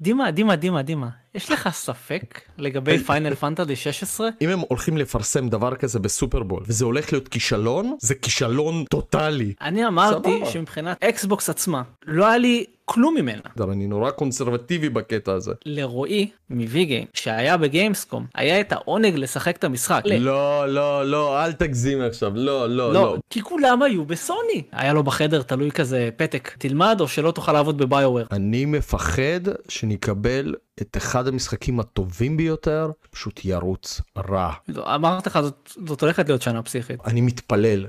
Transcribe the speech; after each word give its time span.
דימה, 0.00 0.30
דימה, 0.30 0.56
דימה, 0.56 0.82
דימה, 0.82 1.08
יש 1.34 1.50
לך 1.50 1.68
ספק 1.72 2.40
לגבי 2.58 2.98
Final 2.98 3.34
Fantasy 3.34 3.76
16? 3.76 4.28
אם 4.40 4.48
הם 4.48 4.60
הולכים 4.68 4.96
לפרסם 4.96 5.48
דבר 5.48 5.74
כזה 5.74 5.98
ב 5.98 6.04
Super 6.04 6.36
Bowl 6.36 6.62
וזה 6.66 6.84
הולך 6.84 7.12
להיות 7.12 7.28
כישלון, 7.28 7.96
זה 8.00 8.14
כישלון 8.14 8.84
טוטאלי. 8.84 9.54
אני 9.60 9.86
אמרתי. 9.86 10.40
שמבחינת 10.52 11.04
Xbox 11.04 11.50
עצמה, 11.50 11.82
לא 12.06 12.26
היה 12.26 12.38
לי 12.38 12.64
כלום 12.84 13.14
ממנה. 13.14 13.40
אבל 13.58 13.70
אני 13.70 13.86
נורא 13.86 14.10
קונסרבטיבי 14.10 14.88
בקטע 14.88 15.32
הזה. 15.32 15.52
לרועי 15.66 16.30
מ 16.50 16.58
Vgames 16.58 17.06
שהיה 17.14 17.56
ב 17.56 17.64
Gamescom 17.64 18.26
היה 18.34 18.60
את 18.60 18.72
העונג 18.72 19.14
לשחק 19.14 19.56
את 19.56 19.64
המשחק. 19.64 20.02
לא, 20.18 20.68
לא, 20.68 21.06
לא, 21.06 21.44
אל 21.44 21.52
תגזים 21.52 22.00
עכשיו, 22.00 22.32
לא, 22.34 22.68
לא, 22.68 22.92
לא, 22.92 22.92
לא. 22.92 23.16
כי 23.30 23.42
כולם 23.42 23.82
היו 23.82 24.04
בסוני. 24.04 24.62
היה 24.72 24.92
לו 24.92 25.02
בחדר 25.02 25.42
תלוי 25.42 25.70
כזה 25.70 26.08
פתק, 26.16 26.50
תלמד 26.58 26.96
או 27.00 27.08
שלא 27.08 27.30
תוכל 27.30 27.52
לעבוד 27.52 27.78
ב 27.78 27.83
BioWare. 27.83 28.24
אני 28.32 28.64
מפחד 28.64 29.40
שנקבל 29.68 30.54
את 30.82 30.96
אחד 30.96 31.28
המשחקים 31.28 31.80
הטובים 31.80 32.36
ביותר, 32.36 32.90
פשוט 33.10 33.40
ירוץ 33.44 34.00
רע. 34.16 34.52
לא, 34.68 34.94
אמרתי 34.94 35.28
לך, 35.28 35.40
זאת, 35.40 35.72
זאת 35.86 36.02
הולכת 36.02 36.28
להיות 36.28 36.42
שנה 36.42 36.62
פסיכית. 36.62 37.00
אני 37.06 37.20
מתפלל. 37.20 37.86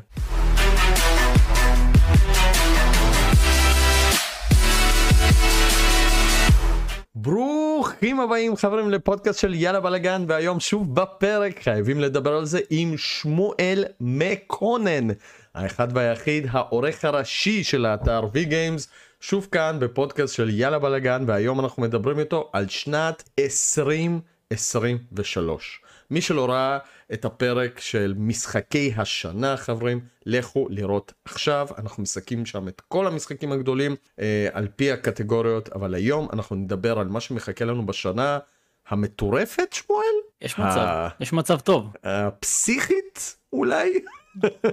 ברוכים 7.15 8.19
הבאים 8.19 8.55
חברים 8.55 8.89
לפודקאסט 8.89 9.39
של 9.39 9.53
יאללה 9.53 9.79
בלאגן 9.79 10.25
והיום 10.27 10.59
שוב 10.59 10.95
בפרק 10.95 11.59
חייבים 11.63 11.99
לדבר 11.99 12.33
על 12.33 12.45
זה 12.45 12.59
עם 12.69 12.97
שמואל 12.97 13.83
מקונן 13.99 15.07
האחד 15.55 15.87
והיחיד 15.97 16.47
העורך 16.51 17.05
הראשי 17.05 17.63
של 17.63 17.85
האתר 17.85 18.27
וי 18.33 18.45
גיימס 18.45 18.87
שוב 19.21 19.47
כאן 19.51 19.77
בפודקאסט 19.79 20.35
של 20.35 20.49
יאללה 20.49 20.79
בלאגן 20.79 21.23
והיום 21.27 21.59
אנחנו 21.59 21.83
מדברים 21.83 22.19
איתו 22.19 22.49
על 22.53 22.67
שנת 22.67 23.29
2023 23.39 25.81
מי 26.09 26.21
שלא 26.21 26.49
ראה 26.49 26.77
את 27.13 27.25
הפרק 27.25 27.79
של 27.79 28.13
משחקי 28.17 28.93
השנה 28.97 29.57
חברים 29.57 29.99
לכו 30.25 30.67
לראות 30.69 31.13
עכשיו 31.25 31.67
אנחנו 31.77 32.03
מסכים 32.03 32.45
שם 32.45 32.67
את 32.67 32.81
כל 32.87 33.07
המשחקים 33.07 33.51
הגדולים 33.51 33.95
אה, 34.19 34.47
על 34.53 34.67
פי 34.75 34.91
הקטגוריות 34.91 35.69
אבל 35.69 35.93
היום 35.93 36.27
אנחנו 36.33 36.55
נדבר 36.55 36.99
על 36.99 37.07
מה 37.07 37.19
שמחכה 37.19 37.65
לנו 37.65 37.85
בשנה 37.85 38.39
המטורפת 38.87 39.73
שמואל 39.73 40.15
יש 40.41 40.59
מצב, 40.59 40.77
אה. 40.77 41.09
יש 41.19 41.33
מצב 41.33 41.59
טוב. 41.59 41.93
הפסיכית 42.03 43.37
אולי 43.53 44.01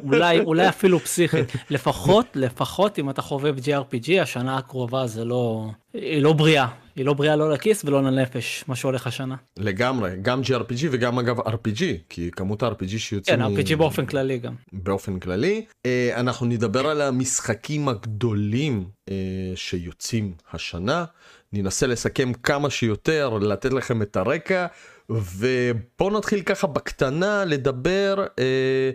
אולי, 0.04 0.40
אולי 0.40 0.68
אפילו 0.68 1.00
פסיכית. 1.00 1.52
לפחות, 1.70 2.26
לפחות 2.34 2.98
אם 2.98 3.10
אתה 3.10 3.22
חובב 3.22 3.56
JRPG, 3.58 4.22
השנה 4.22 4.56
הקרובה 4.56 5.06
זה 5.06 5.24
לא... 5.24 5.70
היא 5.94 6.22
לא 6.22 6.32
בריאה. 6.32 6.68
היא 6.96 7.04
לא 7.06 7.12
בריאה 7.12 7.36
לא 7.36 7.50
לכיס 7.50 7.84
ולא 7.84 8.02
לנפש, 8.02 8.64
מה 8.68 8.76
שהולך 8.76 9.06
השנה. 9.06 9.36
לגמרי 9.58 10.10
גם 10.22 10.40
JRPG 10.40 10.86
וגם 10.90 11.18
אגב 11.18 11.40
RPG 11.40 11.82
כי 12.08 12.30
כמות 12.30 12.62
ה-RPG 12.62 12.98
שיוצאים 12.98 13.36
כן, 13.36 13.42
RPG 13.42 13.76
באופן 13.76 14.06
כללי 14.06 14.38
גם. 14.38 14.54
באופן 14.72 15.18
כללי 15.18 15.64
אה, 15.86 16.10
אנחנו 16.14 16.46
נדבר 16.46 16.86
על 16.86 17.02
המשחקים 17.02 17.88
הגדולים 17.88 18.84
אה, 19.10 19.14
שיוצאים 19.54 20.32
השנה 20.52 21.04
ננסה 21.52 21.86
לסכם 21.86 22.32
כמה 22.32 22.70
שיותר 22.70 23.28
לתת 23.28 23.72
לכם 23.72 24.02
את 24.02 24.16
הרקע 24.16 24.66
ובואו 25.10 26.18
נתחיל 26.18 26.40
ככה 26.40 26.66
בקטנה 26.66 27.44
לדבר 27.44 28.26
אה, 28.38 28.90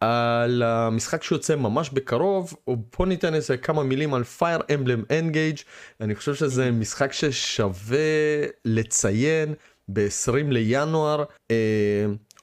על 0.00 0.62
המשחק 0.62 1.22
שיוצא 1.22 1.56
ממש 1.56 1.90
בקרוב 1.90 2.54
פה 2.90 3.06
ניתן 3.06 3.34
איזה 3.34 3.56
כמה 3.56 3.82
מילים 3.82 4.14
על 4.14 4.22
Fire 4.38 4.62
Emblem 4.62 5.10
Engage. 5.10 5.62
אני 6.00 6.14
חושב 6.14 6.34
שזה 6.34 6.70
משחק 6.70 7.12
ששווה 7.12 7.98
לציין 8.64 9.54
ב-20 9.88 10.50
לינואר. 10.50 11.24
אה, 11.50 11.56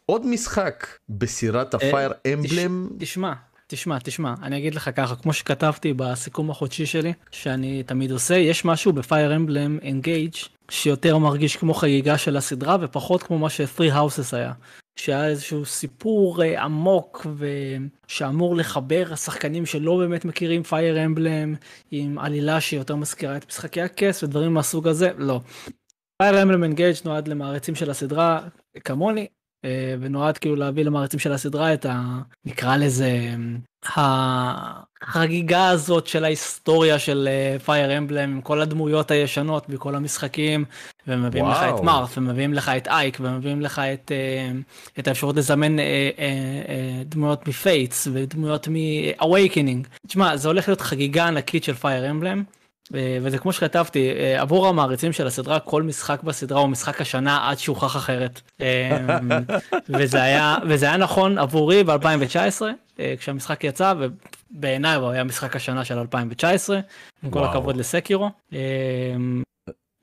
עוד 0.05 0.25
משחק 0.25 0.87
בסירת 1.09 1.73
ה-Fire 1.73 2.11
Emblem. 2.27 2.93
תשמע, 2.99 3.33
תשמע, 3.67 3.97
תשמע, 4.03 4.33
אני 4.43 4.57
אגיד 4.57 4.75
לך 4.75 4.89
ככה, 4.95 5.15
כמו 5.15 5.33
שכתבתי 5.33 5.93
בסיכום 5.93 6.51
החודשי 6.51 6.85
שלי, 6.85 7.13
שאני 7.31 7.83
תמיד 7.83 8.11
עושה, 8.11 8.35
יש 8.35 8.65
משהו 8.65 8.93
בפייר 8.93 9.35
אמבלם 9.35 9.77
אנגייג' 9.89 10.35
שיותר 10.69 11.17
מרגיש 11.17 11.55
כמו 11.55 11.73
חגיגה 11.73 12.17
של 12.17 12.37
הסדרה 12.37 12.77
ופחות 12.81 13.23
כמו 13.23 13.39
מה 13.39 13.49
ש-Three 13.49 13.93
Houses 13.93 14.35
היה. 14.35 14.53
שהיה 14.95 15.27
איזשהו 15.27 15.65
סיפור 15.65 16.43
אה, 16.43 16.63
עמוק 16.63 17.27
ושאמור 17.37 18.55
לחבר 18.55 19.05
השחקנים 19.11 19.65
שלא 19.65 19.97
באמת 19.97 20.25
מכירים 20.25 20.63
פייר 20.63 21.05
אמבלם 21.05 21.55
עם 21.91 22.19
עלילה 22.19 22.61
שיותר 22.61 22.95
מזכירה 22.95 23.37
את 23.37 23.47
משחקי 23.47 23.81
הכס 23.81 24.23
ודברים 24.23 24.53
מהסוג 24.53 24.87
הזה, 24.87 25.11
לא. 25.17 25.41
פייר 26.21 26.43
אמבלם 26.43 26.63
אנגייג' 26.63 26.95
נועד 27.05 27.27
למעריצים 27.27 27.75
של 27.75 27.89
הסדרה 27.89 28.47
כמוני 28.83 29.27
ונועד 29.99 30.37
כאילו 30.37 30.55
להביא 30.55 30.83
למעריצים 30.85 31.19
של 31.19 31.31
הסדרה 31.31 31.73
את 31.73 31.85
ה... 31.85 32.19
נקרא 32.45 32.77
לזה 32.77 33.35
החגיגה 33.95 35.69
הזאת 35.69 36.07
של 36.07 36.23
ההיסטוריה 36.23 36.99
של 36.99 37.29
Fire 37.65 37.97
Emblem 37.97 38.31
עם 38.31 38.41
כל 38.41 38.61
הדמויות 38.61 39.11
הישנות 39.11 39.69
בכל 39.69 39.95
המשחקים 39.95 40.65
ומביאים 41.07 41.45
לך 41.45 41.57
וואו. 41.57 41.77
את 41.77 41.83
Marth 41.83 42.17
ומביאים 42.17 42.53
לך 42.53 42.69
את 42.69 42.87
Ike 42.87 43.17
ומביאים 43.21 43.61
לך 43.61 43.79
את, 43.79 44.11
אה, 44.11 44.51
את 44.99 45.07
האפשרות 45.07 45.35
לזמן 45.35 45.79
אה, 45.79 45.83
אה, 46.19 46.25
אה, 46.69 47.03
דמויות 47.05 47.47
מ 47.47 47.57
Fates 47.57 48.07
ודמויות 48.13 48.67
מ-Awakening. 48.67 50.07
תשמע 50.07 50.37
זה 50.37 50.47
הולך 50.47 50.67
להיות 50.67 50.81
חגיגה 50.81 51.27
ענקית 51.27 51.63
של 51.63 51.73
Fire 51.73 52.09
Emblem. 52.09 52.43
אה, 52.93 53.17
וזה 53.21 53.37
כמו 53.37 53.53
שכתבתי 53.53 54.11
אה, 54.11 54.41
עבור 54.41 54.67
המעריצים 54.67 55.13
של 55.13 55.27
הסדרה 55.27 55.59
כל 55.59 55.83
משחק 55.83 56.23
בסדרה 56.23 56.59
הוא 56.59 56.69
משחק 56.69 57.01
השנה 57.01 57.49
עד 57.49 57.57
שהוכח 57.57 57.95
אחרת 57.95 58.41
אה, 58.61 59.19
וזה 59.89 60.23
היה 60.23 60.55
וזה 60.69 60.85
היה 60.85 60.97
נכון 60.97 61.37
עבורי 61.37 61.83
ב2019 61.83 62.61
כשהמשחק 63.19 63.63
יצא 63.63 63.93
ובעיניי 63.99 64.95
הוא 64.95 65.09
היה 65.09 65.23
משחק 65.23 65.55
השנה 65.55 65.85
של 65.85 65.97
2019 65.97 66.79
עם 67.23 67.29
כל. 67.29 67.43
הכבוד 67.43 67.77
ל 67.77 67.85
Sekiro 67.85 68.29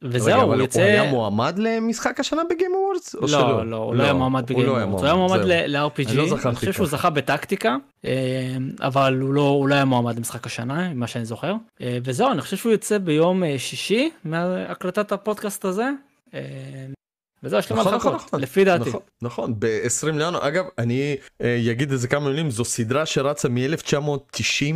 וזהו 0.02 0.52
הוא 0.52 0.62
יצא 0.62 0.80
הוא 0.80 0.88
היה 0.88 1.10
מועמד 1.10 1.54
למשחק 1.58 2.20
השנה 2.20 2.42
ב 2.50 2.54
Game 2.54 2.70
Awards? 2.74 3.14
או 3.14 3.20
לא, 3.20 3.26
שלא? 3.28 3.66
לא, 3.66 3.76
הוא 3.76 3.94
לא 3.94 4.02
היה 4.02 4.12
מועמד 4.12 4.50
הוא 4.50 4.58
ב 4.58 4.60
Game 4.60 4.66
לא 4.66 4.76
היה 4.76 4.84
Awards, 4.84 5.00
הוא 5.00 5.06
היה 5.06 5.14
מועמד. 5.14 5.40
ל-RPG, 5.44 6.08
אני 6.08 6.16
לא 6.16 6.36
אני 6.44 6.54
חושב 6.54 6.72
שהוא. 6.72 6.86
זכה 6.86 7.10
בטקטיקה, 7.10 7.76
אה, 8.04 8.56
אבל 8.80 9.18
הוא 9.20 9.34
לא 9.34 9.48
הוא 9.48 9.68
לא 9.68 9.74
היה 9.74 9.84
מועמד 9.84 10.16
למשחק 10.16 10.46
השנה, 10.46 10.94
ממה 10.94 11.06
שאני 11.06 11.24
זוכר. 11.24 11.54
אה, 11.80 11.98
וזהו, 12.04 12.32
אני 12.32 12.40
חושב 12.40 12.56
שהוא 12.56 12.72
יוצא 12.72 12.98
ביום 12.98 13.44
אה, 13.44 13.58
שישי 13.58 14.10
מהקלטת 14.24 15.12
הפודקאסט 15.12 15.64
הזה. 15.64 15.90
וזהו, 17.42 17.58
יש 17.58 17.70
לי 17.70 17.76
מה 17.76 17.82
נכון, 17.82 17.94
נכון, 17.94 18.12
לחכות, 18.12 18.26
נכון. 18.28 18.40
לפי 18.40 18.64
דעתי. 18.64 18.88
נכון, 18.88 19.00
נכון, 19.22 19.54
ב-20 19.58 20.06
לינואר, 20.06 20.48
אגב, 20.48 20.64
אני 20.78 21.16
אגיד 21.70 21.92
איזה 21.92 22.08
כמה 22.08 22.28
מילים, 22.28 22.50
זו 22.50 22.64
סדרה 22.64 23.06
שרצה 23.06 23.48
מ-1990, 23.48 24.74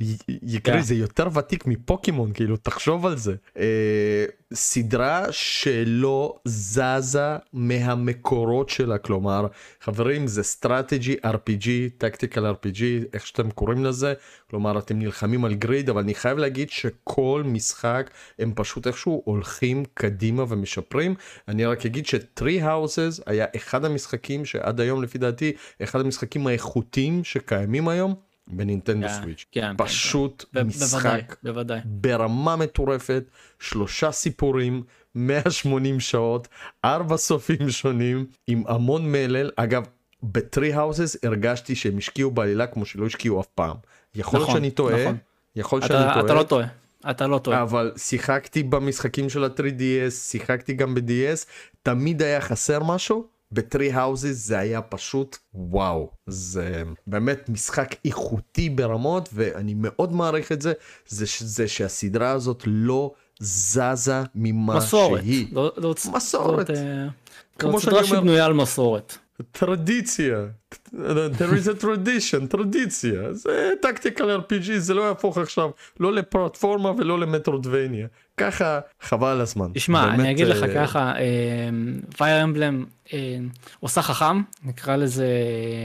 יקרי, 0.00 0.74
כן. 0.74 0.80
זה 0.80 0.94
יותר 0.94 1.28
ותיק 1.34 1.66
מפוקימון, 1.66 2.32
כאילו, 2.32 2.56
תחשוב 2.56 3.06
על 3.06 3.16
זה. 3.16 3.34
אה, 3.58 4.24
סדרה 4.54 5.24
שלא 5.30 6.38
זזה 6.44 7.36
מהמקורות 7.52 8.68
שלה, 8.68 8.98
כלומר, 8.98 9.46
חברים, 9.80 10.26
זה 10.26 10.42
strategy 10.42 11.16
RPG, 11.24 11.68
tactical 11.98 12.52
RPG, 12.52 12.82
איך 13.12 13.26
שאתם 13.26 13.50
קוראים 13.50 13.84
לזה, 13.84 14.14
כלומר, 14.50 14.78
אתם 14.78 14.98
נלחמים 14.98 15.44
על 15.44 15.54
grid, 15.54 15.90
אבל 15.90 16.02
אני 16.02 16.14
חייב 16.14 16.38
להגיד 16.38 16.70
שכל 16.70 17.42
משחק, 17.46 18.10
הם 18.38 18.52
פשוט 18.54 18.86
איכשהו 18.86 19.22
הולכים 19.24 19.84
קדימה 19.94 20.44
ומשפרים. 20.48 21.14
אני 21.48 21.64
רק 21.64 21.86
אגיד 21.86 22.06
ש-Tree 22.06 22.62
Houses 22.62 23.22
היה 23.26 23.46
אחד 23.56 23.84
המשחקים 23.84 24.44
שעד 24.44 24.80
היום, 24.80 25.02
לפי 25.02 25.18
דעתי, 25.18 25.52
אחד 25.82 26.00
המשחקים 26.00 26.46
האיכותיים 26.46 27.24
שקיימים 27.24 27.88
היום 27.88 28.27
בנינטנדו 28.50 29.06
כן, 29.08 29.14
סוויץ'. 29.14 29.44
כן, 29.52 29.60
כן, 29.60 29.84
פשוט 29.84 30.44
ב- 30.52 30.58
בוודאי, 30.58 30.68
משחק 30.68 31.36
בוודאי. 31.42 31.80
ברמה 31.84 32.56
מטורפת, 32.56 33.24
שלושה 33.60 34.12
סיפורים, 34.12 34.82
180 35.14 36.00
שעות, 36.00 36.48
ארבע 36.84 37.16
סופים 37.16 37.70
שונים, 37.70 38.26
עם 38.46 38.62
המון 38.66 39.12
מלל. 39.12 39.50
אגב, 39.56 39.86
בטרי 40.22 40.72
האוסס 40.72 41.16
הרגשתי 41.24 41.74
שהם 41.74 41.98
השקיעו 41.98 42.30
בעלילה 42.30 42.66
כמו 42.66 42.84
שלא 42.84 43.06
השקיעו 43.06 43.40
אף 43.40 43.46
פעם. 43.54 43.76
יכול 44.14 44.38
להיות 44.38 44.48
נכון, 44.48 44.60
שאני 44.60 44.70
טועה, 44.70 45.02
נכון. 45.02 45.16
יכול 45.56 45.78
להיות 45.78 45.92
שאני 45.92 46.10
אתה 46.10 46.22
לא 46.22 46.42
טועה, 46.42 46.44
טועה, 46.44 46.66
אתה 47.10 47.26
לא 47.26 47.38
טועה. 47.38 47.62
אבל 47.62 47.92
שיחקתי 47.96 48.62
במשחקים 48.62 49.28
של 49.28 49.44
ה-3DS, 49.44 50.10
שיחקתי 50.10 50.72
גם 50.74 50.94
ב-DS, 50.94 51.46
תמיד 51.82 52.22
היה 52.22 52.40
חסר 52.40 52.82
משהו. 52.82 53.37
בטרי 53.52 53.92
האוזס 53.92 54.46
זה 54.46 54.58
היה 54.58 54.82
פשוט 54.82 55.36
וואו 55.54 56.10
זה 56.26 56.82
באמת 57.06 57.48
משחק 57.48 57.94
איכותי 58.04 58.70
ברמות 58.70 59.28
ואני 59.32 59.74
מאוד 59.76 60.12
מעריך 60.12 60.52
את 60.52 60.62
זה 60.62 60.72
זה, 61.06 61.24
זה 61.38 61.68
שהסדרה 61.68 62.30
הזאת 62.30 62.62
לא 62.66 63.12
זזה 63.40 64.22
ממה 64.34 64.76
מסורת. 64.76 65.20
שהיא. 65.20 65.46
לא- 65.52 65.72
לא- 65.76 65.94
מסורת. 66.14 66.66
זאת, 66.66 66.76
אה, 66.76 67.06
כמו 67.58 67.70
שאני 67.80 67.92
סדרה 67.92 67.94
אומר- 68.02 68.06
שבנויה 68.20 68.44
על 68.46 68.52
מסורת. 68.52 69.18
טרדיציה 69.52 70.46
there 71.38 71.54
is 71.54 71.68
a 71.68 71.84
tradition, 71.84 72.46
טרדיציה, 72.46 73.32
זה 73.32 73.72
טקטיקל 73.82 74.36
RPG, 74.36 74.78
זה 74.78 74.94
לא 74.94 75.02
יהפוך 75.02 75.38
עכשיו 75.38 75.70
לא 76.00 76.12
לפלטפורמה 76.12 76.92
ולא 76.98 77.18
ל 77.18 77.24
Metroidvania. 77.24 78.06
ככה 78.36 78.80
חבל 79.00 79.28
על 79.28 79.40
הזמן. 79.40 79.70
תשמע, 79.74 80.14
אני 80.14 80.30
אגיד 80.30 80.46
לך 80.46 80.62
אה, 80.62 80.74
ככה, 80.74 81.12
Fire 82.16 82.44
Emblem 82.44 82.84
עושה 83.80 84.02
חכם, 84.02 84.42
נקרא 84.64 84.96
לזה 84.96 85.26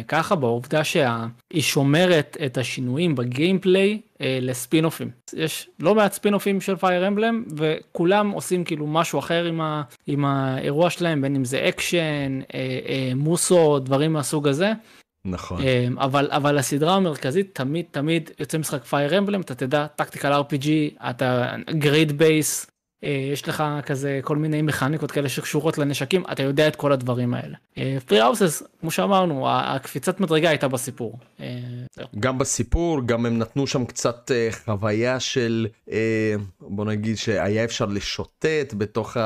ככה, 0.07 0.35
בעובדה 0.35 0.83
שהיא 0.83 1.61
שומרת 1.61 2.37
את 2.45 2.57
השינויים 2.57 3.15
ב 3.15 3.25
gameplay 3.25 4.01
אה, 4.21 4.39
לספינופים. 4.41 5.09
יש 5.33 5.69
לא 5.79 5.95
מעט 5.95 6.13
ספינופים 6.13 6.61
של 6.61 6.75
Fire 6.75 7.07
Emblem, 7.07 7.43
וכולם 7.57 8.29
עושים 8.29 8.63
כאילו 8.63 8.87
משהו 8.87 9.19
אחר 9.19 9.45
עם, 9.45 9.61
ה, 9.61 9.81
עם 10.07 10.25
האירוע 10.25 10.89
שלהם, 10.89 11.21
בין 11.21 11.35
אם 11.35 11.45
זה 11.45 11.65
אקשן, 11.69 12.39
אה, 12.53 12.79
אה, 12.87 13.11
musou, 13.15 13.79
דברים 13.79 14.13
מהסוג 14.13 14.47
הזה. 14.47 14.72
נכון. 15.25 15.61
אה, 15.61 15.87
אבל 15.97 16.27
אבל 16.31 16.57
הסדרה 16.57 16.95
המרכזית 16.95 17.49
תמיד 17.55 17.85
תמיד 17.91 18.31
יוצא 18.39 18.57
משחק 18.57 18.83
Fire 18.83 19.17
Emblem 19.17 19.41
אתה 19.41 19.55
תדע 19.55 19.87
tactical 19.87 20.41
RPG 20.41 20.67
אתה 21.09 21.55
grid 21.71 22.17
base 22.17 22.67
יש 23.33 23.47
לך 23.47 23.63
כזה 23.85 24.19
כל 24.23 24.37
מיני 24.37 24.61
מכניקות 24.61 25.11
כאלה 25.11 25.29
שקשורות 25.29 25.77
לנשקים 25.77 26.23
אתה 26.31 26.43
יודע 26.43 26.67
את 26.67 26.75
כל 26.75 26.91
הדברים 26.91 27.33
האלה. 27.33 27.57
Three 28.05 28.19
Houses 28.19 28.63
כמו 28.81 28.91
שאמרנו 28.91 29.49
הקפיצת 29.49 30.19
מדרגה 30.19 30.49
הייתה 30.49 30.67
בסיפור. 30.67 31.19
אה. 31.39 31.45
גם 32.19 32.37
בסיפור, 32.37 33.01
גם 33.05 33.25
הם 33.25 33.37
נתנו 33.37 33.67
שם 33.67 33.85
קצת 33.85 34.31
אה, 34.31 34.49
חוויה 34.65 35.19
של, 35.19 35.67
אה, 35.91 36.35
בוא 36.61 36.85
נגיד 36.85 37.17
שהיה 37.17 37.63
אפשר 37.63 37.85
לשוטט 37.85 38.73
בתוך 38.77 39.17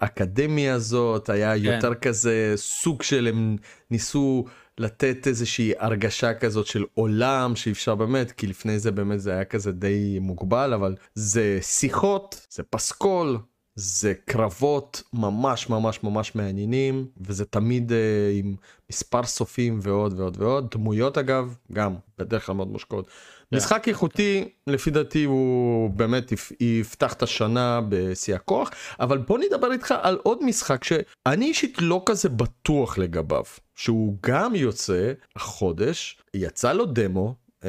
האקדמיה 0.00 0.74
הזאת, 0.74 1.28
היה 1.28 1.56
יותר 1.56 1.94
כזה 1.94 2.52
סוג 2.56 3.02
של, 3.02 3.26
הם 3.26 3.56
ניסו 3.90 4.44
לתת 4.78 5.26
איזושהי 5.26 5.72
הרגשה 5.78 6.34
כזאת 6.34 6.66
של 6.66 6.84
עולם 6.94 7.56
שאפשר 7.56 7.94
באמת, 7.94 8.32
כי 8.32 8.46
לפני 8.46 8.78
זה 8.78 8.90
באמת 8.90 9.20
זה 9.20 9.32
היה 9.32 9.44
כזה 9.44 9.72
די 9.72 10.18
מוגבל, 10.20 10.74
אבל 10.74 10.94
זה 11.14 11.58
שיחות, 11.62 12.46
זה 12.50 12.62
פסקול. 12.62 13.38
זה 13.80 14.14
קרבות 14.24 15.02
ממש 15.12 15.70
ממש 15.70 16.02
ממש 16.02 16.34
מעניינים 16.34 17.06
וזה 17.20 17.44
תמיד 17.44 17.92
אה, 17.92 18.30
עם 18.34 18.54
מספר 18.90 19.24
סופים 19.24 19.78
ועוד 19.82 20.20
ועוד 20.20 20.36
ועוד 20.40 20.70
דמויות 20.70 21.18
אגב 21.18 21.56
גם 21.72 21.94
בדרך 22.18 22.46
כלל 22.46 22.54
מאוד 22.54 22.68
מושקעות. 22.68 23.08
משחק 23.52 23.88
איכותי 23.88 24.48
לפי 24.66 24.90
דעתי 24.90 25.24
הוא 25.24 25.90
באמת 25.90 26.32
יפ- 26.32 26.52
יפתח 26.60 27.12
את 27.12 27.22
השנה 27.22 27.80
בשיא 27.88 28.34
הכוח 28.34 28.70
אבל 29.00 29.18
בוא 29.18 29.38
נדבר 29.38 29.72
איתך 29.72 29.94
על 30.02 30.18
עוד 30.22 30.44
משחק 30.44 30.84
שאני 30.84 31.46
אישית 31.46 31.76
לא 31.80 32.02
כזה 32.06 32.28
בטוח 32.28 32.98
לגביו 32.98 33.44
שהוא 33.76 34.16
גם 34.26 34.54
יוצא 34.54 35.12
החודש 35.36 36.18
יצא 36.34 36.72
לו 36.72 36.86
דמו 36.86 37.34
Uh, 37.58 37.60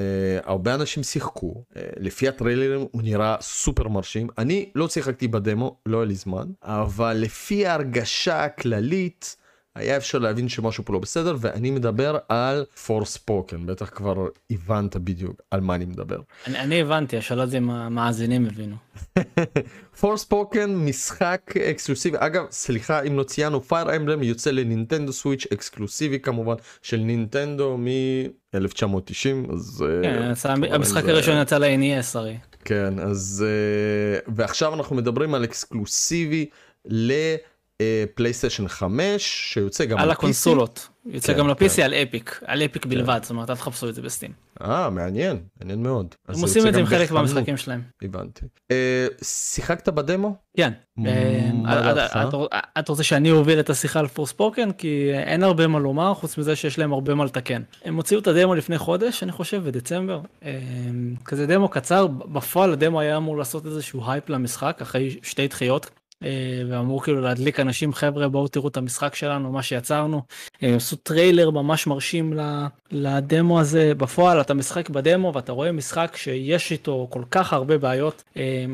הרבה 0.44 0.74
אנשים 0.76 1.04
שיחקו 1.04 1.64
uh, 1.74 1.78
לפי 2.00 2.28
הטריילרים 2.28 2.88
הוא 2.92 3.02
נראה 3.02 3.36
סופר 3.42 3.88
מרשים 3.88 4.28
אני 4.38 4.70
לא 4.76 4.90
שיחקתי 4.90 5.28
בדמו 5.28 5.78
לא 5.86 5.98
היה 5.98 6.06
לי 6.06 6.16
זמן 6.16 6.48
אבל 6.64 7.14
לפי 7.14 7.68
ההרגשה 7.68 8.44
הכללית 8.44 9.36
היה 9.80 9.98
אפשר 9.98 10.18
להבין 10.20 10.50
שמשהו 10.50 10.86
פה 10.86 10.94
לא 10.94 11.00
בסדר 11.00 11.36
ואני 11.40 11.72
מדבר 11.72 12.18
על 12.30 12.66
פורספוקן 12.86 13.66
בטח 13.66 13.90
כבר 13.90 14.28
הבנת 14.52 14.96
בדיוק 14.98 15.42
על 15.52 15.62
מה 15.62 15.76
אני 15.76 15.86
מדבר. 15.86 16.20
אני, 16.48 16.60
אני 16.60 16.82
הבנתי 16.82 17.18
השאלה 17.18 17.46
זה 17.46 17.58
אם 17.58 17.70
המאזינים 17.70 18.46
הבינו. 18.46 18.76
Forspoken 20.00 20.76
משחק 20.76 21.54
אקסקלוסיבי 21.58 22.18
אגב 22.20 22.46
סליחה 22.52 23.02
אם 23.02 23.18
לא 23.18 23.24
ציינו 23.24 23.62
Fire 23.62 23.96
Emblem 23.96 24.24
יוצא 24.24 24.52
ל 24.52 24.59
Nintendo 24.59 25.14
Switch 25.14 25.48
אקסקלוסיבי 25.54 26.20
כמובן 26.20 26.56
של 26.82 26.98
נינטנדו 26.98 27.78
מ-1990 27.78 29.54
אז 29.54 29.86
אה, 29.88 30.02
כן, 30.04 30.36
כמובן 30.36 30.74
המשחק 30.74 31.04
זה- 31.06 31.12
הראשון 31.12 31.42
יצא 31.42 31.58
ל-NES 31.58 32.06
הרי. 32.14 32.38
כן 32.66 33.00
אז 33.00 33.46
אה, 33.48 34.20
ועכשיו 34.36 34.74
אנחנו 34.74 34.96
מדברים 34.96 35.34
על 35.34 35.44
אקסקלוסיבי 35.44 36.46
ל 37.82 37.89
PlayStation 37.89 38.68
5 38.68 39.24
שיוצא 39.54 39.86
גם 39.86 39.98
על. 39.98 40.12
הקונסולות. 40.12 40.88
יוצא 41.06 41.34
כן, 41.34 41.40
גם 41.40 41.54
כן. 41.54 41.66
ל-PC 41.66 41.82
על 41.82 41.94
Epic, 41.94 42.40
על 42.46 42.62
Epic 42.62 42.86
בלבד, 42.86 43.20
זאת 43.22 43.30
אומרת 43.32 43.50
אל 43.50 43.56
תחפשו 43.56 43.90
את 43.90 43.96
זה 43.96 44.02
ב 44.02 44.06
Steam. 44.06 44.32
אה 44.62 44.90
מעניין 44.90 45.38
מעניין 45.60 45.84
מאוד. 45.84 46.16
הם 46.28 46.42
עושים 46.42 46.68
את 46.68 46.74
זה 46.74 46.80
עם 46.80 46.86
חלק. 46.86 47.12
מהמשחקים 47.12 47.58
שלהם. 47.58 47.82
הבנתי. 48.02 48.46
אה, 48.72 49.08
שיחקת 49.24 49.90
בדמו? 49.90 50.36
כן. 50.58 50.74
אה? 51.06 51.50
אתה- 52.78 52.92
רוצה 52.92 53.04
שאני 53.04 53.32
אוביל 53.32 53.60
את 53.60 53.70
השיחה 53.70 54.00
על 54.00 54.08
Forspoken? 54.08 54.72
כי 54.72 55.10
אין 55.14 55.44
הרבה 55.44 55.68
מה 55.68 55.80
לומר 55.80 56.14
חוץ 56.14 56.38
מזה 56.38 56.56
שיש 56.56 56.80
להם 56.80 56.94
הרבה 56.94 57.16
מה 57.16 57.26
לתקן. 57.26 57.62
הם 57.86 57.96
הוציאו 57.96 58.20
את 58.20 58.28
הדמו 58.28 58.56
לפני 58.56 58.78
חודש, 58.78 59.24
אני 59.24 59.32
חושב, 59.32 59.64
בדצמבר. 59.66 60.22
אה, 60.44 60.60
כזה 61.26 61.46
דמו 61.48 61.70
קצר, 61.70 62.08
בפועל 62.08 62.74
הדמו 62.74 63.00
היה 63.00 63.18
אמור 63.18 63.38
לעשות 63.38 63.66
איזשהו 63.66 64.12
הייפ 64.12 64.30
למשחק 64.30 64.78
אחרי 64.82 65.20
שתי 65.24 65.48
דחיות. 65.48 65.90
אה, 66.24 66.30
ואמור 66.70 67.04
כאילו 67.04 67.22
להדליק 67.22 67.60
אנשים 67.60 67.94
חבר'ה 67.94 68.28
בואו 68.28 68.48
תראו 68.48 68.68
את 68.68 68.78
המשחק 68.78 69.16
שלנו 69.16 69.52
מה 69.52 69.64
שיצרנו. 69.64 70.22
הם 70.62 70.76
עשו 70.76 70.96
טריילר 70.96 71.50
ממש 71.50 71.88
מרשים 71.88 72.34
לדמו 72.92 73.60
הזה 73.60 73.92
בפועל 73.98 74.42
אתה 74.42 74.54
משחק 74.54 74.90
בדמו 74.90 75.32
ואתה 75.36 75.52
רואה 75.52 75.72
משחק 75.72 76.16
שיש 76.16 76.72
איתו 76.72 77.08
כל 77.10 77.24
כך 77.32 77.54
הרבה 77.54 77.78
בעיות. 77.78 78.24
אה, 78.38 78.66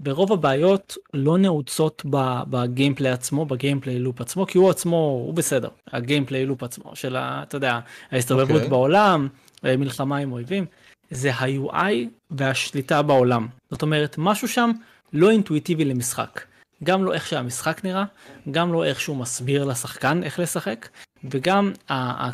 ברוב 0.00 0.32
הבעיות 0.32 0.96
לא 1.14 1.38
נעוצות 1.38 2.02
ב 2.50 2.57
gameplay 2.57 3.12
עצמו 3.12 3.44
ב 3.44 3.50
gameplay 3.50 3.98
loop 3.98 4.20
עצמו 4.20 4.46
כי 4.46 4.58
הוא 4.58 4.70
עצמו 4.70 4.96
הוא 4.96 5.34
בסדר 5.34 5.68
ה 5.92 5.98
gameplay 5.98 6.46
loop 6.46 6.62
עצמו 6.62 6.96
של 6.96 7.16
ה, 7.16 7.42
אתה 7.42 7.56
יודע 7.56 7.80
ההסתובבות 8.10 8.56
אוקיי. 8.56 8.68
בעולם 8.68 9.28
אה, 9.64 9.76
מלחמה 9.76 10.16
עם 10.16 10.32
אויבים 10.32 10.64
זה 11.10 11.34
ה-UI 11.34 11.94
והשליטה 12.30 13.02
בעולם 13.02 13.46
זאת 13.70 13.82
אומרת 13.82 14.14
משהו 14.18 14.48
שם 14.48 14.70
לא 15.12 15.30
אינטואיטיבי 15.30 15.84
למשחק 15.84 16.40
גם 16.84 17.04
לא 17.04 17.14
איך 17.14 17.26
שהמשחק 17.26 17.84
נראה 17.84 18.04
גם 18.50 18.72
לא 18.72 18.84
איך 18.84 19.00
שהוא 19.00 19.16
מסביר 19.16 19.64
לשחקן 19.64 20.22
איך 20.22 20.38
לשחק 20.38 20.88
וגם 21.24 21.72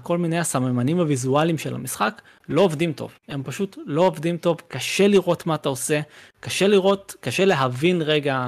כל 0.02 0.18
מיני 0.18 0.38
הסממנים 0.38 1.00
הוויזואליים 1.00 1.58
של 1.58 1.74
המשחק 1.74 2.22
לא 2.48 2.60
עובדים 2.60 2.92
טוב 2.92 3.18
הם 3.28 3.42
פשוט 3.42 3.78
לא 3.86 4.02
עובדים 4.02 4.36
טוב 4.36 4.60
קשה 4.68 5.08
לראות 5.08 5.46
מה 5.46 5.54
אתה 5.54 5.68
עושה 5.68 6.00
קשה 6.40 6.66
לראות 6.66 7.14
קשה 7.20 7.44
להבין 7.44 8.02
רגע 8.02 8.46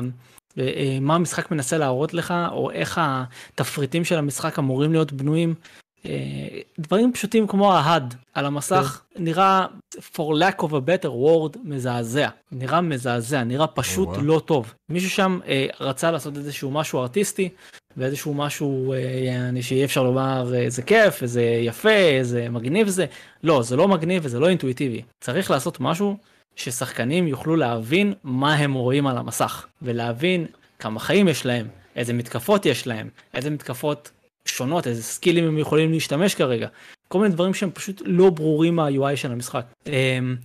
אה, 0.58 0.62
אה, 0.76 0.98
מה 1.00 1.14
המשחק 1.14 1.50
מנסה 1.50 1.78
להראות 1.78 2.14
לך 2.14 2.34
או 2.52 2.70
איך 2.70 3.00
התפריטים 3.02 4.04
של 4.04 4.18
המשחק 4.18 4.58
אמורים 4.58 4.92
להיות 4.92 5.12
בנויים. 5.12 5.54
אה, 6.08 6.58
דברים 6.78 7.12
פשוטים 7.12 7.46
כמו 7.46 7.74
ההד 7.74 8.14
על 8.34 8.46
המסך 8.46 9.02
נראה 9.16 9.66
for 9.94 10.18
lack 10.18 10.60
of 10.60 10.68
a 10.68 10.80
better 10.88 11.08
word 11.08 11.58
מזעזע. 11.64 12.28
נראה 12.52 12.80
מזעזע 12.80 13.44
נראה 13.44 13.66
פשוט 13.66 14.08
וואו. 14.08 14.22
לא 14.22 14.42
טוב. 14.44 14.74
מישהו 14.88 15.10
שם 15.10 15.38
אה, 15.46 15.66
רצה 15.80 16.10
לעשות 16.10 16.36
איזשהו 16.36 16.70
משהו 16.70 17.00
ארטיסטי 17.00 17.48
ואיזשהו 17.96 18.34
משהו 18.34 18.92
אה, 18.92 19.62
שיהיה 19.62 19.84
אפשר 19.84 20.02
לומר 20.02 20.54
אה, 20.54 20.70
זה 20.70 20.82
כיף 20.82 21.24
זה 21.24 21.42
יפה 21.42 21.90
זה 22.22 22.48
מגניב 22.48 22.88
זה 22.88 23.06
לא 23.42 23.62
זה 23.62 23.76
לא 23.76 23.88
מגניב 23.88 24.22
וזה 24.24 24.40
לא 24.40 24.48
אינטואיטיבי. 24.48 25.02
צריך 25.20 25.50
לעשות 25.50 25.80
משהו 25.80 26.16
ששחקנים 26.56 27.28
יוכלו 27.28 27.56
להבין 27.56 28.14
מה 28.24 28.54
הם 28.54 28.72
רואים 28.72 29.06
על 29.06 29.18
המסך 29.18 29.66
ולהבין 29.82 30.46
כמה 30.78 31.00
חיים 31.00 31.28
יש 31.28 31.46
להם 31.46 31.68
איזה 31.96 32.12
מתקפות 32.12 32.66
יש 32.66 32.86
להם 32.86 33.08
איזה 33.34 33.50
מתקפות 33.50 34.10
שונות 34.48 34.86
איזה 34.86 35.02
סקילים 35.02 35.44
הם 35.44 35.58
יכולים 35.58 35.92
להשתמש 35.92 36.34
כרגע 36.34 36.68
כל 37.08 37.18
מיני 37.18 37.34
דברים 37.34 37.54
שהם 37.54 37.70
פשוט 37.70 38.02
לא 38.04 38.30
ברורים 38.30 38.76
מה-UI 38.76 39.16
של 39.16 39.32
המשחק. 39.32 39.66
אמ, 39.86 40.36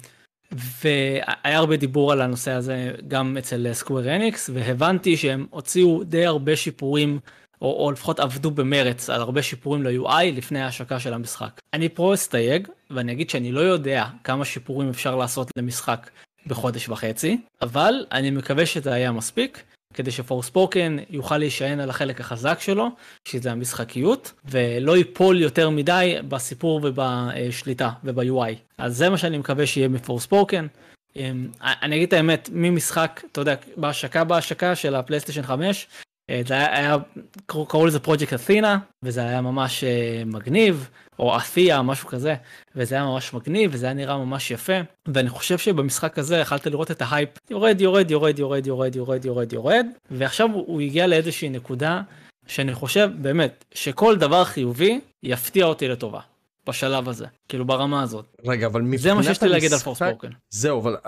והיה 0.51 1.57
הרבה 1.57 1.77
דיבור 1.77 2.11
על 2.11 2.21
הנושא 2.21 2.51
הזה 2.51 2.91
גם 3.07 3.37
אצל 3.37 3.73
סקוויר 3.73 4.15
אניקס 4.15 4.49
והבנתי 4.53 5.17
שהם 5.17 5.45
הוציאו 5.49 6.03
די 6.03 6.25
הרבה 6.25 6.55
שיפורים 6.55 7.19
או, 7.61 7.85
או 7.85 7.91
לפחות 7.91 8.19
עבדו 8.19 8.51
במרץ 8.51 9.09
על 9.09 9.21
הרבה 9.21 9.41
שיפורים 9.41 9.83
ל-UI 9.83 10.23
לפני 10.35 10.61
ההשקה 10.61 10.99
של 10.99 11.13
המשחק. 11.13 11.59
אני 11.73 11.89
פה 11.89 12.13
אסתייג 12.13 12.67
ואני 12.89 13.11
אגיד 13.11 13.29
שאני 13.29 13.51
לא 13.51 13.59
יודע 13.59 14.05
כמה 14.23 14.45
שיפורים 14.45 14.89
אפשר 14.89 15.15
לעשות 15.15 15.51
למשחק 15.57 16.09
בחודש 16.47 16.89
וחצי 16.89 17.37
אבל 17.61 18.05
אני 18.11 18.31
מקווה 18.31 18.65
שזה 18.65 18.93
היה 18.93 19.11
מספיק 19.11 19.63
כדי 19.93 20.11
שפורספוקן 20.11 20.97
יוכל 21.09 21.37
להישען 21.37 21.79
על 21.79 21.89
החלק 21.89 22.21
החזק 22.21 22.59
שלו 22.59 22.87
שזה 23.25 23.51
המשחקיות 23.51 24.33
ולא 24.45 24.97
ייפול 24.97 25.41
יותר 25.41 25.69
מדי 25.69 26.15
בסיפור 26.29 26.81
ובשליטה 26.83 27.89
וב-UI 28.03 28.55
אז 28.77 28.97
זה 28.97 29.09
מה 29.09 29.17
שאני 29.17 29.37
מקווה 29.37 29.67
שיהיה 29.67 29.87
מפורספוקן. 29.87 30.67
אמ, 31.15 31.47
אני 31.61 31.95
אגיד 31.95 32.07
את 32.07 32.13
האמת 32.13 32.49
ממשחק 32.53 33.21
אתה 33.31 33.41
יודע 33.41 33.55
בהשקה 33.77 34.23
בהשקה 34.23 34.75
של 34.75 34.95
הפלייסטיישן 34.95 35.41
5 35.41 35.87
אה, 35.87 36.10
זה 36.47 36.53
היה, 36.53 36.77
היה 36.77 36.97
קראו 37.45 37.85
לזה 37.85 37.99
פרויקט 37.99 38.33
אתינה 38.33 38.77
וזה 39.03 39.21
היה 39.21 39.41
ממש 39.41 39.83
אה, 39.83 40.23
מגניב 40.25 40.89
או 41.19 41.37
Athia 41.37 41.81
משהו 41.81 42.07
כזה 42.07 42.35
וזה 42.75 42.95
היה 42.95 43.03
ממש 43.03 43.33
מגניב 43.33 43.71
וזה 43.73 43.85
היה 43.85 43.93
נראה 43.93 44.17
ממש 44.17 44.51
יפה 44.51 44.73
ואני 45.07 45.29
חושב 45.29 45.57
שבמשחק 45.57 46.19
הזה 46.19 46.37
יכלת 46.37 46.67
לראות 46.67 46.91
את 46.91 47.01
ההייפ 47.01 47.29
יורד 47.49 47.81
יורד 47.81 48.11
יורד 48.11 48.39
יורד 48.39 48.67
יורד 48.67 48.95
יורד 48.95 49.25
יורד 49.25 49.53
יורד 49.53 49.85
ועכשיו 50.11 50.49
הוא 50.53 50.81
הגיע 50.81 51.07
לאיזושהי 51.07 51.49
נקודה 51.49 52.01
שאני 52.47 52.73
חושב 52.73 53.09
באמת 53.15 53.65
שכל 53.73 54.17
דבר 54.17 54.43
חיובי 54.43 54.99
יפתיע 55.23 55.65
אותי 55.65 55.87
לטובה. 55.87 56.19
בשלב 56.67 57.09
הזה, 57.09 57.25
כאילו 57.49 57.65
ברמה 57.65 58.01
הזאת. 58.03 58.25
רגע, 58.45 58.67
אבל 58.67 58.81
מבחינת 58.81 59.01
זה 59.01 59.13
מה 59.13 59.23
שיש 59.23 59.43
לי 59.43 59.49
להגיד 59.49 59.71
על 59.71 59.73
המשחק- 59.73 59.83
Forspoken. 59.85 60.29
זהו, 60.49 60.79
אבל 60.81 60.95
אה, 61.03 61.07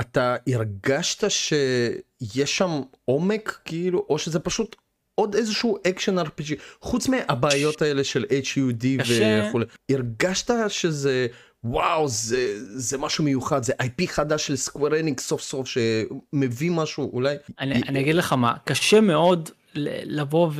אתה 0.00 0.36
הרגשת 0.54 1.30
שיש 1.30 2.58
שם 2.58 2.80
עומק, 3.04 3.58
כאילו, 3.64 4.06
או 4.08 4.18
שזה 4.18 4.38
פשוט 4.40 4.76
עוד 5.14 5.34
איזשהו 5.34 5.78
אקשן 5.88 6.18
RPG, 6.18 6.54
חוץ 6.80 7.08
מהבעיות 7.08 7.82
האלה 7.82 8.04
של 8.04 8.24
HUD 8.24 8.84
קשה. 9.02 9.44
וכולי, 9.48 9.64
הרגשת 9.90 10.50
שזה, 10.68 11.26
וואו, 11.64 12.08
זה, 12.08 12.38
זה 12.78 12.98
משהו 12.98 13.24
מיוחד, 13.24 13.62
זה 13.62 13.72
IP 13.82 14.06
חדש 14.06 14.46
של 14.46 14.56
Square 14.56 15.00
Enix 15.00 15.20
סוף 15.20 15.42
סוף 15.42 15.68
שמביא 15.68 16.70
משהו, 16.70 17.10
אולי, 17.12 17.36
אני, 17.60 17.82
אני 17.88 18.00
אגיד 18.00 18.14
לך 18.14 18.32
מה, 18.32 18.54
קשה 18.64 19.00
מאוד 19.00 19.48
לבוא 19.74 20.50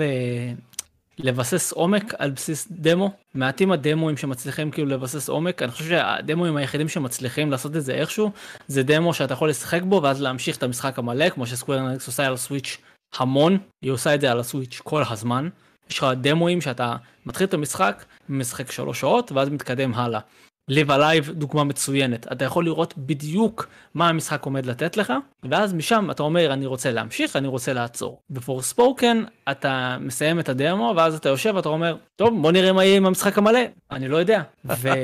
ולבסס 1.20 1.72
עומק 1.72 2.14
על 2.18 2.30
בסיס 2.30 2.68
דמו. 2.70 3.10
מעטים 3.34 3.72
הדמוים 3.72 4.16
שמצליחים 4.16 4.70
כאילו 4.70 4.88
לבסס 4.88 5.28
עומק, 5.28 5.62
אני 5.62 5.70
חושב 5.70 5.88
שהדמוים 5.88 6.56
היחידים 6.56 6.88
שמצליחים 6.88 7.50
לעשות 7.50 7.76
את 7.76 7.84
זה 7.84 7.94
איכשהו, 7.94 8.30
זה 8.68 8.82
דמו 8.82 9.14
שאתה 9.14 9.34
יכול 9.34 9.50
לשחק 9.50 9.82
בו 9.82 10.00
ואז 10.02 10.22
להמשיך 10.22 10.56
את 10.56 10.62
המשחק 10.62 10.98
המלא, 10.98 11.28
כמו 11.28 11.46
שסקוויר 11.46 11.80
אנקס 11.80 12.06
עושה 12.06 12.26
על 12.26 12.34
הסוויץ' 12.34 12.78
המון, 13.16 13.58
היא 13.82 13.90
עושה 13.90 14.14
את 14.14 14.20
זה 14.20 14.30
על 14.30 14.40
הסוויץ' 14.40 14.80
כל 14.84 15.02
הזמן. 15.10 15.48
יש 15.90 15.98
לך 15.98 16.06
דמוים 16.20 16.60
שאתה 16.60 16.96
מתחיל 17.26 17.46
את 17.46 17.54
המשחק, 17.54 18.04
משחק 18.28 18.70
שלוש 18.70 19.00
שעות 19.00 19.32
ואז 19.32 19.48
מתקדם 19.48 19.94
הלאה. 19.94 20.20
Live 20.70 20.88
Alive 20.88 21.32
דוגמה 21.32 21.64
מצוינת, 21.64 22.32
אתה 22.32 22.44
יכול 22.44 22.64
לראות 22.64 22.94
בדיוק 22.98 23.68
מה 23.94 24.08
המשחק 24.08 24.44
עומד 24.44 24.66
לתת 24.66 24.96
לך, 24.96 25.12
ואז 25.42 25.74
משם 25.74 26.10
אתה 26.10 26.22
אומר 26.22 26.52
אני 26.52 26.66
רוצה 26.66 26.90
להמשיך, 26.90 27.36
אני 27.36 27.48
רוצה 27.48 27.72
לעצור. 27.72 28.20
בפורספוקן 28.30 29.24
אתה 29.50 29.96
מסיים 30.00 30.40
את 30.40 30.48
הדמו, 30.48 30.94
ואז 30.96 31.14
אתה 31.14 31.28
יושב 31.28 31.52
ואתה 31.56 31.68
אומר, 31.68 31.96
טוב 32.16 32.42
בוא 32.42 32.52
נראה 32.52 32.72
מה 32.72 32.84
יהיה 32.84 32.96
עם 32.96 33.06
המשחק 33.06 33.38
המלא, 33.38 33.60
אני 33.90 34.08
לא 34.08 34.16
יודע. 34.16 34.42
ו... 34.64 34.88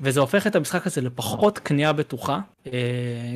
וזה 0.00 0.20
הופך 0.20 0.46
את 0.46 0.56
המשחק 0.56 0.86
הזה 0.86 1.00
לפחות 1.00 1.58
קנייה 1.58 1.92
בטוחה, 1.92 2.40
אה, 2.66 2.80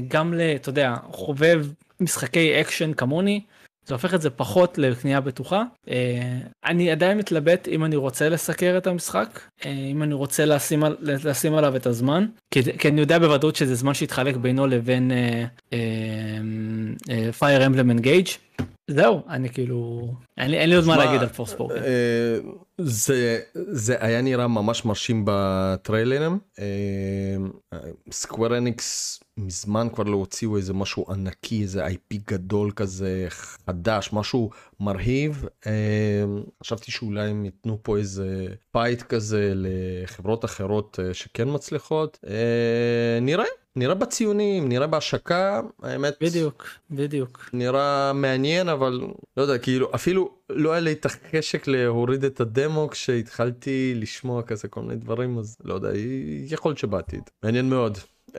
גם 0.08 0.34
ל, 0.34 0.40
אתה 0.40 0.68
יודע, 0.68 0.94
חובב 1.10 1.66
משחקי 2.00 2.60
אקשן 2.60 2.92
כמוני, 2.92 3.40
זה 3.86 3.94
הופך 3.94 4.14
את 4.14 4.22
זה 4.22 4.30
פחות 4.30 4.78
לקנייה 4.78 5.20
בטוחה. 5.20 5.62
אה, 5.90 6.38
אני 6.66 6.90
עדיין 6.90 7.18
מתלבט 7.18 7.68
אם 7.68 7.84
אני 7.84 7.96
רוצה 7.96 8.28
לסקר 8.28 8.74
את 8.78 8.86
המשחק, 8.86 9.40
אה, 9.66 9.70
אם 9.70 10.02
אני 10.02 10.14
רוצה 10.14 10.44
לשים, 10.44 10.84
על- 10.84 10.96
לשים 11.00 11.54
עליו 11.54 11.76
את 11.76 11.86
הזמן, 11.86 12.26
כי, 12.54 12.78
כי 12.78 12.88
אני 12.88 13.00
יודע 13.00 13.18
בוודאות 13.18 13.56
שזה 13.56 13.74
זמן 13.74 13.94
שיתחלק 13.94 14.36
בינו 14.36 14.66
לבין 14.66 15.10
Fire 17.38 17.66
Emblem 17.66 17.90
Engage. 17.90 18.26
זהו, 18.90 19.22
אני 19.28 19.48
כאילו, 19.50 20.08
אין 20.38 20.50
לי, 20.50 20.58
אין 20.58 20.70
לי 20.70 20.76
עוד 20.76 20.86
מה 20.86 20.96
להגיד 20.96 21.20
על 21.20 21.28
Forspoken. 21.28 21.82
אה, 21.82 22.38
זה 22.78 23.40
זה 23.54 23.96
היה 24.00 24.22
נראה 24.22 24.46
ממש 24.48 24.84
מרשים 24.84 25.22
בטריילרים. 25.26 26.38
Square 28.10 28.56
Enix 28.56 29.21
מזמן 29.36 29.88
כבר 29.94 30.04
לא 30.04 30.16
הוציאו 30.16 30.56
איזה 30.56 30.72
משהו 30.72 31.06
ענקי 31.08 31.62
איזה 31.62 31.86
IP 31.86 32.16
גדול 32.26 32.70
כזה 32.70 33.26
חדש 33.28 34.10
משהו 34.12 34.50
מרהיב. 34.80 35.44
אה, 35.66 36.24
חשבתי 36.62 36.90
שאולי 36.90 37.30
הם 37.30 37.44
ייתנו 37.44 37.78
פה 37.82 37.96
איזה 37.96 38.46
fight 38.72 39.02
כזה 39.02 39.52
לחברות 39.54 40.44
אחרות 40.44 40.98
אה, 41.02 41.14
שכן 41.14 41.48
מצליחות. 41.54 42.18
אה, 42.26 43.18
נראה. 43.20 43.44
נראה 43.76 43.94
בציונים, 43.94 44.68
נראה 44.68 44.86
בהשקה, 44.86 45.60
האמת, 45.82 46.14
בדיוק, 46.20 46.66
בדיוק. 46.90 47.50
נראה 47.52 48.12
מעניין 48.12 48.68
אבל 48.68 49.00
לא 49.36 49.42
יודע 49.42 49.58
כאילו 49.58 49.94
אפילו 49.94 50.34
לא 50.50 50.72
היה 50.72 50.80
לי 50.80 50.92
את 50.92 51.06
החשק 51.06 51.66
להוריד 51.66 52.24
את 52.24 52.40
הדמו 52.40 52.88
כשהתחלתי 52.90 53.94
לשמוע 53.96 54.42
כזה 54.42 54.68
כל 54.68 54.80
מיני 54.82 54.96
דברים 54.96 55.38
אז 55.38 55.56
לא 55.64 55.74
יודע 55.74 55.88
יכול 56.46 56.70
להיות 56.70 56.78
שבעתיד 56.78 57.22
מעניין 57.42 57.70
מאוד. 57.70 57.98
אה, 58.34 58.38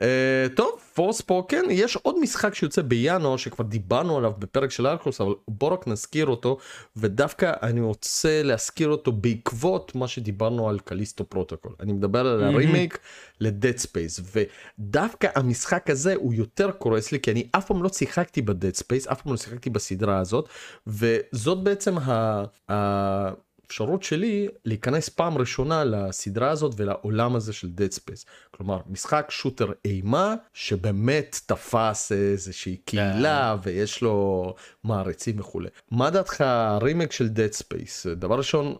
טוב 0.56 0.80
Forspoken 0.94 1.62
יש 1.70 1.96
עוד 1.96 2.18
משחק 2.20 2.54
שיוצא 2.54 2.82
בינואר 2.82 3.36
שכבר 3.36 3.64
דיברנו 3.64 4.16
עליו 4.16 4.32
בפרק 4.38 4.70
של 4.70 4.86
ארקוס 4.86 5.20
אבל 5.20 5.34
בוא 5.48 5.68
רק 5.68 5.88
נזכיר 5.88 6.26
אותו 6.26 6.58
ודווקא 6.96 7.52
אני 7.62 7.80
רוצה 7.80 8.42
להזכיר 8.42 8.88
אותו 8.88 9.12
בעקבות 9.12 9.94
מה 9.94 10.08
שדיברנו 10.08 10.68
על 10.68 10.78
Callisto 10.78 11.24
Protocol 11.24 11.72
אני 11.80 11.92
מדבר 11.92 12.26
על. 12.26 12.44
הרימייק 12.44 12.98
ל 13.40 13.47
Dead 13.47 13.76
Space 13.76 14.20
ודווקא 14.34 15.28
המשחק 15.34 15.90
הזה 15.90 16.14
הוא 16.14 16.34
יותר 16.34 16.70
קורץ 16.70 17.12
לי 17.12 17.20
כי 17.20 17.30
אני 17.30 17.48
אף 17.52 17.66
פעם 17.66 17.82
לא 17.82 17.88
שיחקתי 17.88 18.42
ב 18.42 18.48
Dead 18.48 18.74
Space 18.74 19.06
אף 19.06 19.22
פעם 19.22 19.32
לא 19.32 19.38
שיחקתי 19.38 19.70
בסדרה 19.70 20.18
הזאת 20.18 20.48
וזאת 20.86 21.62
בעצם 21.62 21.98
ה... 21.98 22.44
ה... 22.70 23.43
האפשרות 23.64 24.02
שלי 24.02 24.48
להיכנס 24.64 25.08
פעם 25.08 25.38
ראשונה 25.38 25.84
לסדרה 25.84 26.50
הזאת 26.50 26.74
ולעולם 26.76 27.36
הזה 27.36 27.52
של 27.52 27.68
Dead 27.76 27.98
Space. 27.98 28.24
כלומר, 28.50 28.78
משחק 28.90 29.26
שוטר 29.30 29.72
אימה 29.84 30.34
שבאמת 30.54 31.40
תפס 31.46 32.12
איזושהי 32.12 32.76
קהילה 32.76 33.56
ויש 33.62 34.02
לו 34.02 34.54
מעריצים 34.84 35.40
וכולי. 35.40 35.68
מה 35.90 36.10
דעתך 36.10 36.40
הרימייק 36.40 37.12
של 37.12 37.28
Dead 37.34 37.62
Space? 37.62 38.08
דבר 38.16 38.38
ראשון, 38.38 38.74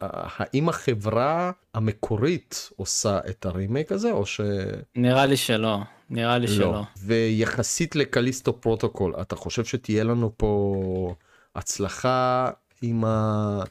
האם 0.00 0.68
החברה 0.68 1.52
המקורית 1.74 2.70
עושה 2.76 3.18
את 3.28 3.46
הרימייק 3.46 3.92
הזה 3.92 4.10
או 4.10 4.26
ש... 4.26 4.40
נראה 4.96 5.26
לי 5.26 5.36
שלא, 5.36 5.78
נראה 6.10 6.38
לי 6.38 6.48
שלא. 6.48 6.72
לא. 6.72 6.82
ויחסית 7.02 7.96
ל 7.96 8.03
Callisto 8.03 8.60
Protocol, 8.60 9.14
אתה 9.20 9.36
חושב 9.36 9.64
שתהיה 9.64 10.04
לנו 10.04 10.32
פה 10.36 11.14
הצלחה 11.54 12.50
עם 12.82 13.04
ה... 13.04 13.62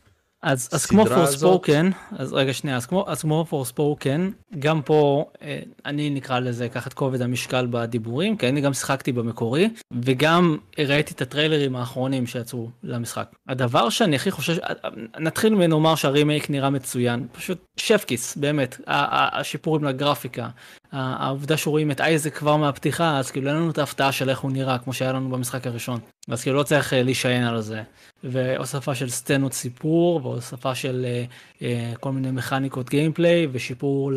אז, 0.42 0.70
אז 0.72 0.86
כמו 0.86 1.06
פורספוקן, 1.06 1.90
אז 2.12 2.34
רגע 2.34 2.54
שנייה, 2.54 2.78
אז 2.78 2.86
כמו, 2.86 3.06
אז 3.08 3.22
כמו 3.22 3.46
פורספוקן, 3.50 4.30
גם 4.60 4.82
פה 4.82 5.26
אה, 5.42 5.60
אני 5.86 6.10
נקרא 6.10 6.40
לזה, 6.40 6.66
אקח 6.66 6.88
את 6.88 6.94
כובד 6.94 7.22
המשקל 7.22 7.68
בדיבורים, 7.70 8.38
כי 8.38 8.50
אני 8.50 8.62
גם 8.62 8.74
שיחקתי 8.74 9.12
במקורי, 9.12 9.70
וגם 10.02 10.58
ראיתי 10.80 11.14
את 11.14 11.22
הטריילרים 11.22 11.76
האחרונים 11.76 12.28
שיצאו 12.28 12.70
למשחק. 12.84 13.30
הדבר 13.50 13.90
שאני 13.90 14.16
הכי 14.16 14.32
חושש, 14.32 14.60
אה, 14.60 14.90
נתחיל 15.20 15.56
מנאמר 15.56 15.96
שהרימייק 15.96 16.50
נראה 16.50 16.70
מצוין, 16.70 17.28
פשוט 17.32 17.66
שף 17.78 18.04
כיס, 18.08 18.38
באמת, 18.38 18.78
השיפורים 18.88 19.84
לגרפיקה, 19.84 20.50
העובדה 20.92 21.58
שרואים 21.58 21.92
את 21.92 22.02
אייזק 22.02 22.36
כבר 22.36 22.56
מהפתיחה, 22.56 23.18
אז 23.18 23.32
כאילו 23.32 23.48
אין 23.48 23.56
לנו 23.56 23.72
את 23.72 23.78
ההפתעה 23.78 24.12
של 24.12 24.30
איך 24.30 24.40
הוא 24.40 24.52
נראה, 24.52 24.78
כמו 24.78 24.94
שהיה 24.94 25.14
לנו 25.14 25.30
במשחק 25.30 25.68
הראשון. 25.68 26.00
אז 26.30 26.44
כאילו 26.44 26.58
לא 26.58 26.64
צריך 26.64 26.94
אה, 26.94 27.04
להישען 27.04 27.44
על 27.44 27.62
זה. 27.62 27.82
והוספה 28.24 28.96
של 28.96 29.10
סצנות 29.10 29.54
סיפור 29.54 30.26
והוספה 30.26 30.76
של 30.76 31.06
אה, 31.06 31.26
אה, 31.62 31.94
כל 32.00 32.12
מיני 32.12 32.32
מכניקות 32.32 32.90
gameplay 32.90 33.48
ושיפור 33.52 34.12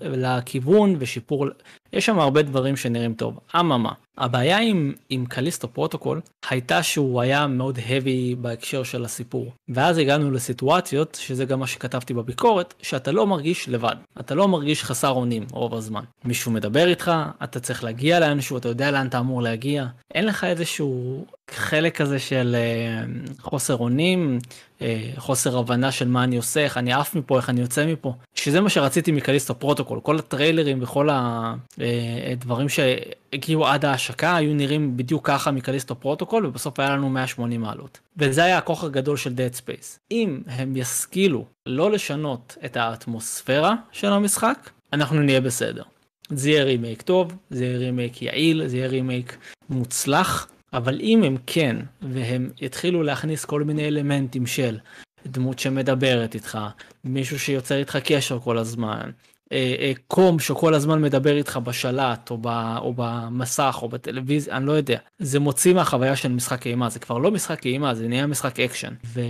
לכיוון 0.00 0.96
ושיפור 0.98 1.46
יש 1.92 2.06
שם 2.06 2.18
הרבה 2.18 2.42
דברים 2.42 2.76
שנראים 2.76 3.14
טוב. 3.14 3.38
אממה 3.60 3.92
הבעיה 4.18 4.58
עם 4.58 4.92
עם 5.08 5.26
Callisto 5.26 5.68
Protocol 5.68 6.20
הייתה 6.50 6.82
שהוא 6.82 7.20
היה 7.20 7.46
מאוד 7.46 7.78
heavy 7.78 8.36
בהקשר 8.38 8.82
של 8.82 9.04
הסיפור. 9.04 9.52
ואז 9.68 9.98
הגענו 9.98 10.30
לסיטואציות 10.30 11.18
שזה 11.20 11.44
גם 11.44 11.60
מה 11.60 11.66
שכתבתי 11.66 12.14
בביקורת 12.14 12.74
שאתה 12.82 13.12
לא 13.12 13.26
מרגיש 13.26 13.68
לבד. 13.68 13.96
אתה 14.20 14.34
לא 14.34 14.48
מרגיש 14.48 14.84
חסר 14.84 15.10
אונים 15.10 15.46
רוב 15.50 15.74
הזמן. 15.74 16.04
מישהו 16.24 16.52
מדבר 16.52 16.88
איתך 16.88 17.12
אתה 17.44 17.60
צריך 17.60 17.84
להגיע 17.84 18.20
לאנשהו 18.20 18.58
אתה 18.58 18.68
יודע 18.68 18.90
לאן 18.90 19.06
אתה 19.06 19.18
אמור 19.18 19.42
להגיע. 19.42 19.86
אין 20.14 20.26
לך 20.26 20.44
איזשהו 20.44 21.24
חלק 21.50 21.96
כזה 21.96 22.18
של 22.18 22.56
אה, 22.58 23.04
חוסר 23.40 23.76
אונים, 23.76 24.38
אה, 24.82 25.10
חוסר 25.16 25.58
הבנה 25.58 25.92
של 25.92 26.08
מה 26.08 26.24
אני 26.24 26.36
עושה, 26.36 26.60
איך 26.60 26.76
אני 26.76 26.92
עף 26.92 27.14
מפה, 27.14 27.36
איך 27.36 27.50
אני 27.50 27.60
יוצא 27.60 27.86
מפה, 27.86 28.14
שזה 28.34 28.60
מה 28.60 28.70
שרציתי 28.70 29.12
מ 29.12 29.17
Callisto 29.17 29.54
Protocol, 29.54 30.00
כל 30.00 30.18
הטריילרים 30.18 30.82
וכל 30.82 31.08
הדברים 31.12 32.68
שהגיעו 32.68 33.66
עד 33.66 33.84
ההשקה 33.84 34.36
היו 34.36 34.54
נראים 34.54 34.96
בדיוק 34.96 35.26
ככה 35.26 35.50
מ 35.50 35.55
Callisto 35.55 35.94
Protocol 35.94 36.46
ובסוף 36.46 36.80
היה 36.80 36.90
לנו 36.90 37.10
180 37.10 37.60
מעלות. 37.60 38.00
וזה 38.16 38.44
היה 38.44 38.58
הכוח 38.58 38.84
הגדול 38.84 39.16
של 39.16 39.32
Dead 39.32 39.58
Space. 39.58 39.98
אם 40.10 40.40
הם 40.46 40.76
ישכילו 40.76 41.44
לא 41.66 41.90
לשנות 41.90 42.56
את 42.64 42.76
האטמוספירה 42.76 43.74
של 43.92 44.12
המשחק, 44.12 44.70
אנחנו 44.92 45.22
נהיה 45.22 45.40
בסדר. 45.40 45.82
זה 46.28 46.50
יהיה 46.50 46.64
רימייק 46.64 47.02
טוב, 47.02 47.32
זה 47.50 47.64
יהיה 47.64 47.78
רימייק 47.78 48.22
יעיל, 48.22 48.66
זה 48.66 48.76
יהיה 48.76 48.88
רימייק 48.88 49.36
מוצלח, 49.70 50.48
אבל 50.72 51.00
אם 51.00 51.22
הם 51.22 51.36
כן, 51.46 51.76
והם 52.02 52.50
יתחילו 52.60 53.02
להכניס 53.02 53.44
כל 53.44 53.62
מיני 53.62 53.88
אלמנטים 53.88 54.46
של 54.46 54.78
דמות 55.26 55.58
שמדברת 55.58 56.34
איתך, 56.34 56.58
מישהו 57.04 57.38
שיוצר 57.38 57.76
איתך 57.76 57.98
קשר 58.04 58.38
כל 58.40 58.58
הזמן, 58.58 59.10
אה, 59.52 59.74
אה, 59.78 59.92
comm 60.08 60.38
שכל 60.38 60.74
הזמן 60.74 61.02
מדבר 61.02 61.36
איתך 61.36 61.56
בשלט 61.56 62.30
או, 62.30 62.38
ב, 62.40 62.46
או 62.78 62.94
במסך 62.96 63.78
או 63.82 63.88
בטלוויזיה, 63.88 64.56
אני 64.56 64.66
לא 64.66 64.72
יודע. 64.72 64.98
זה 65.18 65.40
מוציא 65.40 65.74
מהחוויה 65.74 66.16
של 66.16 66.28
משחק 66.28 66.66
אימה, 66.66 66.88
זה 66.88 66.98
כבר 66.98 67.18
לא 67.18 67.30
משחק 67.30 67.66
אימה, 67.66 67.94
זה 67.94 68.08
נהיה 68.08 68.26
משחק 68.26 68.60
אקשן. 68.60 68.94
ו, 69.04 69.20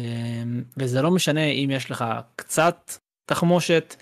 וזה 0.77 1.03
לא 1.03 1.11
משנה 1.11 1.45
אם 1.45 1.71
יש 1.73 1.91
לך 1.91 2.05
קצת 2.37 2.93
תחמושת, 3.27 3.95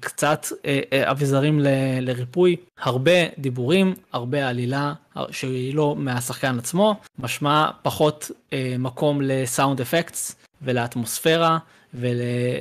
קצת 0.00 0.46
אה, 0.66 0.80
אה, 0.92 1.10
אביזרים 1.10 1.60
לריפוי, 2.00 2.56
הרבה 2.80 3.12
דיבורים, 3.38 3.94
הרבה 4.12 4.48
עלילה 4.48 4.92
שהיא 5.30 5.74
לא 5.74 5.94
מהשחקן 5.98 6.58
עצמו, 6.58 6.94
משמע 7.18 7.70
פחות 7.82 8.30
מקום 8.78 9.20
לסאונד 9.22 9.80
אפקטס 9.80 10.36
ולאטמוספירה. 10.62 11.58
ול... 11.94 12.16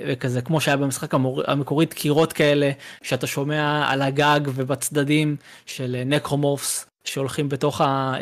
וכזה 0.08 0.42
כמו 0.42 0.62
שהיה 0.62 0.78
במשחק 0.78 1.14
המור... 1.14 1.42
המקורי 1.48 1.86
דקירות 1.86 2.34
כאלה 2.34 2.72
שאתה 3.04 3.28
שומע 3.28 3.86
על 3.88 4.02
הגג 4.02 4.40
ובצדדים 4.46 5.36
של 5.66 6.02
נקרומורפס 6.06 6.86
שהולכים 7.04 7.50
בתוך 7.50 7.82
ה... 7.82 8.14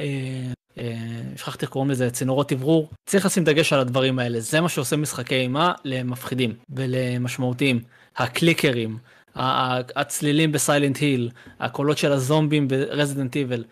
שכחתי 1.35 1.65
איך 1.65 1.69
קוראים 1.71 1.91
לזה 1.91 2.11
צינורות 2.11 2.51
אוורור 2.51 2.89
צריך 3.05 3.25
לשים 3.25 3.43
דגש 3.43 3.73
על 3.73 3.79
הדברים 3.79 4.19
האלה. 4.19 4.39
זה 4.39 4.61
מה 4.61 4.69
שעושה 4.69 4.95
משחקי 4.95 5.35
אימה 5.35 5.73
למפחידים 5.85 6.53
ולמשמעותיים 6.69 7.79
הקליקרים 8.17 8.98
הצלילים 9.36 10.51
ב 10.51 10.58
Silent 10.58 10.98
Hill 10.98 11.29
הקולות 11.60 11.98
של 11.98 12.12
הזומבים 12.12 12.67
ב 12.67 12.75
Resident 12.75 13.36
Evil 13.36 13.63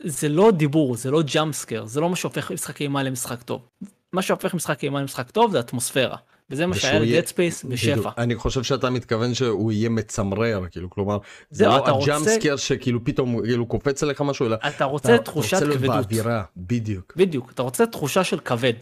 זה 0.00 0.28
לא 0.28 0.50
דיבור 0.50 0.96
זה 0.96 1.10
לא 1.10 1.22
jump 1.22 1.50
scare 1.50 1.86
זה 1.86 2.00
לא 2.00 2.10
מה 2.10 2.16
שהופך 2.16 2.50
משחקי 2.50 2.84
אימה 2.84 3.02
למשחק 3.02 3.42
טוב 3.42 3.68
מה 4.12 4.22
שהופך 4.22 4.54
משחק 4.54 4.84
אימה 4.84 5.00
למשחק 5.00 5.30
טוב 5.30 5.52
זה 5.52 5.60
אטמוספירה 5.60 6.16
וזה 6.50 6.66
מה 6.66 6.74
שהיה 6.74 6.98
ל 6.98 7.04
Dead 7.04 7.26
Space 7.26 7.64
בשפע. 7.64 8.10
אני 8.18 8.34
חושב 8.34 8.62
שאתה 8.62 8.90
מתכוון 8.90 9.34
שהוא 9.34 9.72
יהיה 9.72 9.88
מצמרר 9.88 10.62
כאילו 10.70 10.90
כלומר 10.90 11.18
זה 11.50 11.66
לא 11.66 12.02
ה 12.02 12.07
jump 12.07 12.29
scare 12.29 12.56
שכאילו 12.56 13.04
פתאום 13.04 13.42
כאילו 13.42 13.66
קופץ 13.66 14.02
עליך 14.02 14.20
משהו 14.20 14.46
אלא 14.46 14.56
אתה 14.68 14.84
רוצה 14.84 15.18
תחושת 15.18 15.56
כבדות. 15.72 16.06
בדיוק. 16.56 17.12
בדיוק 17.16 17.50
אתה 17.50 17.62
רוצה 17.62 17.86
תחושה 17.86 18.24
של 18.24 18.40
כבד. 18.40 18.72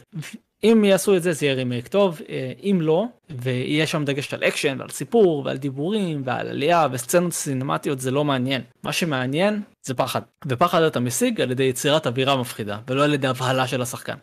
אם 0.65 0.85
יעשו 0.85 1.17
את 1.17 1.23
זה 1.23 1.33
זה 1.33 1.47
יהיה 1.47 1.55
רימייק 1.55 1.89
טוב 1.89 2.21
אה, 2.29 2.53
אם 2.63 2.79
לא 2.81 3.05
ויהיה 3.31 3.87
שם 3.87 4.05
דגש 4.05 4.35
על 4.35 4.45
אקשן 4.45 4.77
ועל 4.79 4.89
סיפור 4.89 5.43
ועל 5.45 5.57
דיבורים 5.57 6.23
ועל 6.25 6.49
עלילה 6.49 6.87
וסצנות 6.93 7.33
סינמטיות 7.33 8.01
זה 8.01 8.11
לא 8.11 8.25
מעניין. 8.25 8.63
מה 8.83 8.93
שמעניין 8.93 9.63
זה 9.83 9.95
פחד. 9.95 10.21
ופחד 10.47 10.83
אתה 10.83 11.01
משיג 11.01 11.41
על 11.41 11.51
ידי 11.51 11.63
יצירת 11.63 12.07
אווירה 12.07 12.37
מפחידה 12.37 12.79
ולא 12.89 13.05
על 13.05 13.15
ידי 13.15 13.27
הבהלה 13.27 13.67
של 13.67 13.83
השחקן. 13.83 14.15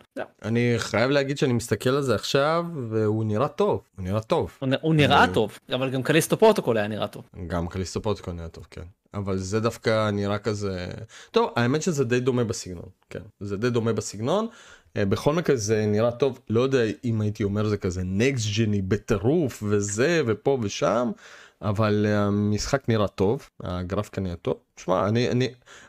אני 0.42 0.74
חייב 0.78 1.10
להגיד 1.10 1.38
שאני 1.38 1.52
מסתכל 1.52 1.90
על 1.90 2.02
זה 2.02 2.14
עכשיו 2.14 2.64
והוא 2.90 3.24
נראה 3.24 3.48
טוב 3.48 3.80
הוא 3.96 4.04
נראה 4.04 4.20
טוב. 4.20 4.58
הוא 4.80 4.94
נראה 4.94 5.26
טוב 5.34 5.58
אבל 5.72 5.90
גם 5.90 6.02
Callisto 6.02 6.36
Protocol 6.36 6.76
היה 6.76 6.88
נראה 6.88 7.06
טוב. 7.06 7.28
גם 7.46 7.68
Callisto 7.68 8.02
Protocol 8.02 8.34
נראה 8.34 8.48
טוב 8.48 8.66
כן. 8.70 8.82
אבל 9.14 9.36
זה 9.36 9.60
דווקא 9.60 10.10
נראה 10.10 10.38
כזה 10.38 10.86
טוב 11.30 11.50
האמת 11.56 11.82
שזה 11.82 12.04
די 12.04 12.20
דומה 12.20 12.44
בסגנון 12.44 12.88
כן. 13.10 13.20
זה 13.40 13.56
די 13.56 13.70
דומה 13.70 13.92
בסגנון 13.92 14.46
בכל 15.04 15.32
מקרה 15.32 15.56
זה 15.56 15.86
נראה 15.86 16.10
טוב 16.10 16.40
לא 16.50 16.60
יודע 16.60 16.82
אם 17.04 17.20
הייתי 17.20 17.44
אומר 17.44 17.68
זה 17.68 17.76
כזה 17.76 18.02
נקסט 18.04 18.46
ג'ני 18.56 18.82
בטירוף 18.82 19.62
וזה 19.66 20.22
ופה 20.26 20.58
ושם 20.62 21.10
אבל 21.62 22.06
המשחק 22.06 22.88
נראה 22.88 23.08
טוב 23.08 23.48
הגרפקה 23.62 24.20
נראה 24.20 24.36
טוב. 24.36 24.54
שמע 24.76 25.08
אני 25.08 25.30
אני 25.30 25.48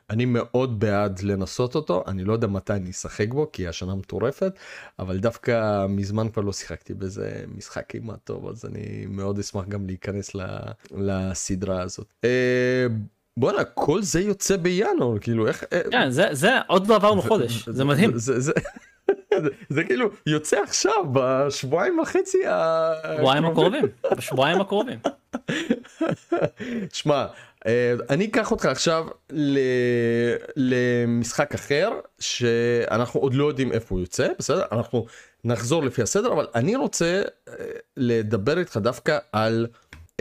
אני 0.10 0.26
מאוד 0.26 0.80
בעד 0.80 1.22
לנסות 1.22 1.76
אותו 1.76 2.04
אני 2.08 2.24
לא 2.24 2.34
יודע 2.34 2.48
מתי 2.48 2.74
אני 2.74 2.90
אשחק 2.90 3.34
בו 3.34 3.50
כי 3.54 3.68
השנה 3.68 3.96
מטורפת 3.96 4.54
אבל 5.00 5.18
דווקא 5.18 5.86
מזמן 5.90 6.30
כבר 6.30 6.42
לא 6.42 6.54
שיחקתי 6.54 6.94
בזה 6.94 7.44
משחק 7.56 7.96
אימה 7.96 8.18
טוב 8.18 8.48
אז 8.48 8.66
אני 8.66 9.06
מאוד 9.10 9.40
אשמח 9.40 9.66
גם 9.68 9.88
להיכנס 9.88 10.32
לסדרה 10.92 11.82
הזאת. 11.82 12.14
אה, 12.24 12.88
בואנה 13.38 13.64
כל 13.64 14.02
זה 14.02 14.22
יוצא 14.22 14.58
בינואר 14.58 15.20
כאילו 15.20 15.48
איך 15.48 15.64
אה, 15.74 15.82
כן, 15.92 16.10
זה 16.10 16.28
זה 16.32 16.50
עוד 16.68 16.86
דבר 16.86 17.14
בחודש 17.16 17.70
זה 17.70 17.84
מדהים. 17.84 18.18
זה, 18.18 18.40
זה, 18.40 18.52
זה 19.70 19.84
כאילו 19.84 20.10
יוצא 20.26 20.58
עכשיו 20.64 21.06
בשבועיים 21.12 22.00
וחצי 22.00 22.42
שבועיים 23.18 23.46
הקרובים 23.46 23.86
בשבועיים 24.18 24.62
הקרובים. 24.62 25.00
שמע 26.94 27.26
אה, 27.68 27.94
אני 28.10 28.26
אקח 28.26 28.52
אותך 28.52 28.66
עכשיו 28.66 29.08
למשחק 30.56 31.54
אחר 31.56 31.90
שאנחנו 32.20 33.20
עוד 33.20 33.34
לא 33.34 33.46
יודעים 33.46 33.72
איפה 33.72 33.96
הוא 33.96 34.00
יוצא 34.00 34.28
בסדר 34.40 34.64
אנחנו 34.72 35.06
נחזור 35.44 35.84
לפי 35.84 36.02
הסדר 36.02 36.34
אבל 36.34 36.48
אני 36.56 36.76
רוצה 36.76 37.22
אה, 37.48 37.54
לדבר 37.98 38.60
איתך 38.60 38.78
דווקא 38.78 39.18
על. 39.32 39.68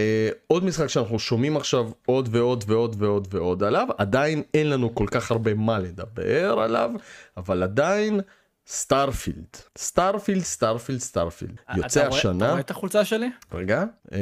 Uh, 0.00 0.34
עוד 0.46 0.64
משחק 0.64 0.86
שאנחנו 0.86 1.18
שומעים 1.18 1.56
עכשיו 1.56 1.90
עוד 2.06 2.28
ועוד 2.32 2.64
ועוד 2.66 2.96
ועוד 2.98 3.34
ועוד 3.34 3.62
עליו 3.62 3.88
עדיין 3.98 4.42
אין 4.54 4.70
לנו 4.70 4.94
כל 4.94 5.06
כך 5.10 5.30
הרבה 5.30 5.54
מה 5.54 5.78
לדבר 5.78 6.60
עליו 6.60 6.90
אבל 7.36 7.62
עדיין 7.62 8.20
סטארפילד 8.68 9.56
סטארפילד 9.78 10.42
סטארפילד 10.42 11.00
סטארפילד 11.00 11.56
יוצא 11.76 12.06
השנה. 12.06 12.36
אתה 12.36 12.50
רואה 12.50 12.60
את 12.60 12.70
החולצה 12.70 13.04
שלי? 13.04 13.30
רגע 13.52 13.84
אה, 14.12 14.18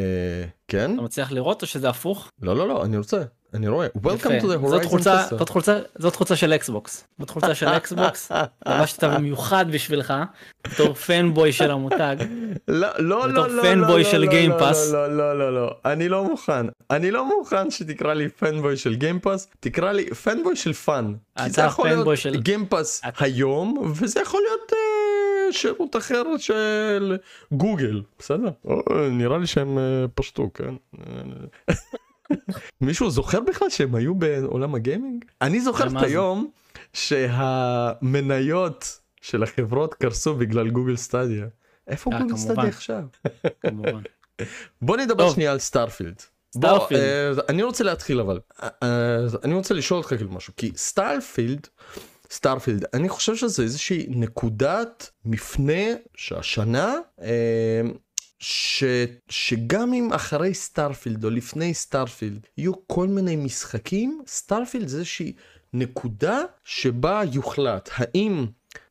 כן. 0.69 0.95
אתה 0.95 1.03
מצליח 1.03 1.33
לראות 1.33 1.63
או 1.63 1.67
שזה 1.67 1.89
הפוך? 1.89 2.31
לא 2.43 2.57
לא 2.57 2.69
לא 2.69 2.85
אני 2.85 2.97
רוצה 2.97 3.23
אני 3.55 3.69
רואה. 3.69 3.87
Welcome 3.87 4.43
to 4.43 4.45
the 4.45 4.65
Horizon 4.65 4.89
חולצה, 4.89 5.27
זאת 5.31 5.49
חולצה, 5.49 5.79
זאת 5.99 6.17
חולצה 6.17 6.37
של 6.37 6.53
אקסבוקס. 6.53 7.05
זאת 7.19 7.31
חולצה 7.31 7.55
של 7.55 7.69
אקסבוקס. 7.77 8.33
לבשתי 8.69 9.07
אותה 9.07 9.19
במיוחד 9.19 9.67
בשבילך. 9.71 10.15
בתור 10.67 10.95
פאנבוי 10.95 11.53
של 11.53 11.71
המותג. 11.71 12.17
לא 12.69 12.89
לא 12.99 13.33
לא 13.33 13.49
לא. 13.49 13.63
פאנבוי 13.63 14.05
של 14.05 14.27
גיימפאס. 14.27 14.93
לא 14.93 15.17
לא 15.17 15.39
לא 15.39 15.55
לא. 15.55 15.75
אני 15.85 16.09
לא 16.09 16.25
מוכן. 16.25 16.67
אני 16.91 17.11
לא 17.11 17.29
מוכן 17.29 17.71
שתקרא 17.71 18.15
לי 18.15 18.29
פאנבוי 18.29 18.77
של 18.77 18.95
גיימפאס. 18.95 19.49
תקרא 19.61 19.93
לי 19.93 20.07
fanboy 20.07 20.57
של 20.57 20.73
fun. 20.73 21.15
כי 21.45 21.51
זה 21.51 21.63
יכול 21.63 21.89
להיות 21.89 22.37
גיימפאס 22.37 23.01
היום 23.19 23.93
וזה 23.95 24.21
יכול 24.21 24.41
להיות 24.43 24.73
שירות 25.51 25.97
אחר 25.97 26.23
של 26.39 27.17
גוגל. 27.53 28.03
בסדר? 28.19 28.51
נראה 29.11 29.39
לי 29.39 29.47
שהם 29.47 29.79
פשטו 30.15 30.51
כן. 30.55 30.75
מישהו 32.81 33.11
זוכר 33.11 33.41
בכלל 33.41 33.71
שהם 33.71 33.95
היו 33.95 34.15
בעולם 34.15 34.75
הגיימינג? 34.75 35.25
אני 35.43 35.61
זוכר 35.61 35.87
את 35.87 36.03
היום 36.03 36.51
שהמניות 36.93 39.01
של 39.21 39.43
החברות 39.43 39.95
קרסו 39.95 40.35
בגלל 40.35 40.71
גוגל 40.71 40.97
סטדיה. 40.97 41.47
איפה 41.89 42.11
אה, 42.13 42.19
גוגל 42.19 42.37
סטדיה 42.37 42.65
עכשיו? 42.65 43.03
בוא 44.83 44.97
נדבר 44.97 45.31
שנייה 45.31 45.53
על 45.53 45.59
סטארפילד. 45.59 46.23
בוא, 46.55 46.87
אה, 46.93 47.33
אני 47.49 47.63
רוצה 47.63 47.85
להתחיל 47.85 48.21
אבל 48.21 48.41
אה, 48.63 49.19
אני 49.45 49.55
רוצה 49.55 49.75
לשאול 49.75 49.99
אותך 49.99 50.09
כאילו 50.09 50.31
משהו 50.31 50.53
כי 50.57 50.73
סטארפילד 50.77 51.67
סטארפילד 52.31 52.85
אני 52.95 53.09
חושב 53.09 53.37
שזה 53.37 53.63
איזושהי 53.63 54.07
נקודת 54.09 55.11
מפנה 55.25 55.95
שהשנה 56.17 56.95
ש, 58.45 58.85
שגם 59.29 59.93
אם 59.93 60.13
אחרי 60.13 60.55
סטארפילד 60.55 61.25
או 61.25 61.31
לפני 61.31 61.75
סטארפילד 61.75 62.47
יהיו 62.59 62.73
כל 62.87 63.07
מיני 63.07 63.37
משחקים, 63.37 64.23
סטארפילד 64.27 64.89
זה 64.89 64.97
איזושהי 64.99 65.33
נקודה 65.73 66.41
שבה 66.65 67.23
יוחלט 67.33 67.91
האם 67.95 68.47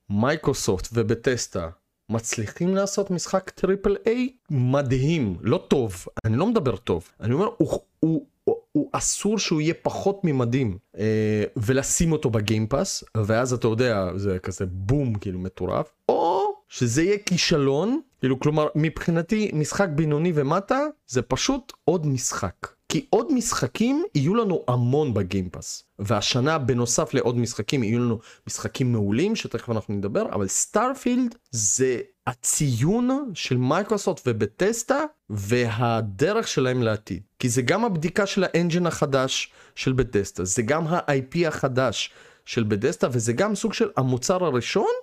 מייקרוסופט 0.09 0.87
ובת'סדה 0.93 1.69
מצליחים 2.09 2.75
לעשות 2.75 3.11
משחק 3.11 3.49
triple 3.49 3.95
A 4.05 4.29
מדהים, 4.49 5.37
לא 5.41 5.65
טוב, 5.67 6.05
אני 6.25 6.37
לא 6.37 6.47
מדבר 6.47 6.75
טוב, 6.75 7.09
אני 7.19 7.33
אומר 7.33 7.49
הוא, 7.57 7.79
הוא, 7.99 8.25
הוא, 8.43 8.55
הוא 8.71 8.89
אסור 8.91 9.39
שהוא 9.39 9.61
יהיה 9.61 9.73
פחות 9.81 10.19
ממדהים 10.23 10.77
אה, 10.97 11.43
ולשים 11.57 12.11
אותו 12.11 12.29
בגיימפאס 12.29 13.03
ואז 13.17 13.53
אתה 13.53 13.67
יודע 13.67 14.09
זה 14.15 14.39
כזה 14.39 14.65
בום 14.65 15.15
כאילו 15.15 15.39
מטורף 15.39 15.93
או 16.09 16.42
שזה 16.73 17.03
יהיה 17.03 17.17
כישלון 17.17 18.01
כאילו 18.19 18.39
כלומר 18.39 18.67
מבחינתי 18.75 19.51
משחק 19.53 19.87
בינוני 19.95 20.31
ומטה 20.35 20.79
זה 21.07 21.21
פשוט 21.21 21.73
עוד 21.85 22.07
משחק. 22.07 22.67
כי 22.89 23.05
עוד 23.09 23.33
משחקים 23.33 24.03
יהיו 24.15 24.35
לנו 24.35 24.63
המון 24.67 25.13
בגיימפאס. 25.13 25.83
והשנה 25.99 26.57
בנוסף 26.57 27.13
לעוד 27.13 27.37
משחקים 27.37 27.83
יהיו 27.83 27.99
לנו 27.99 28.19
משחקים 28.47 28.91
מעולים 28.91 29.35
שתכף 29.35 29.69
אנחנו 29.69 29.93
נדבר 29.93 30.25
אבל 30.31 30.47
סטארפילד 30.47 31.35
זה 31.51 31.99
הציון 32.27 33.31
של 33.33 33.57
מייקרוסופט 33.57 34.23
ובת'סדה 34.27 34.99
והדרך 35.29 36.47
שלהם 36.47 36.81
לעתיד. 36.81 37.21
כי 37.39 37.49
זה 37.49 37.61
גם 37.61 37.85
הבדיקה 37.85 38.25
של 38.25 38.43
ה 38.43 38.50
engine 38.50 38.87
החדש 38.87 39.51
של 39.75 39.93
בת'סדה 39.93 40.45
זה 40.45 40.61
גם 40.61 40.87
ה-IP 40.87 41.47
החדש 41.47 42.11
של 42.45 42.63
בטסטה 42.63 43.07
וזה 43.11 43.33
גם 43.33 43.55
סוג 43.55 43.73
של 43.73 43.89
המוצר 43.97 44.45
הראשון 44.45 44.93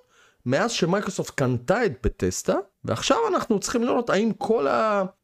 מאז 0.45 0.71
שמייקרוסופט 0.71 1.35
קנתה 1.35 1.85
את 1.85 1.93
בטסטה, 2.03 2.55
ועכשיו 2.85 3.17
אנחנו 3.27 3.59
צריכים 3.59 3.83
לראות 3.83 4.09
האם 4.09 4.31
כל 4.37 4.67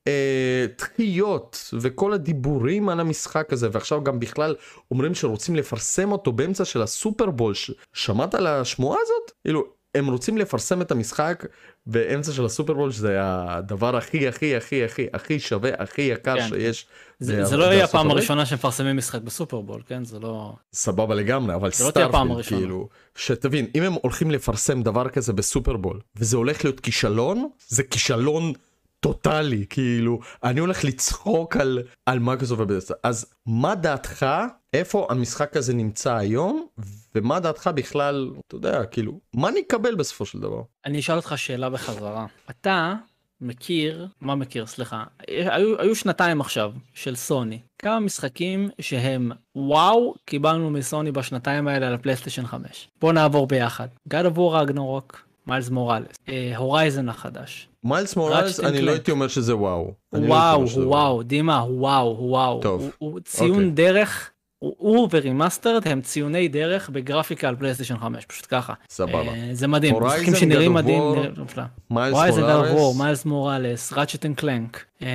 התחיות 0.06 1.74
וכל 1.82 2.14
הדיבורים 2.14 2.90
על 2.90 3.00
המשחק 3.00 3.54
הזה, 3.54 3.70
ועכשיו 3.72 4.04
גם 4.04 4.20
בכלל 4.20 4.56
אומרים 4.92 5.16
שרוצים 5.16 5.56
לפרסם 5.56 6.12
אותו 6.12 6.32
באמצע 6.32 6.66
של 6.66 6.82
הסופרבול, 6.82 7.54
שמעת 7.94 8.36
על 8.36 8.48
השמועה 8.48 8.98
הזאת? 9.02 9.32
כאילו, 9.44 9.64
הם 9.96 10.08
רוצים 10.08 10.38
לפרסם 10.38 10.82
את 10.82 10.92
המשחק 10.92 11.46
באמצע 11.86 12.32
של 12.32 12.46
הסופרבול 12.46 12.92
שזה 12.92 13.18
הדבר 13.22 13.96
הכי 13.96 14.28
הכי 14.28 14.56
הכי 14.56 14.86
הכי 14.86 15.08
הכי 15.14 15.40
שווה 15.40 15.72
הכי 15.78 16.02
יקר 16.02 16.36
כן. 16.40 16.48
שיש. 16.48 16.88
זה, 17.20 17.46
זה 17.46 17.58
לא 17.58 17.64
יהיה 17.64 17.84
הפעם 17.84 18.12
הראשונה 18.12 18.46
שמפרסמים 18.46 18.98
משחק 18.98 19.22
בסופרבול 19.22 19.82
כן? 19.88 20.06
זה 20.06 20.20
לא 20.20 20.54
סבבה 20.74 21.16
לגמרי 21.16 21.56
אבל 21.56 21.68
לא 21.68 21.90
סטארפילד 21.90 22.46
כאילו 22.46 22.90
שתבין 23.16 23.68
אם 23.76 23.84
הם 23.84 23.94
הולכים 23.94 24.32
לפרסם 24.32 24.82
דבר 24.82 25.10
כזה 25.10 25.34
בסופרבול 25.34 26.00
וזה 26.16 26.38
הולך 26.38 26.64
להיות 26.66 26.80
כישלון 26.80 27.50
זה 27.68 27.84
כישלון 27.84 28.54
טוטאלי 29.00 29.66
כאילו 29.70 30.20
אני 30.44 30.60
הולך 30.60 30.84
לצחוק 30.84 31.58
על 31.58 31.80
על 32.06 32.20
מייקרוסופט 32.20 32.62
ובת'סדה 32.62 32.94
אז 33.04 33.26
מה 33.46 33.76
דעתך 33.76 34.26
איפה 34.74 35.08
המשחק 35.10 35.58
הזה 35.58 35.74
נמצא 35.74 36.16
היום 36.16 36.68
ומה 37.16 37.40
דעתך 37.40 37.70
בכלל 37.76 38.32
אתה 38.48 38.56
יודע 38.56 38.86
כאילו 38.86 39.20
מה 39.34 39.52
נקבל 39.52 39.96
בסופו 39.96 40.26
של 40.26 40.40
דבר. 40.40 40.62
אני 40.86 41.00
אשאל 41.00 41.16
אותך 41.16 41.34
שאלה 41.36 41.70
בחזרה. 41.70 42.26
אתה 42.50 42.94
מכיר 43.42 44.08
מה 44.22 44.36
מכיר? 44.36 44.66
סליחה. 44.66 45.04
היו, 45.28 45.82
היו 45.82 45.96
שנתיים 45.96 46.42
עכשיו 46.42 46.72
של 46.94 47.16
סוני. 47.16 47.60
כמה 47.80 48.00
משחקים 48.00 48.70
שהם 48.82 49.32
וואו 49.56 50.16
קיבלנו 50.26 50.70
מסוני 50.70 51.12
בשנתיים 51.12 51.68
האלה 51.68 51.88
על 51.88 51.94
הפלייסטיישן 51.94 52.46
5 52.46 52.88
בוא 53.02 53.14
נעבור 53.14 53.48
ביחד. 53.48 53.88
God 54.10 54.26
of 54.34 54.38
War 54.38 54.42
Ragnarok 54.42 55.28
מיילס 55.48 55.70
מוראלס 55.70 56.16
הורייזן 56.56 57.10
החדש. 57.10 57.68
מיילס 57.84 58.16
מוראלס 58.16 58.60
אני 58.60 58.82
לא 58.82 58.92
הייתי 58.92 59.12
אומר 59.12 59.28
שזה 59.28 59.56
וואו. 59.56 59.94
לא 60.14 60.28
וואו 60.28 60.68
וואו 60.68 61.24
דימה 61.24 61.64
וואו 61.70 62.18
וואו. 62.20 62.62
טוב, 62.62 62.82
הוא, 62.82 62.92
הוא 62.98 63.20
ציון 63.20 63.52
אוקיי. 63.52 63.70
דרך. 63.70 64.32
הוא- 64.60 65.08
ו 65.12 65.18
remastered 65.18 65.88
הם 65.88 66.02
ציוני 66.02 66.48
דרך 66.48 66.90
בגרפיקה 66.90 67.48
על 67.50 67.56
פלייסטיישן 67.56 67.98
5 67.98 68.26
פשוט 68.26 68.46
ככה 68.50 68.74
סבבה. 68.90 69.18
אה, 69.20 69.50
זה 69.54 69.68
מדהים 69.68 69.96
משחקים 70.04 70.36
שנראים 70.36 70.74
מדהים. 70.74 71.04
מיילס 71.92 72.14
מוראלס. 72.38 72.98
מיילס 72.98 73.26
מוראלס 73.26 73.94
ראצ'ט 73.94 74.26
אנד 74.26 74.36
קלנק 74.36 74.86
אה, 75.02 75.08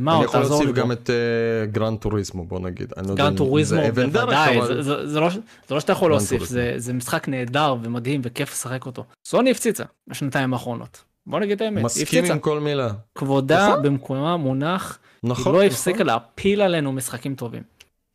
מה 0.00 0.10
אני 0.12 0.18
עוד 0.20 0.24
יכול 0.28 0.40
תעזור 0.40 0.56
להוסיף 0.58 0.76
לי 0.76 0.82
גם 0.82 0.86
פה. 0.86 0.92
את 0.92 1.10
אה, 1.10 1.66
גראן 1.66 1.96
טוריזמו 1.96 2.44
בוא 2.44 2.60
נגיד. 2.60 2.92
אני 2.96 3.06
לא 3.18 3.30
טוריזמו 3.36 3.80
בוודאי 3.94 4.58
זה- 4.66 4.74
לא 5.20 5.28
זה 5.66 5.74
לא 5.74 5.80
שאתה 5.80 5.92
יכול 5.92 6.10
להוסיף. 6.10 6.42
זה 6.76 6.92
משחק 6.92 7.28
נהדר 7.28 7.74
ומדהים 7.82 8.20
וכיף 8.24 8.52
לשחק 8.52 8.86
אותו. 8.86 9.04
סוני 9.28 9.50
הפציצה 9.50 9.84
בשנתיים 10.08 10.52
האחרונות. 10.52 11.04
בוא 11.26 11.40
נגיד 11.40 11.52
את 11.56 11.60
האמת 11.60 11.76
היא 11.76 11.84
מסכים. 11.84 12.24
עם 12.24 12.38
כל 12.38 12.60
מילה. 12.60 12.88
כבודה. 13.14 13.76
במקומה 13.82 14.36
מונח 14.36 14.98
נכון. 15.22 15.52
לא 15.52 15.58
נכון, 15.58 15.66
הפסיקה 15.66 16.04
להפיל 16.04 16.62
עלינו 16.62 16.92
משחקים 16.92 17.34
טובים. 17.34 17.62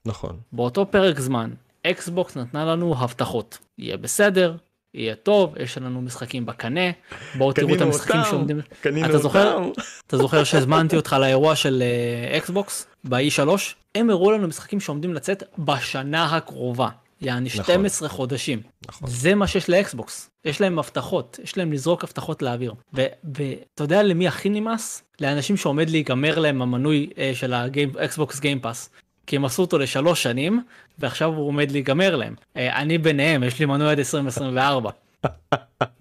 נכון. 0.06 0.40
באותו 0.52 0.92
פרק 0.92 1.20
זמן 1.20 1.50
אקסבוקס 1.84 2.38
נתנה 2.38 2.66
לנו 2.66 2.96
הבטחות 2.98 3.58
יהיה 3.78 3.98
בסדר 3.98 4.56
יהיה 4.94 5.16
טוב 5.16 5.56
יש 5.58 5.78
לנו 5.78 6.02
משחקים 6.02 6.46
בקנה 6.46 6.92
בואו 7.38 7.54
תראו 7.54 7.76
את 7.76 7.82
המשחקים 7.82 8.20
אותם, 8.20 8.30
שעומדים 8.30 8.62
קנינו 8.82 9.10
אתה 9.10 9.18
זוכר 9.18 9.54
אותם. 9.54 9.82
אתה 10.08 10.18
זוכר 10.18 10.44
שהזמנתי 10.44 10.96
אותך 10.96 11.16
לאירוע 11.20 11.56
של 11.56 11.84
אה, 11.84 12.38
אקסבוקס 12.38 12.88
ב-E3 13.04 13.50
הם 13.96 14.10
הראו 14.10 14.32
לנו 14.32 14.48
משחקים 14.48 14.80
שעומדים 14.80 15.14
לצאת 15.14 15.44
בשנה 15.58 16.36
הקרובה. 16.36 16.90
יעני 17.22 17.50
נכון. 17.50 17.64
12 17.64 18.10
חודשים. 18.10 18.62
נכון. 18.88 19.10
זה 19.10 19.36
מה 19.36 19.48
שיש 19.48 19.70
לאקסבוקס. 19.70 20.30
יש 20.46 20.62
להם 20.62 20.80
הבטחות, 20.80 21.40
יש 21.44 21.58
להם 21.58 21.74
לזרוק 21.74 22.04
הבטחות 22.04 22.42
לאוויר. 22.42 22.74
ואתה 22.94 23.84
יודע 23.84 24.04
למי 24.04 24.28
הכי 24.28 24.50
נמאס? 24.50 25.04
לאנשים 25.22 25.58
שעומד 25.58 25.90
להיגמר 25.90 26.40
להם 26.40 26.62
המנוי 26.62 27.10
אה, 27.18 27.32
של 27.34 27.54
האקסבוקס 27.54 28.40
גיימפאס. 28.40 28.90
כי 29.28 29.36
הם 29.36 29.46
עשו 29.46 29.62
אותו 29.62 29.78
לשלוש 29.78 30.24
שנים, 30.24 30.64
ועכשיו 31.00 31.30
הוא 31.30 31.48
עומד 31.48 31.72
להיגמר 31.72 32.16
להם. 32.16 32.36
אה, 32.58 32.82
אני 32.82 32.98
ביניהם, 32.98 33.44
יש 33.44 33.60
לי 33.60 33.66
מנוי 33.66 33.92
עד 33.92 34.00
2024. 34.00 34.90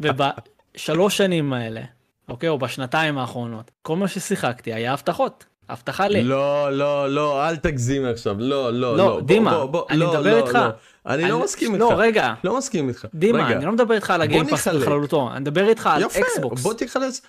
ובשלוש 0.00 1.16
שנים 1.16 1.52
האלה, 1.52 1.80
אוקיי, 2.28 2.48
או 2.48 2.58
בשנתיים 2.58 3.18
האחרונות, 3.18 3.70
כל 3.82 3.96
מה 3.96 4.08
ששיחקתי 4.08 4.72
היה 4.72 4.92
הבטחות. 4.92 5.44
הבטחה 5.68 6.08
ל... 6.08 6.20
לא 6.22 6.72
לא 6.72 7.10
לא 7.10 7.48
אל 7.48 7.56
תגזים 7.56 8.04
עכשיו 8.04 8.36
לא 8.38 8.72
לא 8.72 8.96
לא, 8.96 8.96
לא 8.96 9.20
דימה, 9.24 9.50
בוא, 9.50 9.64
בוא, 9.64 9.84
אני 9.90 9.98
לא, 9.98 10.10
מדבר 10.10 10.40
לא, 10.40 10.46
איתך. 10.46 10.54
לא. 10.54 10.68
אני 11.06 11.28
לא 11.28 11.44
מסכים 11.44 11.74
איתך. 11.74 11.80
לא, 11.80 11.92
רגע. 11.96 12.34
לא 12.44 12.58
מסכים 12.58 12.88
איתך. 12.88 13.06
דימה, 13.14 13.46
רגע. 13.46 13.56
אני 13.56 13.64
לא 13.64 13.72
מדבר 13.72 13.94
איתך 13.94 14.10
על 14.10 14.22
הגיימפאס 14.22 14.68
נחלק. 14.68 14.82
בכללותו, 14.82 15.30
אני 15.32 15.40
מדבר 15.40 15.68
איתך 15.68 15.86
על 15.86 16.02
יפה, 16.02 16.20
אקסבוקס. 16.20 16.62
בוא 16.62 16.74
תיכנס. 16.74 17.22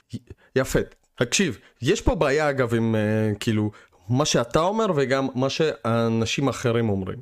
יפה. 0.55 0.79
תקשיב, 1.15 1.57
יש 1.81 2.01
פה 2.01 2.15
בעיה 2.15 2.49
אגב 2.49 2.75
עם 2.75 2.95
אה, 2.95 3.31
כאילו 3.39 3.71
מה 4.09 4.25
שאתה 4.25 4.59
אומר 4.59 4.85
וגם 4.95 5.27
מה 5.35 5.49
שאנשים 5.49 6.47
אחרים 6.47 6.89
אומרים. 6.89 7.17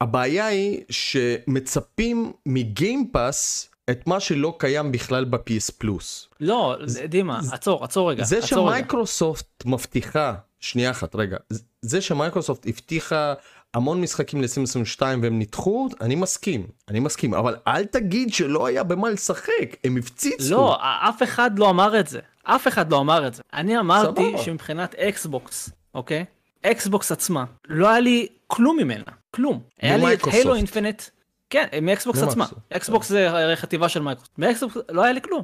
הבעיה 0.00 0.46
היא 0.46 0.80
שמצפים 0.90 2.32
מגיימפאס 2.46 3.70
את 3.90 4.06
מה 4.06 4.20
שלא 4.20 4.56
קיים 4.58 4.92
בכלל 4.92 5.24
ב-PS 5.24 5.72
פלוס. 5.78 6.28
לא, 6.40 6.76
דימה, 7.08 7.40
עצור, 7.52 7.84
עצור 7.84 8.10
רגע. 8.10 8.24
זה 8.24 8.38
עצור 8.38 8.58
רגע. 8.58 8.76
שמייקרוסופט 8.76 9.64
מבטיחה, 9.64 10.34
שנייה 10.60 10.90
אחת 10.90 11.16
רגע, 11.16 11.36
זה 11.82 12.00
שמייקרוסופט 12.00 12.66
הבטיחה 12.66 13.34
המון 13.74 14.00
משחקים 14.00 14.42
ל-2022 14.42 15.02
והם 15.02 15.38
נדחו, 15.38 15.88
אני 16.00 16.14
מסכים, 16.14 16.66
אני 16.88 17.00
מסכים, 17.00 17.34
אבל 17.34 17.56
אל 17.66 17.84
תגיד 17.84 18.34
שלא 18.34 18.66
היה 18.66 18.82
במה 18.82 19.10
לשחק, 19.10 19.76
הם 19.84 19.96
הפציצו. 19.96 20.54
לא, 20.54 20.76
אף 21.08 21.22
אחד 21.22 21.58
לא 21.58 21.70
אמר 21.70 22.00
את 22.00 22.06
זה. 22.06 22.20
אף 22.42 22.68
אחד 22.68 22.92
לא 22.92 23.00
אמר 23.00 23.26
את 23.26 23.34
זה. 23.34 23.42
אני 23.52 23.78
אמרתי 23.78 24.22
סבבה. 24.30 24.42
שמבחינת 24.42 24.94
אקסבוקס, 24.94 25.70
אוקיי? 25.94 26.24
אקסבוקס 26.62 27.12
עצמה, 27.12 27.44
לא 27.68 27.88
היה 27.88 28.00
לי 28.00 28.26
כלום 28.46 28.76
ממנה, 28.76 29.04
כלום. 29.30 29.60
היה 29.80 29.96
לי 29.96 30.14
את. 30.14 30.24
Halo 30.24 30.54
Infinite, 30.54 31.02
כן, 31.50 31.66
מאקסבוקס 31.82 32.18
עצמה. 32.18 32.34
ממייקרוסופט. 32.34 32.72
אקסבוקס 32.72 33.08
זה 33.08 33.30
הרי 33.30 33.56
חטיבה 33.56 33.88
של 33.88 34.02
מייקרוסופט. 34.02 34.38
מאקסבוקס 34.38 34.76
לא 34.88 35.02
היה 35.04 35.12
לי 35.12 35.20
כלום. 35.20 35.42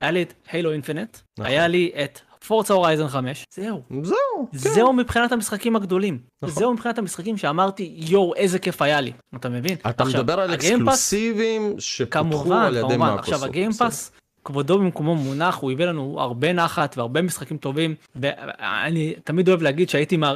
היה 0.00 0.10
לי 0.10 0.22
את 0.22 0.32
Halo 0.52 0.72
Infinite, 0.72 1.18
נכון. 1.38 1.46
היה 1.46 1.68
לי 1.68 1.90
את 2.04 2.20
Forza 2.46 2.74
Horizon 2.74 3.08
5, 3.08 3.44
זהו. 3.54 3.82
זהו, 4.02 4.16
כן. 4.52 4.58
זהו 4.58 4.92
מבחינת 4.92 5.32
המשחקים 5.32 5.76
הגדולים. 5.76 6.18
נכון. 6.42 6.54
זהו 6.54 6.72
מבחינת 6.72 6.98
המשחקים 6.98 7.36
שאמרתי, 7.36 7.92
יואו, 7.96 8.34
איזה 8.34 8.58
כיף 8.58 8.82
היה 8.82 9.00
לי. 9.00 9.12
אתה 9.36 9.48
מבין? 9.48 9.76
אתה 9.90 10.02
עכשיו, 10.02 10.20
מדבר 10.20 10.40
על 10.40 10.54
אקסקלוסיבים 10.54 11.74
שפותחו 11.78 12.10
כמובן, 12.12 12.56
על 12.56 12.76
ידי 12.76 12.82
כמובן. 12.82 12.98
מייקרוסופט. 12.98 13.32
עכשיו 13.32 13.48
הגיימפאס, 13.48 14.12
כבודו 14.44 14.78
במקומו 14.78 15.14
מונח, 15.16 15.56
הוא 15.56 15.72
הביא 15.72 15.84
לנו 15.86 16.16
הרבה 16.20 16.52
נחת 16.52 16.98
והרבה 16.98 17.22
משחקים 17.22 17.56
טובים, 17.56 17.94
ואני 18.16 19.14
תמיד 19.24 19.48
אוהב 19.48 19.62
להגיד 19.62 19.88
שהייתי 19.88 20.16
מה- 20.16 20.34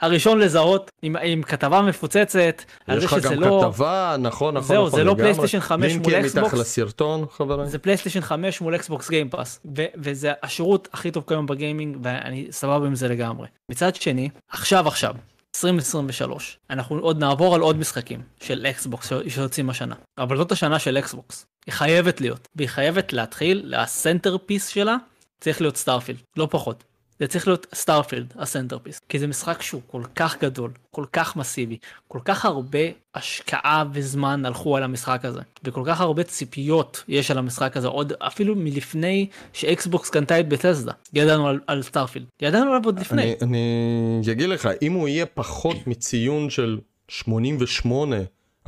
הראשון 0.00 0.38
לזהות 0.38 0.90
עם, 1.02 1.16
עם 1.22 1.42
כתבה 1.42 1.82
מפוצצת, 1.82 2.62
על 2.86 2.98
יש 2.98 3.04
לך 3.04 3.16
גם 3.22 3.40
לא... 3.40 3.60
כתבה, 3.70 4.16
נכון, 4.18 4.54
נכון, 4.54 4.68
זהו, 4.68 4.86
נכון, 4.86 4.98
זה 4.98 5.04
לא 5.04 5.12
לגמרי. 5.12 5.22
פלייסטיישן 5.22 5.60
5 5.60 5.92
מול 5.92 6.12
לינקים 6.12 6.12
מתחת 6.26 6.36
אקסבוקס. 6.36 6.54
לסרטון, 6.60 7.26
חברים. 7.30 7.66
זה 7.66 7.78
פלייסטיישן 7.78 8.20
5 8.20 8.60
מול 8.60 8.74
אקסבוקס 8.74 9.10
גיימפאס, 9.10 9.60
ו- 9.76 9.84
וזה 9.96 10.32
השירות 10.42 10.88
הכי 10.92 11.10
טוב 11.10 11.24
כיום 11.28 11.46
בגיימינג, 11.46 11.96
ואני 12.02 12.46
סבבה 12.50 12.86
עם 12.86 12.94
זה 12.94 13.08
לגמרי. 13.08 13.46
מצד 13.70 13.94
שני, 13.94 14.28
עכשיו 14.52 14.88
עכשיו, 14.88 15.14
2023, 15.56 16.58
אנחנו 16.70 16.98
עוד 16.98 17.18
נעבור 17.20 17.54
על 17.54 17.60
עוד 17.60 17.78
משחקים 17.78 18.20
של 18.40 18.66
אקסבוקס 18.70 19.12
שיוצאים 19.28 19.70
השנה, 19.70 19.94
אבל 20.18 20.36
זאת 20.36 20.52
השנה 20.52 20.78
של 20.78 20.98
אקסבוקס, 20.98 21.46
היא 21.66 21.72
חייבת 21.72 22.20
להיות, 22.20 22.48
והיא 22.56 22.68
חייבת 22.68 23.12
להתחיל, 23.12 23.74
ה 23.76 23.85
center 23.85 24.36
piece 24.46 24.68
שלה 24.68 24.96
צריך 25.40 25.60
להיות 25.60 25.76
סטארפילד, 25.76 26.18
לא 26.36 26.48
פחות. 26.50 26.84
זה 27.20 27.26
צריך 27.26 27.46
להיות 27.46 27.66
סטארפילד 27.74 28.34
ה 28.38 28.43
centerpiece 28.43 29.00
כי 29.08 29.18
זה 29.18 29.26
משחק 29.26 29.62
שהוא 29.62 29.82
כל 29.86 30.02
כך 30.16 30.40
גדול 30.40 30.70
כל 30.90 31.04
כך 31.12 31.36
מסיבי 31.36 31.76
כל 32.08 32.18
כך 32.24 32.44
הרבה 32.44 32.78
השקעה 33.14 33.84
וזמן 33.92 34.46
הלכו 34.46 34.76
על 34.76 34.82
המשחק 34.82 35.24
הזה 35.24 35.40
וכל 35.64 35.82
כך 35.86 36.00
הרבה 36.00 36.22
ציפיות 36.22 37.04
יש 37.08 37.30
על 37.30 37.38
המשחק 37.38 37.76
הזה 37.76 37.88
עוד 37.88 38.12
אפילו 38.18 38.54
מלפני 38.56 39.26
שאקסבוקס 39.52 40.10
קנתה 40.10 40.40
את 40.40 40.48
בטסדה 40.48 40.92
ידענו 41.12 41.48
על, 41.48 41.60
על 41.66 41.82
סטארפילד 41.82 42.26
ידענו 42.42 42.70
עליו 42.70 42.84
עוד 42.84 43.00
לפני. 43.00 43.22
אני, 43.22 43.36
אני 43.42 44.32
אגיד 44.32 44.48
לך, 44.48 44.68
אם 44.82 44.92
הוא 44.92 45.08
יהיה 45.08 45.26
פחות 45.26 45.76
מציון 45.86 46.50
של 46.50 46.78
88, 47.08 48.16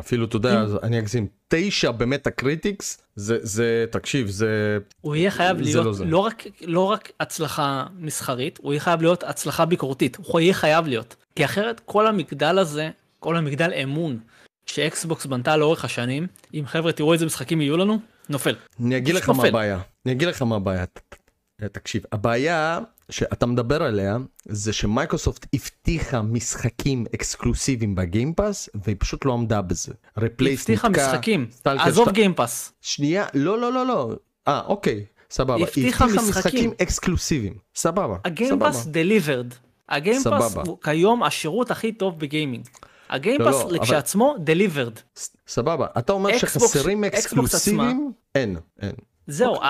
אפילו, 0.00 0.24
אתה 0.24 0.36
יודע, 0.36 0.64
אני 0.82 0.98
אגזים, 0.98 1.26
9 1.48 1.90
ב 1.90 2.30
Metacritics, 2.30 3.02
זה, 3.16 3.38
זה, 3.42 3.84
תקשיב, 3.90 4.28
זה... 4.28 4.78
הוא 5.00 5.16
יהיה 5.16 5.30
חייב 5.30 5.60
להיות 5.60 5.76
לא 5.76 5.84
לא, 5.84 5.92
זה. 5.92 6.04
לא, 6.04 6.18
רק, 6.18 6.44
לא 6.62 6.80
רק 6.80 7.12
הצלחה 7.20 7.86
מסחרית, 7.98 8.58
הוא 8.62 8.72
יהיה 8.72 8.80
חייב 8.80 9.02
להיות 9.02 9.22
הצלחה 9.22 9.64
ביקורתית, 9.64 10.16
הוא 10.24 10.40
יהיה 10.40 10.54
חייב 10.54 10.86
להיות. 10.86 11.16
כי 11.36 11.44
אחרת 11.44 11.80
כל 11.84 12.06
המגדל 12.06 12.58
הזה, 12.58 12.90
כל 13.18 13.36
המגדל 13.36 13.72
אמון 13.82 14.18
שאקסבוקס 14.66 15.26
בנתה 15.26 15.56
לאורך 15.56 15.84
השנים, 15.84 16.26
אם 16.54 16.64
חבר'ה 16.66 16.92
תראו 16.92 17.12
איזה 17.12 17.26
משחקים 17.26 17.60
יהיו 17.60 17.76
לנו, 17.76 17.98
נופל. 18.28 18.54
אני 18.80 18.96
אגיד 18.96 19.14
לך 19.14 19.28
מה 19.28 19.34
נופל. 19.34 19.48
הבעיה, 19.48 19.80
אני 20.06 20.14
אגיד 20.14 20.28
לך 20.28 20.42
מה 20.42 20.56
הבעיה, 20.56 20.84
תקשיב, 21.72 22.02
הבעיה 22.12 22.80
שאתה 23.10 23.46
מדבר 23.46 23.82
עליה 23.82 24.16
זה 24.44 24.72
שמייקרוסופט 24.72 25.46
הבטיחה 25.54 26.22
משחקים 26.22 27.04
אקסקלוסיביים 27.14 27.94
בגיימפאס 27.94 28.68
והיא 28.84 28.96
פשוט 28.98 29.24
לא 29.24 29.32
עמדה 29.32 29.62
בזה. 29.62 29.92
רפלייס 30.18 30.60
הבטיחה 30.60 30.88
נתקע, 30.88 31.08
משחקים, 31.12 31.46
סטלקר 31.52 31.82
עזוב 31.82 32.10
גיימפאס. 32.10 32.72
שנייה, 32.80 33.26
לא 33.34 33.58
לא 33.60 33.72
לא 33.72 33.86
לא, 33.86 34.10
אה 34.48 34.60
אוקיי, 34.66 35.04
סבבה, 35.30 35.62
הבטיחה 35.62 36.06
משחקים. 36.06 36.28
משחקים 36.30 36.70
אקסקלוסיביים, 36.82 37.54
סבבה, 37.74 38.16
הגיימפאס. 38.24 38.86
delivered. 38.86 39.46
הגיימפאס. 39.88 40.56
הוא 40.66 40.78
כיום 40.82 41.22
השירות 41.22 41.70
הכי 41.70 41.92
טוב 41.92 42.18
בגיימינג. 42.18 42.64
הגיימפס 43.10 43.46
לא, 43.46 43.62
אבל- 43.62 43.74
לכשעצמו 43.74 44.36
delivered. 44.38 44.92
סבבה, 45.48 45.86
אתה 45.98 46.12
אומר 46.12 46.38
שחסרים 46.38 47.04
אקסקלוסיביים? 47.04 48.12
אין, 48.34 48.56
אין. 48.82 48.92
זהו, 49.26 49.54
אוקיי. 49.54 49.68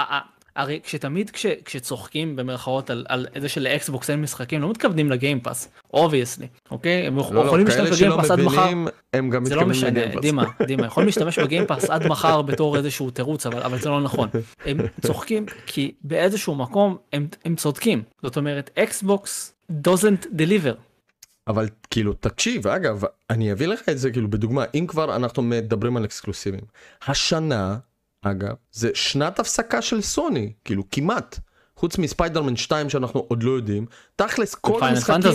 הרי 0.58 0.80
כשתמיד 0.82 1.30
כש, 1.30 1.46
כשצוחקים 1.64 2.36
במרכאות 2.36 2.90
על, 2.90 3.06
על 3.08 3.26
זה 3.38 3.48
שלאקסבוקס 3.48 4.10
אין 4.10 4.22
משחקים, 4.22 4.62
לא 4.62 4.70
מתכוונים 4.70 5.10
לגיימפאס, 5.10 5.68
obviously, 5.94 6.46
אוקיי? 6.70 7.06
הם 7.06 7.16
לא, 7.16 7.30
לא, 7.32 7.40
יכולים 7.40 7.66
כאלה 7.66 7.82
להשתמש 7.82 8.02
בגיימפאס 8.02 8.30
עד 8.30 8.40
מחר, 8.40 8.70
הם 9.12 9.30
גם 9.30 9.44
זה 9.44 9.54
לא 9.54 9.66
משנה. 9.66 10.00
דימה, 10.20 10.44
דימה, 10.66 10.86
יכולים 10.86 11.06
להשתמש 11.06 11.38
בגיימפאס 11.38 11.90
עד 11.90 12.06
מחר 12.06 12.42
בתור 12.42 12.76
איזשהו 12.76 13.10
תירוץ, 13.10 13.46
אבל, 13.46 13.62
אבל 13.62 13.78
זה 13.78 13.88
לא 13.88 14.00
נכון. 14.00 14.28
הם 14.64 14.78
צוחקים 15.06 15.46
כי 15.66 15.92
באיזשהו 16.04 16.54
מקום 16.54 16.96
הם, 17.12 17.28
הם 17.44 17.56
צודקים. 17.56 18.02
זאת 18.22 18.36
אומרת, 18.36 18.70
אקסבוקס 18.78 19.54
doesn't 19.70 20.26
deliver. 20.36 20.76
אבל 21.48 21.68
כאילו 21.90 22.12
תקשיב 22.12 22.66
אגב 22.66 23.02
אני 23.30 23.52
אביא 23.52 23.66
לך 23.66 23.88
את 23.88 23.98
זה 23.98 24.10
כאילו 24.10 24.30
בדוגמה 24.30 24.64
אם 24.74 24.86
כבר 24.88 25.16
אנחנו 25.16 25.42
מדברים 25.42 25.96
על 25.96 26.04
אקסקלוסיבים 26.04 26.60
השנה 27.06 27.76
אגב 28.30 28.54
זה 28.72 28.90
שנת 28.94 29.38
הפסקה 29.38 29.82
של 29.82 30.00
סוני 30.00 30.52
כאילו 30.64 30.82
כמעט 30.90 31.38
חוץ 31.76 31.98
מספיידרמן 31.98 32.56
2 32.56 32.90
שאנחנו 32.90 33.24
עוד 33.28 33.42
לא 33.42 33.50
יודעים 33.50 33.86
תכלס 34.16 34.54
כל 34.54 34.84
המשחקים. 34.84 35.32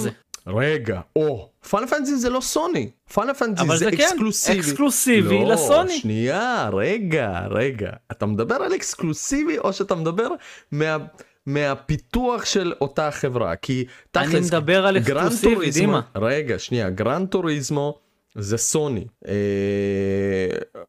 רגע 0.47 1.01
או 1.15 1.49
פיינל 1.69 1.87
פנטזי 1.87 2.15
זה 2.15 2.29
לא 2.29 2.41
סוני 2.41 2.89
פיינל 3.13 3.33
פנטזי 3.33 3.67
זה 3.67 3.75
זה 3.75 3.91
כן, 3.91 4.03
אקסקלוסיבי 4.03 4.59
אקסקלוסיבי 4.59 5.43
לא, 5.43 5.49
לסוני. 5.49 5.97
שנייה 5.99 6.69
רגע 6.73 7.39
רגע 7.49 7.89
אתה 8.11 8.25
מדבר 8.25 8.55
על 8.55 8.75
אקסקלוסיבי 8.75 9.57
או 9.57 9.73
שאתה 9.73 9.95
מדבר 9.95 10.27
מה. 10.71 10.97
מהפיתוח 11.45 12.45
של 12.45 12.73
אותה 12.81 13.11
חברה 13.11 13.55
כי 13.55 13.85
אני 14.15 14.27
תכלס 14.27 14.47
מדבר 14.47 14.85
על 14.85 14.97
אקסקלוסיבי, 14.97 15.71
דימה. 15.71 16.01
רגע 16.15 16.59
שנייה 16.59 16.89
גרנד 16.89 17.27
טוריזמו 17.27 17.99
זה 18.35 18.57
סוני 18.57 19.05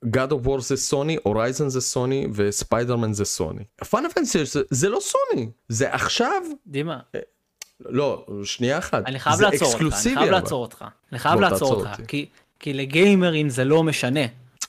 God 0.07 0.31
of 0.31 0.47
War 0.47 0.61
זה 0.61 0.77
סוני 0.77 1.17
הורייזן 1.23 1.69
זה 1.69 1.81
סוני 1.81 2.27
וספיידרמן 2.35 3.13
זה 3.13 3.25
סוני. 3.25 3.63
פיינל 3.91 4.09
פנטזי 4.09 4.45
זה, 4.45 4.63
זה 4.71 4.89
לא 4.89 4.99
סוני 5.01 5.49
זה 5.69 5.95
עכשיו 5.95 6.43
דימה, 6.67 6.99
לא 7.85 8.27
שנייה 8.45 8.79
אחת 8.79 9.03
אני 9.07 9.19
חייב 9.19 9.41
לעצור 9.41 9.73
אותך, 9.73 9.95
אני 10.07 10.15
חייב. 10.15 10.31
לעצור 10.31 10.63
אותך. 10.63 10.85
אני 11.13 11.19
חייב 11.19 11.41
לעצור 11.41 11.75
אותך. 11.75 12.01
כי- 12.09 12.27
לגיימרים 12.73 13.49
זה 13.49 13.65
לא 13.65 13.83
משנה. 13.83 14.21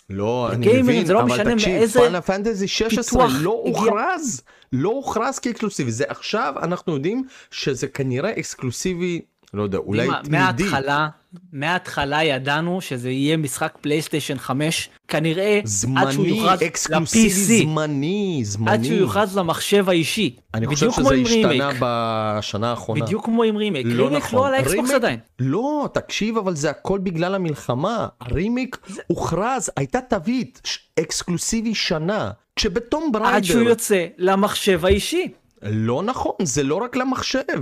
לא 0.10 0.50
אני 0.52 0.82
מבין 0.82 1.08
לא 1.08 1.22
אבל 1.22 1.54
תקשיב 1.54 1.88
פיינל 1.88 2.22
פנטזי 2.22 2.68
16 2.68 3.04
פיתוח 3.28 3.42
לא 3.42 3.50
הוכרז 3.66 4.42
לא 4.74 4.90
הוכרז 4.90 5.40
כאקסקלוסיבי 5.40 5.92
זה 5.92 6.04
עכשיו 6.08 6.54
אנחנו 6.62 6.94
יודעים 6.94 7.28
שזה 7.52 7.88
כנראה 7.88 8.32
אקסקלוסיבי 8.32 9.22
לא 9.54 9.64
יודע 9.64 9.78
אולי 9.78 10.08
תמידי. 10.24 10.38
מההתחלה, 10.38 11.08
מההתחלה 11.54 12.24
ידענו 12.24 12.82
שזה 12.82 13.10
יהיה 13.10 13.38
משחק 13.38 13.78
פלייסטיישן 13.82 14.38
5, 14.38 14.90
כנראה 15.08 15.60
עד 15.96 16.12
שהוא 16.12 16.26
זמני 16.26 16.28
יוכרז 16.28 16.62
ל-PC, 16.90 17.30
זמני 17.30 18.42
זמני 18.44 18.72
עד 18.72 18.84
שהוא 18.84 18.98
יוכרז 18.98 19.38
למחשב 19.38 19.90
האישי. 19.90 20.36
אני 20.54 20.68
חושב 20.68 20.92
שזה 20.92 21.16
השתנה 21.16 21.48
רימייק, 21.48 21.76
בשנה 21.82 22.70
האחרונה. 22.70 23.06
בדיוק 23.06 23.26
כמו 23.26 23.44
עם 23.44 23.58
רימייק. 23.58 23.86
לא 23.90 24.04
רימייק 24.04 24.24
נכון. 24.24 24.40
לא 24.40 24.48
על 24.48 24.54
האקסבוקס 24.54 24.92
עדיין. 24.92 25.20
לא, 25.40 25.90
תקשיב, 25.94 26.38
אבל 26.38 26.56
זה 26.56 26.70
הכל 26.70 27.00
בגלל 27.00 27.36
המלחמה. 27.36 28.08
הרימייק 28.22 28.78
הוכרז, 29.08 29.70
הייתה 29.78 30.02
תווית, 30.02 30.62
אקסקלוסיבי 31.00 31.76
שנה. 31.76 32.32
כשבתום 32.56 33.12
עד 33.24 33.44
שהוא 33.44 33.56
בריידר, 33.56 33.70
יוצא 33.70 34.06
למחשב 34.18 34.86
האישי. 34.86 35.32
לא 35.62 36.04
נכון, 36.04 36.32
זה 36.44 36.64
לא 36.64 36.76
רק 36.76 36.96
למחשב. 36.96 37.62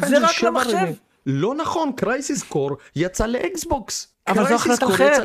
פאנל 0.00 0.24
רק 0.24 0.32
7 0.32 0.50
למחשב. 0.50 0.76
רימיק. 0.76 0.98
לא 1.26 1.54
נכון, 1.54 1.92
קרייסיס 1.96 2.42
קור 2.42 2.70
יצא 2.96 3.26
לאקסבוקס. 3.26 4.08
אבל 4.28 4.48
זו 4.48 4.54
החלטה 4.54 4.86
אחרת. 4.86 5.22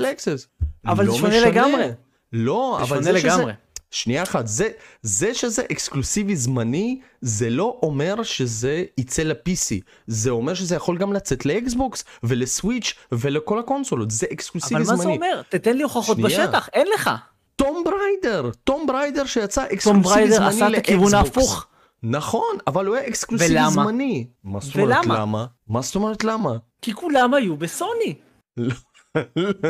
אבל 0.86 1.06
זה 1.06 1.12
לא 1.12 1.18
שונה. 1.18 1.40
לגמרי. 1.40 1.88
לא, 2.34 2.80
אבל 2.82 3.04
זה 3.04 3.20
שזה... 3.20 3.28
לגמרי. 3.28 3.54
שנייה 3.92 4.24
אחת, 4.24 4.48
זה, 4.48 4.70
זה 5.02 5.34
שזה 5.34 5.64
אקסקלוסיבי 5.72 6.36
זמני, 6.36 7.00
זה 7.22 7.50
לא 7.50 7.80
אומר 7.84 8.24
שזה 8.24 8.84
יצא 8.98 9.24
ל-PC, 9.24 9.82
זה 10.08 10.30
אומר 10.30 10.54
שזה 10.54 10.76
יכול 10.76 10.98
גם 10.98 11.14
לצאת 11.14 11.46
לאקסבוקס 11.46 12.04
ולסוויץ' 12.24 12.94
ולכל 13.12 13.60
הקונסולות, 13.60 14.12
זה 14.12 14.28
אקסקלוסיבי 14.34 14.76
אבל 14.76 14.84
זמני. 14.86 14.98
מה 14.98 15.04
זה 15.04 15.10
אומר? 15.10 15.42
תתן 15.50 15.78
לי 15.78 15.84
הוכחות 15.84 16.18
שנייה. 16.18 16.48
בשטח, 16.48 16.70
אין 16.74 16.88
לך. 16.96 17.10
טום 17.56 17.84
בריידר, 17.86 18.50
טום 18.64 18.88
בריידר 18.88 19.26
שיצא 19.26 19.62
תום 19.62 19.74
אקסקלוסיבי 19.74 20.10
בריידר 20.10 20.36
זמני 20.36 20.48
עשה 20.48 20.68
את 20.68 20.74
הכיוון 20.78 21.12
לאקסבוקס. 21.12 21.38
ההפוך. 21.38 21.68
נכון, 22.04 22.58
אבל 22.68 22.86
הוא 22.86 22.96
היה 22.96 23.08
אקסקלוסיבי 23.08 23.54
ולמה? 23.54 23.70
זמני. 23.70 24.28
מה 24.44 24.60
זאת 24.60 24.76
אומרת 24.76 24.98
ולמה? 25.06 25.20
למה? 25.20 25.46
מה 25.68 25.82
זאת 25.82 25.96
אומרת 25.96 26.24
למה? 26.24 26.52
כי 26.82 26.94
כולם 26.94 27.34
היו 27.34 27.58
בסוני. 27.58 28.14
לא. 28.58 28.74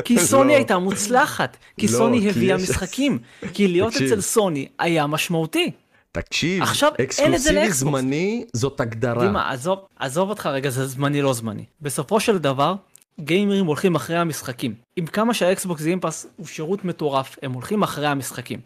כי 0.05 0.19
סוני 0.19 0.49
לא. 0.51 0.55
הייתה 0.55 0.77
מוצלחת. 0.77 1.57
כי 1.79 1.87
לא, 1.87 1.91
סוני 1.91 2.21
כי 2.21 2.29
הביאה 2.29 2.55
יש- 2.55 2.69
משחקים. 2.69 3.19
כי 3.53 3.67
להיות 3.67 3.93
תקשיב. 3.93 4.11
אצל 4.11 4.21
סוני 4.21 4.67
היה 4.79 5.07
משמעותי. 5.07 5.71
תקשיב, 6.11 6.63
עכשיו, 6.63 6.91
אקסקלוסיבי. 7.01 7.71
זמני 7.71 8.45
זאת 8.53 8.79
הגדרה. 8.79 9.25
דימה, 9.25 9.51
עזוב, 9.51 9.79
עזוב 9.99 10.29
אותך 10.29 10.45
רגע, 10.45 10.69
זה 10.69 10.87
זמני 10.87 11.21
לא 11.21 11.33
זמני. 11.33 11.65
בסופו 11.81 12.19
של 12.19 12.37
דבר, 12.37 12.75
גיימרים 13.19 13.65
הולכים 13.65 13.95
אחרי 13.95 14.17
המשחקים. 14.17 14.73
עם 14.95 15.05
כמה 15.05 15.33
שהאקסבוקס 15.33 15.81
גיימפאס 15.83 16.27
הוא 16.35 16.47
שירות 16.47 16.85
מטורף, 16.85 17.35
הם 17.41 17.53
הולכים 17.53 17.83
אחרי 17.83 18.07
המשחקים. 18.07 18.59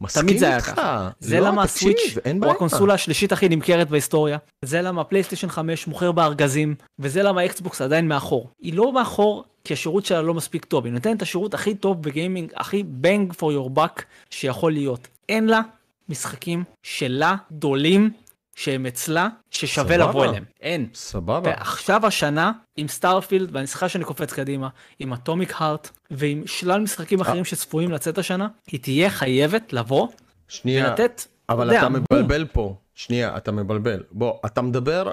מסכים 0.00 0.22
תמיד 0.22 0.38
זה 0.38 0.46
היה 0.46 0.56
איתך. 0.56 0.66
ככה. 0.66 1.10
זה 1.20 1.40
לא, 1.40 1.46
למה 1.46 1.66
תקשיב, 1.66 1.92
הסוויץ' 1.92 2.18
הוא. 2.42 2.50
הקונסולה 2.50 2.94
השלישית 2.94 3.32
הכי 3.32 3.48
נמכרת 3.48 3.90
בהיסטוריה. 3.90 4.38
זה 4.64 4.82
למה 4.82 5.00
הפלייסטיישן 5.00 5.48
5 5.48 5.86
מוכר 5.86 6.12
בארגזים, 6.12 6.74
וזה 6.98 7.22
למה 7.22 7.40
האקסבוקס 7.40 7.80
עדיין 7.80 8.08
מאחור. 8.08 8.50
היא 8.62 8.74
לא 8.74 8.92
מאחור 8.92 9.44
כי 9.64 9.72
השירות 9.72 10.06
שלה 10.06 10.22
לא 10.22 10.34
מספיק 10.34 10.64
טוב, 10.64 10.84
היא 10.84 10.92
נותנת 10.92 11.16
את 11.16 11.22
השירות 11.22 11.54
הכי 11.54 11.74
טוב 11.74 12.02
בגיימינג, 12.02 12.52
הכי 12.56 12.84
bang 13.02 13.34
for 13.34 13.44
your 13.44 13.78
buck 13.78 14.02
שיכול 14.30 14.72
להיות. 14.72 15.08
אין 15.28 15.46
לה 15.46 15.60
משחקים 16.08 16.64
שלה 16.82 17.36
גדולים 17.52 18.10
שהם 18.56 18.86
אצלה, 18.86 19.28
ששווה 19.50 19.84
סבבה. 19.84 20.08
לבוא 20.08 20.24
אליהם. 20.24 20.44
אין. 20.60 20.88
סבבה. 20.94 21.50
ועכשיו 21.50 22.06
השנה 22.06 22.52
עם 22.76 22.88
סטארפילד, 22.88 23.48
ואני 23.52 23.66
סליחה 23.66 23.88
שאני 23.88 24.04
קופץ 24.04 24.32
קדימה, 24.32 24.68
עם 24.98 25.12
אטומיק 25.12 25.52
הארט 25.56 25.90
ועם 26.10 26.42
שלל 26.46 26.80
משחקים 26.80 27.20
אחרים 27.20 27.44
שצפויים 27.44 27.90
לצאת 27.90 28.18
השנה, 28.18 28.48
היא 28.66 28.80
תהיה 28.80 29.10
חייבת 29.10 29.72
לבוא 29.72 30.08
שנייה, 30.48 30.88
ולתת, 30.88 31.24
אבל 31.48 31.66
יודע, 31.66 31.78
אתה 31.80 31.88
בום. 31.88 32.02
מבלבל 32.10 32.44
פה. 32.52 32.74
שנייה, 32.94 33.36
אתה 33.36 33.52
מבלבל. 33.52 34.02
בוא, 34.10 34.34
אתה 34.46 34.62
מדבר 34.62 35.10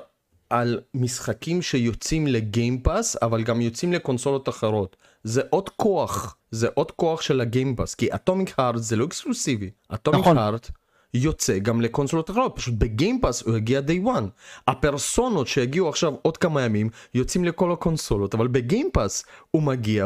על 0.50 0.80
משחקים 0.94 1.62
שיוצאים 1.62 2.28
לגיימפאס, 2.28 3.18
אבל 3.22 3.44
גם 3.44 3.62
יוצאים 3.62 3.94
לקונסולות 3.94 4.50
אחרות. 4.50 4.96
זה 5.24 5.42
עוד 5.50 5.70
כוח, 5.70 6.36
זה 6.52 6.68
עוד 6.74 6.92
כוח 6.92 7.22
של 7.22 7.42
הגיימפאס, 7.42 7.96
כי 7.96 8.14
אטומיק 8.16 8.60
הארט 8.60 8.82
זה 8.82 8.96
לא 8.96 9.06
אקסקלוסיבי. 9.06 9.70
אטומיק 9.94 10.22
נכון. 10.22 10.38
הארט 10.38 10.70
יוצא 11.14 11.60
גם 11.60 11.82
לקונסולות 11.82 12.30
אחרות, 12.30 12.52
פשוט 12.56 12.74
ב-Game 12.78 13.16
Pass 13.16 13.42
הוא 13.42 13.58
יגיע 13.58 13.82
day 13.88 14.08
one. 14.08 14.24
הפרסונות 14.68 15.48
שיגיעו 15.48 15.90
עכשיו 15.90 16.14
עוד 16.22 16.38
כמה 16.38 16.62
ימים 16.62 16.90
יוצאים 17.14 17.46
לכל 17.46 17.72
הקונסולות, 17.72 18.34
אבל 18.34 18.48
ב-Game 18.48 18.95
Pass 18.95 19.26
הוא 19.52 19.64
מגיע 19.64 20.06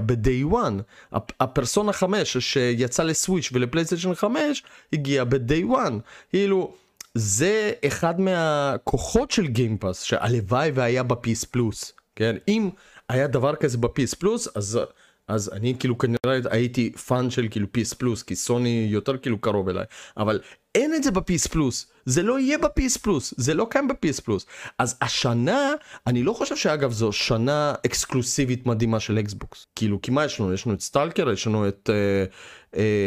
one. 0.51 0.81
הפ- 1.11 1.31
הפרסונה 1.39 1.93
5 1.93 2.37
שיצא 2.37 3.03
לסוויץ' 3.03 3.49
ולפלייסטיישן 3.53 4.15
5 4.15 4.63
הגיע 4.93 5.23
ב-day 5.23 5.71
one. 5.71 5.93
כאילו, 6.29 6.73
זה 7.13 7.71
אחד 7.87 8.21
מהכוחות 8.21 9.31
של 9.31 9.47
Game 9.47 9.75
Pass 9.75 10.03
שהלוואי 10.03 10.71
והיה 10.73 11.03
בפיס 11.03 11.43
פלוס, 11.43 11.93
כן? 12.15 12.35
אם 12.47 12.69
היה 13.09 13.27
דבר 13.27 13.55
כזה 13.55 13.77
בפיס 13.77 14.13
פלוס 14.13 14.47
אז... 14.55 14.79
אז 15.27 15.49
אני 15.53 15.75
כאילו 15.79 15.97
כנראה 15.97 16.39
הייתי 16.49 16.91
fan 16.91 17.29
של 17.29 17.47
כאילו 17.51 17.67
PS 17.71 17.93
Plus 17.93 18.23
כי 18.23 18.35
סוני 18.35 18.87
יותר 18.91 19.17
כאילו 19.17 19.37
קרוב 19.41 19.69
אליי. 19.69 19.85
אבל 20.17 20.39
אין 20.75 20.95
את 20.95 21.03
זה 21.03 21.11
בפיס 21.11 21.47
פלוס 21.47 21.91
זה 22.05 22.23
לא 22.23 22.39
יהיה 22.39 22.57
בפיס 22.57 22.97
פלוס 22.97 23.33
זה 23.37 23.53
לא 23.53 23.67
קיים 23.69 23.87
בפיס 23.87 24.19
פלוס 24.19 24.45
אז 24.79 24.97
השנה 25.01 25.71
אני 26.07 26.23
לא 26.23 26.33
חושב 26.33 26.55
שאגב 26.55 26.91
זו 26.91 27.11
שנה 27.11 27.73
אקסקלוסיבית 27.85 28.65
מדהימה 28.65 28.99
של 28.99 29.19
אקסבוקס 29.19 29.67
כאילו 29.75 30.01
כי 30.01 30.11
מה 30.11 30.25
יש 30.25 30.39
לנו? 30.39 30.53
יש 30.53 30.65
לנו 30.65 30.75
את 30.75 30.81
Stalker 30.81 31.31
יש 31.31 31.47
לנו 31.47 31.67
את 31.67 31.89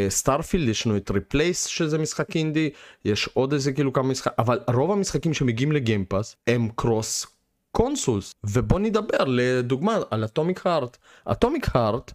Starfield 0.08 0.68
יש 0.68 0.86
לנו 0.86 0.96
את 0.96 1.10
Replaced 1.10 1.66
שזה 1.66 1.98
משחק 1.98 2.36
אינדי. 2.36 2.70
יש 3.04 3.28
עוד 3.34 3.52
איזה 3.52 3.72
כאילו 3.72 3.92
כמה 3.92 4.08
משחקים 4.08 4.32
אבל 4.38 4.58
רוב 4.74 4.92
המשחקים 4.92 5.34
שמגיעים 5.34 5.72
ל-Game 5.72 6.11
Pass 6.11 6.36
הם 6.46 6.68
cross 6.76 7.26
consoles 7.72 8.32
ובוא 8.44 8.80
נדבר 8.80 9.24
לדוגמה 9.26 9.98
על 10.10 10.24
Atomic 10.24 10.66
Heart 10.66 10.96
Atomic 11.32 11.76
Heart 11.76 12.12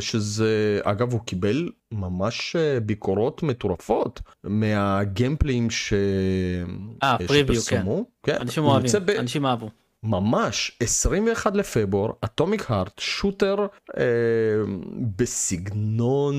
שזה 0.00 0.80
אגב 0.84 1.12
הוא 1.12 1.20
קיבל 1.20 1.68
ממש 1.92 2.56
אה, 2.56 2.80
ביקורות 2.80 3.42
מטורפות 3.42 4.20
מהגיימפליים 4.44 5.70
ש... 5.70 5.92
אה, 7.02 7.12
אה, 7.12 7.26
פריוויו, 7.26 7.60
שפרסמו. 7.62 8.04
כן. 8.22 8.36
אנשים 8.40 8.62
הוא 8.62 8.72
אוהבים, 8.72 8.90
ב- 9.04 9.10
אנשים 9.10 9.46
אהבו. 9.46 9.68
ממש 10.02 10.76
21 10.80 11.56
לפברואר 11.56 12.12
אטומיק 12.24 12.70
הארט 12.70 12.98
שוטר 12.98 13.66
אה, 13.98 14.04
בסגנון 15.16 16.34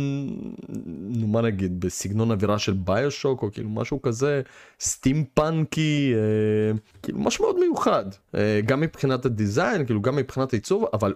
נו 0.87 1.27
מה 1.27 1.41
נגיד 1.41 1.79
בסגנון 1.79 2.31
אווירה 2.31 2.59
של 2.59 2.73
ביושוק 2.73 3.43
או 3.43 3.51
כאילו 3.51 3.69
משהו 3.69 4.01
כזה 4.01 4.41
סטים 4.79 5.25
פאנקי 5.33 6.13
אה, 6.15 6.77
כאילו 7.03 7.19
משהו 7.19 7.45
מאוד 7.45 7.59
מיוחד. 7.59 8.05
אה, 8.35 8.61
גם 8.65 8.81
מבחינת 8.81 9.25
הדיזיין 9.25 9.85
כאילו 9.85 10.01
גם 10.01 10.15
מבחינת 10.15 10.53
העיצוב 10.53 10.85
אבל 10.93 11.13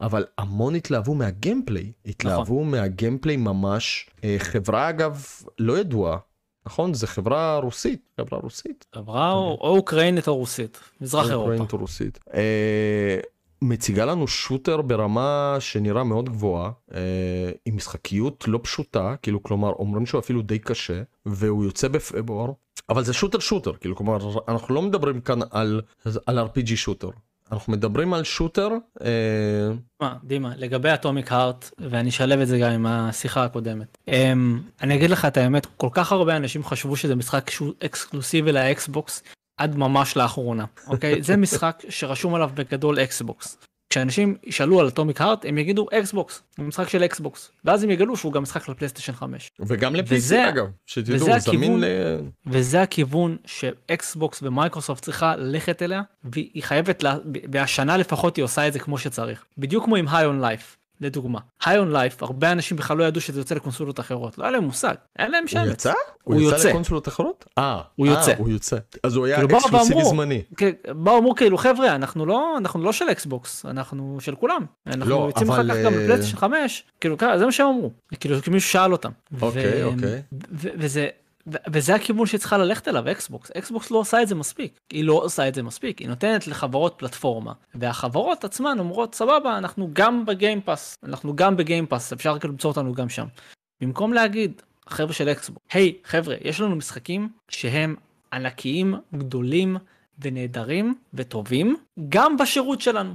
אבל 0.00 0.24
המון 0.38 0.74
התלהבו 0.74 1.14
מהגיימפליי. 1.14 1.92
התלהבו 2.06 2.64
מהגיימפליי 2.64 3.36
ממש. 3.36 4.10
אה, 4.24 4.36
חברה 4.38 4.90
אגב 4.90 5.24
לא 5.58 5.78
ידועה 5.78 6.18
נכון? 6.68 6.94
זה 6.94 7.06
חברה 7.06 7.58
רוסית, 7.58 8.00
חברה 8.20 8.38
רוסית. 8.38 8.86
חברה 8.94 9.32
או 9.32 9.58
או 9.60 9.76
אוקראינית 9.76 10.28
או 10.28 10.36
רוסית, 10.36 10.80
מזרח 11.00 11.30
אירופה. 11.30 11.42
אוקראינית 11.42 11.72
או 11.72 11.78
רוסית. 11.78 12.18
אה, 12.34 13.18
מציגה 13.62 14.04
לנו 14.04 14.28
שוטר 14.28 14.82
ברמה 14.82 15.56
שנראה 15.60 16.04
מאוד 16.04 16.28
גבוהה, 16.28 16.70
אה, 16.94 17.50
עם 17.66 17.76
משחקיות 17.76 18.44
לא 18.48 18.60
פשוטה, 18.62 19.14
כאילו 19.22 19.42
כלומר 19.42 19.70
אומרים 19.70 20.06
שהוא 20.06 20.18
אפילו 20.18 20.42
די 20.42 20.58
קשה, 20.58 21.02
והוא 21.26 21.64
יוצא 21.64 21.88
בפברואר, 21.88 22.52
אבל 22.88 23.04
זה 23.04 23.12
שוטר 23.12 23.38
שוטר, 23.38 23.72
כאילו 23.72 23.96
כלומר 23.96 24.18
אנחנו 24.48 24.74
לא 24.74 24.82
מדברים 24.82 25.20
כאן 25.20 25.38
על, 25.50 25.80
על 26.26 26.38
RPG 26.38 26.76
shooter, 26.76 27.10
אנחנו 27.52 27.72
מדברים 27.72 28.14
על 28.14 28.24
shooter, 28.24 28.68
אה, 29.02 29.08
מה, 30.00 30.16
דימה, 30.24 30.52
לגבי 30.56 30.94
Atomic 30.94 31.32
Heart, 31.32 31.70
ואני 31.78 32.08
אשלב 32.08 32.40
את 32.40 32.48
זה 32.48 32.58
גם 32.58 32.70
עם 32.70 32.86
השיחה 32.86 33.44
הקודמת. 33.44 33.98
אמ, 34.08 34.60
אני 34.82 34.94
אגיד 34.94 35.10
לך 35.10 35.24
את 35.24 35.36
האמת, 35.36 35.66
כל 35.76 35.88
כך 35.92 36.12
הרבה 36.12 36.36
אנשים 36.36 36.64
חשבו 36.64 36.96
שזה 36.96 37.14
משחק 37.14 37.50
שהוא 37.50 37.72
אקסקלוסיבי 37.84 38.52
לאקסבוקס, 38.52 39.22
עד 39.56 39.76
ממש 39.76 40.16
לאחרונה, 40.16 40.64
אוקיי? 40.86 41.22
זה 41.22 41.36
משחק 41.36 41.82
שרשום 41.88 42.34
עליו 42.34 42.50
בגדול 42.54 42.98
אקסבוקס. 42.98 43.58
כשאנשים 43.90 44.36
ישאלו 44.44 44.80
על 44.80 44.88
Atomic 44.88 45.20
Heart, 45.20 45.44
הם 45.48 45.58
יגידו 45.58 45.86
אקסבוקס, 45.92 46.42
משחק 46.58 46.88
של 46.88 47.04
אקסבוקס. 47.04 47.50
ואז 47.64 47.82
הם 47.82 47.90
יגלו 47.90 48.16
שהוא 48.16 48.32
גם 48.32 48.42
משחק 48.42 48.68
לפלייסטיישן 48.68 49.12
5. 49.12 49.50
וגם 49.60 49.94
וזה- 50.06 50.48
אגב, 50.48 50.66
שתדעו, 50.86 51.26
הוא 51.28 51.38
זמין 51.38 51.80
ל... 51.80 51.84
וזה 52.46 52.82
הכיוון 52.82 53.36
שאקסבוקס 53.46 54.42
ומייקרוסופט 54.42 55.02
צריכה 55.02 55.36
ללכת 55.36 55.82
אליה, 55.82 56.02
והיא 56.24 56.62
חייבת, 56.62 57.02
לה, 57.02 57.16
והשנה 57.52 57.96
לפחות 57.96 58.36
היא 58.36 58.44
עושה 58.44 58.68
את 58.68 58.72
זה 58.72 58.78
כמו 58.78 58.98
שצריך. 58.98 59.44
בדיוק 59.58 59.84
כמו 59.84 59.96
עם 59.96 60.08
High 60.08 60.26
on 60.26 60.40
Life, 60.40 60.76
לדוגמה. 61.00 61.38
High 61.64 61.78
on 61.78 61.92
Life, 61.92 62.22
הרבה 62.22 62.52
אנשים 62.52 62.76
בכלל 62.76 62.96
לא 62.96 63.04
ידעו 63.04 63.20
שזה 63.20 63.40
יוצא 63.40 63.54
לקונסולות 63.54 64.00
אחרות, 64.00 64.38
לא 64.38 64.44
היה 64.44 64.50
להם 64.50 64.64
מושג, 64.64 64.94
אין 65.18 65.30
להם 65.30 65.42
הוא 65.42 65.48
שמץ. 65.50 65.72
יצא? 65.72 65.92
הוא 66.22 66.34
הוא 66.34 66.42
יצא 66.42 66.54
יוצא. 66.56 66.68
לקונסולות 66.68 67.08
אחרות? 67.08 67.44
אה, 67.58 67.80
הוא 67.96 68.06
אה, 68.06 68.12
יוצא. 68.12 68.34
הוא 68.38 68.48
יוצא. 68.48 68.76
אז 69.02 69.16
הוא 69.16 69.26
היה 69.26 69.36
כאילו 69.36 69.58
אקסקלוסיבי 69.58 70.04
זמני. 70.04 70.42
כן, 70.56 70.70
באו 70.88 71.18
אמרו 71.18 71.34
כאילו 71.34 71.58
חבר'ה 71.58 71.94
אנחנו 71.94 72.26
לא 72.26 72.54
אנחנו 72.58 72.82
לא 72.82 72.92
של 72.92 73.04
אקסבוקס 73.10 73.66
אנחנו 73.66 74.18
של 74.20 74.34
כולם 74.34 74.64
אנחנו 74.86 75.10
לא, 75.10 75.26
יוצאים 75.28 75.50
אחר 75.50 75.60
אבל, 75.60 75.70
כך 75.70 75.76
גם 75.84 75.94
אה, 75.94 76.00
בפלייסטיישן 76.02 76.36
5 76.36 76.84
כאילו 77.00 77.18
ככה, 77.18 77.38
זה 77.38 77.44
מה 77.46 77.52
שהם 77.52 77.66
אמרו 77.66 77.90
כאילו 78.20 78.36
מישהו 78.50 78.70
שאל 78.70 78.92
אותם. 78.92 79.10
אוקיי, 79.42 79.84
ו- 79.84 79.86
אוקיי. 79.86 80.08
ו- 80.08 80.20
ו- 80.52 80.68
וזה 80.78 81.08
הכיוון 81.94 82.26
שצריכה 82.26 82.58
ללכת 82.58 82.88
אליו 82.88 83.10
אקסבוקס 83.10 83.50
אקסבוקס 83.50 83.90
לא 83.90 83.98
עושה 83.98 84.22
את 84.22 84.28
זה 84.28 84.34
מספיק. 84.34 84.78
היא 84.90 85.04
לא 85.04 85.12
עושה 85.12 85.48
את 85.48 85.54
זה 85.54 85.62
מספיק. 85.62 85.98
היא 85.98 86.08
נותנת 86.08 86.46
לחברות 86.46 86.94
פלטפורמה. 86.96 87.52
והחברות 87.74 88.44
עצמן 88.44 88.78
אומרות 88.78 89.14
סבבה 89.14 89.58
אנחנו 89.58 89.90
גם 89.92 90.26
בגיימפאס 90.26 90.98
אנחנו 91.04 91.36
גם 91.36 91.56
בגיימפאס 91.56 92.12
אפשר 92.12 92.38
כאילו 92.38 92.52
למצוא 92.52 92.70
אותנו 92.70 92.94
גם 92.94 93.08
שם. 93.08 93.26
במקום 93.80 94.12
להגיד 94.12 94.62
חבר'ה 94.88 95.12
של 95.12 95.28
אקסבוקס 95.28 95.66
היי 95.72 95.94
חבר'ה 96.04 96.34
יש 96.40 96.60
לנו 96.60 96.76
משחקים 96.76 97.28
שהם 97.48 97.96
ענקיים 98.32 98.94
גדולים 99.14 99.76
ונהדרים 100.18 100.94
וטובים 101.14 101.76
גם 102.08 102.36
בשירות 102.36 102.80
שלנו 102.80 103.14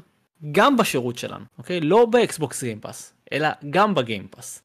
גם 0.51 0.77
בשירות 0.77 1.17
שלנו 1.17 1.45
אוקיי? 1.57 1.81
לא 1.81 2.05
באקסבוקס 2.05 2.63
גיימפאס 2.63 3.12
אלא 3.33 3.49
גם 3.69 3.95
בגיימפאס. 3.95 4.61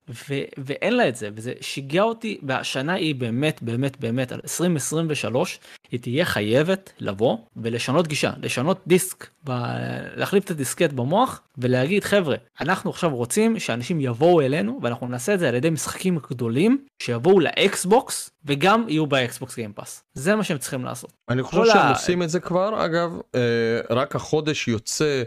ואין 0.59 0.97
לה 0.97 1.09
את 1.09 1.17
זה 1.17 1.29
וזה 1.35 1.53
שיגע 1.61 2.03
אותי 2.03 2.39
והשנה 2.43 2.93
היא 2.93 3.15
באמת 3.15 3.63
באמת 3.63 4.01
באמת 4.01 4.33
על 4.33 4.41
2023 4.45 5.59
היא 5.91 6.01
תהיה 6.01 6.25
חייבת 6.25 6.93
לבוא 7.01 7.37
ולשנות 7.57 8.07
גישה 8.09 8.33
לשנות 8.43 8.81
דיסק 8.87 9.27
ב- 9.45 9.51
להחליף 10.17 10.45
את 10.45 10.51
הדיסקט 10.51 10.93
במוח 10.93 11.41
ולהגיד 11.59 12.05
חבר'ה 12.05 12.37
אנחנו 12.61 12.91
עכשיו 12.91 13.17
רוצים 13.17 13.59
שאנשים 13.59 14.01
יבואו 14.01 14.41
אלינו 14.41 14.81
ואנחנו 14.83 15.09
נעשה 15.09 15.35
את 15.35 15.39
זה 15.39 15.49
על 15.49 15.55
ידי 15.55 15.71
משחקים 15.71 16.19
גדולים 16.31 16.85
שיבואו 17.03 17.41
לאקסבוקס 17.41 18.31
וגם 18.45 18.85
יהיו 18.89 19.07
ב-Xbox 19.07 19.57
Game 19.57 19.80
Pass 19.80 20.03
זה 20.15 20.37
מה 20.37 20.45
שהם 20.45 20.59
צריכים 20.59 20.85
לעשות. 20.85 21.13
אני 21.29 21.43
חושב 21.43 21.65
שהם 21.73 21.77
ה- 21.87 21.91
עושים 21.91 22.23
את 22.23 22.31
זה 22.31 22.41
כבר, 22.41 22.85
אגב, 22.85 23.11
אה, 23.35 23.41
רק 23.91 24.17
החודש 24.17 24.69
יוצא 24.69 25.23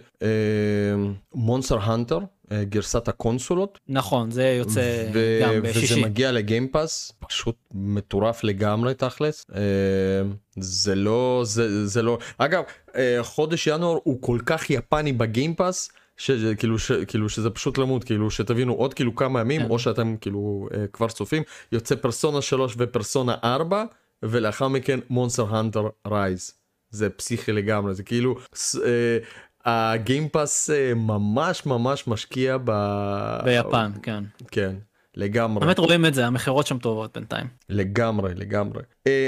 מונסר 1.36 1.80
הנטר, 1.82 2.20
גרסת 2.64 3.08
הקונסולות, 3.08 3.80
נכון 3.90 4.32
זה 4.32 4.44
יוצא 4.44 5.06
ו- 5.14 5.40
גם 5.44 5.50
וזה 5.64 5.80
בשישי. 5.80 6.04
מגיע 6.04 6.32
לגיימפאס, 6.32 7.12
פשוט 7.28 7.56
מטורף 7.74 8.44
לגמרי 8.44 8.94
תכלס. 8.94 9.46
אה, 9.56 9.62
זה 10.60 10.96
לא, 10.96 11.42
זה, 11.46 11.88
זה 11.88 12.02
לא, 12.02 12.18
אגב, 12.38 12.64
אה, 12.96 13.20
חודש 13.24 13.68
ינואר 13.68 13.98
הוא 14.04 14.22
כל 14.22 14.40
כך 14.46 14.70
יפני 14.70 15.14
בגיימפאס. 15.14 15.90
שזה 16.22 16.56
כאילו, 16.56 16.80
ש, 16.80 16.92
כאילו 16.92 17.30
שזה 17.30 17.50
פשוט 17.50 17.78
למות 17.78 18.04
כאילו 18.04 18.32
שתבינו 18.32 18.74
עוד 18.74 18.94
כאילו 18.94 19.16
כמה 19.16 19.40
ימים 19.40 19.62
כן. 19.62 19.70
או 19.70 19.80
שאתם 19.80 20.16
כאילו 20.22 20.70
אה, 20.74 20.88
כבר 20.88 21.08
צופים 21.08 21.44
יוצא 21.72 21.96
פרסונה 21.96 22.42
3 22.42 22.76
ופרסונה 22.78 23.36
4 23.44 23.84
ולאחר 24.24 24.68
מכן 24.68 25.00
Monster 25.10 25.56
Hunter 25.56 25.88
Rise 26.08 26.54
זה 26.90 27.10
פסיכי 27.10 27.52
לגמרי 27.52 27.94
זה 27.94 28.04
כאילו 28.04 28.36
אה, 28.86 29.18
ה-Game 29.66 30.28
Pass 30.28 30.70
אה, 30.70 30.94
ממש 30.94 31.66
ממש 31.66 32.08
משקיע 32.08 32.58
ב... 32.66 32.72
ביפן 33.44 33.92
כן. 34.04 34.24
כן 34.52 34.76
לגמרי 35.16 35.66
באמת 35.66 35.80
רואים 35.80 36.06
את 36.06 36.14
זה 36.14 36.28
המכירות 36.28 36.68
שם 36.68 36.78
טובות 36.78 37.14
בינתיים. 37.14 37.48
לגמרי 37.70 38.34
לגמרי 38.36 38.82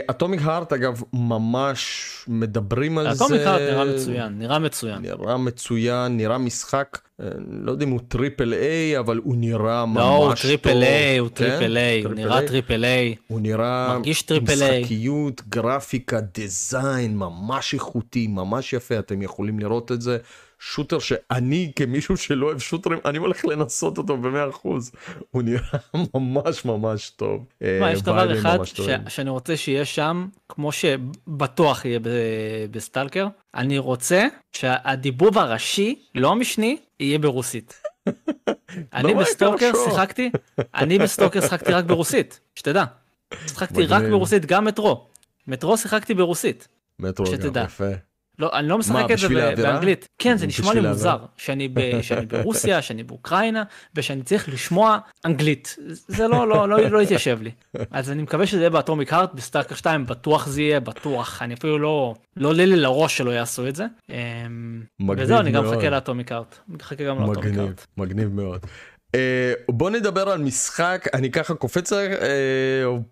Atomic 0.09 0.41
Heart 0.43 0.73
אגב 0.73 1.01
ממש 1.13 2.09
מדברים 2.27 2.97
על 2.97 3.13
זה 3.13 3.25
Atomic 3.25 3.41
Heart 3.41 3.61
נראה 3.61 3.85
מצוין 3.85 4.39
נראה 4.39 4.59
מצוין. 4.59 5.01
נראה 5.01 5.37
מצוין 5.37 6.17
נראה 6.17 6.37
משחק 6.37 6.99
אה, 7.21 7.27
לא 7.47 7.71
יודע 7.71 7.85
אם 7.85 7.89
הוא 7.89 7.99
triple 8.07 8.53
A 8.53 8.99
אבל 8.99 9.19
הוא 9.23 9.35
נראה 9.37 9.85
ממש 9.85 9.97
לא 9.97 10.17
טוב. 10.19 10.27
הוא 10.27 10.35
triple 10.35 10.83
A 10.83 11.17
הוא 11.17 11.29
כן? 11.29 11.35
triple 11.35 11.77
A 11.77 12.03
הוא 12.03 12.13
נראה. 12.13 12.47
triple 12.47 12.85
A. 12.85 13.15
הוא 13.27 13.39
נראה 13.41 13.87
מרגיש 13.97 14.21
triple 14.21 14.61
A. 14.63 14.79
משחקיות 14.81 15.41
גרפיקה 15.49 16.21
design 16.21 17.17
ממש 17.17 17.73
איכותי 17.73 18.27
ממש 18.27 18.73
יפה 18.73 18.99
אתם 18.99 19.21
יכולים 19.21 19.59
לראות 19.59 19.91
את 19.91 20.01
זה 20.01 20.17
shooter 20.65 20.99
שאני 20.99 21.71
כמישהו 21.75 22.17
שלא 22.17 22.45
אוהב 22.45 22.59
שוטרים 22.59 22.99
אני 23.05 23.17
הולך 23.17 23.45
לנסות 23.45 23.97
אותו 23.97 24.17
במאה 24.17 24.49
אחוז 24.49 24.91
הוא 25.31 25.41
נראה 25.41 25.79
ממש 26.15 26.65
ממש 26.65 27.09
טוב. 27.09 27.45
אה, 27.61 27.91
יש 27.93 28.01
דבר 28.01 28.39
אחד. 28.39 28.57
שאני 29.07 29.29
רוצה 29.29 29.57
שיהיה 29.57 29.85
שם 29.85 30.27
כמו 30.49 30.71
שבטוח 30.71 31.85
יהיה 31.85 31.99
ב-Stalker 32.71 33.27
אני 33.55 33.77
רוצה 33.77 34.27
שהדיבוב 34.51 35.37
הראשי 35.37 35.99
לא 36.15 36.31
המשני 36.31 36.77
יהיה 36.99 37.19
ברוסית. 37.19 37.81
אני 38.93 39.13
למה 39.13 39.21
ב-Stalker? 39.21 39.71
שיחקתי 39.89 40.31
אני 40.75 40.99
ב-Stalker 40.99 41.41
שיחקתי 41.41 41.71
רק 41.71 41.85
ברוסית 41.85 42.39
שתדע. 42.55 42.83
שיחקתי 43.47 43.85
רק. 43.85 44.03
ברוסית 44.03 44.45
גם 44.45 44.65
מטרו. 44.65 45.07
מטרו 45.47 45.77
שיחקתי 45.77 46.13
ברוסית. 46.13 46.67
מטרו 46.99 47.25
גם. 47.53 47.65
יפה. 47.65 48.12
לא, 48.39 48.49
אני 48.53 48.67
לא 48.67 48.77
משחק 48.77 48.93
מה, 48.93 49.13
את 49.13 49.17
זה 49.17 49.25
האווירה? 49.25 49.71
באנגלית. 49.71 50.07
כן, 50.17 50.37
זה 50.37 50.47
נשמע 50.47 50.73
לי 50.73 50.81
מוזר? 50.81 51.17
שאני, 51.37 51.67
ב, 51.67 51.79
שאני 52.01 52.25
ברוסיה, 52.25 52.81
שאני 52.81 53.03
באוקראינה, 53.03 53.63
ושאני 53.95 54.23
צריך 54.23 54.49
לשמוע 54.49 54.97
אנגלית. 55.25 55.75
זה 55.87 56.27
לא, 56.27 56.47
לא, 56.47 56.69
לא, 56.69 56.79
לא 56.89 57.01
התיישב 57.01 57.39
לי. 57.41 57.51
אז 57.91 58.11
אני 58.11 58.21
מקווה 58.21 58.47
שזה 58.47 58.59
יהיה 58.59 58.69
באטומיק 58.69 59.13
הארט, 59.13 59.33
בסטארקר 59.33 59.75
2 59.75 60.05
בטוח 60.05 60.47
זה 60.47 60.61
יהיה, 60.61 60.79
בטוח. 60.79 61.41
אני 61.41 61.53
אפילו 61.53 61.79
לא, 61.79 62.15
לא 62.37 62.49
עולה 62.49 62.65
לי 62.65 62.75
לראש 62.75 63.17
שלא 63.17 63.31
יעשו 63.31 63.67
את 63.67 63.75
זה. 63.75 63.85
אמ, 64.09 64.15
וזהו, 65.17 65.39
אני 65.39 65.51
גם. 65.51 65.65
מחכה 65.65 65.89
לאטומיק 65.89 66.31
הארט. 66.31 66.59
מחכה 66.67 67.03
גם 67.03 67.19
לאטומיק 67.19 67.57
הארט. 67.57 67.85
מגניב 67.97 68.33
מאוד. 68.33 68.65
Uh, 69.13 69.71
בוא 69.71 69.89
נדבר 69.89 70.29
על 70.29 70.41
משחק, 70.41 71.05
אני 71.13 71.31
ככה 71.31 71.53
קופץ, 71.53 71.93
uh, 71.93 71.95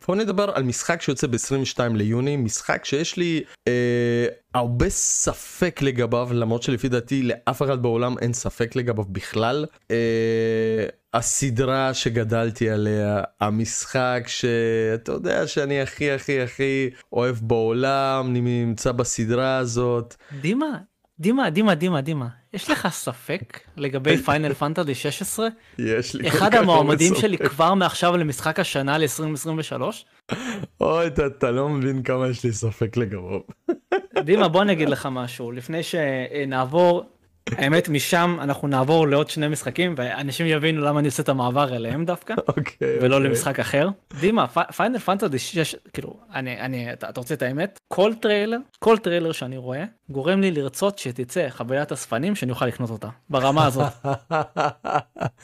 בוא 0.08 0.16
נדבר 0.16 0.52
על 0.54 0.64
משחק 0.64 1.02
שיוצא 1.02 1.28
ב-22 1.28 1.80
ליוני, 1.94 2.38
משחק 2.38 2.86
שיש 2.86 3.18
לי 3.18 3.44
uh, 3.48 3.72
הרבה 4.54 4.90
ספק 4.90 5.82
לגביו, 5.82 6.30
למרות 6.34 6.64
שלפי 6.64 6.90
דעתי 6.90 7.24
לאף 7.24 7.62
אחד 7.62 7.82
בעולם 7.82 8.18
אין 8.18 8.34
ספק 8.34 8.76
לגביו 8.76 9.04
בכלל. 9.04 9.66
הסדרה 11.14 11.94
שגדלתי 11.94 12.70
עליה, 12.70 13.24
המשחק 13.42 14.24
שאתה 14.28 15.12
יודע 15.12 15.48
שאני 15.48 15.82
הכי 15.82 16.12
הכי 16.12 16.42
הכי 16.42 16.90
אוהב 17.14 17.36
בעולם, 17.42 18.34
נמצא 18.34 18.92
בסדרה 18.92 19.58
הזאת. 19.58 20.16
דימה, 20.42 20.78
דימה, 21.22 21.50
דימה, 21.50 21.76
דימה, 21.76 22.02
דימה. 22.02 22.28
יש 22.54 22.70
לך 22.70 22.88
ספק 22.92 23.60
לגבי 23.78 24.18
פיינל 24.18 24.54
פנטזי 24.54 24.96
16? 24.96 25.48
יש 25.80 26.16
לי 26.16 26.28
אחד 26.28 26.56
המועמדים 26.56 27.16
שלי. 27.16 27.38
כבר 27.38 27.74
מעכשיו 27.74 28.18
למשחק 28.18 28.60
השנה 28.60 28.98
ל-2023? 28.98 29.82
אוי, 30.82 31.08
אתה, 31.08 31.26
אתה 31.26 31.52
לא 31.52 31.70
מבין 31.70 32.04
כמה 32.04 32.28
יש 32.28 32.44
לי 32.44 32.54
ספק 32.54 32.98
לגביו. 32.98 33.40
דימה 34.24 34.48
בוא 34.48 34.62
אני 34.62 34.74
אגיד 34.74 34.90
לך 34.90 35.08
משהו 35.12 35.52
לפני 35.52 35.82
שנעבור 35.84 37.04
האמת 37.50 37.90
משם 37.90 38.38
אנחנו 38.42 38.68
נעבור 38.68 39.08
לעוד 39.08 39.30
שני 39.30 39.48
משחקים 39.48 39.96
ואנשים 39.98 40.46
יבינו 40.46 40.82
למה 40.82 41.00
אני 41.00 41.08
עושה 41.08 41.24
את 41.24 41.30
המעבר 41.30 41.76
אליהם 41.76 42.06
דווקא 42.06 42.34
אוקיי. 42.48 42.98
ולא 43.02 43.16
אוקיי. 43.16 43.30
למשחק 43.30 43.60
אחר. 43.60 43.90
דימה 44.20 44.48
Final 44.48 45.00
Fantasy 45.00 45.40
6 45.40 45.76
כאילו 45.94 46.18
אני 46.34 46.60
אני 46.60 46.94
אתה 46.94 47.10
אתה 47.10 47.20
רוצה 47.20 47.34
את 47.34 47.42
האמת 47.42 47.80
כל 47.88 48.14
טריילר 48.22 48.58
כל 48.80 48.98
טריילר 48.98 49.32
שאני 49.32 49.58
רואה 49.58 49.84
גורם 50.10 50.42
לי 50.42 50.52
לרצות 50.52 51.00
שתצא 51.00 51.50
חבילת 51.50 51.92
אספנים 51.92 52.36
שאני 52.36 52.52
אוכל 52.52 52.66
לקנות 52.66 52.90
אותה 52.90 53.08
ברמה 53.30 53.66
הזאת. 53.66 53.92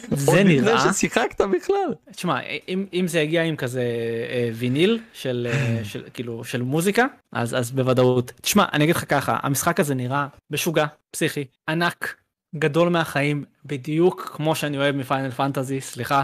זה 0.10 0.32
עוד 0.32 0.40
לפני 0.40 0.44
נראה 0.44 0.94
ששיחקת 0.94 1.42
בכלל. 1.42 1.94
תשמע 2.12 2.40
אם 2.68 2.86
אם 2.94 3.08
זה 3.08 3.20
יגיע 3.20 3.44
עם 3.44 3.56
כזה 3.56 3.84
אה, 4.30 4.50
ויניל 4.54 5.00
של 5.14 5.48
אה, 5.52 5.80
של 5.92 6.04
כאילו 6.14 6.44
של 6.44 6.62
מוזיקה 6.62 7.06
אז 7.34 7.56
אז 7.56 7.72
בוודאות 7.72 8.32
תשמע 8.42 8.66
אני 8.74 8.84
אגיד 8.84 8.96
לך 8.96 9.06
ככה 9.10 9.38
המשחק 9.44 9.80
הזה 9.80 9.96
נראה 9.96 10.28
משוגע 10.52 10.86
פסיכי 11.12 11.46
ענק 11.70 12.16
גדול 12.56 12.90
מהחיים 12.90 13.46
בדיוק 13.66 14.32
כמו 14.36 14.56
שאני 14.56 14.78
אוהב 14.78 14.96
מפיינל 14.96 15.32
פנטזי 15.32 15.82
סליחה. 15.82 16.24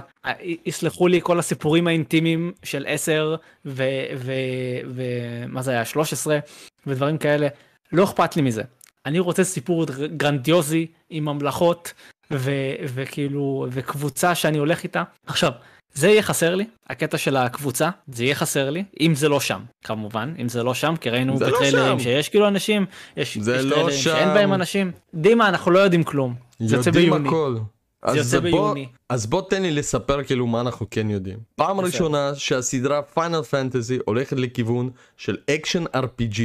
יסלחו 0.66 1.08
לי 1.08 1.20
כל 1.24 1.40
הסיפורים 1.40 1.88
האינטימיים 1.88 2.54
של 2.64 2.86
10 2.88 3.36
ומה 3.66 5.62
זה 5.62 5.72
היה? 5.72 5.86
13 5.86 6.40
ודברים 6.88 7.18
כאלה. 7.18 7.48
לא 7.92 8.04
אכפת 8.04 8.36
לי 8.36 8.42
מזה. 8.42 8.64
אני 9.06 9.20
רוצה 9.20 9.44
סיפור 9.44 9.86
גרנדיוזי 10.18 10.88
עם 11.10 11.26
ממלכות 11.26 11.94
ו- 12.32 12.76
וכאילו 12.94 13.68
וקבוצה 13.72 14.36
שאני 14.36 14.58
הולך 14.58 14.84
איתה. 14.84 15.04
עכשיו 15.28 15.52
זה 15.94 16.08
יהיה 16.08 16.22
חסר 16.22 16.56
לי 16.56 16.66
הקטע 16.90 17.18
של 17.18 17.36
הקבוצה 17.38 17.90
זה 18.08 18.24
יהיה 18.24 18.36
חסר 18.36 18.70
לי 18.70 18.84
אם 19.02 19.16
זה 19.16 19.30
לא 19.30 19.40
שם 19.40 19.62
כמובן 19.84 20.34
אם 20.42 20.50
זה 20.50 20.64
לא 20.64 20.74
שם 20.74 20.94
כי 21.02 21.10
ראינו 21.10 21.38
זה 21.38 21.46
לא 21.48 21.52
בטריילרים 21.58 22.00
שם. 22.00 22.04
שיש 22.04 22.30
כאילו 22.30 22.48
אנשים 22.48 22.86
יש, 23.18 23.38
זה 23.38 23.56
יש 23.56 23.64
לא 23.66 23.70
טריילרים 23.76 23.98
שאין 23.98 24.28
שם. 24.28 24.34
בהם 24.34 24.54
אנשים 24.54 24.92
דימה 25.14 25.50
אנחנו 25.50 25.72
לא 25.72 25.80
יודעים 25.80 26.04
כלום 26.04 26.36
זה 26.60 26.76
יוצא 26.76 26.92
ביוני 26.92 27.28
הכל. 27.28 27.58
אז 28.02 28.16
יוצא 28.16 28.40
בוא- 28.40 28.42
ביוני. 28.50 28.88
אז 29.10 29.26
בוא 29.26 29.42
תן 29.50 29.62
לי 29.62 29.72
לספר 29.72 30.24
כאילו 30.24 30.48
מה 30.48 30.62
אנחנו 30.62 30.88
כן 30.92 31.10
יודעים. 31.10 31.38
פעם 31.56 31.78
בסדר. 31.78 31.86
ראשונה 31.88 32.32
שהסדרה 32.36 33.02
Final 33.02 33.42
Fantasy 33.44 34.00
הולכת 34.06 34.38
לכיוון 34.40 34.90
של 35.18 35.38
אקשן 35.50 35.84
RPG 35.96 36.40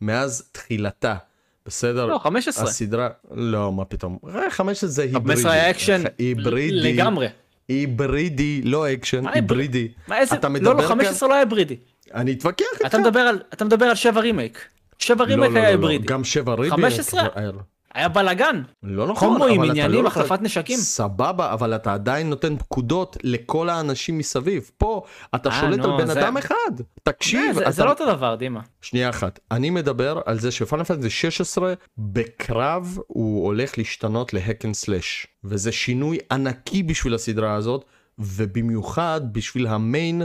מאז 0.00 0.48
תחילתה. 0.52 1.14
בסדר? 1.66 2.06
לא 2.06 2.18
15 2.18 2.64
הסדרה, 2.64 3.08
לא 3.34 3.72
מה 3.72 3.84
פתאום, 3.84 4.18
אה, 4.34 4.50
15 4.50 4.90
זה 4.90 5.02
היברידי. 5.02 5.28
15 5.42 5.52
היה 5.52 5.70
אקשן 5.70 6.02
היברידי. 6.18 6.92
לגמרי 6.92 7.26
היברידי, 7.68 8.60
לא 8.64 8.92
אקשן, 8.92 9.26
היברידי. 9.26 9.88
מה 10.08 10.18
איזה 10.18 10.34
אתה 10.36 10.48
לא 10.48 10.54
מדבר 10.54 10.72
לא 10.72 10.78
כאן- 10.78 10.86
15 10.88 11.28
לא 11.28 11.34
היה 11.34 11.42
היברידי 11.42 11.76
אני 12.14 12.32
אתווכח 12.32 12.64
איתך. 12.74 12.86
אתה 12.86 12.98
מדבר 12.98 13.20
על 13.20 13.40
אתה 13.52 13.64
מדבר 13.64 13.86
על 13.86 13.94
7 13.94 14.20
רימייק 14.20 14.58
7 14.98 15.24
לא, 15.24 15.28
רימייק 15.30 15.52
לא, 15.52 15.58
היה 15.58 15.64
לא, 15.66 15.70
היברידי 15.70 16.04
לא, 16.08 16.14
גם 16.14 16.24
שבע 16.24 16.54
רידי. 16.54 16.70
15? 16.70 17.22
היה 17.94 18.08
בלאגן. 18.08 18.62
לא 18.82 19.06
נכון, 19.06 19.28
קומבואים 19.28 19.60
אבל 19.60 19.64
אתה 19.70 19.72
עניינים 19.72 20.02
לא 20.02 20.08
החלפת 20.08 20.24
יכול- 20.34 20.38
נשקים. 20.40 20.76
סבבה, 20.78 21.52
אבל 21.52 21.74
אתה 21.74 21.94
עדיין 21.94 22.30
נותן 22.30 22.56
פקודות 22.58 23.16
לכל 23.22 23.68
האנשים 23.68 24.18
מסביב. 24.18 24.70
פה 24.78 25.02
אתה 25.34 25.48
אה, 25.48 25.60
שולט 25.60 25.78
נו, 25.78 25.94
על 25.94 26.00
בן 26.00 26.06
זה- 26.06 26.20
אדם 26.20 26.36
אחד. 26.36 26.54
תקשיב, 27.02 27.54
זה- 27.54 27.62
אתה... 27.62 27.70
זה 27.70 27.84
לא 27.84 27.90
אותו 27.90 28.06
דבר 28.14 28.34
דימה. 28.34 28.60
שנייה 28.82 29.10
אחת, 29.10 29.40
אני 29.50 29.70
מדבר 29.70 30.20
על 30.26 30.38
זה 30.38 30.50
ש-Final 30.50 30.84
Fantasy 30.84 31.10
16 31.10 31.74
בקרב 31.98 32.98
הוא 33.06 33.46
הולך 33.46 33.78
להשתנות 33.78 34.34
ל-hack 34.34 34.64
and 34.64 34.74
slash 34.74 35.26
וזה 35.44 35.72
שינוי 35.72 36.18
ענקי 36.32 36.82
בשביל 36.82 37.14
הסדרה 37.14 37.54
הזאת 37.54 37.84
ובמיוחד 38.18 39.20
בשביל 39.32 39.66
ה-main 39.66 40.22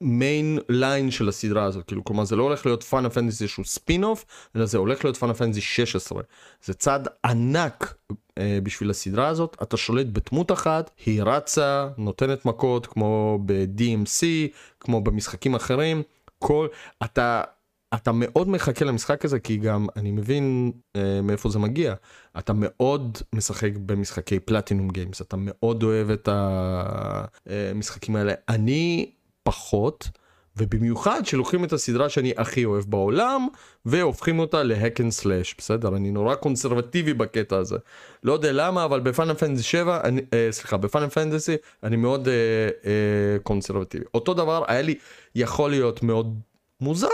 main 0.00 0.58
line 0.68 1.10
של 1.10 1.28
הסדרה 1.28 1.64
הזאת. 1.64 1.84
כאילו 1.86 2.04
כלומר 2.04 2.24
זה 2.24 2.36
לא 2.36 2.42
הולך 2.42 2.66
להיות 2.66 2.82
Final 2.82 3.08
Fantasy 3.08 3.48
שהוא 3.48 3.64
ספין 3.64 4.04
אוף 4.04 4.24
אלא 4.56 4.66
זה 4.66 4.78
הולך 4.78 5.04
להיות 5.04 5.16
Final 5.16 5.32
Fantasy 5.32 5.60
16 5.60 6.22
זה 6.64 6.74
צעד 6.74 7.08
ענק 7.24 7.94
אה, 8.38 8.58
בשביל 8.62 8.90
הסדרה 8.90 9.28
הזאת. 9.28 9.56
אתה 9.62 9.76
שולט 9.76 10.06
בדמות 10.06 10.52
אחת 10.52 10.90
היא 11.06 11.22
רצה 11.22 11.88
נותנת 11.98 12.44
מכות 12.44 12.86
כמו 12.86 13.38
ב-DMC 13.46 14.26
כמו 14.80 15.00
במשחקים 15.00 15.54
אחרים. 15.54 16.02
כל 16.38 16.68
אתה 17.04 17.42
אתה 17.94 18.12
מאוד 18.12 18.48
מחכה 18.48 18.84
למשחק 18.84 19.24
הזה 19.24 19.38
כי 19.38 19.56
גם 19.56 19.86
אני 19.96 20.10
מבין 20.10 20.72
אה, 20.96 21.20
מאיפה 21.22 21.48
זה 21.48 21.58
מגיע. 21.58 21.94
אתה 22.38 22.52
מאוד 22.56 23.18
משחק 23.32 23.70
במשחקי 23.86 24.40
פלטינום 24.40 24.90
גיימס 24.90 25.20
אתה 25.20 25.36
מאוד 25.38 25.82
אוהב 25.82 26.10
את 26.10 26.28
המשחקים 27.46 28.16
האלה. 28.16 28.32
אני 28.48 29.10
פחות 29.42 30.08
ובמיוחד 30.58 31.26
שלוקחים 31.26 31.64
את 31.64 31.72
הסדרה 31.72 32.08
שאני 32.08 32.32
הכי 32.36 32.64
אוהב 32.64 32.84
בעולם 32.88 33.48
והופכים 33.86 34.38
אותה 34.38 34.62
ל 34.62 34.70
hack 34.70 35.00
and 35.00 35.12
slash 35.12 35.54
בסדר? 35.58 35.96
אני 35.96 36.10
נורא 36.10 36.34
קונסרבטיבי 36.34 37.14
בקטע 37.14 37.56
הזה. 37.56 37.76
לא 38.22 38.32
יודע 38.32 38.52
למה 38.52 38.84
אבל 38.84 39.00
ב 39.00 39.06
Final 39.06 39.34
Fantasy 39.34 39.62
7 39.62 40.00
אני, 40.04 40.20
אה, 40.32 40.48
סליחה 40.50 40.76
ב 40.76 40.81
Final 40.81 41.08
Fantasy 41.08 41.56
אני 41.82 41.96
מאוד 41.96 42.28
אה, 42.28 42.34
אה, 42.84 43.38
קונסרבטיבי. 43.42 44.04
אותו 44.14 44.34
דבר 44.34 44.64
היה 44.66 44.82
לי 44.82 44.94
יכול 45.34 45.70
להיות 45.70 46.02
מאוד 46.02 46.40
מוזר 46.80 47.08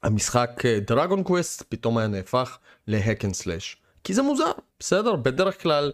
שהמשחק 0.00 0.62
Dragon 0.86 1.22
Quest 1.22 1.62
פתאום 1.68 1.98
היה 1.98 2.08
נהפך 2.08 2.58
ל 2.86 2.94
hack 2.94 3.24
and 3.24 3.34
slash 3.34 3.76
כי 4.04 4.14
זה 4.14 4.22
מוזר 4.22 4.52
בסדר? 4.80 5.16
בדרך 5.16 5.62
כלל 5.62 5.92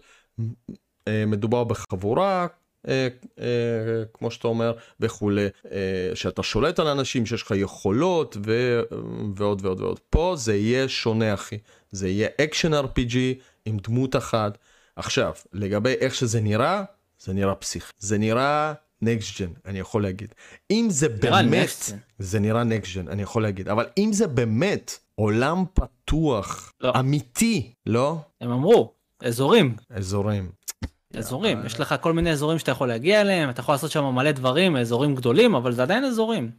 אה, 1.07 1.23
מדובר 1.27 1.63
בחבורה 1.63 2.47
אה, 2.87 3.07
אה, 3.39 4.03
כמו 4.13 4.31
שאתה 4.31 4.47
אומר 4.47 4.73
וכולי 4.99 5.47
אה, 5.71 6.11
שאתה 6.13 6.43
שולט 6.43 6.79
על 6.79 6.87
אנשים 6.87 7.25
שיש 7.25 7.41
לך 7.41 7.51
יכולות 7.55 8.37
ו... 8.45 8.81
ועוד 9.35 9.65
ועוד 9.65 9.81
ועוד. 9.81 9.99
פה 10.09 10.33
זה 10.37 10.55
יהיה 10.55 10.89
שונה 10.89 11.33
אחי. 11.33 11.57
זה 11.91 12.07
יהיה 12.09 12.27
אקשן 12.41 12.73
RPG 12.73 13.15
עם 13.65 13.77
דמות 13.77 14.15
אחת. 14.15 14.57
עכשיו 14.95 15.33
לגבי 15.53 15.93
איך 15.99 16.15
שזה 16.15 16.41
נראה 16.41 16.83
זה 17.19 17.33
נראה 17.33 17.55
פסיכי. 17.55 17.93
זה 17.99 18.17
נראה 18.17 18.73
next 19.01 19.41
gen 19.41 19.49
אני 19.65 19.79
יכול 19.79 20.03
להגיד. 20.03 20.33
אם 20.71 20.87
זה 20.89 21.09
באמת. 21.09 21.69
זה 22.19 22.39
נראה 22.39 22.63
next 22.63 22.95
gen 22.95 23.07
אני 23.07 23.21
יכול 23.21 23.41
להגיד. 23.41 23.69
אבל 23.69 23.85
אם 23.97 24.09
זה 24.13 24.27
באמת 24.27 24.97
עולם 25.15 25.63
פתוח 25.73 26.73
לא. 26.81 26.91
אמיתי 26.99 27.73
לא? 27.85 28.17
הם 28.41 28.51
אמרו 28.51 28.93
אזורים. 29.23 29.75
אזורים. 29.89 30.51
אזורים. 31.15 31.65
יש 31.65 31.79
לך 31.79 31.95
כל 32.01 32.13
מיני 32.13 32.31
אזורים 32.31 32.59
שאתה 32.59 32.71
יכול 32.71 32.87
להגיע 32.87 33.21
אליהם 33.21 33.49
אתה 33.49 33.61
יכול 33.61 33.73
לעשות 33.73 33.91
שם 33.91 34.05
מלא 34.05 34.31
דברים 34.31 34.77
אזורים 34.77 35.15
גדולים 35.15 35.55
אבל 35.55 35.71
זה 35.71 35.81
עדיין 35.81 36.05
אזורים. 36.05 36.51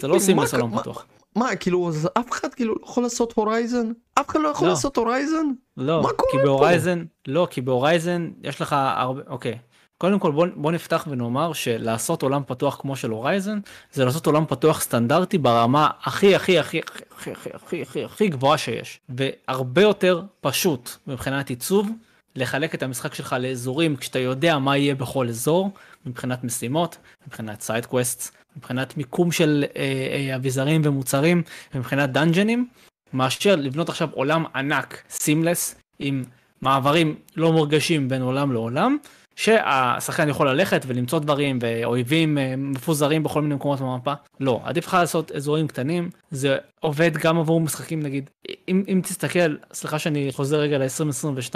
זה 0.00 0.08
לא 0.08 0.14
עושים 0.14 0.36
בעולם 0.36 0.78
פתוח. 0.78 1.06
מה 1.36 1.56
כאילו 1.56 1.90
אף 2.18 2.30
אחד 2.30 2.54
כאילו 2.54 2.74
לא 2.74 2.80
יכול 2.84 3.02
לעשות 3.02 3.32
Horizon? 3.32 3.92
אף 4.14 4.28
אחד 4.28 4.40
לא 4.40 4.48
יכול 4.48 4.66
לא. 4.66 4.72
לעשות 4.72 4.96
Horizon? 4.96 5.46
לא 5.76 6.02
כי? 6.30 6.38
ב 6.44 6.51
Horizon 6.51 7.04
לא 7.28 7.48
כי 7.50 7.60
ב 7.60 7.69
Horizon 7.69 8.30
יש 8.42 8.60
לך 8.60 8.76
הרבה 8.78 9.20
אוקיי. 9.26 9.58
קודם 10.02 10.18
כל 10.18 10.32
בוא, 10.32 10.46
בוא 10.54 10.72
נפתח 10.72 11.06
ונאמר 11.10 11.52
שלעשות 11.52 12.22
עולם 12.22 12.42
פתוח 12.46 12.76
כמו 12.80 12.96
של 12.96 13.10
Horizon 13.10 13.58
זה 13.92 14.04
לעשות 14.04 14.26
עולם 14.26 14.46
פתוח 14.46 14.80
סטנדרטי 14.80 15.38
ברמה 15.38 15.90
הכי 16.02 16.34
הכי 16.34 16.58
הכי 16.58 16.80
הכי 16.80 17.30
הכי 17.30 17.50
הכי 17.54 17.82
הכי 17.82 18.04
הכי 18.04 18.28
גבוהה 18.28 18.58
שיש. 18.58 19.00
והרבה 19.08 19.82
יותר 19.82 20.22
פשוט 20.40 20.90
מבחינת 21.06 21.50
עיצוב 21.50 21.90
לחלק 22.36 22.74
את 22.74 22.82
המשחק 22.82 23.14
שלך 23.14 23.36
לאזורים 23.40 23.96
כשאתה 23.96 24.18
יודע 24.18 24.58
מה 24.58 24.76
יהיה 24.76 24.94
בכל 24.94 25.28
אזור 25.28 25.70
מבחינת 26.06 26.44
משימות 26.44 26.96
מבחינת 27.26 27.60
side 27.60 27.86
quest 27.86 28.36
מבחינת 28.56 28.96
מיקום 28.96 29.32
של 29.32 29.64
אה, 29.76 29.82
אה, 30.30 30.36
אביזרים 30.36 30.80
ומוצרים 30.84 31.42
מבחינת 31.74 32.10
דאנג'נים 32.10 32.68
מאשר 33.12 33.56
לבנות 33.56 33.88
עכשיו 33.88 34.08
עולם 34.12 34.44
ענק 34.54 35.02
seamless 35.10 35.74
עם 35.98 36.24
מעברים 36.60 37.14
לא 37.36 37.52
מורגשים 37.52 38.08
בין 38.08 38.22
עולם 38.22 38.52
לעולם 38.52 38.96
שהשחקן 39.36 40.28
יכול 40.28 40.50
ללכת 40.50 40.84
ולמצוא 40.86 41.18
דברים 41.18 41.58
ואויבים 41.62 42.38
אה, 42.38 42.54
מפוזרים 42.56 43.22
בכל 43.22 43.42
מיני 43.42 43.54
מקומות 43.54 43.80
במפה. 43.80 44.12
לא 44.40 44.60
עדיף 44.64 44.86
לך 44.86 44.94
לעשות 44.94 45.32
אזורים 45.32 45.68
קטנים 45.68 46.10
זה 46.30 46.56
עובד 46.80 47.16
גם 47.16 47.38
עבור 47.38 47.60
משחקים 47.60 48.02
נגיד. 48.02 48.30
אם, 48.68 48.84
אם 48.88 49.00
תסתכל 49.04 49.56
סליחה 49.72 49.98
שאני 49.98 50.28
חוזר 50.32 50.56
רגע 50.58 50.78
ל-2022 50.78 51.54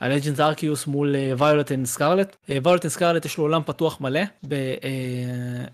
על 0.00 0.12
Legends 0.12 0.40
Arceus 0.40 0.86
מול 0.86 1.14
Violet 1.38 1.72
and 1.72 1.86
Scarlet 1.86 2.36
Violet 2.48 2.84
and 2.84 2.92
Scarlet 2.92 3.24
יש 3.24 3.38
לו 3.38 3.44
עולם 3.44 3.62
פתוח 3.66 4.00
מלא 4.00 4.20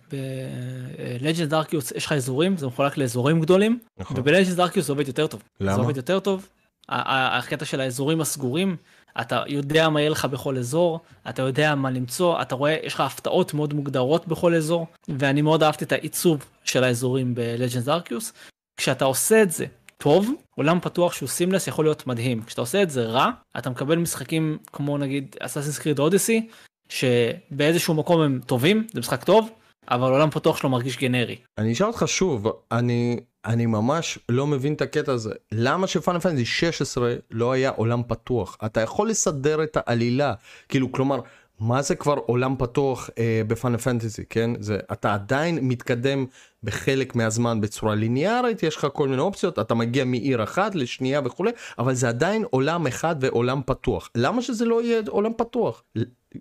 ב 0.09 0.27
Legends 0.27 1.53
Arceus 1.53 1.93
יש 1.92 2.07
לך 2.07 2.12
אזורים 2.12 2.57
זה 2.57 2.66
מחולק 2.66 2.97
לאזורים 2.97 3.40
גדולים 3.40 3.78
נכון. 3.99 4.16
וב 4.20 4.29
Legends 4.29 4.59
Arceus 4.59 4.87
זה 4.86 4.92
עובד 4.92 5.09
יותר 5.09 5.26
טוב. 5.26 5.42
למה? 5.61 5.74
זה 5.74 5.80
עובד 5.80 5.97
יותר 5.97 6.20
טוב. 6.20 6.49
הקטע 6.88 7.64
של 7.64 7.80
האזורים 7.80 8.20
הסגורים 8.20 8.76
אתה 9.21 9.43
יודע 9.47 9.89
מה 9.89 10.01
יהיה 10.01 10.11
לך 10.11 10.25
בכל 10.25 10.59
אזור 10.59 11.01
אתה 11.29 11.43
יודע 11.43 11.75
מה 11.75 11.91
למצוא 11.91 12.43
אתה 12.43 12.55
רואה 12.55 12.77
יש 12.83 12.95
לך 12.95 13.01
הפתעות 13.01 13.55
מאוד 13.55 13.75
מוגדרות 13.75 14.29
בכל 14.29 14.55
אזור 14.55 14.87
ואני 15.09 15.43
מאוד 15.43 15.62
אהבתי 15.62 15.85
את 15.85 15.93
העיצוב 15.93 16.45
של 16.64 16.85
האזורים 16.85 17.35
ב 17.35 17.41
Legends 17.41 17.89
Arceus 17.89 18.33
כשאתה 18.77 19.05
עושה 19.05 19.43
את 19.43 19.51
זה 19.51 19.67
טוב 19.99 20.31
עולם 20.57 20.81
פתוח 20.81 21.12
שהוא 21.12 21.29
סימלס 21.29 21.67
יכול 21.67 21.85
להיות 21.85 22.07
מדהים. 22.07 22.43
כשאתה 22.43 22.61
עושה 22.61 22.83
את 22.83 22.91
זה 22.91 23.05
רע 23.05 23.31
אתה 23.59 23.71
מקבל 23.71 23.97
משחקים 23.97 24.59
כמו 24.73 24.99
נגיד 24.99 25.37
אסאסינס 25.41 25.79
קריד 25.79 25.99
אודיסי 25.99 26.49
שבאיזשהו 26.89 27.95
מקום 27.95 28.21
הם 28.21 28.41
טובים 28.47 28.87
זה 28.93 29.01
משחק 29.01 29.25
טוב 29.25 29.51
אבל 29.91 30.11
עולם 30.11 30.30
פתוח 30.30 30.57
שלו 30.57 30.70
מרגיש 30.70 30.99
גנרי. 30.99 31.37
אני 31.59 31.72
אשאל 31.72 31.87
אותך 31.87 32.03
שוב, 32.07 32.47
אני, 32.72 33.20
אני 33.45 33.66
ממש 33.66 34.18
לא 34.28 34.47
מבין 34.47 34.72
את 34.74 34.80
הקטע 34.80 35.12
הזה. 35.12 35.32
למה 35.53 35.87
שפאנל 35.87 36.18
פנטזי 36.18 36.45
16 36.45 37.14
לא 37.30 37.53
היה 37.53 37.70
עולם 37.70 38.03
פתוח? 38.09 38.57
אתה 38.64 38.80
יכול 38.80 39.09
לסדר 39.09 39.62
את 39.62 39.76
העלילה, 39.80 40.34
כאילו, 40.68 40.93
כלומר, 40.93 41.20
מה 41.61 41.83
זה 41.83 41.95
כבר 41.95 42.13
עולם 42.13 42.55
פתוח 42.59 43.11
אה, 43.19 43.43
בפאנל 43.47 43.77
פנטזי, 43.77 44.25
כן? 44.31 44.51
זה, 44.61 44.79
אתה 44.93 45.15
עדיין 45.15 45.59
מתקדם 45.63 46.27
בחלק 46.63 47.15
מהזמן 47.15 47.61
בצורה 47.61 47.95
ליניארית, 47.95 48.63
יש 48.63 48.77
לך 48.77 48.87
כל 48.93 49.09
מיני 49.09 49.23
אופציות, 49.23 49.59
אתה 49.59 49.75
מגיע 49.75 50.05
מעיר 50.05 50.43
אחת 50.43 50.75
לשנייה 50.75 51.21
וכולי, 51.25 51.51
אבל 51.79 51.95
זה 51.95 52.09
עדיין 52.09 52.45
עולם 52.51 52.87
אחד 52.87 53.17
ועולם 53.21 53.61
פתוח. 53.67 54.11
למה 54.15 54.43
שזה 54.43 54.65
לא 54.65 54.83
יהיה 54.83 55.03
עולם 55.09 55.33
פתוח? 55.37 55.83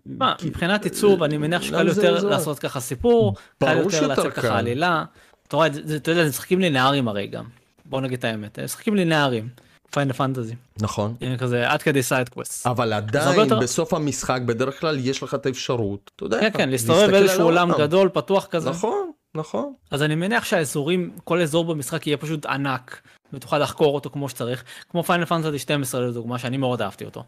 מה, 0.05 0.35
מבחינת 0.45 0.83
עיצוב 0.83 1.23
אני 1.23 1.37
מניח 1.37 1.61
שקל 1.61 1.87
יותר 1.87 2.27
לעשות 2.27 2.59
ככה 2.59 2.79
סיפור, 2.79 3.35
קל 3.59 3.77
יותר 3.77 4.07
לעצב 4.07 4.29
ככה 4.29 4.57
עלילה. 4.57 5.05
אתה 5.47 5.55
רואה, 5.55 5.67
אתה 5.95 6.11
יודע, 6.11 6.23
זה 6.23 6.29
משחקים 6.29 6.59
לינאריים 6.59 7.07
הרי 7.07 7.27
גם. 7.27 7.45
בוא 7.85 8.01
נגיד 8.01 8.17
את 8.17 8.23
האמת, 8.23 8.59
משחקים 8.59 8.95
לינאריים. 8.95 9.64
Final 9.95 10.13
Fantasy. 10.13 10.55
נכון. 10.81 11.15
כזה 11.39 11.69
עד 11.69 11.81
כדי 11.81 12.03
side 12.03 12.29
quest. 12.29 12.67
אבל 12.67 12.93
עדיין 12.93 13.39
יותר... 13.39 13.59
בסוף 13.59 13.93
המשחק 13.93 14.41
בדרך 14.45 14.79
כלל 14.79 14.99
יש 14.99 15.23
לך 15.23 15.33
את 15.35 15.45
האפשרות, 15.45 16.11
אתה 16.15 16.25
יודע. 16.25 16.39
כן, 16.39 16.49
כן, 16.57 16.69
להסתובב 16.69 17.11
באיזשהו 17.11 17.43
עולם 17.43 17.71
גדול 17.77 18.09
פתוח 18.09 18.45
כזה. 18.45 18.69
נכון, 18.69 19.11
נכון. 19.35 19.73
אז 19.91 20.03
אני 20.03 20.15
מניח 20.15 20.45
שהאזורים, 20.45 21.11
כל 21.23 21.41
אזור 21.41 21.65
במשחק 21.65 22.07
יהיה 22.07 22.17
פשוט 22.17 22.45
ענק. 22.45 23.01
ותוכל 23.33 23.57
לחקור 23.57 23.95
אותו 23.95 24.09
כמו 24.09 24.29
שצריך, 24.29 24.63
כמו 24.89 25.03
פיינל 25.03 25.25
פנטסי 25.25 25.59
12 25.59 26.01
לדוגמה, 26.01 26.39
שאני 26.39 26.57
מאוד 26.57 26.81
אהבתי 26.81 27.05
אותו. 27.05 27.23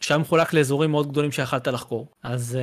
שהיה 0.00 0.18
מחולק 0.18 0.52
לאזורים 0.52 0.90
מאוד 0.90 1.08
גדולים 1.08 1.32
שיכלת 1.32 1.68
לחקור. 1.68 2.06
אז 2.22 2.58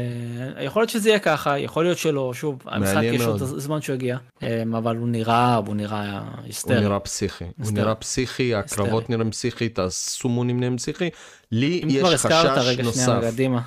uh, 0.57 0.61
יכול 0.61 0.81
להיות 0.81 0.89
שזה 0.89 1.09
יהיה 1.09 1.19
ככה, 1.19 1.59
יכול 1.59 1.83
להיות 1.83 1.97
שלא, 1.97 2.33
שוב, 2.33 2.59
המשחק 2.65 3.01
יש 3.03 3.21
עוד 3.21 3.43
זמן 3.43 3.81
שהוא 3.81 3.93
יגיע, 3.93 4.17
um, 4.39 4.43
אבל 4.77 4.97
הוא 4.97 5.07
נראה, 5.07 5.55
הוא 5.55 5.75
נראה 5.75 6.21
היסטרי. 6.43 6.75
הוא 6.75 6.83
נראה 6.83 6.99
פסיכי, 6.99 7.45
הוא 7.63 7.71
נראה 7.71 7.95
פסיכי, 7.95 8.55
הקרבות 8.55 9.09
נראים 9.09 9.31
פסיכית, 9.31 9.79
הסומונים 9.79 10.59
נראים 10.59 10.77
פסיכי. 10.77 11.09
לי 11.51 11.81
יש 11.87 12.03
חשש 12.03 12.25
נוסף. 12.25 12.25
אם 12.25 12.31
כבר 12.31 12.39
הזכרת 12.39 12.57
רגע 12.57 12.83
שנייה, 12.83 13.31
קדימה. 13.31 13.61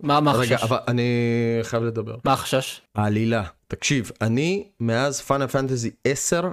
מה 0.00 0.30
החשש? 0.30 0.52
רגע, 0.52 0.56
אבל 0.62 0.78
אני 0.88 1.10
חייב 1.62 1.82
לדבר. 1.82 2.16
מה 2.24 2.32
החשש? 2.32 2.80
העלילה. 2.94 3.44
תקשיב, 3.68 4.10
אני 4.20 4.64
מאז 4.80 5.20
פאנל 5.20 5.46
פנטזי 5.46 5.90
10, 6.04 6.50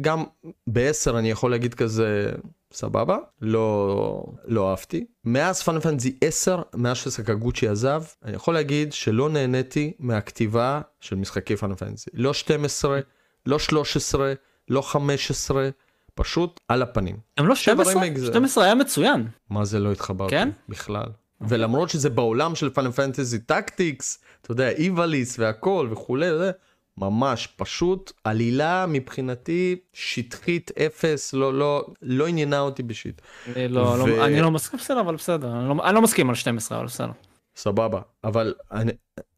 גם 0.00 0.24
ב-10 0.66 1.18
אני 1.18 1.30
יכול 1.30 1.50
להגיד 1.50 1.74
כזה, 1.74 2.32
סבבה, 2.74 3.18
לא, 3.40 4.24
לא 4.44 4.70
אהבתי. 4.70 5.04
מאז 5.24 5.62
פאנל 5.62 5.80
פנטזי 5.80 6.18
10, 6.20 6.62
מאז 6.74 6.96
שסקגוצ'י 6.96 7.68
עזב, 7.68 8.02
אני 8.24 8.36
יכול 8.36 8.54
להגיד 8.54 8.92
שלא 8.92 9.28
נהניתי 9.28 9.92
מהכתיבה 9.98 10.80
של 11.00 11.16
משחקי 11.16 11.56
פאנל 11.56 11.74
פנטזי. 11.74 12.10
לא 12.14 12.34
12, 12.34 13.00
לא 13.46 13.58
13, 13.58 14.32
לא 14.68 14.80
15, 14.80 15.68
פשוט 16.14 16.60
על 16.68 16.82
הפנים. 16.82 17.16
הם 17.36 17.46
לא 17.46 17.54
12? 17.54 18.02
12 18.26 18.64
היה 18.64 18.74
מצוין. 18.74 19.28
מה 19.50 19.64
זה 19.64 19.78
לא 19.78 19.92
התחברתי? 19.92 20.30
כן? 20.30 20.48
בכלל. 20.68 21.06
ולמרות 21.40 21.90
שזה 21.90 22.10
בעולם 22.10 22.54
של 22.54 22.70
פאנל 22.70 22.90
פנטזי 22.90 23.38
טקטיקס, 23.38 24.18
אתה 24.42 24.52
יודע, 24.52 24.68
איווליס 24.68 25.38
והכל 25.38 25.88
וכולי, 25.90 26.38
זה 26.38 26.50
ממש 26.98 27.46
פשוט 27.46 28.12
עלילה 28.24 28.86
מבחינתי 28.88 29.76
שטחית 29.92 30.70
אפס, 30.78 31.34
לא, 31.34 31.54
לא, 31.54 31.86
לא 32.02 32.26
עניינה 32.26 32.60
אותי 32.60 32.82
בשיט. 32.82 33.22
אני 33.56 33.68
לא, 33.68 33.98
לא 33.98 34.02
ו... 34.02 34.06
לא, 34.06 34.26
אני 34.26 34.40
לא 34.40 34.50
מסכים, 34.50 34.78
בסדר, 34.78 35.00
אבל 35.00 35.14
בסדר, 35.14 35.52
אני 35.52 35.68
לא, 35.68 35.74
אני 35.84 35.94
לא 35.94 36.02
מסכים 36.02 36.28
על 36.28 36.34
12, 36.34 36.78
אבל 36.78 36.86
בסדר. 36.86 37.12
סבבה, 37.56 38.00
אבל 38.24 38.54
אני, 38.72 38.92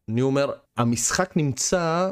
אני 0.09 0.21
אומר, 0.21 0.51
המשחק 0.77 1.33
נמצא 1.35 2.11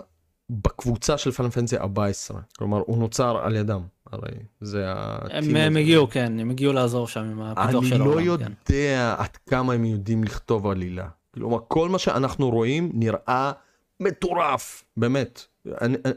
בקבוצה 0.50 1.18
של 1.18 1.32
פאנל 1.32 1.50
פנטזי 1.50 1.78
14, 1.78 2.40
כלומר 2.58 2.82
הוא 2.86 2.98
נוצר 2.98 3.38
על 3.38 3.56
ידם. 3.56 3.82
הרי 4.12 4.32
זה 4.62 4.86
הם, 5.30 5.56
הם 5.56 5.78
הגיעו 5.78 6.10
כן 6.10 6.40
הם 6.40 6.50
הגיעו 6.50 6.74
לעזור 6.74 7.08
שם 7.08 7.20
עם 7.20 7.42
הפיתוח 7.42 7.86
של 7.86 8.02
העולם. 8.02 8.18
אני 8.18 8.26
לא 8.26 8.32
יודע 8.32 8.48
כן. 8.66 9.14
עד 9.18 9.38
כמה 9.50 9.74
הם 9.74 9.86
יודעים 9.86 10.24
לכתוב 10.24 10.68
עלילה. 10.68 11.08
כלומר 11.34 11.60
כל 11.68 11.90
מה 11.90 12.00
שאנחנו 12.00 12.50
רואים 12.50 12.92
נראה 12.94 13.52
מטורף 14.00 14.84
באמת. 14.98 15.46
אני, 15.82 15.98
אני, 16.06 16.14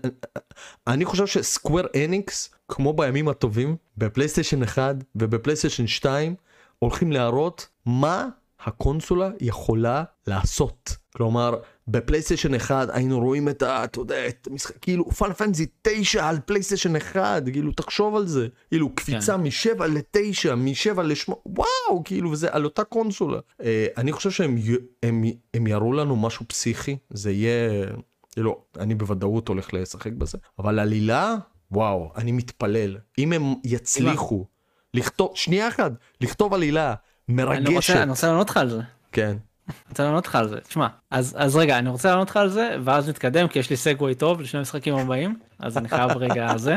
אני 0.86 1.04
חושב 1.04 1.26
שסקוואר 1.26 1.86
אניקס 2.04 2.54
כמו 2.68 2.92
בימים 2.92 3.28
הטובים 3.28 3.76
בפלייסטיישן 3.96 4.62
1 4.62 4.96
ובפלייסטיישן 5.14 5.86
2 5.86 6.34
הולכים 6.78 7.12
להראות 7.12 7.68
מה 7.86 8.28
הקונסולה 8.60 9.30
יכולה 9.40 10.04
לעשות. 10.26 10.96
כלומר 11.16 11.54
בפלייסטיישן 11.88 12.54
1 12.54 12.88
היינו 12.92 13.20
רואים 13.20 13.48
את 13.48 13.62
ה... 13.62 13.84
אתה 13.84 14.00
יודע, 14.00 14.28
את 14.28 14.48
המשחק, 14.50 14.78
כאילו 14.78 15.10
פאנל 15.10 15.32
פנטזי 15.32 15.66
9 15.82 16.28
על 16.28 16.38
פלייסטיישן 16.46 16.96
1, 16.96 17.42
כאילו 17.52 17.72
תחשוב 17.72 18.16
על 18.16 18.26
זה, 18.26 18.46
כאילו 18.68 18.94
קפיצה 18.94 19.34
כן. 19.34 19.40
מ-7 19.42 19.84
ל-9, 19.84 20.54
מ-7 20.54 21.02
ל-8, 21.02 21.32
וואו, 21.46 22.04
כאילו 22.04 22.30
וזה 22.30 22.48
על 22.50 22.64
אותה 22.64 22.84
קונסולה. 22.84 23.38
אה, 23.62 23.86
אני 23.96 24.12
חושב 24.12 24.30
שהם 24.30 24.56
הם, 25.02 25.24
הם 25.54 25.66
יראו 25.66 25.92
לנו 25.92 26.16
משהו 26.16 26.48
פסיכי, 26.48 26.96
זה 27.10 27.30
יהיה, 27.30 27.86
כאילו, 28.32 28.64
אני 28.78 28.94
בוודאות 28.94 29.48
הולך 29.48 29.74
לשחק 29.74 30.12
בזה, 30.12 30.38
אבל 30.58 30.78
עלילה, 30.78 31.36
וואו, 31.70 32.12
אני 32.16 32.32
מתפלל, 32.32 32.96
אם 33.18 33.32
הם 33.32 33.54
יצליחו 33.64 34.46
לכתוב, 34.94 35.32
שנייה 35.34 35.68
אחת, 35.68 35.92
לכתוב 36.20 36.54
עלילה 36.54 36.94
מרגשת. 37.28 37.66
אני 37.66 37.76
רוצה, 37.76 38.02
אני 38.02 38.10
רוצה 38.10 38.26
לענות 38.26 38.50
לך 38.50 38.56
על 38.56 38.70
זה. 38.70 38.80
כן. 39.12 39.36
אני 39.68 39.90
רוצה 39.90 40.04
לענות 40.04 40.26
לך 40.26 40.34
על 40.34 40.48
זה. 40.48 40.60
תשמע, 40.60 40.86
אז, 41.10 41.36
אז 41.38 41.56
רגע, 41.56 41.78
אני 41.78 41.88
רוצה 41.88 42.10
לענות 42.10 42.30
לך 42.30 42.36
על 42.36 42.48
זה, 42.48 42.76
ואז 42.84 43.08
נתקדם, 43.08 43.48
כי 43.48 43.58
יש 43.58 43.70
לי 43.70 43.76
סגווי 43.76 44.14
טוב 44.14 44.40
לשני 44.40 44.58
המשחקים 44.58 44.94
הבאים, 44.94 45.38
אז 45.58 45.78
אני 45.78 45.88
חייב 45.88 46.10
רגע 46.16 46.50
על 46.50 46.58
זה. 46.58 46.76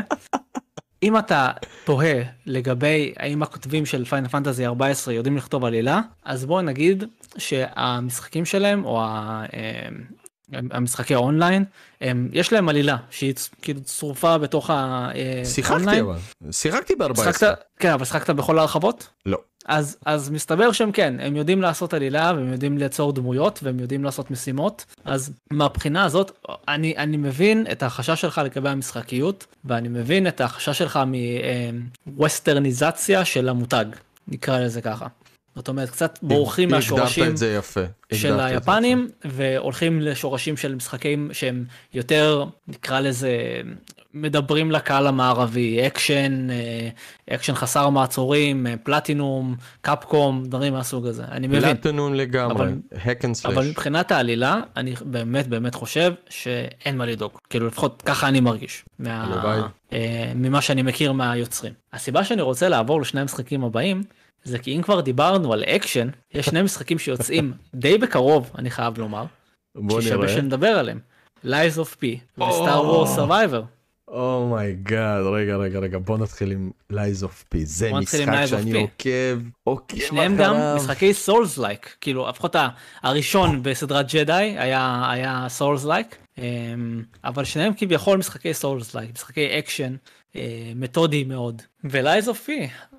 אם 1.02 1.18
אתה 1.18 1.50
תוהה 1.84 2.22
לגבי 2.46 3.14
האם 3.18 3.42
הכותבים 3.42 3.86
של 3.86 4.04
פיינל 4.04 4.28
פנטזי 4.28 4.66
14 4.66 5.14
יודעים 5.14 5.36
לכתוב 5.36 5.64
עלילה, 5.64 6.00
אז 6.24 6.44
בוא 6.44 6.62
נגיד 6.62 7.04
שהמשחקים 7.38 8.44
שלהם, 8.44 8.84
או 8.84 9.02
ה... 9.02 9.44
אה, 9.54 9.88
המשחקי 10.70 11.14
האונליין, 11.14 11.64
הם, 12.00 12.28
יש 12.32 12.52
להם 12.52 12.68
עלילה 12.68 12.96
שהיא 13.10 13.34
כאילו 13.62 13.80
צרופה 13.80 14.38
בתוך 14.38 14.70
האונליין. 14.70 15.44
שיחקתי 15.44 16.00
אבל, 16.00 16.16
שיחקתי 16.50 16.94
ב-14. 16.94 17.46
כן, 17.78 17.92
אבל 17.92 18.04
שיחקת 18.04 18.30
בכל 18.30 18.58
ההרחבות? 18.58 19.08
לא. 19.26 19.38
אז, 19.66 19.96
אז 20.04 20.30
מסתבר 20.30 20.72
שהם 20.72 20.92
כן, 20.92 21.14
הם 21.20 21.36
יודעים 21.36 21.62
לעשות 21.62 21.94
עלילה 21.94 22.32
והם 22.36 22.52
יודעים 22.52 22.78
ליצור 22.78 23.12
דמויות 23.12 23.60
והם 23.62 23.80
יודעים 23.80 24.04
לעשות 24.04 24.30
משימות. 24.30 24.84
אז 25.04 25.32
מהבחינה 25.50 26.04
הזאת, 26.04 26.46
אני, 26.68 26.96
אני 26.96 27.16
מבין 27.16 27.66
את 27.72 27.82
החשש 27.82 28.20
שלך 28.20 28.40
לגבי 28.44 28.68
המשחקיות, 28.68 29.46
ואני 29.64 29.88
מבין 29.88 30.26
את 30.26 30.40
החשש 30.40 30.78
שלך 30.78 31.00
מווסטרניזציה 32.06 33.24
של 33.24 33.48
המותג, 33.48 33.84
נקרא 34.28 34.60
לזה 34.60 34.80
ככה. 34.80 35.06
זאת 35.56 35.68
אומרת, 35.68 35.90
קצת 35.90 36.18
בורחים 36.22 36.70
מהשורשים 36.70 37.34
של 38.12 38.40
היפנים, 38.40 39.10
והולכים 39.24 40.00
לשורשים 40.00 40.56
של 40.56 40.74
משחקים 40.74 41.30
שהם 41.32 41.64
יותר, 41.94 42.44
נקרא 42.68 43.00
לזה, 43.00 43.60
מדברים 44.14 44.70
לקהל 44.70 45.06
המערבי, 45.06 45.86
אקשן, 45.86 46.50
אה, 46.50 46.88
אקשן 47.34 47.54
חסר 47.54 47.88
מעצורים, 47.88 48.66
אה, 48.66 48.74
Platinum, 48.82 49.56
Capcom, 49.80 50.42
דברים 50.46 50.72
מהסוג 50.72 51.06
הזה, 51.06 51.24
אני 51.24 51.46
מבין. 51.46 51.60
פלטינום 51.60 52.14
לגמרי, 52.14 52.72
hack 52.92 53.22
and 53.22 53.44
slash. 53.44 53.48
אבל 53.48 53.68
מבחינת 53.68 54.12
העלילה, 54.12 54.60
אני 54.76 54.94
באמת 55.04 55.46
באמת 55.46 55.74
חושב 55.74 56.12
שאין 56.28 56.96
מה 56.96 57.06
לדאוג, 57.06 57.32
כאילו 57.50 57.66
לפחות 57.66 58.02
ככה 58.06 58.28
אני 58.28 58.40
מרגיש, 58.40 58.84
מה, 58.98 59.68
אה, 59.92 60.32
ממה 60.34 60.60
שאני 60.60 60.82
מכיר 60.82 61.12
מהיוצרים. 61.12 61.72
הסיבה 61.92 62.24
שאני 62.24 62.42
רוצה 62.42 62.68
לעבור 62.68 63.00
לשני 63.00 63.20
המשחקים 63.20 63.64
הבאים, 63.64 64.02
זה 64.44 64.58
כי 64.58 64.76
אם 64.76 64.82
כבר 64.82 65.00
דיברנו 65.00 65.52
על 65.52 65.64
אקשן, 65.64 66.08
יש 66.34 66.46
שני 66.46 66.62
משחקים 66.62 66.98
שיוצאים 66.98 67.52
די 67.74 67.98
בקרוב, 67.98 68.50
אני 68.58 68.70
חייב 68.70 68.98
לומר. 68.98 69.24
ששווה 70.00 70.28
שנדבר 70.28 70.66
עליהם. 70.68 70.98
Lies 71.44 71.76
of 71.76 72.02
P 72.02 72.04
ו 72.38 72.47
Star 72.47 72.84
Wars 72.84 73.06
Survivor. 73.06 73.62
oh 74.12 74.40
my 74.40 74.68
god, 74.68 75.24
רגע, 75.26 75.56
רגע, 75.56 75.78
רגע, 75.78 75.98
בוא 75.98 76.18
נתחיל 76.18 76.52
עם 76.52 76.70
Lies 76.92 77.22
of 77.22 77.54
P. 77.54 77.58
זה 77.64 77.92
משחק 77.92 78.46
שאני 78.46 78.80
עוקב, 78.80 79.38
עוקב 79.64 79.98
שניהם 79.98 80.36
גם 80.36 80.54
משחקי 80.76 81.14
souls 81.14 81.58
like, 81.58 81.96
כאילו 82.00 82.28
לפחות 82.28 82.56
הראשון 83.02 83.62
בסדרת 83.62 84.12
ג'די 84.12 84.54
היה 84.58 85.46
souls 85.48 85.84
like, 85.84 86.16
אמ, 86.38 87.02
אבל 87.24 87.44
שניהם 87.44 87.72
כביכול 87.76 88.18
משחקי 88.18 88.54
souls 88.54 88.94
like, 88.94 89.10
משחקי 89.14 89.58
אקשן, 89.58 89.94
אה, 90.36 90.72
מתודי 90.76 91.24
מאוד. 91.24 91.62
ו-Lies 91.84 92.26
of 92.26 92.48
P, 92.48 92.50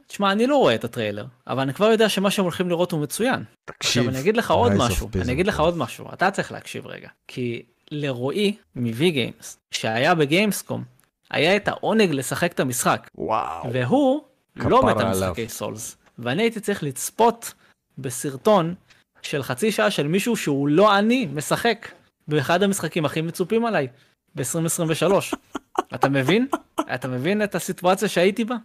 תשמע, 0.08 0.32
אני 0.32 0.48
לא 0.48 0.58
רואה 0.58 0.76
את 0.76 0.84
הטריילר, 0.84 1.26
אבל 1.48 1.60
אני 1.60 1.74
כבר 1.74 1.86
יודע 1.86 2.10
שמה 2.10 2.32
שהם 2.32 2.46
הולכים 2.46 2.70
לראות 2.70 2.92
הוא 2.92 3.02
מצוין. 3.02 3.44
תקשיב, 3.66 4.02
עכשיו 4.02 4.10
אני 4.10 4.20
אגיד 4.20 4.38
לך 4.38 4.52
עוד 4.52 4.74
משהו, 4.74 5.10
אני 5.22 5.32
אגיד 5.32 5.48
לך 5.48 5.60
עוד 5.60 5.78
משהו, 5.78 6.06
אתה 6.14 6.32
צריך 6.32 6.52
להקשיב 6.52 6.88
רגע. 6.88 7.08
כי 7.28 7.64
לרועי 7.92 8.56
מ-V 8.76 9.00
Games, 9.00 9.46
שהיה 9.72 10.16
בגיימסקום, 10.16 10.93
היה 11.32 11.56
את 11.56 11.68
העונג 11.68 12.12
לשחק 12.12 12.52
את 12.52 12.60
המשחק. 12.60 13.10
וואו. 13.16 13.74
והוא 13.74 14.22
לא 14.56 14.86
מת 14.86 14.98
על 15.00 15.10
משחקי 15.10 15.50
סולס. 15.50 15.98
ואני 16.20 16.44
הייתי 16.44 16.60
צריך 16.60 16.84
לצפות 16.84 17.54
בסרטון 17.98 18.76
של 19.22 19.44
חצי 19.44 19.72
שעה 19.72 19.92
של 19.92 20.08
מישהו 20.08 20.36
שהוא 20.36 20.68
לא 20.68 20.98
אני 21.00 21.28
משחק 21.34 21.92
באחד 22.28 22.64
המשחקים 22.64 23.06
הכי 23.06 23.22
מצופים 23.22 23.66
עליי, 23.66 23.88
ב-2023. 24.36 25.14
אתה 25.96 26.10
מבין? 26.10 26.48
אתה 26.96 27.08
מבין 27.08 27.44
את 27.44 27.56
הסיטואציה 27.56 28.08
שהייתי 28.08 28.46
בה? 28.46 28.56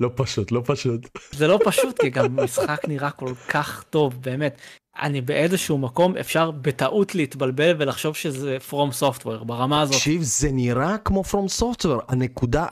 לא 0.00 0.10
פשוט, 0.14 0.52
לא 0.52 0.62
פשוט. 0.64 1.08
זה 1.32 1.46
לא 1.46 1.58
פשוט, 1.64 2.00
כי 2.00 2.10
גם 2.10 2.44
משחק 2.44 2.80
נראה 2.88 3.10
כל 3.10 3.34
כך 3.48 3.84
טוב, 3.90 4.22
באמת. 4.22 4.60
אני 5.02 5.20
באיזשהו 5.20 5.78
מקום 5.78 6.16
אפשר 6.16 6.50
בטעות 6.50 7.14
להתבלבל 7.14 7.74
ולחשוב 7.78 8.16
שזה 8.16 8.58
From 8.70 9.02
Software 9.02 9.44
ברמה 9.44 9.80
הזאת. 9.80 9.94
תקשיב, 9.94 10.22
זה 10.22 10.48
נראה 10.52 10.98
כמו 10.98 11.22
From 11.30 11.60
Software, 11.62 12.04
הנקודה 12.08 12.66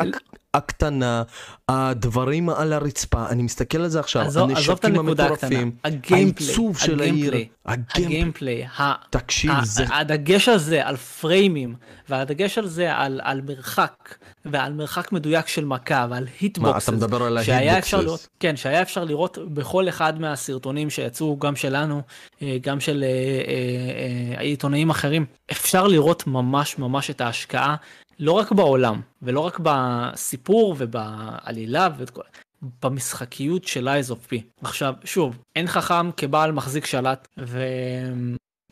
הקטנה, 0.55 1.23
הדברים 1.69 2.49
על 2.49 2.73
הרצפה, 2.73 3.29
אני 3.29 3.43
מסתכל 3.43 3.79
על 3.79 3.89
זה 3.89 4.01
עכשיו, 4.01 4.23
עזוב, 4.23 4.51
עזוב 4.51 4.51
הנשקים 4.51 4.75
הקטנה, 4.75 5.01
המטורפים, 5.01 5.73
העיצוב 6.11 6.79
של 6.79 7.01
העיר, 7.01 7.35
ה 7.67 7.77
gameplay, 7.77 8.67
תקשיב, 9.11 9.53
זה 9.63 9.85
הדגש 9.91 10.49
הזה 10.49 10.87
על 10.87 10.97
פריימים, 10.97 11.75
והדגש 12.09 12.59
על 12.59 12.69
זה 12.69 12.95
על, 12.95 13.21
על 13.25 13.41
מרחק, 13.41 14.15
ועל 14.45 14.73
מרחק 14.73 15.13
מדויק 15.13 15.49
של 15.49 15.65
מכה, 15.65 16.07
ועל 16.11 16.25
מה, 16.25 16.31
hitboxes, 16.41 16.89
אתה 16.89 16.97
מדבר 16.97 17.23
על 17.23 17.39
ה 17.39 17.48
hitboxes? 17.48 18.29
כן, 18.41 18.57
שהיה 18.57 18.83
אפשר 18.83 19.05
לראות 19.05 19.39
בכל 19.39 19.89
אחד 19.89 20.21
מהסרטונים 20.21 20.91
שיצאו, 20.91 21.39
גם 21.39 21.57
שלנו, 21.57 22.03
אה, 22.43 22.57
גם 22.61 22.81
של 22.81 23.05
אה, 23.05 23.09
אה, 24.37 24.41
עיתונאים 24.41 24.91
אחרים, 24.91 25.27
אפשר 25.51 25.87
לראות 25.87 26.27
ממש 26.27 26.79
ממש 26.79 27.11
את 27.11 27.21
ההשקעה, 27.21 27.77
לא 28.19 28.33
רק 28.33 28.53
בעולם, 28.53 29.01
ולא 29.23 29.41
רק 29.41 29.61
בסיפור 29.63 30.75
ובעלילה, 30.79 31.89
ואת 31.99 32.11
כל... 32.11 32.23
במשחקיות 32.83 33.65
של 33.65 33.89
Lies 33.89 34.11
of 34.11 34.33
P. 34.33 34.37
עכשיו, 34.63 34.95
שוב, 35.05 35.39
אין 35.57 35.67
חכם 35.67 36.13
כבעל 36.13 36.53
מחזיק 36.53 36.87
שלט, 36.87 37.29
ו... 37.39 37.65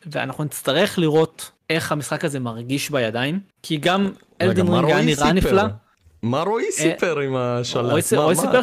ואנחנו 0.05 0.43
נצטרך 0.43 0.99
לראות 0.99 1.51
איך 1.69 1.91
המשחק 1.91 2.25
הזה 2.25 2.39
מרגיש 2.39 2.89
בידיים, 2.89 3.39
כי 3.63 3.77
גם 3.77 4.11
Elden 4.41 4.67
Ring 4.67 4.89
היה 4.89 5.01
נראה? 5.01 5.33
נפלא. 5.33 5.63
מה 6.23 6.43
רועי 6.43 6.71
סיפר 6.71 7.19
עם 7.19 7.35
השלט? 7.35 7.91
רועי? 7.91 8.01
סיפר 8.01 8.61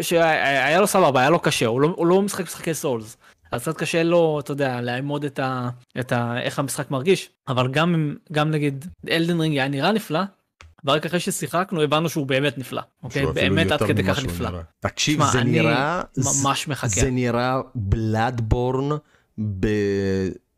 שהיה 0.00 0.80
לו 0.80 0.86
סבבה, 0.86 1.20
היה 1.20 1.30
לו 1.30 1.38
קשה, 1.38 1.66
הוא 1.66 1.80
לא, 1.80 1.92
הוא 1.96 2.06
לא 2.06 2.22
משחק 2.22 2.44
משחקי 2.44 2.74
Souls. 2.74 3.16
אז 3.52 3.62
קצת 3.62 3.76
קשה 3.76 4.02
לו, 4.02 4.40
אתה 4.40 4.52
יודע, 4.52 4.80
לאמוד 4.80 5.24
את, 5.24 5.38
ה, 5.38 5.68
את 6.00 6.12
ה, 6.12 6.40
איך 6.42 6.58
המשחק 6.58 6.90
מרגיש, 6.90 7.30
אבל 7.48 7.68
גם, 7.68 8.14
גם 8.32 8.50
נגיד 8.50 8.84
Elden 9.10 9.40
Ring 9.40 9.56
היה 9.56 9.68
נראה 9.68 9.92
נפלא, 9.92 10.20
ורק 10.84 11.06
אחרי 11.06 11.20
ששיחקנו 11.20 11.82
הבנו 11.82 12.08
שהוא 12.08 12.26
באמת 12.26 12.58
נפלא, 12.58 12.82
אוקיי? 13.02 13.26
באמת 13.26 13.72
עד 13.72 13.82
כדי 13.82 14.04
כך 14.04 14.24
נפלא. 14.24 14.50
תקשיב, 14.80 15.24
זה 15.32 15.44
נראה, 15.44 16.02
ממש 16.16 16.68
מחכה. 16.68 16.88
זה 16.88 17.10
נראה 17.10 17.60
Bloodborne 17.74 18.96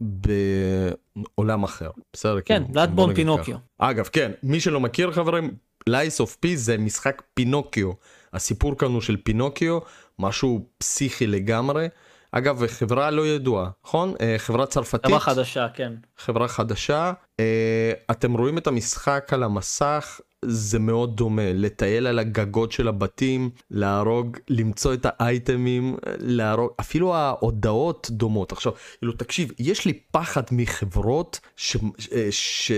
בעולם 0.00 1.64
אחר. 1.64 1.90
בסדר? 2.12 2.40
כן, 2.44 2.62
נגיד 2.68 3.14
פינוקיו. 3.14 3.56
ככה. 3.78 3.90
אגב, 3.90 4.08
כן, 4.12 4.32
מי 4.42 4.60
שלא 4.60 4.80
מכיר 4.80 5.12
חברים, 5.12 5.50
Lies 5.86 6.20
of 6.20 6.36
P 6.36 6.56
זה 6.56 6.78
משחק 6.78 7.22
פינוקיו. 7.34 7.90
הסיפור 8.32 8.78
כאן 8.78 8.88
הוא 8.88 9.00
של 9.00 9.16
פינוקיו, 9.16 9.78
משהו 10.18 10.66
פסיכי 10.78 11.26
לגמרי. 11.26 11.88
אגב, 12.32 12.66
חברה 12.66 13.10
לא 13.10 13.26
ידועה, 13.26 13.70
נכון? 13.84 14.14
אה, 14.20 14.34
חברה 14.38 14.66
צרפתית. 14.66 15.06
חברה 15.06 15.20
חדשה, 15.20 15.66
כן. 15.74 15.92
חברה 16.16 16.48
חדשה. 16.48 17.12
אה, 17.40 17.92
אתם 18.10 18.32
רואים 18.32 18.58
את 18.58 18.66
המשחק 18.66 19.30
על 19.32 19.42
המסך, 19.42 20.20
זה 20.44 20.78
מאוד 20.78 21.16
דומה. 21.16 21.52
לטייל 21.52 22.06
על 22.06 22.18
הגגות 22.18 22.72
של 22.72 22.88
הבתים, 22.88 23.50
להרוג, 23.70 24.36
למצוא 24.48 24.94
את 24.94 25.06
האייטמים, 25.08 25.96
להרוג, 26.18 26.70
אפילו 26.80 27.14
ההודעות 27.14 28.08
דומות. 28.10 28.52
עכשיו, 28.52 28.72
כאילו, 28.98 29.12
תקשיב, 29.12 29.52
יש 29.58 29.84
לי 29.84 29.92
פחד 30.10 30.42
מחברות 30.52 31.40
ש... 31.56 31.76
אה, 32.12 32.28
ש... 32.30 32.72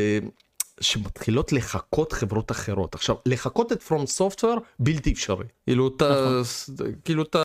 שמתחילות 0.80 1.52
לחקות 1.52 2.12
חברות 2.12 2.50
אחרות. 2.50 2.94
עכשיו, 2.94 3.16
לחקות 3.26 3.72
את 3.72 3.82
From 3.82 4.18
Software 4.18 4.60
בלתי 4.78 5.12
אפשרי. 5.12 5.44
כאילו, 5.66 5.88
אתה, 5.96 6.40
כאילו, 7.04 7.22
אתה 7.22 7.42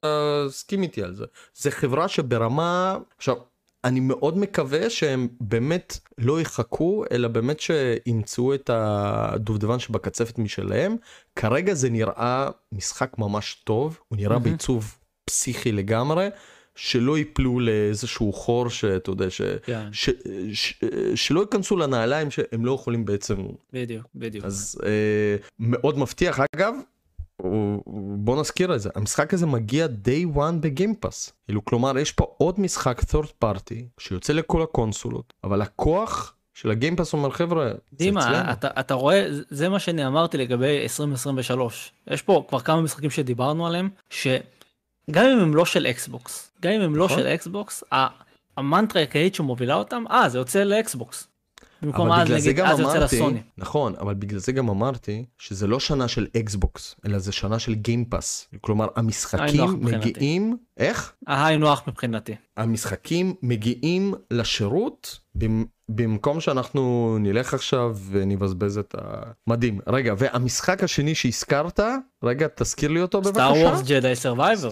סכים 0.49 0.84
איתי 0.84 1.03
על 1.03 1.15
זה. 1.15 1.26
זה 1.55 1.72
חברה 1.72 2.07
שברמה, 2.07 2.97
עכשיו, 3.17 3.36
אני 3.84 3.99
מאוד 3.99 4.38
מקווה 4.38 4.89
שהם 4.89 5.27
באמת 5.41 5.99
לא 6.17 6.41
יחכו, 6.41 7.03
אלא 7.11 7.27
באמת 7.27 7.59
שימצאו 7.59 8.53
את 8.53 8.69
הדובדבן 8.73 9.80
שבקצפת 9.80 10.38
משלהם. 10.38 10.95
כרגע 11.36 11.73
זה 11.73 11.89
נראה 11.89 12.49
משחק 12.71 13.17
ממש 13.17 13.61
טוב, 13.63 13.99
הוא 14.07 14.17
נראה 14.17 14.30
מהמם. 14.30 14.43
בעיצוב 14.43 14.97
פסיכי 15.25 15.71
לגמרי. 15.71 16.30
שלא 16.75 17.17
ייפלו 17.17 17.59
לאיזשהו 17.59 18.34
חור 18.34 18.69
שאתה 18.69 19.09
יודע 19.09 19.30
ש... 19.30 19.41
כן, 19.41 19.88
ש... 19.91 20.09
ש... 20.53 20.73
שלא 21.15 21.41
ייכנסו 21.41 21.77
לנעליים 21.77 22.32
שהם 22.32 22.65
לא 22.65 22.71
יכולים 22.71 23.05
בעצם 23.05 23.36
בדיוק, 23.73 24.05
בדיוק. 24.15 24.45
אז 24.45 24.82
אה, 24.86 25.36
מאוד 25.59 25.97
מבטיח 25.97 26.39
אגב 26.55 26.73
בוא 28.17 28.39
נזכיר 28.39 28.75
את 28.75 28.81
זה 28.81 28.89
המשחק 28.95 29.33
הזה 29.33 29.45
מגיע 29.45 29.85
day 29.85 30.37
one 30.37 30.55
ב 30.59 30.68
Game 30.68 31.01
Pass 31.01 31.34
כאילו 31.45 31.65
כלומר 31.65 31.97
יש 31.97 32.11
פה 32.11 32.35
עוד 32.37 32.59
משחק 32.59 33.01
third 33.01 33.45
party 33.45 33.75
שיוצא 33.99 34.33
לכל 34.33 34.61
הקונסולות 34.61 35.33
אבל 35.43 35.61
הכוח 35.61 36.33
של 36.53 36.71
ה 36.71 36.76
Game 36.76 36.95
Pass 36.95 37.13
אומר 37.13 37.29
חבר'ה 37.29 37.69
זה 37.69 37.77
דימה, 37.93 38.21
אצלנו." 38.21 38.51
אתה, 38.51 38.67
אתה 38.79 38.93
רואה, 38.93 39.27
זה 39.49 39.69
מה 39.69 39.79
שאני 39.79 40.07
אמרתי 40.07 40.37
לגבי 40.37 40.83
2023. 40.83 41.91
יש 42.07 42.21
פה 42.21 42.45
כבר 42.49 42.59
כמה 42.59 42.81
משחקים 42.81 43.09
שדיברנו 43.09 43.67
עליהם, 43.67 43.89
שגם 44.09 45.25
אם 45.25 45.39
הם 45.39 45.55
לא 45.55 45.65
של 45.65 45.87
אקסבוקס, 45.87 46.51
גם 46.61 46.71
אם 46.71 46.81
הם 46.81 46.95
לא 46.95 47.05
נכון. 47.05 47.19
של 47.19 47.27
אקסבוקס, 47.27 47.83
המנטרה 48.57 49.01
העיקרית 49.01 49.35
שמובילה 49.35 49.75
אותם, 49.75 50.03
אה, 50.11 50.29
זה 50.29 50.37
יוצא 50.37 50.63
ל 50.63 50.74
Xbox. 50.74 51.27
במקום 51.82 52.11
אז 52.11 52.32
נגיד, 52.32 52.59
אז 52.59 52.77
זה 52.77 52.84
יוצא 52.84 52.97
אמרתי, 52.97 53.15
לסוני. 53.15 53.41
נכון, 53.57 53.93
אבל 53.99 54.13
בגלל 54.13 54.39
זה 54.39 54.51
גם 54.51 54.69
אמרתי 54.69 55.25
שזה 55.38 55.67
לא 55.67 55.80
שנה 55.80 56.07
של 56.07 56.27
אקסבוקס, 56.38 56.95
אלא 57.05 57.19
זה 57.19 57.32
שנה 57.32 57.59
של 57.59 57.75
Game 57.75 58.07
Pass. 58.07 58.47
כלומר, 58.61 58.88
המשחקים. 58.95 59.80
מגיעים, 59.82 60.57
איך? 60.77 61.13
ההיי 61.27 61.57
נוח 61.57 61.84
מבחינתי. 61.88 62.36
המשחקים 62.57 63.34
מגיעים 63.41 64.13
לשירות 64.32 65.19
במ- 65.36 65.65
במקום 65.89 66.39
שאנחנו 66.39 67.17
נלך 67.19 67.53
עכשיו 67.53 67.97
ונבזבז 68.09 68.77
את 68.77 68.95
ה... 68.97 69.21
מדהים. 69.47 69.80
רגע, 69.88 70.13
והמשחק 70.17 70.84
השני 70.84 71.15
שהזכרת, 71.15 71.80
רגע, 72.23 72.47
תזכיר 72.55 72.89
לי 72.91 73.01
אותו 73.01 73.21
בבקשה. 73.21 73.34
Star 73.34 73.53
Wars 73.53 73.82
Jedi 73.88 74.15
Survivor. 74.15 74.69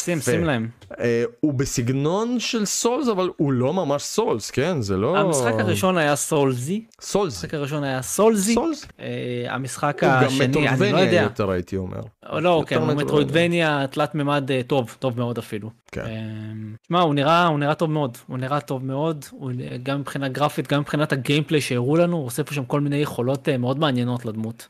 שים, 0.00 0.20
שים 0.20 0.44
להם. 0.44 0.68
אה, 1.00 1.24
הוא 1.40 1.54
בסגנון 1.54 2.40
של 2.40 2.64
Souls, 2.64 3.08
אבל 3.08 3.30
הוא 3.36 3.52
לא 3.52 3.72
ממש 3.72 4.02
Souls, 4.02 4.50
כן? 4.50 4.82
זה 4.82 4.96
לא... 4.96 5.18
המשחק 5.18 5.52
הראשון 5.58 5.98
היה 5.98 6.16
סולזי, 6.16 6.84
סולס. 7.00 7.34
המשחק 7.34 7.54
הראשון 7.54 7.84
היה 7.84 8.02
סולזי, 8.02 8.54
סולס. 8.54 8.86
אה, 9.00 9.06
המשחק 9.48 10.02
הוא 10.02 10.10
גם 10.10 10.24
השני, 10.24 10.68
אני 10.68 10.92
לא 10.92 10.98
יודע. 10.98 11.22
יותר 11.22 11.50
הייתי 11.50 11.76
אומר. 11.76 12.00
או 12.30 12.40
לא, 12.40 12.64
כן, 12.66 12.76
הוא. 12.76 12.92
מטרואידבניה 12.92 13.86
תלת 13.90 14.14
מימד 14.14 14.50
אה, 14.50 14.60
טוב, 14.66 14.96
טוב 14.98 15.18
מאוד 15.18 15.38
אפילו. 15.38 15.70
כן. 15.92 16.04
אמ, 16.06 16.74
תשמע, 16.82 17.00
הוא 17.00 17.14
נראה, 17.14 17.46
הוא 17.46 17.58
נראה 17.58 17.74
טוב 17.74 17.90
מאוד, 17.90 18.18
הוא 18.26 18.38
נראה 18.38 18.60
טוב 18.60 18.84
מאוד, 18.84 19.24
הוא 19.30 19.50
גם 19.82 20.00
מבחינה 20.00 20.28
גרפית, 20.28 20.72
גם 20.72 20.80
מבחינת 20.80 21.12
הגיימפליי 21.12 21.60
שהראו 21.60 21.96
לנו, 21.96 22.16
הוא 22.16 22.26
עושה 22.26 22.44
פה 22.44 22.54
שם 22.54 22.64
כל 22.64 22.80
מיני 22.80 22.96
יכולות 22.96 23.48
אה, 23.48 23.58
מאוד 23.58 23.78
מעניינות 23.78 24.24
לדמות. 24.24 24.68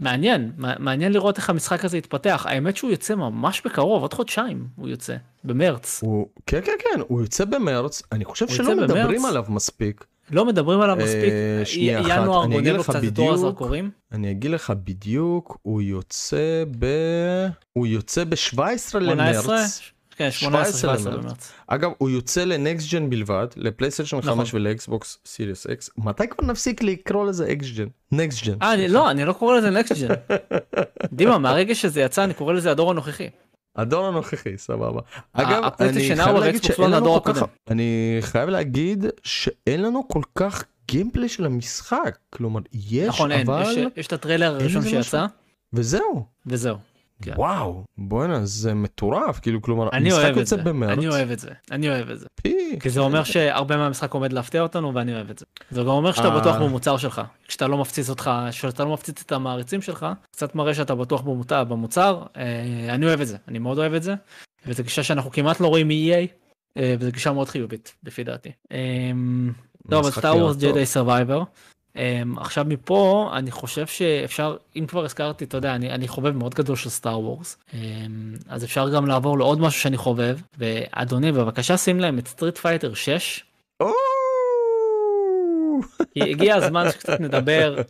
מעניין, 0.00 0.52
מע- 0.58 0.78
מעניין 0.78 1.12
לראות 1.12 1.36
איך 1.38 1.50
המשחק 1.50 1.84
הזה 1.84 1.98
יתפתח. 1.98 2.46
האמת 2.48 2.76
שהוא 2.76 2.90
יוצא 2.90 3.14
ממש 3.14 3.62
בקרוב, 3.64 4.02
עוד 4.02 4.14
חודשיים 4.14 4.66
הוא 4.76 4.88
יוצא, 4.88 5.16
במרץ. 5.44 6.00
הוא... 6.02 6.28
כן, 6.46 6.60
כן, 6.64 6.72
כן, 6.78 7.00
הוא 7.08 7.20
יוצא 7.20 7.44
במרץ, 7.44 8.02
אני 8.12 8.24
חושב 8.24 8.48
שלא 8.48 8.76
מדברים 8.76 9.16
במרץ? 9.18 9.24
עליו 9.30 9.44
מספיק. 9.48 10.04
לא 10.30 10.44
מדברים 10.44 10.80
עליו 10.80 11.00
אה, 11.00 11.04
מספיק, 11.04 11.32
שנייה 11.64 12.00
אחת, 12.00 12.22
ינואר 12.22 12.44
אני 12.44 12.58
אגיד 12.58 12.72
לך 12.72 12.90
בדיוק. 12.90 13.62
אני 14.12 14.30
אגיד 14.30 14.50
לך 14.50 14.72
בדיוק, 14.84 15.58
הוא 15.62 15.82
יוצא 15.82 16.64
ב... 16.78 16.86
הוא 17.72 17.86
יוצא 17.86 18.24
ב-17 18.24 18.36
18? 18.78 19.00
למרץ. 19.00 19.93
כן, 20.16 20.30
17 20.30 20.94
18-17 20.94 21.00
למרץ. 21.00 21.06
במרץ. 21.24 21.52
אגב, 21.66 21.90
הוא 21.98 22.10
יוצא 22.10 22.44
ל 22.44 22.53
next 22.53 22.90
gen 22.92 23.10
בלבד, 23.10 23.46
ל 23.56 23.61
PlayStation 23.61 24.16
נכון. 24.16 24.38
5 24.38 24.54
ול 24.54 24.75
Xbox 24.75 25.18
Series 25.26 25.66
X. 25.66 25.90
מתי 25.98 26.28
כבר 26.28 26.46
נפסיק 26.46 26.82
לקרוא 26.82 27.26
לזה 27.26 27.52
next 27.52 27.66
gen? 27.76 27.86
next 28.12 28.44
gen. 28.44 28.54
אה, 28.62 28.74
אני- 28.74 28.88
לא, 28.88 29.10
אני 29.10 29.24
לא 29.24 29.32
קורא 29.32 29.58
לזה 29.58 29.70
next 29.70 29.92
gen. 30.00 30.14
דימה, 31.12 31.38
מהרגע 31.38 31.74
שזה 31.74 32.00
יצא, 32.00 32.24
אני 32.24 32.34
קורא 32.34 32.52
לזה 32.52 32.70
הדור 32.70 32.90
הנוכחי. 32.90 33.28
הדור 33.76 34.06
הנוכחי, 34.06 34.58
סבבה. 34.58 35.00
אגב, 35.32 35.64
הפלייסטיישן 35.64 36.12
אני 36.12 36.20
ארבע 36.20 36.32
חייב 36.40 36.44
להגיד 36.44 36.62
שאין 36.64 36.90
לנו 36.90 37.22
כל 37.22 37.32
כך... 37.34 37.42
אני 37.70 38.18
חייב 38.20 38.48
להגיד 38.48 39.04
שאין 39.22 39.82
לנו 39.82 40.08
כל 40.08 40.22
כך 40.34 40.64
גיימפלי 40.88 41.28
של 41.28 41.44
המשחק. 41.46 42.18
כלומר, 42.30 42.60
יש, 42.72 43.08
נכון, 43.08 43.32
אבל... 43.32 43.62
יש- 43.62 43.78
יש 43.96 44.06
את 44.06 44.12
הטריילר 44.12 44.54
הראשון 44.54 44.82
שיצא, 44.84 45.26
וזהו. 45.72 46.26
וזהו. 46.46 46.76
כן. 47.22 47.32
וואו, 47.36 47.84
בואנה, 47.98 48.44
זה 48.44 48.74
מטורף. 48.74 49.40
כאילו, 49.40 49.62
כלומר, 49.62 49.88
אני 49.92 50.04
המשחק 50.04 50.22
אוהב 50.22 50.32
את 50.32 50.36
יוצא 50.36 50.56
זה, 50.56 50.62
במרץ. 50.62 50.98
אני 50.98 51.08
אוהב 51.08 51.30
את 51.30 51.38
זה, 51.38 51.50
אני 51.70 51.88
אוהב 51.88 52.10
את 52.10 52.20
זה. 52.20 52.26
פי. 52.42 52.78
כי 52.80 52.90
זה 52.90 53.00
אומר 53.00 53.24
שהרבה 53.24 53.76
מהמשחק 53.76 54.14
עומד 54.14 54.32
להפתיע 54.32 54.62
אותנו 54.62 54.94
ואני 54.94 55.14
אוהב 55.14 55.30
את 55.30 55.38
זה. 55.38 55.46
זה 55.70 55.80
גם 55.80 55.88
אומר 55.88 56.12
שאתה 56.12 56.28
אה. 56.28 56.40
בטוח 56.40 56.56
במוצר 56.56 56.96
שלך, 56.96 57.22
כשאתה 57.48 57.66
לא 57.66 57.78
מפציץ 57.78 58.10
אותך, 58.10 58.30
שאתה 58.50 58.84
לא 58.84 58.92
מפציץ 58.92 59.22
את 59.26 59.32
המעריצים 59.32 59.82
שלך, 59.82 60.06
קצת 60.32 60.54
מראה 60.54 60.74
שאתה 60.74 60.94
בטוח 60.94 61.20
במוצר, 61.20 61.64
במוצר. 61.64 62.22
אה, 62.36 62.94
אני 62.94 63.06
אוהב 63.06 63.20
את 63.20 63.26
זה, 63.26 63.36
אני 63.48 63.58
מאוד 63.58 63.78
אוהב 63.78 63.94
את 63.94 64.02
זה. 64.02 64.14
וזו 64.66 64.82
גישה 64.82 65.02
שאנחנו 65.02 65.30
כמעט 65.30 65.60
לא 65.60 65.66
רואים 65.66 65.88
מ-EA, 65.88 66.28
אה, 66.76 66.94
וזו 66.98 67.12
גישה 67.12 67.32
מאוד 67.32 67.48
חיובית 67.48 67.94
לפי 68.04 68.24
דעתי. 68.24 68.52
אמ, 68.70 69.52
טוב, 69.90 70.06
אז 70.06 70.12
Star 70.12 70.36
Wars. 70.36 70.56
Jedi 70.56 70.86
Survivor. 70.86 71.42
עכשיו 72.36 72.64
מפה 72.68 73.30
אני 73.36 73.50
חושב 73.50 73.86
שאפשר, 73.86 74.56
אם 74.76 74.86
כבר 74.86 75.04
הזכרתי, 75.04 75.44
אתה 75.44 75.56
יודע, 75.56 75.74
אני, 75.74 75.90
אני 75.90 76.08
חובב 76.08 76.36
מאוד 76.36 76.54
גדול 76.54 76.76
של 76.76 76.90
Star 76.90 77.20
Wars. 77.20 77.56
אז 78.48 78.64
אפשר 78.64 78.88
גם 78.88 79.06
לעבור 79.06 79.38
לעוד 79.38 79.60
משהו 79.60 79.80
שאני 79.80 79.96
חובב, 79.96 80.38
ואדוני, 80.58 81.32
בבקשה 81.32 81.76
שים 81.76 82.00
להם 82.00 82.18
את 82.18 82.28
Street 82.28 82.58
Fighter 82.58 82.94
6. 82.94 83.44
או! 83.80 83.90
כי 86.14 86.22
הגיע 86.30 86.54
הזמן 86.54 86.90
שקצת 86.90 87.20
נדבר, 87.20 87.82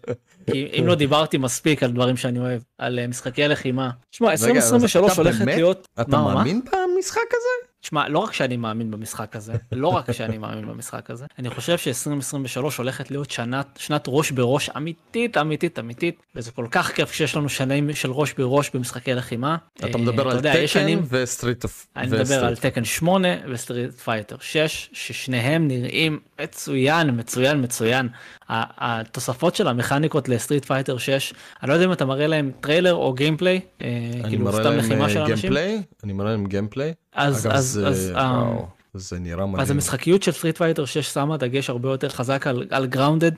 כי 0.50 0.70
אם 0.78 0.86
לא 0.86 0.94
דיברתי 0.94 1.38
מספיק 1.38 1.82
על 1.82 1.92
דברים 1.92 2.16
שאני 2.16 2.38
אוהב, 2.38 2.62
על 2.78 2.98
אה, 2.98 3.06
משחקי 3.06 3.48
לחימה. 3.48 3.90
שמע, 4.10 4.28
רגע, 4.28 4.34
אז 4.34 4.44
2023 4.44 5.12
אתה 5.12 5.22
הולכת 5.22 5.44
להיות... 5.44 5.88
אתה? 6.00 6.10
מאמין 6.10 6.60
במשחק 6.60 7.20
הזה? 7.32 7.73
שמע, 7.84 8.08
לא 8.08 8.18
רק 8.18 8.32
שאני 8.32 8.56
מאמין 8.56 8.90
במשחק 8.90 9.36
הזה, 9.36 9.52
לא 9.72 9.88
רק 9.88 10.12
שאני 10.12 10.38
מאמין 10.38 10.66
במשחק 10.66 11.10
הזה, 11.10 11.26
אני 11.38 11.50
חושב 11.50 11.78
ש-2023 11.78 12.60
הולכת 12.78 13.10
להיות 13.10 13.30
שנת, 13.30 13.78
שנת 13.78 14.04
ראש 14.08 14.30
בראש 14.30 14.70
אמיתית, 14.76 15.36
אמיתית, 15.36 15.78
אמיתית, 15.78 16.22
וזה 16.36 16.50
כל 16.50 16.66
כך 16.70 16.92
כיף 16.92 17.10
כשיש 17.10 17.36
לנו 17.36 17.48
שנים 17.48 17.92
של 17.92 18.10
ראש 18.10 18.32
בראש 18.32 18.70
במשחקי 18.74 19.14
לחימה. 19.14 19.56
אתה 19.76 19.86
אה, 19.86 19.96
מדבר 19.96 20.28
על 20.28 20.40
Tekken 20.40 20.98
ו 21.10 21.18
Street 21.18 21.64
אוף... 21.64 21.86
אני 21.96 22.06
מדבר 22.06 22.44
על 22.44 22.56
Tekken 22.56 22.84
8 22.84 23.28
ו 23.48 23.55
Street 23.55 23.92
Fighter 23.92 24.36
6 24.40 24.90
ששניהם 24.92 25.68
נראים 25.68 26.20
מצוין 26.40 27.10
מצוין 27.20 27.62
מצוין. 27.62 28.08
התוספות 28.48 29.54
של 29.54 29.68
המכניקות 29.68 30.28
ל 30.28 30.34
Street 30.34 30.64
Fighter 30.64 30.98
6 30.98 31.32
אני 31.62 31.68
לא 31.68 31.74
יודע 31.74 31.86
אם 31.86 31.92
אתה 31.92 32.04
מראה 32.04 32.26
להם 32.26 32.50
טריילר 32.60 32.94
או 32.94 33.12
gameplay 33.12 33.60
אה, 33.82 33.88
כאילו 34.28 34.52
סתם 34.52 34.72
לחימה 34.72 35.04
אה, 35.04 35.10
של 35.10 35.20
אנשים 35.20 35.52
אני 36.04 36.12
מראה 36.12 36.30
להם 36.30 36.46
gameplay. 36.46 36.94
אז 37.14 37.46
אגב, 37.46 37.54
אז 37.54 37.64
זה- 37.64 37.88
אז 37.88 38.10
וואו, 38.14 38.66
זה 38.94 39.18
נראה 39.18 39.46
מדהים. 39.46 39.60
אז 39.60 39.70
המשחקיות 39.70 40.22
של 40.22 40.32
Street 40.32 40.58
Fighter 40.58 40.84
6 40.84 40.98
שמה 41.14 41.36
דגש 41.36 41.70
הרבה 41.70 41.88
יותר 41.88 42.08
חזק 42.08 42.46
על, 42.46 42.66
על 42.70 42.86
grounded, 42.86 43.32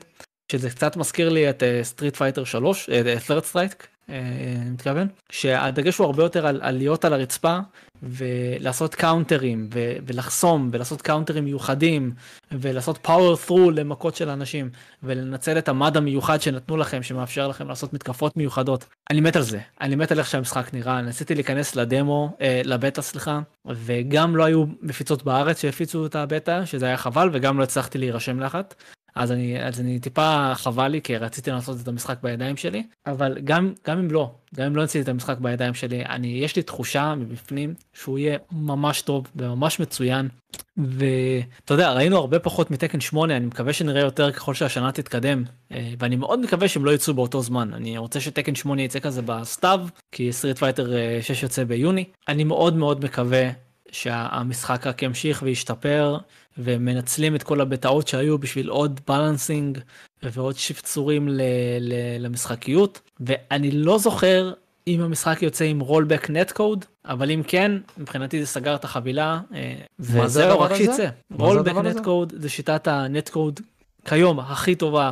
שזה 0.51 0.69
קצת 0.69 0.97
מזכיר 0.97 1.29
לי 1.29 1.49
את 1.49 1.63
Street 1.83 2.15
Fighter 2.15 2.43
3, 2.43 2.89
Third 3.19 3.45
Strike, 3.45 3.87
אני 4.09 4.69
מתכוון, 4.69 5.07
שהדגש 5.29 5.97
הוא 5.97 6.05
הרבה 6.05 6.23
יותר 6.23 6.47
על, 6.47 6.59
על 6.63 6.77
להיות 6.77 7.05
על 7.05 7.13
הרצפה 7.13 7.59
ולעשות 8.03 8.95
counterים 8.95 9.69
ו, 9.73 9.93
ולחסום 10.07 10.69
ולעשות 10.71 11.01
counterים 11.01 11.45
מיוחדים 11.45 12.11
ולעשות 12.51 12.97
power 12.97 13.37
through 13.37 13.71
למכות 13.71 14.15
של 14.15 14.29
אנשים 14.29 14.69
ולנצל 15.03 15.57
את 15.57 15.69
המד 15.69 15.97
המיוחד 15.97 16.41
שנתנו 16.41 16.77
לכם 16.77 17.03
שמאפשר 17.03 17.47
לכם 17.47 17.67
לעשות 17.67 17.93
מתקפות 17.93 18.37
מיוחדות. 18.37 18.85
אני 19.09 19.21
מת 19.21 19.35
על 19.35 19.41
זה, 19.41 19.59
אני 19.81 19.95
מת 19.95 20.11
על 20.11 20.19
איך 20.19 20.29
שהמשחק 20.29 20.73
נראה, 20.73 21.01
ניסיתי 21.01 21.35
להיכנס 21.35 21.75
לדמו, 21.75 22.37
אה, 22.41 22.61
לבטא 22.65 23.01
סליחה, 23.01 23.39
וגם 23.65 24.35
לא 24.35 24.43
היו 24.43 24.65
מפיצות 24.81 25.23
בארץ 25.23 25.61
שהפיצו 25.61 26.05
את 26.05 26.15
הבטא, 26.15 26.65
שזה 26.65 26.85
היה 26.85 26.97
חבל, 26.97 27.29
וגם 27.33 27.57
לא 27.57 27.63
הצלחתי 27.63 27.97
להירשם 27.97 28.39
לאחת. 28.39 28.75
אז 29.17 29.31
אני, 29.31 29.63
אז 29.63 29.79
אני 29.81 29.99
טיפה 29.99 30.51
חבל 30.55 30.87
לי, 30.87 31.01
כי 31.01 31.17
רציתי 31.17 31.51
לעשות 31.51 31.77
את 31.81 31.87
המשחק 31.87 32.17
בידיים 32.23 32.57
שלי, 32.57 32.83
אבל 33.05 33.37
גם, 33.43 33.73
גם 33.87 33.97
אם 33.97 34.11
לא, 34.11 34.31
גם 34.55 34.65
אם 34.65 34.75
לא 34.75 34.81
עשיתי 34.81 35.03
את 35.03 35.09
המשחק 35.09 35.37
בידיים 35.37 35.73
שלי, 35.73 36.05
אני, 36.05 36.27
יש 36.27 36.55
לי 36.55 36.63
תחושה 36.63 37.15
מבפנים 37.15 37.73
שהוא 37.93 38.19
יהיה 38.19 38.37
ממש 38.51 39.01
טוב 39.01 39.27
וממש 39.35 39.79
מצוין. 39.79 40.29
ואתה 40.77 41.73
יודע, 41.73 41.91
ראינו 41.91 42.17
הרבה 42.17 42.39
פחות 42.39 42.71
מ 42.71 42.75
Tekken 42.75 42.99
8, 42.99 43.37
אני 43.37 43.45
מקווה 43.45 43.73
שנראה 43.73 44.01
יותר 44.01 44.31
ככל 44.31 44.53
שהשנה 44.53 44.91
תתקדם, 44.91 45.43
אה, 45.71 45.93
ואני 45.99 46.15
מאוד 46.15 46.39
מקווה 46.39 46.67
שהם 46.67 46.85
לא 46.85 46.91
יצאו 46.91 47.13
באותו 47.13 47.41
זמן. 47.41 47.73
אני 47.73 47.97
רוצה 47.97 48.19
ש 48.19 48.28
Tekken 48.28 48.55
8 48.55 48.81
יצא 48.81 48.99
כזה 48.99 49.21
בסתיו, 49.21 49.87
כי 50.11 50.33
Street 50.33 50.57
Fighter 50.57 50.93
6 51.21 51.43
יוצא 51.43 51.63
ביוני. 51.63 52.05
אני 52.27 52.43
מאוד 52.43 52.75
מאוד 52.75 53.05
מקווה 53.05 53.49
שהמשחק 53.91 54.87
רק 54.87 55.03
ימשיך 55.03 55.41
וישתפר, 55.43 56.17
ומנצלים 56.57 57.35
את 57.35 57.43
כל 57.43 57.61
הבטאות 57.61 58.07
שהיו 58.07 58.37
בשביל 58.37 58.69
עוד 58.69 58.99
balancing 59.07 59.77
ועוד 60.23 60.55
שפצורים 60.55 61.27
ל- 61.29 61.41
ל- 61.79 62.25
למשחקיות, 62.25 63.01
ואני 63.19 63.71
לא 63.71 63.97
זוכר 63.97 64.53
אם 64.87 65.01
המשחק 65.01 65.41
יוצא 65.41 65.65
עם 65.65 65.79
rollback 65.79 66.29
netcode, 66.29 66.85
אבל 67.05 67.31
אם 67.31 67.41
כן, 67.47 67.71
מבחינתי 67.97 68.39
זה 68.39 68.47
סגר 68.47 68.75
את 68.75 68.83
החבילה, 68.83 69.39
אה, 69.53 69.75
וזהו, 69.99 70.51
הדבר 70.51 70.63
רק? 70.63 70.75
שיצא. 70.75 71.09
rollback? 71.31 71.75
netcode 71.75 72.33
זה 72.37 72.49
שיטת 72.49 72.87
ה 72.87 72.96
netcode 72.96 73.59
כיום 74.05 74.39
הכי 74.39 74.75
טובה 74.75 75.11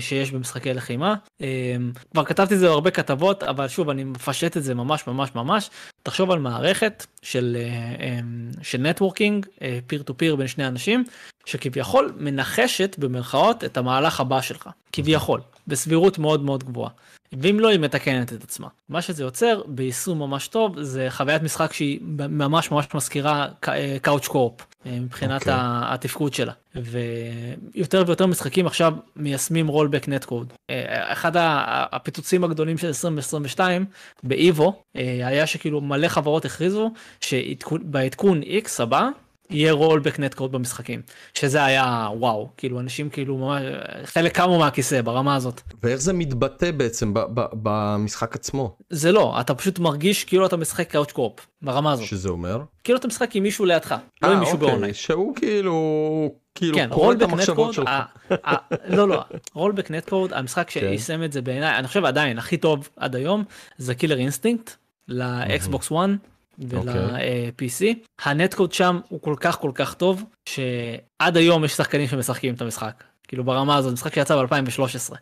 שיש 0.00 0.30
במשחקי 0.30 0.74
לחימה. 0.74 1.14
אה, 1.40 1.76
כבר 2.12 2.24
כתבתי 2.24 2.54
את 2.54 2.58
זה 2.58 2.68
בהרבה 2.68 2.90
כתבות, 2.90 3.42
אבל 3.42 3.68
שוב, 3.68 3.90
אני 3.90 4.04
מפשט 4.04 4.56
את 4.56 4.62
זה 4.62 4.74
ממש 4.74 5.06
ממש 5.06 5.30
ממש. 5.34 5.70
תחשוב 6.02 6.30
על 6.30 6.38
מערכת 6.38 7.06
של, 7.22 7.56
אה, 7.60 8.04
אה, 8.04 8.18
של 8.62 8.78
networking, 8.78 9.46
peer 9.86 10.02
to 10.02 10.16
peer 10.16 10.36
בין 10.36 10.46
שני 10.46 10.66
אנשים, 10.66 11.04
שכביכול 11.46 12.12
מנחשת 12.16 12.96
במרכאות 12.98 13.64
את 13.64 13.76
המהלך 13.76 14.20
הבא 14.20 14.40
שלך. 14.40 14.68
כביכול, 14.92 15.40
בסבירות 15.66 16.18
מאוד 16.18 16.42
מאוד 16.42 16.64
גבוהה. 16.64 16.90
ואם 17.42 17.60
לא, 17.60 17.68
היא 17.68 17.78
מתקנת 17.80 18.32
את 18.32 18.44
עצמה. 18.44 18.68
מה 18.88 19.02
שזה 19.02 19.22
יוצר 19.22 19.62
ביישום 19.66 20.18
ממש 20.18 20.48
טוב 20.48 20.82
זה 20.82 21.06
חוויית 21.10 21.42
משחק 21.42 21.72
שהיא 21.72 22.00
ממש 22.28 22.70
ממש 22.70 22.86
מזכירה 22.94 23.48
קאוץ' 24.02 24.26
קורפ 24.26 24.52
מבחינת 24.86 25.40
אוקיי. 25.40 25.54
okay. 25.54 25.56
התפקוד 25.58 26.34
שלה. 26.34 26.52
ויותר 26.74 28.04
ויותר 28.06 28.26
משחקים 28.26 28.66
עכשיו 28.66 28.94
מיישמים 29.16 29.68
רולבק 29.68 30.08
נטקוד. 30.08 30.52
אחד 30.88 31.36
ה- 31.36 31.86
הפיצוצים 31.96 32.44
הגדולים 32.44 32.78
של 32.78 32.86
2022 32.86 33.84
באיבו 34.22 34.82
אה, 34.96 35.02
היה 35.26 35.46
שכאילו 35.46 35.80
מלא 35.80 36.08
חברות 36.08 36.44
הכריזו 36.44 36.90
שבעדכון 37.20 38.40
X 38.42 38.82
הבא 38.82 39.08
יהיה 39.50 39.72
רולבק 39.72 40.20
נטקוד 40.20 40.52
במשחקים. 40.52 41.02
שזה 41.34 41.64
היה 41.64 42.08
וואו, 42.12 42.48
כאילו 42.56 42.80
אנשים 42.80 43.10
כאילו 43.10 43.38
ממש, 43.38 43.62
חלק 44.04 44.36
קמו 44.36 44.58
מהכיסא 44.58 45.02
ברמה 45.02 45.36
הזאת. 45.36 45.60
ואיך 45.82 46.00
זה 46.00 46.12
מתבטא 46.12 46.70
בעצם 46.70 47.12
במשחק 47.34 48.34
עצמו? 48.34 48.76
זה 48.90 49.12
לא, 49.12 49.40
אתה 49.40 49.54
פשוט 49.54 49.78
מרגיש 49.78 50.24
כאילו 50.24 50.46
אתה 50.46 50.56
משחק 50.56 50.90
couch 50.90 51.12
co-op, 51.12 51.46
ברמה 51.62 51.92
הזאת. 51.92 52.06
שזה 52.06 52.28
אומר? 52.28 52.60
כאילו 52.84 52.98
אתה 52.98 53.08
משחק 53.08 53.36
עם 53.36 53.42
מישהו 53.42 53.64
לידך, 53.64 53.94
לא 54.22 54.28
אה, 54.28 54.32
עם 54.32 54.40
מישהו 54.40 54.54
אוקיי, 54.54 54.68
באונליין. 54.68 54.94
שהוא 54.94 55.36
כאילו, 55.36 55.74
כאילו 56.54 56.74
כן, 56.74 56.88
קורא 56.92 57.14
את 57.14 57.22
המחשבות 57.22 57.74
שלך. 57.74 57.90
לא 58.88 59.08
לא, 59.08 59.22
rollback 59.54 59.90
netcode, 59.90 60.32
המשחק 60.32 60.70
כן. 60.70 60.80
שיישם 60.80 61.22
את 61.24 61.32
זה 61.32 61.42
בעיניי, 61.42 61.78
אני 61.78 61.86
חושב 61.86 62.04
עדיין 62.04 62.38
הכי 62.38 62.56
טוב 62.56 62.88
עד 62.96 63.16
היום, 63.16 63.44
זה 63.78 63.94
Killer 63.94 64.18
Instinct, 64.18 64.70
ל 65.08 65.25
Xbox 65.25 65.92
1 65.92 65.96
אוקיי. 66.76 66.92
ול-PC. 66.92 67.84
ה 68.24 68.30
netcode 68.30 68.72
שם 68.72 69.00
הוא 69.08 69.20
כל 69.22 69.34
כך 69.40 69.58
כל 69.58 69.70
כך 69.74 69.94
טוב, 69.94 70.24
שעד 70.48 71.36
היום 71.36 71.64
יש 71.64 71.72
שחקנים 71.72 72.08
שמשחקים 72.08 72.54
את 72.54 72.62
המשחק. 72.62 73.04
כאילו 73.28 73.44
ברמה 73.44 73.76
הזאת, 73.76 73.92
משחק 73.92 74.14
שיצא 74.14 74.36
ב-2013. 74.42 75.14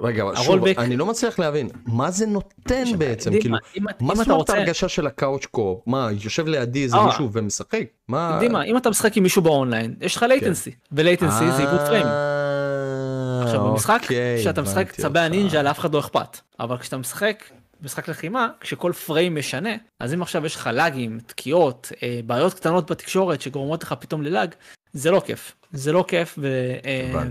רגע, 0.00 0.22
אבל 0.22 0.36
שוב, 0.36 0.44
ה 0.46 0.49
rollback- 0.49 0.78
אני 0.78 0.96
לא 0.96 1.06
מצליח 1.06 1.38
להבין, 1.38 1.68
מה 1.86 2.10
זה 2.10 2.26
נותן 2.26 2.84
בעצם? 2.98 3.30
דימה, 3.30 3.58
כאילו, 3.72 3.88
אם, 4.00 4.06
מה 4.06 4.14
זאת 4.14 4.28
אומרת 4.30 4.50
ההרגשה 4.50 4.88
של 4.88 5.06
ה 5.06 5.13
couch 5.13 5.46
co-op? 5.46 5.78
מה, 5.86 6.08
יושב 6.20 6.46
לידי 6.46 6.82
איזה 6.82 6.96
אה. 6.96 7.06
מישהו 7.06 7.28
ומשחק? 7.32 7.80
מה? 8.08 8.36
דימה, 8.40 8.62
אם 8.64 8.76
אתה 8.76 8.90
משחק 8.90 9.16
עם 9.16 9.22
מישהו 9.22 9.42
באונליין, 9.42 9.94
יש 10.00 10.16
לך 10.16 10.22
latency, 10.22 10.70
ו 10.92 10.99
latency 10.99 11.50
זה 11.52 11.62
עיבוד 11.62 11.80
frame. 11.86 12.06
אה, 12.06 13.42
עכשיו 13.44 13.64
במשחק, 13.70 13.98
אוקיי, 14.02 14.38
כשאתה 14.40 14.62
משחק 14.62 14.92
צבי. 14.92 15.20
הנינג'ה 15.20 15.62
לאף 15.62 15.78
אחד 15.78 15.94
לא 15.94 15.98
אכפת, 16.00 16.38
אבל 16.60 16.78
כשאתה 16.78 16.96
משחק 16.96 17.44
משחק 17.82 18.08
לחימה, 18.08 18.48
כשכל 18.60 18.92
frame 19.06 19.34
משנה, 19.34 19.70
אז 20.00 20.14
אם 20.14 20.22
עכשיו 20.22 20.46
יש 20.46 20.56
לך 20.56 20.70
lagים, 20.72 21.18
תקיעות, 21.26 21.92
אה, 22.02 22.20
בעיות 22.26 22.54
קטנות 22.54 22.90
בתקשורת 22.90 23.40
שגורמות 23.40 23.82
לך 23.82 23.94
פתאום 24.00 24.22
ל 24.22 24.28
lag, 24.28 24.54
זה 24.92 25.10
לא 25.10 25.22
כיף. 25.26 25.52
זה 25.72 25.92
לא 25.92 26.04
כיף, 26.08 26.34
ו, 26.38 26.72
אה. 26.84 27.22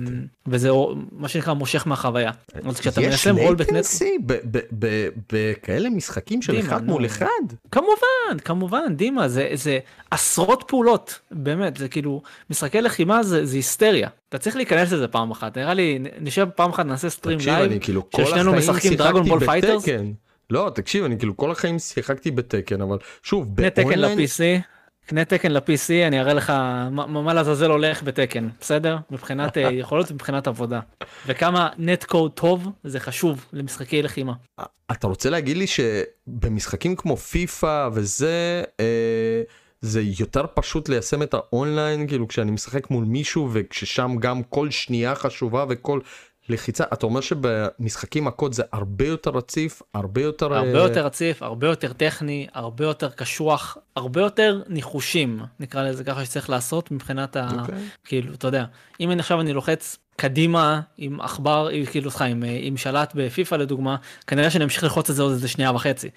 וזה 0.48 0.70
מה 1.12 1.28
שנקרא 1.28 1.54
מושך 1.54 1.88
מהחוויה. 1.88 2.32
אז 2.66 2.80
כשאתה 2.80 3.02
יש 3.02 3.08
מיישם 3.08 3.36
rollback 3.36 3.56
net, 3.56 3.72
latency 3.72 4.18
ב- 4.26 4.34
ב- 4.52 4.60
ב- 4.80 5.08
בכאלה 5.34 5.90
משחקים 5.90 6.42
של 6.42 6.54
דימה, 6.54 6.68
אחד. 6.68 6.86
מול 6.86 7.06
אחד? 7.06 7.28
כמובן, 7.72 8.40
כמובן, 8.44 8.96
דימה, 8.96 9.28
זה, 9.28 9.50
זה 9.54 9.80
עשרות 10.12 10.64
פעולות, 10.68 11.20
באמת, 11.32 11.78
זה 11.78 11.88
כאילו, 11.88 12.22
משחקי 12.50 12.82
לחימה 12.82 13.24
זה, 13.24 13.46
זה 13.46 13.56
היסטריה. 13.56 14.10
אתה 14.30 14.38
צריך 14.38 14.56
להיכנס 14.56 14.92
לזה 14.92 15.08
פעם 15.08 15.32
אחת, 15.32 15.58
נראה 15.58 15.74
לי, 15.74 16.00
נשב 16.22 16.48
פעם 16.56 16.70
אחת, 16.70 16.86
נעשה 16.86 17.10
stream 17.10 17.38
live, 17.46 17.82
כאילו 17.82 18.08
ששנינו 18.18 18.54
משחקים 18.54 18.94
Dragon 18.94 19.24
Ball 19.24 19.46
Fighters. 19.46 19.86
לא, 20.54 20.72
תקשיב, 20.76 21.04
אני 21.06 21.18
כאילו 21.18 21.38
כל 21.38 21.52
החיים 21.52 21.80
שיחקתי 21.80 22.32
ב 22.32 22.38
Tekken, 22.38 22.82
אבל 22.82 22.98
שוב, 23.24 23.56
קנה 23.56 23.70
Tekken 23.70 23.84
ב 23.84 23.88
online, 23.88 24.20
ל-PC, 24.20 24.62
קנה 25.06 25.26
Tekken 25.26 25.52
ל-PC, 25.52 26.08
אני 26.08 26.20
אראה 26.20 26.34
לך 26.34 26.50
מה, 26.92 27.08
מה 27.08 27.34
לעזאזל 27.34 27.72
הולך 27.72 28.04
בתקן, 28.04 28.48
בסדר? 28.60 28.98
מבחינת 29.12 29.58
אה, 29.58 29.72
יכולות 29.72 30.12
ומבחינת 30.12 30.48
עבודה. 30.48 30.80
וכמה 31.28 31.70
נט 31.78 32.04
קוד 32.04 32.32
טוב 32.32 32.68
זה 32.84 33.00
חשוב 33.00 33.46
למשחקי 33.54 34.02
לחימה. 34.02 34.34
אתה 34.92 35.08
רוצה 35.08 35.30
להגיד 35.30 35.58
לי 35.58 35.66
שבמשחקים 35.68 36.96
כמו 36.96 37.18
פיפא 37.18 37.90
וזה, 37.94 38.64
אה, 38.80 39.42
זה 39.82 40.02
יותר 40.02 40.46
פשוט 40.54 40.90
ליישם 40.90 41.24
את 41.24 41.34
האונליין, 41.34 42.08
כאילו 42.08 42.28
כשאני 42.28 42.52
משחק 42.52 42.90
מול 42.90 43.04
מישהו 43.04 43.50
וכששם 43.54 44.12
גם 44.20 44.44
כל 44.44 44.72
שנייה 44.72 45.16
חשובה 45.16 45.66
וכל... 45.70 46.00
לחיצה, 46.50 46.84
אתה 46.94 47.06
אומר 47.06 47.22
שבמשחקים 47.22 48.26
מכות 48.26 48.54
זה 48.54 48.64
הרבה 48.72 49.08
יותר 49.08 49.32
רציף, 49.32 49.82
הרבה 49.94 50.22
יותר... 50.22 50.54
הרבה 50.54 50.80
אה, 50.80 50.84
יותר 50.84 51.06
רציף, 51.06 51.44
הרבה 51.44 51.68
יותר 51.68 51.94
טכני, 51.94 52.48
הרבה 52.54 52.86
יותר 52.86 53.10
קשוח, 53.10 53.78
הרבה 53.96 54.22
יותר 54.22 54.62
ניחושים, 54.68 55.40
נקרא 55.60 55.84
לזה 55.84 56.04
ככה 56.04 56.26
שצריך 56.26 56.50
לעשות 56.50 56.92
מבחינת 56.92 57.36
ה... 57.36 57.50
אוקיי. 57.60 57.76
כאילו, 58.04 58.34
אתה 58.34 58.48
יודע, 58.48 58.66
אם 59.00 59.12
אני 59.12 59.20
עכשיו 59.20 59.42
אני 59.42 59.54
לוחץ 59.54 59.98
קדימה 60.16 60.82
עם 60.98 61.22
עכבר, 61.22 61.70
כאילו, 61.92 62.12
סליחה, 62.12 62.26
עם, 62.26 62.44
אה, 62.44 62.58
עם 62.62 62.78
שלט 62.78 63.14
בפיפא 63.16 63.56
לדוגמה, 63.56 63.96
כנראה 64.28 64.50
שאני 64.50 64.64
אמשיך 64.64 64.84
ללחוץ 64.84 65.10
את 65.10 65.16
זה 65.16 65.24
עוד 65.24 65.32
איזה 65.32 65.48
שנייה 65.48 65.72
וחצי. 65.72 66.10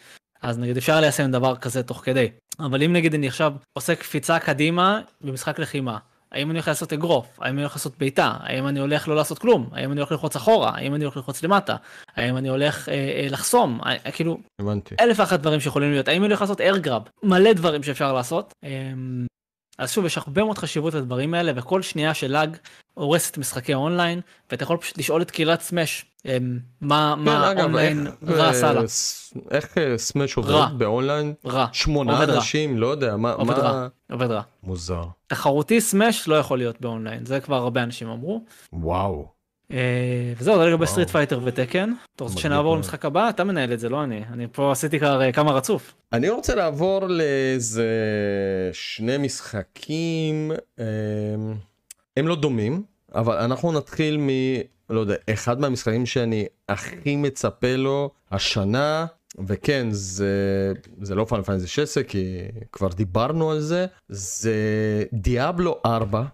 אז 0.42 0.58
נגיד 0.58 0.76
אפשר 0.76 1.00
ליישם 1.00 1.30
דבר 1.30 1.56
כזה 1.56 1.82
תוך 1.82 2.00
כדי. 2.04 2.28
אבל 2.60 2.82
אם 2.82 2.92
נגיד 2.92 3.14
אני 3.14 3.28
עכשיו 3.28 3.52
עושה 3.72 3.94
קפיצה 3.94 4.38
קדימה 4.38 5.00
במשחק 5.20 5.58
לחימה, 5.58 5.98
האם 6.36 6.50
אני 6.50 6.58
הולך 6.58 6.68
לעשות 6.68 6.92
אגרוף? 6.92 7.38
האם 7.40 7.54
אני 7.54 7.62
הולך 7.62 7.72
לעשות 7.72 7.98
בעיטה? 7.98 8.32
האם 8.40 8.68
אני 8.68 8.80
הולך 8.80 9.08
לא 9.08 9.16
לעשות 9.16 9.38
כלום? 9.38 9.68
האם 9.72 9.92
אני 9.92 10.00
הולך 10.00 10.12
ללחוץ 10.12 10.36
אחורה? 10.36 10.70
האם 10.74 10.94
אני 10.94 11.04
הולך 11.04 11.16
ללחוץ 11.16 11.42
למטה? 11.42 11.76
האם 12.16 12.36
אני 12.36 12.48
הולך 12.48 12.88
אה, 12.88 12.94
אה, 12.94 13.26
לחסום? 13.30 13.80
אה, 13.86 14.10
כאילו, 14.12 14.38
הבנתי. 14.60 14.94
אלף 15.00 15.20
ואחת 15.20 15.40
דברים 15.40 15.60
שיכולים 15.60 15.90
להיות. 15.90 16.08
האם 16.08 16.24
אני 16.24 16.26
הולך 16.26 16.40
לעשות 16.40 16.60
איירגראב? 16.60 17.02
מלא 17.22 17.52
דברים 17.52 17.82
שאפשר 17.82 18.12
לעשות. 18.12 18.52
אמ, 18.64 19.26
אז 19.78 19.92
שוב, 19.92 20.04
יש 20.04 20.18
הרבה 20.18 20.44
מאוד 20.44 20.58
חשיבות 20.58 20.94
לדברים 20.94 21.34
האלה, 21.34 21.52
וכל 21.56 21.82
שנייה 21.82 22.14
של 22.14 22.32
lag 22.32 22.56
הורסת 22.94 23.38
משחקי 23.38 23.74
אונליין, 23.74 24.20
ואתה 24.50 24.62
יכול 24.62 24.76
פשוט 24.76 24.98
לשאול 24.98 25.22
את 25.22 25.30
קהילת 25.30 25.60
Smash, 25.60 26.04
מה 26.80 27.14
כן, 27.18 27.24
מה 27.24 27.50
אגב, 27.50 27.64
אונליין 27.64 28.06
רע 28.28 28.48
עשה 28.48 28.72
לה. 28.72 28.80
אה, 28.80 28.86
ס- 28.88 29.34
איך 29.50 29.78
אה, 29.78 29.98
Smash. 29.98 30.36
עובד 30.36 30.52
באונליין? 30.78 31.34
רע, 31.46 31.66
שמונה. 31.72 32.22
אנשים, 32.24 32.78
לא 32.78 32.86
יודע, 32.86 33.16
מה... 33.16 33.32
עובד 33.32 33.58
רע. 33.58 33.88
עובד 34.12 34.30
רע. 34.30 34.42
מוזר. 34.62 35.04
תחרותי 35.26 35.80
Smash 35.80 36.28
לא 36.28 36.34
יכול 36.34 36.58
להיות 36.58 36.80
באונליין, 36.80 37.26
זה 37.26 37.40
כבר 37.40 37.56
הרבה 37.56 37.82
אנשים 37.82 38.08
אמרו. 38.08 38.44
וואו. 38.72 39.36
אה, 39.72 40.32
וזהו, 40.38 40.58
זה 40.58 40.64
לגבי. 40.64 40.86
Street 40.86 41.10
Fighter 41.10 41.40
ו 41.44 41.50
Tekken. 41.50 41.92
אתה 42.16 42.24
רוצה 42.24 42.38
שנעבור. 42.40 42.76
למשחק 42.76 43.04
הבא? 43.04 43.28
אתה 43.28 43.44
מנהל 43.44 43.72
את 43.72 43.80
זה, 43.80 43.88
לא 43.88 44.04
אני. 44.04 44.22
אני 44.32 44.46
פה 44.52 44.72
עשיתי 44.72 44.98
כבר 44.98 45.32
כמה 45.32 45.52
רצוף. 45.52 45.94
אני 46.12 46.28
רוצה 46.28 46.54
לעבור 46.54 47.06
לאיזה 47.06 47.90
שני 48.72 49.18
משחקים, 49.18 50.52
אמ, 50.78 50.84
הם 52.16 52.28
לא 52.28 52.36
דומים, 52.36 52.82
אבל 53.16 53.36
אנחנו 53.36 53.72
נתחיל 53.72 54.18
מ... 54.18 54.28
לא 54.90 55.00
יודע, 55.00 55.14
אחד 55.32 55.60
מהמשחקים 55.60 56.06
שאני 56.06 56.46
הכי 56.68 57.16
מצפה 57.16 57.76
לו 57.76 58.10
השנה, 58.30 59.06
וכן, 59.46 59.86
זה, 59.90 60.72
זה 61.00 61.14
לא 61.14 61.24
פאנל 61.24 61.42
פאנל 61.42 61.66
16, 61.66 62.04
כי 62.04 62.38
כבר 62.72 62.88
דיברנו 62.88 63.50
על 63.50 63.60
זה, 63.60 63.86
זה 64.08 64.54
דיאבלו 65.12 65.80
4, 65.86 66.24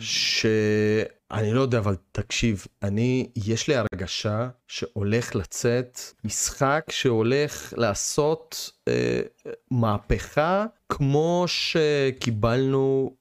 שאני 0.00 1.52
לא 1.52 1.60
יודע, 1.60 1.78
אבל 1.78 1.96
תקשיב, 2.12 2.66
אני, 2.82 3.28
יש 3.36 3.68
לי 3.68 3.74
הרגשה 3.74 4.48
שהולך 4.68 5.34
לצאת 5.36 5.98
משחק 6.24 6.84
שהולך 6.90 7.74
לעשות 7.76 8.70
אה, 8.88 9.20
מהפכה 9.70 10.66
כמו 10.88 11.44
שקיבלנו 11.46 13.16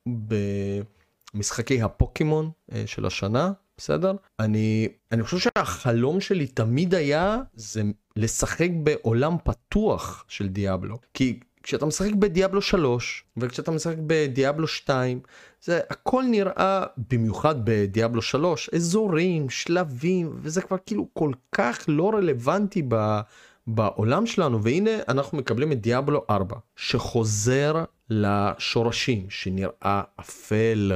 במשחקי 1.34 1.82
הפוקימון 1.82 2.52
אה, 2.72 2.84
של 2.86 3.06
השנה, 3.06 3.52
בסדר? 3.78 4.14
אני, 4.40 4.88
אני 5.12 5.24
חושב 5.24 5.38
שהחלום 5.38 6.22
שלי 6.22 6.48
תמיד 6.48 6.94
היה 6.94 7.38
זה 7.54 7.82
לשחק 8.16 8.70
בעולם 8.84 9.36
פתוח 9.44 10.26
של 10.28 10.48
דיאבלו. 10.48 10.98
כי 11.14 11.40
כשאתה 11.64 11.86
משחק 11.86 12.12
בדיאבלו 12.12 12.62
3 12.62 13.24
וכשאתה 13.38 13.72
משחק 13.72 13.96
בדיאבלו 14.08 14.68
2 14.68 15.20
זה 15.62 15.80
הכל 15.90 16.24
נראה 16.24 16.84
במיוחד 17.10 17.56
בדיאבלו 17.64 18.22
3 18.22 18.70
אזורים 18.76 19.50
שלבים 19.50 20.40
וזה 20.42 20.62
כבר 20.62 20.78
כאילו 20.86 21.08
כל 21.14 21.32
כך 21.52 21.80
לא 21.88 22.10
רלוונטי 22.10 22.84
ב, 22.88 23.20
בעולם 23.68 24.26
שלנו 24.26 24.64
והנה 24.64 24.92
אנחנו 25.08 25.38
מקבלים 25.38 25.72
את 25.72 25.82
דיאבלו 25.82 26.26
4 26.30 26.56
שחוזר 26.76 27.84
לשורשים 28.10 29.26
שנראה 29.30 30.02
אפל 30.20 30.92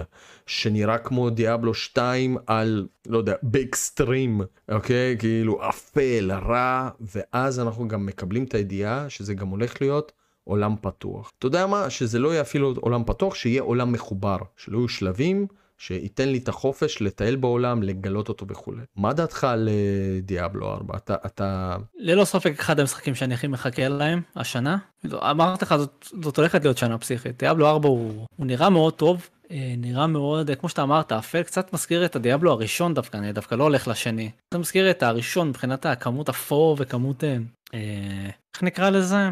שנראה 0.47 0.97
כמו 0.97 1.30
דיאבלו 1.30 1.74
2 1.74 2.38
על 2.47 2.88
לא 3.07 3.18
יודע 3.18 3.36
באקסטרים 3.43 4.41
אוקיי 4.72 5.18
כאילו 5.20 5.70
אפל 5.70 6.32
רע 6.32 6.89
ואז 7.01 7.59
אנחנו 7.59 7.88
גם 7.88 8.05
מקבלים 8.05 8.43
את 8.43 8.53
הידיעה 8.53 9.09
שזה 9.09 9.34
גם 9.34 9.47
הולך 9.47 9.82
להיות 9.82 10.11
עולם 10.45 10.76
פתוח. 10.82 11.32
אתה 11.39 11.47
יודע 11.47 11.68
מה? 11.68 11.89
שזה 11.89 12.20
לא 12.20 12.30
יהיה 12.30 12.41
אפילו 12.41 12.74
עולם 12.80 13.03
פתוח, 13.05 13.36
שיהיה 13.36 13.61
עולם 13.61 13.91
מחובר, 13.91 14.38
שלא 14.57 14.78
יהיו 14.78 14.88
שלבים, 14.88 15.47
שייתן 15.78 16.30
לי 16.30 16.38
את 16.38 16.50
החופש 16.50 17.02
לטייל 17.02 17.36
בעולם, 17.36 17.84
לגלות 17.84 18.30
אותו 18.30 18.48
וכולי. 18.50 18.82
מה 18.96 19.14
דעתך 19.14 19.44
על 19.44 19.70
אה, 19.70 20.20
דיאבלו 20.22 20.74
4? 20.74 20.98
אתה, 20.98 21.16
אתה... 21.26 21.76
ללא 21.98 22.26
ספק 22.26 22.54
אחד 22.60 22.80
המשחקים 22.80 23.16
שאני 23.16 23.34
הכי 23.34 23.48
מחכה 23.48 23.88
להם 23.88 24.22
השנה. 24.36 24.78
אמרתי 25.14 25.66
לך 25.66 25.76
זאת, 25.76 26.08
זאת 26.24 26.38
הולכת 26.38 26.64
להיות 26.64 26.78
שנה 26.78 26.98
פסיכית. 26.98 27.40
דיאבלו 27.40 27.68
4 27.68 27.90
הוא, 27.90 28.26
הוא 28.36 28.46
נראה 28.46 28.70
מאוד 28.70 28.94
טוב. 28.94 29.30
אה, 29.52 29.74
נראה 29.78 30.08
מאוד 30.08 30.50
אה, 30.50 30.56
כמו 30.56 30.70
שאתה 30.70 30.84
אמרת 30.84 31.12
אפל 31.12 31.44
קצת 31.44 31.74
מזכיר 31.74 32.06
את 32.06 32.16
הדיאבלו 32.16 32.52
הראשון 32.52 32.94
דווקא 32.94 33.18
אני 33.18 33.34
דווקא 33.34 33.56
לא 33.56 33.64
הולך 33.64 33.88
לשני. 33.88 34.30
זה 34.54 34.58
מזכיר 34.58 34.92
את 34.92 35.04
הראשון 35.04 35.50
מבחינת 35.50 35.86
הכמות 35.86 36.30
אפור 36.30 36.76
וכמות 36.80 37.24
אה, 37.24 38.30
איך 38.56 38.64
נקרא 38.64 38.90
לזה 38.90 39.30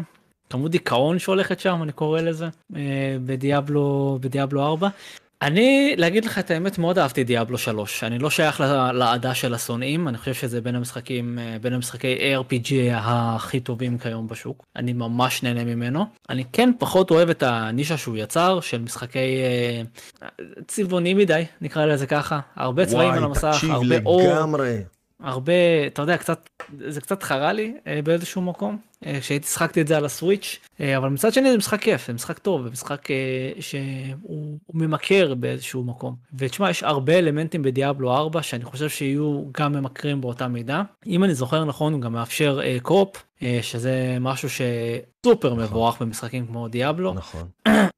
כמות 0.50 0.70
דיכאון 0.70 1.18
שהולכת 1.18 1.60
שם 1.60 1.82
אני 1.82 1.92
קורא 1.92 2.20
לזה 2.20 2.48
אה, 2.76 3.16
בדיאבלו 3.26 4.18
בדיאבלו 4.20 4.66
4. 4.66 4.88
אני 5.42 5.94
להגיד 5.98 6.24
לך 6.24 6.38
את 6.38 6.50
האמת 6.50 6.78
מאוד 6.78 6.98
אהבתי 6.98 7.24
דיאבלו 7.24 7.58
3 7.58 8.04
אני 8.04 8.18
לא 8.18 8.30
שייך 8.30 8.60
לעדה 8.94 9.34
של 9.34 9.54
השונאים 9.54 10.08
אני 10.08 10.18
חושב 10.18 10.34
שזה 10.34 10.60
בין 10.60 10.74
המשחקים 10.74 11.38
אה, 11.38 11.56
בין 11.60 11.72
המשחקי 11.72 12.34
ARPG 12.36 12.72
הכי 12.92 13.60
טובים 13.60 13.98
כיום 13.98 14.28
בשוק. 14.28 14.64
אני 14.76 14.92
ממש 14.92 15.42
נהנה 15.42 15.64
ממנו. 15.64 16.04
אני 16.30 16.44
כן 16.52 16.70
פחות 16.78 17.10
אוהב 17.10 17.30
את 17.30 17.42
הנישה 17.42 17.96
שהוא 17.96 18.16
יצר 18.16 18.60
של 18.60 18.80
משחקי 18.80 19.18
אה, 19.18 19.82
צבעוני 20.66 21.14
מדי 21.14 21.44
נקרא 21.60 21.86
לזה 21.86 22.06
ככה. 22.06 22.40
הרבה 22.56 22.86
צבעים 22.86 23.12
על 23.12 23.24
המסך 23.24 23.64
הרבה 23.70 23.96
אור. 24.06 24.22
לגמרי. 24.22 24.82
הרבה 25.20 25.52
אתה 25.86 26.02
יודע 26.02 26.16
קצת 26.16 26.48
זה 26.88 27.00
קצת 27.00 27.22
חרה 27.22 27.52
לי 27.52 27.74
אה, 27.86 28.00
באיזשהו 28.04 28.42
מקום 28.42 28.78
כשהייתי 29.20 29.46
שחקתי 29.46 29.80
את 29.80 29.88
זה 29.88 29.96
על 29.96 30.04
הסוויץ' 30.04 30.58
אה, 30.80 30.96
אבל 30.96 31.08
מצד 31.08 31.32
שני 31.32 31.50
זה 31.50 31.56
משחק 31.56 31.80
כיף 31.80 32.06
זה 32.06 32.12
משחק 32.12 32.38
טוב 32.38 32.64
זה 32.64 32.70
משחק 32.70 33.10
אה, 33.10 33.16
שהוא 33.60 33.80
הוא 34.22 34.58
ממכר 34.74 35.34
באיזשהו 35.34 35.84
מקום. 35.84 36.14
ותשמע 36.38 36.70
יש 36.70 36.82
הרבה 36.82 37.18
אלמנטים 37.18 37.62
בדיאבלו 37.62 38.16
4 38.16 38.42
שאני 38.42 38.64
חושב 38.64 38.88
שיהיו 38.88 39.42
גם 39.58 39.72
ממכרים 39.72 40.20
באותה 40.20 40.48
מידה. 40.48 40.82
אם 41.06 41.24
אני 41.24 41.34
זוכר 41.34 41.64
נכון 41.64 41.92
הוא 41.92 42.00
גם 42.00 42.12
מאפשר 42.12 42.60
אה, 42.62 42.78
אה, 43.42 43.58
שזה 43.62 44.16
משהו 44.20 44.48
שסופר 44.50 45.54
מבורך 45.54 46.02
במשחקים 46.02 46.46
כמו 46.46 46.68
דיאבלו. 46.68 47.14
נכון. 47.14 47.48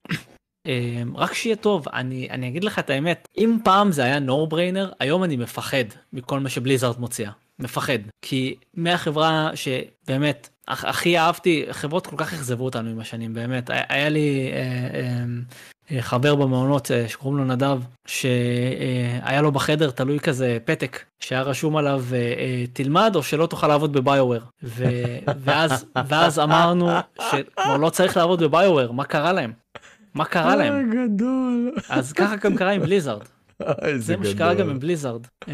אמ, 0.67 1.17
רק 1.17 1.33
שיהיה 1.35 1.57
טוב 1.57 1.87
אני 1.93 2.29
אני 2.31 2.49
אגיד 2.49 2.65
לך 2.65 2.79
את 2.79 2.91
האמת 2.91 3.29
אם 3.39 3.57
פעם 3.65 3.93
זה 3.93 4.03
היה 4.05 4.19
נו 4.19 4.47
בריינר 4.47 4.93
היום 5.01 5.25
אני 5.25 5.37
מפחד 5.37 5.85
מכל 6.13 6.41
מה 6.41 6.49
שבליזארד 6.49 7.01
מוציאה. 7.01 7.31
מפחד. 7.59 7.99
כי 8.23 8.55
מהחברה 8.75 9.51
שבאמת 9.55 10.49
הכ- 10.71 10.87
הכי 10.89 11.19
אהבתי 11.19 11.67
חברות 11.71 12.07
כל 12.07 12.17
כך 12.19 12.35
אכזבו 12.35 12.65
אותנו 12.65 12.91
עם 12.91 13.01
השנים 13.01 13.35
באמת. 13.35 13.71
היה, 13.71 13.83
היה 13.89 14.09
לי 14.09 14.51
אה, 14.53 14.59
אה, 15.01 15.25
אה, 15.97 16.03
חבר 16.03 16.35
במעונות 16.35 16.91
אה, 16.91 17.09
שקוראים 17.09 17.39
לו 17.39 17.45
נדב 17.45 17.81
שהיה 18.07 19.43
לו 19.43 19.53
בחדר 19.53 19.91
תלוי 19.91 20.21
כזה 20.21 20.59
פתק 20.65 21.05
שהיה 21.21 21.43
רשום 21.43 21.77
עליו 21.77 22.05
אה, 22.13 22.17
אה, 22.19 22.65
תלמד 22.73 23.13
או 23.17 23.23
שלא 23.23 23.47
תוכל 23.47 23.67
לעבוד 23.69 23.93
בביואר 23.93 24.41
ו, 24.63 24.85
ואז 25.39 25.85
ואז 26.09 26.39
אמרנו 26.39 26.91
שכבר 27.31 27.77
לא 27.77 27.91
צריך 27.91 28.17
לעבוד 28.17 28.43
בביואר 28.43 28.93
מה 28.93 29.05
קרה 29.05 29.33
להם. 29.33 29.53
מה 30.17 30.25
קרה 30.25 30.57
להם? 30.57 30.75
אה, 30.75 31.07
גדול. 31.07 31.73
אז 31.89 32.13
ככה 32.13 32.37
גם 32.37 32.57
קרה 32.57 32.71
עם 32.71 32.83
בליזארד, 32.83 33.23
איזה 33.83 34.05
זה 34.05 34.17
מה 34.17 34.27
שקרה 34.27 34.55
גם 34.55 34.71
עם 34.71 34.79
בליזארד. 34.79 35.27
אמ, 35.49 35.53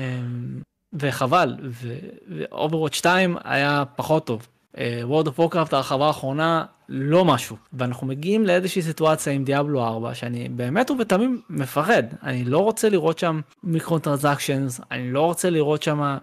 וחבל, 0.92 1.56
ו-Overwatch 1.62 2.94
2 2.94 3.36
היה 3.44 3.84
פחות 3.96 4.26
טוב. 4.26 4.46
אה, 4.78 5.02
World 5.08 5.26
of 5.26 5.40
Warcraft 5.40 5.68
הרחבה 5.72 6.06
האחרונה 6.06 6.64
לא 6.88 7.24
משהו 7.24 7.56
ואנחנו 7.72 8.06
מגיעים 8.06 8.46
לאיזושהי 8.46 8.82
סיטואציה 8.82 9.32
עם 9.32 9.44
Diablo 9.44 9.84
4 9.84 10.14
שאני 10.14 10.48
באמת 10.48 10.90
ובתמים 10.90 11.40
מפחד 11.50 12.02
אני 12.22 12.44
לא 12.44 12.58
רוצה 12.58 12.88
לראות 12.88 13.18
שם 13.18 13.40
microtransactions 13.64 14.80
אני 14.90 15.12
לא 15.12 15.20
רוצה 15.20 15.50
לראות 15.50 15.82
שם 15.82 16.16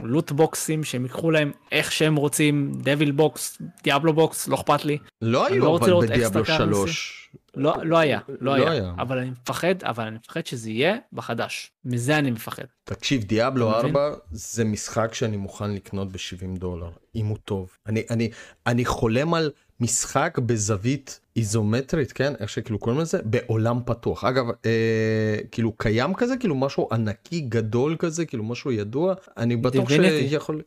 loot 0.00 0.30
boxים 0.30 0.84
שהם 0.84 1.02
ייקחו 1.02 1.30
להם 1.30 1.52
איך 1.72 1.92
שהם 1.92 2.16
רוצים 2.16 2.72
devil 2.82 3.10
box 3.10 3.58
Diablo 3.82 4.12
box 4.12 4.48
לא 4.48 4.54
אכפת 4.54 4.84
לי 4.84 4.98
לא 5.22 5.46
היו 5.46 5.64
לא 5.64 5.76
אבל 5.76 6.06
ב 6.06 6.11
Diablo 6.11 6.42
אקסטרה 6.42 6.56
3. 6.56 7.28
לא 7.56 7.74
לא 7.82 7.98
היה 7.98 8.20
לא 8.28 8.36
לא 8.38 8.54
היה 8.54 8.70
היה. 8.70 8.92
אבל 8.98 9.18
אני 9.18 9.30
מפחד 9.30 9.74
אבל 9.82 10.04
אני 10.04 10.16
מפחד 10.16 10.46
שזה 10.46 10.70
יהיה 10.70 10.96
בחדש 11.12 11.72
מזה 11.84 12.18
אני 12.18 12.30
מפחד. 12.30 12.64
תקשיב, 12.84 13.24
Diablo 13.24 13.70
אתה 13.70 13.78
מבין? 13.78 13.96
4 13.96 14.16
זה 14.30 14.64
משחק 14.64 15.14
שאני 15.14 15.36
מוכן 15.36 15.70
לקנות 15.70 16.12
ב-70 16.12 16.58
דולר, 16.58 16.90
אם 17.14 17.26
הוא 17.26 17.36
טוב. 17.44 17.70
אני, 17.86 18.02
אני, 18.10 18.30
אני 18.66 18.84
חולם 18.84 19.34
על 19.34 19.50
משחק 19.80 20.38
בזווית 20.46 21.20
איזומטרית 21.36 22.12
כן 22.12 22.32
איך 22.40 22.50
שכאילו 22.50 22.78
קוראים 22.78 23.00
לזה 23.00 23.18
בעולם 23.24 23.80
פתוח 23.86 24.24
אגב 24.24 24.44
אה, 24.66 25.36
כאילו 25.50 25.72
קיים 25.76 26.14
כזה 26.14 26.36
כאילו 26.36 26.54
משהו 26.54 26.88
ענקי 26.92 27.40
גדול 27.40 27.96
כזה 27.98 28.26
כאילו 28.26 28.44
משהו 28.44 28.72
ידוע 28.72 29.14
אני 29.36 29.56
בטוח 29.56 29.90
Divinity. 29.90 30.28
שיכול. 30.28 30.62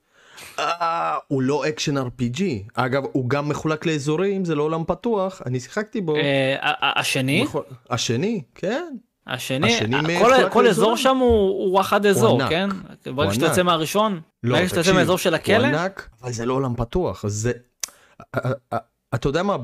אה, 0.59 1.17
הוא 1.27 1.41
לא 1.41 1.67
action 1.69 1.97
RPG 1.97 2.41
אגב 2.73 3.03
הוא 3.11 3.29
גם 3.29 3.49
מחולק 3.49 3.85
לאזורים 3.85 4.45
זה 4.45 4.55
לא 4.55 4.63
עולם 4.63 4.83
פתוח 4.87 5.41
אני 5.45 5.59
שיחקתי 5.59 6.01
בו. 6.01 6.15
אה, 6.15 6.55
השני, 6.99 7.45
השני 7.89 8.41
כן 8.55 8.93
השני, 9.27 9.75
השני 9.75 9.95
ה- 9.95 10.01
מחולק 10.01 10.43
כל- 10.43 10.49
כל 10.49 10.67
אזור. 10.67 10.97
שם 10.97 11.17
הוא 11.17 11.71
הוא 11.71 11.81
אחד 11.81 12.05
אזור, 12.05 12.41
ענק. 12.41 12.49
כן? 12.49 12.69
ברגע 13.15 13.33
שאתה. 13.33 13.45
יוצא 13.45 13.63
מהראשון, 13.63 14.21
לא, 14.43 14.55
ברגע 14.55 14.67
שאתה 14.69 14.79
יוצא 14.79 14.93
מהאזור 14.93 15.17
של 15.17 15.33
הכלא, 15.33 15.57
הוא 15.57 15.65
ענק, 15.65 16.09
אבל 16.23 16.31
זה 16.31 16.45
לא 16.45 16.53
עולם 16.53 16.75
פתוח, 16.75 17.27
זה... 17.27 17.51
אה, 18.35 18.39
אה, 18.73 18.77
אתה 19.15 19.29
יודע 19.29 19.43
מה? 19.43 19.57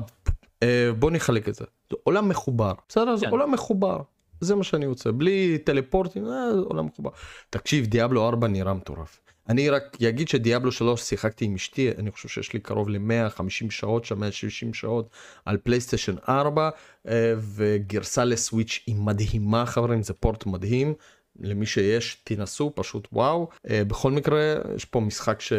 אה, 0.62 0.90
בוא 0.98 1.10
נחלק 1.10 1.48
את 1.48 1.54
זה. 1.54 1.64
זה 1.90 1.96
עולם 2.04 2.28
מחובר, 2.28 2.72
בסדר? 2.88 3.16
זה 3.16 3.26
כן. 3.26 3.32
עולם 3.32 3.52
מחובר. 3.52 3.98
זה 4.40 4.54
מה 4.54 4.64
שאני 4.64 4.86
רוצה, 4.86 5.12
בלי 5.12 5.58
טלפורטים, 5.64 6.26
אה, 6.26 6.52
זה 6.54 6.60
עולם 6.60 6.86
מחובר. 6.86 7.10
תקשיב, 7.50 7.86
דיאבלו 7.86 8.28
4 8.28 8.48
נראה 8.48 8.74
מטורף. 8.74 9.20
אני 9.48 9.70
רק 9.70 9.96
אגיד 10.08 10.28
שדיאבלו 10.28 10.72
3 10.72 11.00
שיחקתי 11.02 11.44
עם 11.44 11.54
אשתי, 11.54 11.90
אני 11.98 12.10
חושב 12.10 12.28
שיש 12.28 12.52
לי 12.52 12.60
קרוב 12.60 12.88
ל-150 12.88 13.70
שעות 13.70 14.04
שם, 14.04 14.20
160 14.20 14.74
שעות 14.74 15.10
על 15.44 15.56
פלייסטיישן 15.56 16.14
4, 16.28 16.70
אה, 17.08 17.34
וגרסה 17.38 18.24
לסוויץ' 18.24 18.80
היא 18.86 18.96
מדהימה 18.96 19.66
חברים, 19.66 20.02
זה 20.02 20.12
פורט 20.12 20.46
מדהים. 20.46 20.94
למי 21.40 21.66
שיש 21.66 22.16
תנסו 22.24 22.72
פשוט 22.74 23.08
וואו 23.12 23.48
uh, 23.66 23.70
בכל 23.86 24.10
מקרה 24.10 24.54
יש 24.76 24.84
פה 24.84 25.00
משחק 25.00 25.40
ש... 25.40 25.52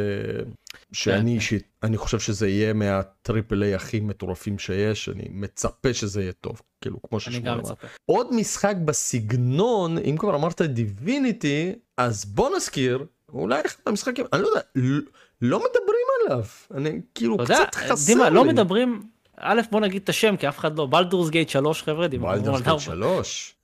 שאני 0.92 1.22
כן. 1.22 1.28
אישית 1.28 1.68
אני 1.84 1.98
חושב 1.98 2.20
שזה 2.20 2.48
יהיה 2.48 2.74
מה 2.74 2.96
triple 2.96 3.64
A 3.64 3.76
הכי 3.76 4.00
מטורפים 4.00 4.60
שיש 4.60 5.10
אני 5.10 5.28
מצפה 5.30 5.94
שזה 5.94 6.22
יהיה 6.22 6.32
טוב 6.32 6.62
כאילו 6.82 7.02
כמו 7.02 7.18
אני 7.28 7.40
גם. 7.40 7.58
מצפה. 7.58 7.88
עוד 8.06 8.36
משחק 8.36 8.76
בסגנון 8.86 9.98
אם 9.98 10.16
כבר 10.18 10.36
אמרת 10.36 10.62
Divinity 10.62 11.74
אז 11.98 12.26
בוא 12.26 12.56
נזכיר 12.56 13.06
אולי 13.34 13.62
אחד 13.66 13.80
המשחקים 13.86 14.26
אני 14.34 14.42
לא 14.42 14.48
יודע 14.48 14.60
לא, 14.76 15.00
לא 15.42 15.60
מדברים 15.60 16.06
עליו 16.26 16.44
אני 16.74 17.02
כאילו 17.16 17.36
אתה 17.36 17.44
יודע, 17.44 17.66
קצת 17.66 17.76
חסר 17.76 18.14
דימה, 18.14 18.30
לא 18.30 18.46
לי. 18.46 18.54
מדברים, 18.54 19.02
א' 19.40 19.62
בוא 19.72 19.80
נגיד 19.82 20.02
את 20.04 20.10
השם, 20.10 20.38
כי 20.38 20.48
אף 20.48 20.60
אחד 20.60 20.78
לא, 20.78 20.86
Baldur's 20.86 21.30
Gate 21.30 21.50
3 21.50 21.84
חבר'ה, 21.84 22.08
דימה. 22.08 22.32
Baldur's 22.32 22.62
Gate 22.62 22.80
3 22.80 23.56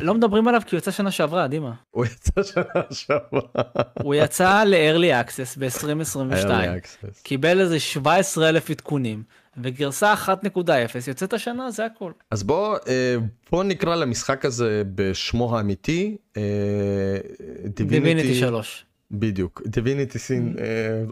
לא 0.00 0.14
מדברים 0.14 0.48
עליו 0.48 0.62
כי 0.66 0.76
הוא 0.76 0.78
יצא 0.78 0.90
שנה 0.90 1.10
שעברה, 1.10 1.48
דימה. 1.48 1.72
הוא 1.90 2.04
יצא 2.06 2.42
שנה 2.42 2.82
שעברה. 2.90 3.40
הוא 4.02 4.14
יצא 4.14 4.62
ל-early 4.64 5.26
access 5.26 5.58
ב-2022, 5.58 6.44
Early 6.44 6.48
access. 6.48 7.22
קיבל 7.22 7.60
איזה 7.60 7.80
17 7.80 8.48
אלף 8.48 8.70
עדכונים, 8.70 9.22
וגרסה 9.56 10.14
1.0 10.14 10.28
יוצאת 11.08 11.32
השנה, 11.32 11.70
זה 11.70 11.84
הכל. 11.84 12.12
אז 12.30 12.42
בוא 12.42 12.76
אה, 12.88 13.16
בוא 13.50 13.64
נקרא 13.64 13.96
למשחק 13.96 14.44
הזה 14.44 14.82
בשמו 14.94 15.56
האמיתי 15.56 16.16
אה, 16.36 16.42
דיביניטי 17.66 18.34
3. 18.34 18.84
בדיוק 19.10 19.62
דיביניטי 19.66 20.18
סין 20.18 20.56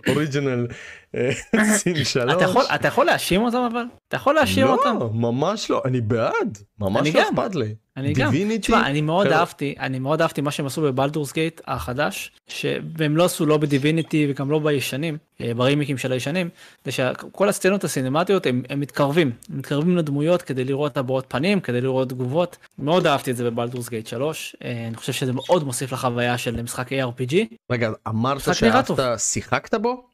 אוריג'ינל 0.09 0.67
סין 1.77 2.05
3 2.05 2.35
אתה 2.37 2.45
יכול- 2.45 2.65
אתה 2.75 2.89
יכול 2.89 3.07
להאשים 3.07 3.43
אותם 3.43 3.69
אבל? 3.73 3.85
אתה 4.09 4.17
יכול 4.17 4.35
להאשים 4.35 4.67
אותם? 4.67 4.97
לא 5.01 5.11
ממש 5.15 5.71
לא 5.71 5.83
אני 5.85 6.01
בעד 6.01 6.59
ממש 6.79 7.01
אני 7.01 7.13
לא 7.13 7.21
גם. 7.21 7.39
אכפת 7.39 7.55
לי 7.55 7.75
אני 7.97 8.13
גם. 8.13 8.33
Divinity, 8.33 8.61
תשמע, 8.61 8.87
אני 8.87 9.01
מאוד 9.01 9.27
אהבתי, 9.27 9.75
אני 9.81 9.99
מאוד 9.99 10.21
אהבתי 10.23 10.41
מה 10.41 10.51
שהם 10.51 10.67
עשו 10.67 10.83
בבלדורס 10.83 11.33
גייט 11.33 11.61
החדש, 11.67 12.33
שהם 12.49 13.17
לא 13.17 13.25
עשו 13.25 13.47
לא 13.47 13.57
בדיביניטי 13.57 14.27
וגם 14.31 14.51
לא 14.51 14.59
בישנים, 14.59 15.19
אה, 15.41 15.55
ברימיקים 15.55 15.99
של 15.99 16.13
הישנים, 16.13 16.49
זה 16.85 16.93
שכל 16.93 17.49
הסצנות 17.49 17.85
הסינמטיות 17.85 18.47
הם, 18.47 18.63
הם 18.71 18.81
מתקרבים, 18.81 19.33
הם 19.51 19.59
מתקרבים 19.59 19.97
לדמויות 19.97 20.43
כדי 20.43 20.65
לראות 20.65 20.97
הבעות 20.97 21.25
פנים, 21.29 21.61
כדי 21.61 21.81
לראות 21.81 22.09
תגובות. 22.09 22.57
מאוד 22.79 23.07
אהבתי 23.07 23.31
את 23.31 23.37
זה 23.37 23.45
בבלדורס 23.51 23.89
גייט 23.89 24.07
3, 24.07 24.57
אה, 24.65 24.87
אני 24.89 24.97
חושב 24.97 25.13
שזה 25.13 25.33
מאוד 25.33 25.65
מוסיף 25.65 25.93
לחוויה 25.93 26.39
של 26.39 26.63
משחק 26.63 26.93
ARPG. 26.93 27.35
רגע 27.71 27.91
אמרת. 28.09 28.55
שאהבת 28.55 28.91
שיחקת 29.19 29.75
בו? 29.75 30.10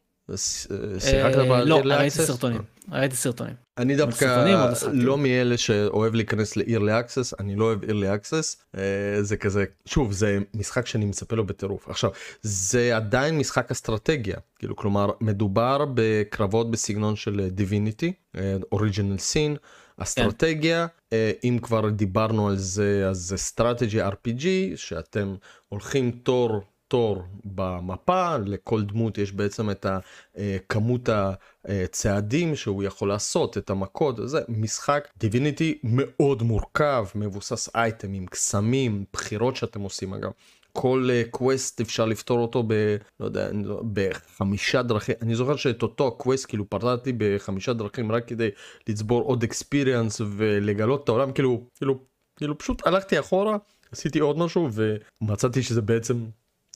שיחקת 0.99 1.39
אה, 1.39 1.45
ב- 1.45 1.67
לא, 1.67 1.81
ראיתי? 1.85 2.11
סרטונים, 2.11 2.63
ראיתי 2.93 3.17
סרטונים. 3.17 3.55
אני 3.79 3.97
דווקא 3.97 4.45
לא 4.93 5.19
מאלה 5.19 5.57
שאוהב 5.57 6.15
להיכנס 6.15 6.57
ל-early 6.57 7.05
access, 7.05 7.37
אני 7.41 7.57
לא 7.57 7.65
אוהב 7.65 7.85
early 7.85 8.21
access, 8.21 8.79
אה, 8.79 9.23
זה 9.23 9.37
כזה, 9.37 9.65
שוב, 9.87 10.13
זה 10.13 10.39
משחק 10.55 10.87
שאני 10.87 11.05
מצפה 11.05 11.37
לו 11.37 11.47
בטירוף. 11.47 11.89
עכשיו, 11.89 12.11
זה 12.43 12.97
עדיין 12.97 13.39
משחק 13.39 13.71
אסטרטגיה, 13.71 14.37
כאילו, 14.59 14.77
כלומר, 14.77 15.11
מדובר 15.21 15.85
בקרבות 15.95 16.71
בסגנון 16.71 17.17
של 17.17 17.49
Divinity, 17.51 18.13
Original 18.73 19.19
Sin, 19.19 19.57
אסטרטגיה, 19.99 20.87
אה, 21.13 21.31
אם 21.45 21.59
כבר 21.63 21.91
דיברנו 21.91 22.49
על 22.49 22.57
זה, 22.57 23.07
אז 23.09 23.17
זה 23.19 23.37
strategy 23.37 24.03
RPG, 24.03 24.47
שאתם 24.77 25.35
הולכים 25.69 26.11
תור. 26.11 26.63
תור 26.89 27.23
במפה, 27.45 28.37
לכל 28.37 28.83
דמות 28.83 29.19
יש 29.19 29.33
בעצם 29.33 29.71
את 29.71 29.87
הכמות 30.37 31.09
הצעדים 31.65 32.57
שהוא 32.57 32.83
יכול 32.83 33.09
לעשות, 33.09 33.59
את 33.59 33.71
המכות, 33.71 34.29
זה 34.29 34.41
משחק 34.49 35.09
Divinity 35.19 35.79
מאוד 35.85 36.43
מורכב, 36.43 37.07
מבוסס 37.15 37.69
אייטמים, 37.75 38.27
קסמים, 38.27 39.05
בחירות 39.13 39.57
שאתם 39.57 39.81
עושים 39.81 40.15
אגב. 40.15 40.31
כל 40.73 41.09
quest 41.31 41.81
אפשר 41.81 42.05
לפתור 42.05 42.39
אותו 42.39 42.63
ב... 42.67 42.97
לא 43.21 43.25
יודע, 43.25 43.49
לא- 43.65 43.83
בחמישה 43.93 44.83
דרכים, 44.83 45.15
אני 45.23 45.35
זוכר 45.35 45.57
שאת 45.57 45.83
אותו 45.83 46.17
quest 46.17 46.49
כאילו 46.49 46.71
פתרתי 46.71 47.13
בחמישה 47.19 47.73
דרכים 47.73 48.13
רק 48.13 48.29
כדי 48.29 48.49
לצבור 48.89 49.23
עוד 49.23 49.43
experience 49.43 50.21
ולגלות 50.21 51.05
את 51.05 51.09
העולם, 51.09 51.33
כאילו, 51.33 51.67
כאילו, 51.75 51.99
כאילו 52.37 52.59
פשוט 52.59 52.87
הלכתי 52.87 53.19
אחורה, 53.21 53.57
עשיתי 53.93 54.19
עוד 54.19 54.39
משהו 54.39 54.69
ומצאתי 55.23 55.63
שזה 55.63 55.83
בעצם 55.83 56.25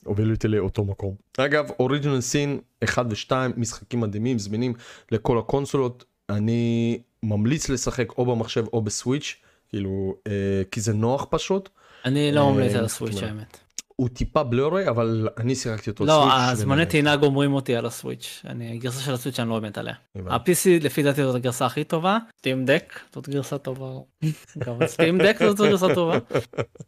הוביל 0.05 0.31
אותי 0.31 0.47
לאותו 0.47 0.85
מקום. 0.85 1.15
אגב, 1.37 1.69
אוריג'ינל 1.79 2.21
סין 2.21 2.59
1 2.83 3.05
ו-2 3.09 3.31
משחקים 3.57 3.99
מדהימים 3.99 4.39
זמינים 4.39 4.73
לכל 5.11 5.37
הקונסולות. 5.37 6.05
אני 6.29 6.99
ממליץ 7.23 7.69
לשחק 7.69 8.17
או 8.17 8.25
במחשב 8.25 8.65
או 8.73 8.81
בסוויץ', 8.81 9.35
כאילו, 9.69 10.15
אה, 10.27 10.61
כי 10.71 10.81
זה 10.81 10.93
נוח 10.93 11.27
פשוט. 11.29 11.69
אני 12.05 12.31
לא 12.31 12.47
אה, 12.47 12.51
ממליץ 12.51 12.75
על 12.75 12.85
הסוויץ' 12.85 13.23
האמת. 13.23 13.57
הוא 13.95 14.09
טיפה 14.09 14.43
בלורי, 14.43 14.87
אבל 14.87 15.29
אני 15.37 15.55
שיחקתי 15.55 15.89
אותו 15.89 16.05
לא, 16.05 16.11
סוויץ'. 16.11 16.33
הזמני 16.35 16.73
ונהניתי. 16.73 16.91
טעינה 16.91 17.15
גומרים 17.15 17.53
אותי 17.53 17.75
על 17.75 17.85
הסוויץ'. 17.85 18.41
אני, 18.45 18.71
הגרסה 18.71 19.01
של 19.01 19.13
הסוויץ' 19.13 19.39
אני 19.39 19.49
לא 19.49 19.61
מת 19.61 19.77
עליה. 19.77 19.93
ה-PC 20.29 20.83
לפי 20.83 21.03
דעתי 21.03 21.23
זאת 21.23 21.35
הגרסה 21.35 21.65
הכי 21.65 21.83
טובה, 21.83 22.17
סטים 22.37 22.65
דק 22.65 22.99
זאת 23.13 23.29
גרסה 23.29 23.57
טובה, 23.57 23.87
גם 24.65 24.75
סטים 24.85 25.17
דק 25.17 25.37
זאת 25.39 25.57
גרסה 25.57 25.95
טובה, 25.95 26.17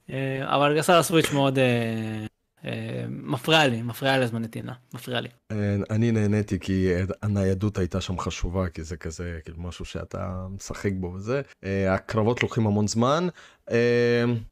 אה, 0.09 0.55
אבל 0.55 0.71
הגרסה 0.71 0.99
לסוויץ' 0.99 1.31
מאוד 1.31 1.59
מפריעה 3.09 3.67
לי, 3.67 3.81
מפריעה 3.81 4.17
לי 4.17 4.23
הזמני 4.23 4.47
טעינה, 4.47 4.73
מפריעה 4.93 5.21
לי. 5.21 5.29
אה, 5.51 5.75
אני 5.89 6.11
נהניתי 6.11 6.59
כי 6.59 6.89
הניידות 7.21 7.77
הייתה 7.77 8.01
שם 8.01 8.19
חשובה 8.19 8.69
כי 8.69 8.83
זה 8.83 8.97
כזה 8.97 9.39
כאילו 9.43 9.61
משהו 9.61 9.85
שאתה 9.85 10.45
משחק 10.55 10.91
בו 10.93 11.07
וזה 11.07 11.41
אה, 11.63 11.93
הקרבות 11.93 12.43
לוקחים 12.43 12.67
המון 12.67 12.87
זמן. 12.87 13.27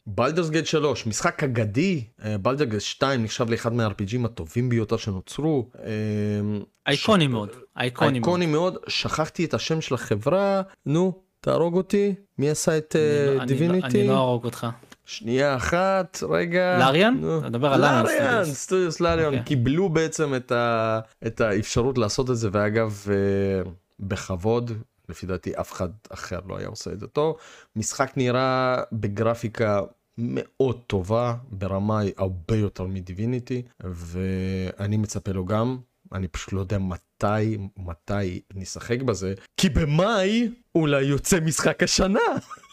בלדרס 0.08 0.50
גייט 0.50 0.66
3 0.66 1.08
משחק 1.08 1.44
אגדי 1.44 2.04
בלדרס 2.42 2.70
גייט 2.70 2.82
2 2.82 3.24
נחשב 3.24 3.50
לאחד 3.50 3.72
מהRPGים 3.74 4.26
הטובים 4.26 4.70
ביותר 4.70 4.98
שנוצרו. 4.98 5.70
אה, 5.84 5.90
אייקוני 6.88 7.28
מאוד, 7.28 7.50
אייקוני 7.78 8.10
מאוד. 8.10 8.16
אייקוני 8.16 8.46
מאוד 8.46 8.78
שכחתי 8.88 9.46
את 9.46 9.54
השם 9.54 9.82
של 9.82 9.96
החברה 9.96 10.62
נו 10.86 11.14
תהרוג 11.42 11.76
אותי 11.76 12.14
מי 12.38 12.50
עשה 12.50 12.78
את 12.78 12.96
אני 13.42 13.68
לא- 13.68 13.76
לא- 13.76 13.86
אני 13.86 14.08
לא 14.08 14.14
אהרוג 14.14 14.46
אותך. 14.46 14.68
שנייה 15.12 15.56
אחת 15.56 16.24
רגע 16.30 16.78
לאריאן? 16.80 17.22
מדבר 17.44 17.74
על 17.74 17.82
לאריאן 17.82 18.06
לאריאן 18.06 18.46
סטודיוס. 18.46 19.00
לאריאן 19.00 19.28
אוקיי. 19.28 19.44
קיבלו 19.44 19.90
בעצם 19.90 20.36
את, 20.36 20.52
ה... 20.52 21.00
את 21.28 21.42
האפשרות 21.42 21.98
לעשות 21.98 22.30
את 22.30 22.38
זה 22.38 22.50
ואגב 22.52 23.06
אה, 23.10 23.72
בכבוד 24.00 24.72
לפי 25.10 25.26
דעתי 25.26 25.52
אף 25.60 25.72
אחד 25.72 25.90
אחר 26.10 26.40
לא 26.48 26.58
היה 26.58 26.68
עושה 26.68 26.92
את 26.92 27.00
זה 27.00 27.08
טוב 27.08 27.38
משחק 27.76 28.12
נראה 28.16 28.78
בגרפיקה 28.92 29.82
מאוד 30.18 30.80
טובה 30.88 31.36
ברמה 31.50 32.02
הרבה 32.18 32.56
יותר 32.56 32.84
מדיביניטי 32.84 33.62
ואני 33.84 34.98
מצפה 34.98 35.32
לו 35.32 35.46
גם 35.46 35.78
אני 36.14 36.28
פשוט 36.28 36.54
לא 36.54 36.60
יודע 36.60 36.78
מתי 36.78 37.58
מתי 37.78 38.42
נשחק 38.54 39.02
בזה 39.02 39.34
כי 39.58 39.70
במאי 39.70 40.50
אולי 40.76 41.04
יוצא 41.04 41.40
משחק 41.40 41.84
השנה. 41.84 42.20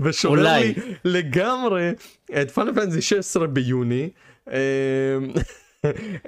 ושובר. 0.00 0.34
לי 0.58 0.74
לגמרי 1.04 1.90
את 2.42 2.50
פאנל 2.50 2.72
פנטזי 2.74 3.02
16 3.02 3.46
ביוני. 3.46 4.10
אמ, 4.48 4.52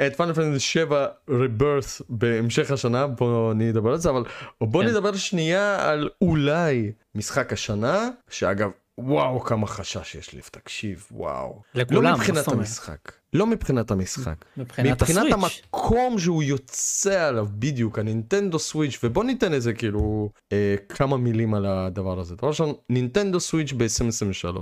את 0.06 0.16
פאנל 0.16 0.32
פנטזי 0.32 0.60
7 0.60 1.06
ריברס 1.28 2.02
בהמשך 2.08 2.70
השנה 2.70 3.06
בוא 3.06 3.54
נדבר 3.54 3.90
על 3.90 3.98
זה 3.98 4.10
אבל 4.10 4.22
בוא 4.60 4.82
כן. 4.82 4.88
נדבר 4.88 5.14
שנייה 5.14 5.90
על 5.90 6.08
אולי 6.22 6.92
משחק 7.14 7.52
השנה 7.52 8.08
שאגב 8.30 8.70
וואו 8.98 9.40
כמה 9.40 9.66
חשש 9.66 10.14
יש 10.14 10.32
לי 10.32 10.40
תקשיב 10.50 11.06
וואו 11.12 11.62
לכולם, 11.74 12.02
לא 12.02 12.12
מבחינת? 12.12 12.48
המשחק 12.48 13.12
לא 13.32 13.46
מבחינת 13.46 13.90
המשחק. 13.90 14.44
מבחינת 14.56 15.02
מבחינת 15.02 15.32
הסוויץ'. 15.32 15.62
המקום 15.74 16.18
שהוא 16.18 16.42
יוצא 16.42 17.28
עליו 17.28 17.46
בדיוק 17.52 17.98
הנינטנדו 17.98 18.58
סוויץ' 18.58 18.98
ובוא 19.02 19.24
ניתן 19.24 19.52
איזה 19.52 19.72
כאילו 19.72 20.30
אה, 20.52 20.74
כמה 20.88 21.16
מילים 21.16 21.54
על 21.54 21.66
הדבר 21.66 22.20
הזה. 22.20 22.36
דבר 22.36 22.48
ראשון 22.48 22.74
נינטנדו 22.90 23.40
סוויץ' 23.40 23.72
ב-2023. 23.72 24.56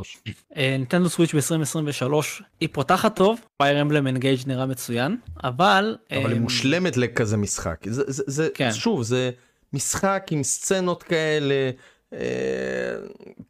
אה, 0.56 0.76
ניטנדו 0.78 1.08
סוויץ' 1.08 1.34
ב-2023 1.34 2.12
היא 2.60 2.68
פותחת 2.72 3.16
טוב, 3.16 3.40
פייר 3.56 3.82
אמבלם 3.82 4.06
אנגייג' 4.06 4.40
נראה 4.46 4.66
מצוין, 4.66 5.16
אבל... 5.44 5.96
אבל 6.10 6.26
היא 6.26 6.36
אה, 6.36 6.40
מושלמת 6.40 6.96
לכזה 6.96 7.36
משחק. 7.36 7.76
זה, 7.86 8.02
זה, 8.06 8.22
זה 8.26 8.48
כן. 8.54 8.72
שוב 8.72 9.02
זה 9.02 9.30
משחק 9.72 10.26
עם 10.30 10.42
סצנות 10.42 11.02
כאלה. 11.02 11.70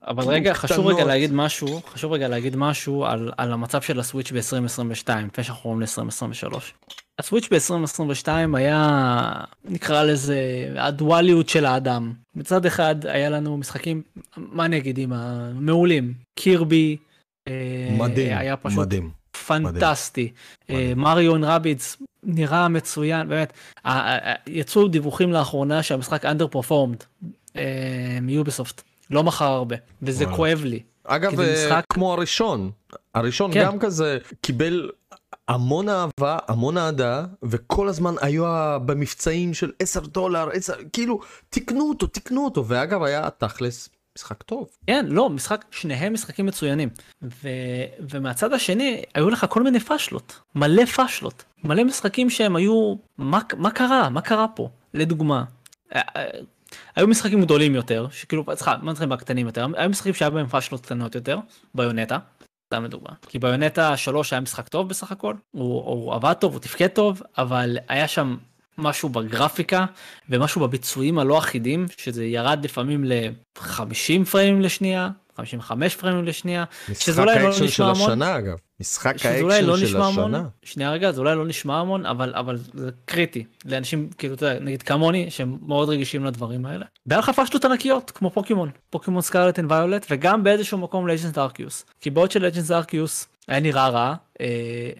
אבל 0.06 0.24
רגע, 0.24 0.54
חשוב 0.54 0.86
רגע 0.86 0.94
קטנות. 0.94 1.08
להגיד 1.08 1.32
משהו, 1.32 1.80
חשוב 1.92 2.12
רגע 2.12 2.28
להגיד 2.28 2.56
משהו 2.56 3.04
על, 3.04 3.32
על 3.36 3.52
המצב 3.52 3.80
של 3.80 4.00
הסוויץ' 4.00 4.32
ב-2022, 4.32 5.10
לפני 5.26 5.44
שאנחנו 5.44 5.70
עוברים 5.70 5.80
ל-2023. 5.80 6.56
הסוויץ' 7.18 7.48
ב-2022 7.50 8.28
היה, 8.54 9.30
נקרא 9.64 10.02
לזה, 10.02 10.68
הדואליות 10.76 11.48
של 11.48 11.64
האדם. 11.64 12.12
מצד 12.34 12.66
אחד 12.66 13.06
היה 13.06 13.30
לנו 13.30 13.56
משחקים, 13.56 14.02
מה 14.36 14.64
אני 14.64 14.76
אגיד, 14.76 14.98
עם 14.98 15.12
המעולים, 15.12 16.14
קירבי, 16.38 16.96
אה, 17.48 17.96
מדהים, 17.98 18.38
היה 18.38 18.56
פשוט 18.56 18.78
מדהים. 18.78 19.10
פנטסטי. 19.46 20.32
מדהים. 20.68 20.88
אה, 20.88 20.94
מריו 20.94 21.36
אנד 21.36 21.44
רביץ 21.44 21.96
נראה 22.22 22.68
מצוין, 22.68 23.28
באמת. 23.28 23.52
יצאו 24.46 24.88
דיווחים 24.88 25.32
לאחרונה 25.32 25.82
שהמשחק 25.82 26.24
under 26.24 26.54
performed 26.54 27.26
מיוביסופט, 28.22 28.82
לא 29.10 29.22
מכר 29.22 29.44
הרבה, 29.44 29.76
וזה 30.02 30.24
וואלה. 30.24 30.36
כואב 30.36 30.60
לי. 30.64 30.80
אגב 31.04 31.36
זה 31.36 31.54
אה, 31.54 31.66
משחק- 31.68 31.84
כמו 31.92 32.12
הראשון 32.12 32.70
הראשון 33.14 33.52
כן. 33.52 33.64
גם 33.64 33.78
כזה 33.78 34.18
קיבל 34.40 34.90
המון 35.48 35.88
אהבה 35.88 36.38
המון 36.48 36.78
אהדה 36.78 37.24
וכל 37.42 37.88
הזמן 37.88 38.14
היה 38.20 38.78
במבצעים 38.86 39.54
של 39.54 39.72
10 39.78 40.00
דולר 40.00 40.48
10 40.52 40.72
כאילו 40.92 41.20
תקנו 41.50 41.88
אותו 41.88 42.06
תקנו 42.06 42.44
אותו 42.44 42.66
ואגב 42.68 43.02
היה 43.02 43.30
תכלס 43.30 43.88
משחק 44.18 44.42
טוב. 44.42 44.68
כן, 44.86 45.06
לא, 45.08 45.30
משחק, 45.30 45.64
שניהם 45.70 46.12
משחקים 46.12 46.46
מצוינים. 46.46 46.88
ו, 47.22 47.48
ומהצד 48.10 48.52
השני, 48.52 49.02
היו 49.14 49.30
לך 49.30 49.46
כל 49.48 49.62
מיני 49.62 49.80
פאשלות, 49.80 50.40
מלא 50.54 50.84
פאשלות, 50.84 51.44
מלא 51.64 51.84
משחקים 51.84 52.30
שהם 52.30 52.56
היו, 52.56 52.94
מה, 53.18 53.38
מה 53.56 53.70
קרה? 53.70 54.08
מה 54.08 54.20
קרה 54.20 54.46
פה? 54.48 54.68
לדוגמה, 54.94 55.44
אה, 55.94 56.00
אה, 56.16 56.24
היו 56.96 57.08
משחקים 57.08 57.42
גדולים 57.42 57.74
יותר, 57.74 58.06
שכאילו, 58.10 58.44
סליחה, 58.54 58.76
מה 58.82 58.92
נתחיל 58.92 59.06
בקטנים 59.06 59.46
יותר, 59.46 59.66
היו 59.76 59.90
משחקים 59.90 60.14
שהיה 60.14 60.30
בהם 60.30 60.46
פאשלות 60.46 60.80
קטנות 60.80 61.14
יותר, 61.14 61.38
ביונטה, 61.74 62.18
סתם 62.66 62.84
לדוגמה. 62.84 63.10
כי 63.28 63.38
ביונטה 63.38 63.96
3 63.96 64.32
היה 64.32 64.40
משחק 64.40 64.68
טוב 64.68 64.88
בסך 64.88 65.12
הכל, 65.12 65.34
הוא, 65.50 65.82
הוא 65.84 66.14
עבד 66.14 66.32
טוב, 66.32 66.52
הוא 66.52 66.60
תפקד 66.60 66.86
טוב, 66.86 67.22
אבל 67.38 67.78
היה 67.88 68.08
שם 68.08 68.36
משהו 68.78 69.08
בגרפיקה 69.08 69.86
ומשהו 70.28 70.60
בביצועים 70.60 71.18
הלא 71.18 71.38
אחידים, 71.38 71.86
שזה 71.96 72.24
ירד 72.24 72.64
לפעמים 72.64 73.04
ל-50 73.04 74.24
פריימים 74.30 74.60
לשנייה, 74.60 75.08
55 75.36 75.96
פריימים 75.96 76.24
לשנייה, 76.24 76.64
משחק 76.88 77.04
שזה 77.04 77.22
אולי 77.22 77.42
לא 77.42 77.46
האקשן 77.46 77.58
של 77.58 77.64
נשמע 77.64 77.86
המון. 77.86 78.10
השנה 78.10 78.38
אגב. 78.38 78.56
משחק 78.80 79.26
האקשן 79.26 79.64
לא 79.64 79.76
של 79.76 79.84
נשמע 79.84 80.06
המון, 80.06 80.34
השנה. 80.34 80.48
שנייה 80.62 80.90
רגע, 80.90 81.12
זה 81.12 81.20
אולי 81.20 81.34
לא 81.34 81.46
נשמע 81.46 81.80
המון, 81.80 82.06
אבל, 82.06 82.32
אבל 82.34 82.58
זה 82.74 82.90
קריטי 83.04 83.44
לאנשים, 83.64 84.08
כאילו, 84.18 84.34
אתה 84.34 84.46
יודע, 84.46 84.60
נגיד 84.60 84.82
כמוני, 84.82 85.30
שהם 85.30 85.58
מאוד 85.66 85.88
רגישים 85.88 86.24
לדברים 86.24 86.66
האלה. 86.66 86.86
והיה 87.06 87.18
לך 87.18 87.30
פשלות 87.30 87.64
ענקיות, 87.64 88.10
כמו 88.10 88.30
פוקימון, 88.30 88.70
Pokémon 88.90 89.22
Scarlet 89.22 89.58
and 89.58 89.72
Violet, 89.72 90.06
וגם 90.10 90.44
באיזשהו 90.44 90.78
מקום 90.78 91.08
Legends 91.08 91.38
Arceus. 91.38 91.84
כי 92.00 92.10
בעוד 92.10 92.30
ש 92.30 92.39
Legends 92.39 92.70
Arceus 92.70 93.28
היה 93.48 93.60
נראה 93.60 93.88
רע, 93.88 94.14
אה, 94.40 94.46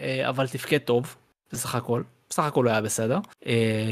אה, 0.01 0.29
אבל 0.29 0.47
תפקד 0.47 0.77
טוב, 0.77 1.15
בסך 1.51 1.75
הכל. 1.75 2.01
בסך 2.29 2.43
הכל 2.43 2.63
הוא 2.63 2.71
היה 2.71 2.81
בסדר. 2.81 3.19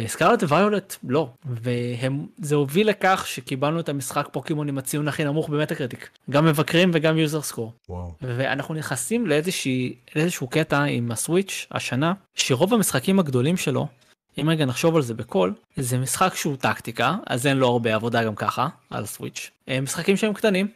Scarlet 0.07 0.43
ו 0.43 0.51
Violet 0.51 0.95
לא, 1.03 1.29
וזה 1.45 2.55
הוביל 2.55 2.89
לכך 2.89 3.23
שקיבלנו 3.27 3.79
את 3.79 3.89
המשחק 3.89 4.27
Pokémon 4.32 4.70
עם 4.69 4.77
הציון 4.77 5.07
הכי 5.07 5.23
נמוך 5.23 5.49
ב 5.49 5.76
Metacritic. 5.76 6.09
גם 6.29 6.45
מבקרים 6.45 6.91
וגם 6.93 7.17
user 7.18 7.41
score. 7.41 7.74
וואו. 7.89 8.11
ואנחנו 8.21 8.73
נכנסים 8.73 9.27
לאיזשהו 10.15 10.47
קטע 10.47 10.83
עם 10.83 11.11
ה 11.11 11.20
Switch 11.20 11.68
השנה, 11.71 12.13
שרוב 12.36 12.73
המשחקים 12.73 13.19
הגדולים 13.19 13.57
שלו, 13.57 13.88
אם 14.41 14.49
רגע 14.49 14.65
נחשוב 14.65 14.95
על 14.95 15.01
זה 15.01 15.13
בקול, 15.13 15.53
זה 15.77 15.97
משחק 15.97 16.36
שהוא 16.36 16.55
טקטיקה, 16.55 17.15
אז 17.27 17.47
אין 17.47 17.57
לו 17.57 17.67
הרבה 17.67 17.95
עבודה 17.95 18.23
גם 18.23 18.36
ככה, 18.36 18.67
על 18.89 19.03
ה 19.03 19.09
Switch. 19.09 19.51
אה, 19.69 19.81
משחקים 19.81 20.17
שהם 20.17 20.33
קטנים. 20.33 20.67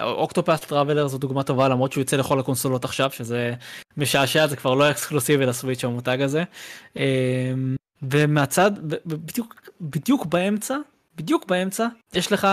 Octopath 0.00 0.60
Traveler 0.60 1.08
זו 1.08 1.18
דוגמה 1.18 1.42
טובה 1.42 1.68
למרות 1.68 1.92
שהוא 1.92 2.02
יוצא 2.02 2.16
לכל 2.16 2.40
הקונסולות 2.40 2.84
עכשיו 2.84 3.10
שזה 3.10 3.54
משעשע 3.96 4.46
זה 4.46 4.56
כבר 4.56 4.74
לא 4.74 4.90
אקסקלוסיבי 4.90 5.46
ל 5.46 5.51
Switch 5.51 5.84
המותג 5.84 6.22
הזה. 6.22 6.44
אה, 6.96 7.52
ומהצד 8.02 8.72
בדיוק 9.06 9.70
בדיוק 9.80 10.26
באמצע 10.26 10.76
בדיוק 11.16 11.46
באמצע 11.46 11.86
יש 12.14 12.32
לך 12.32 12.48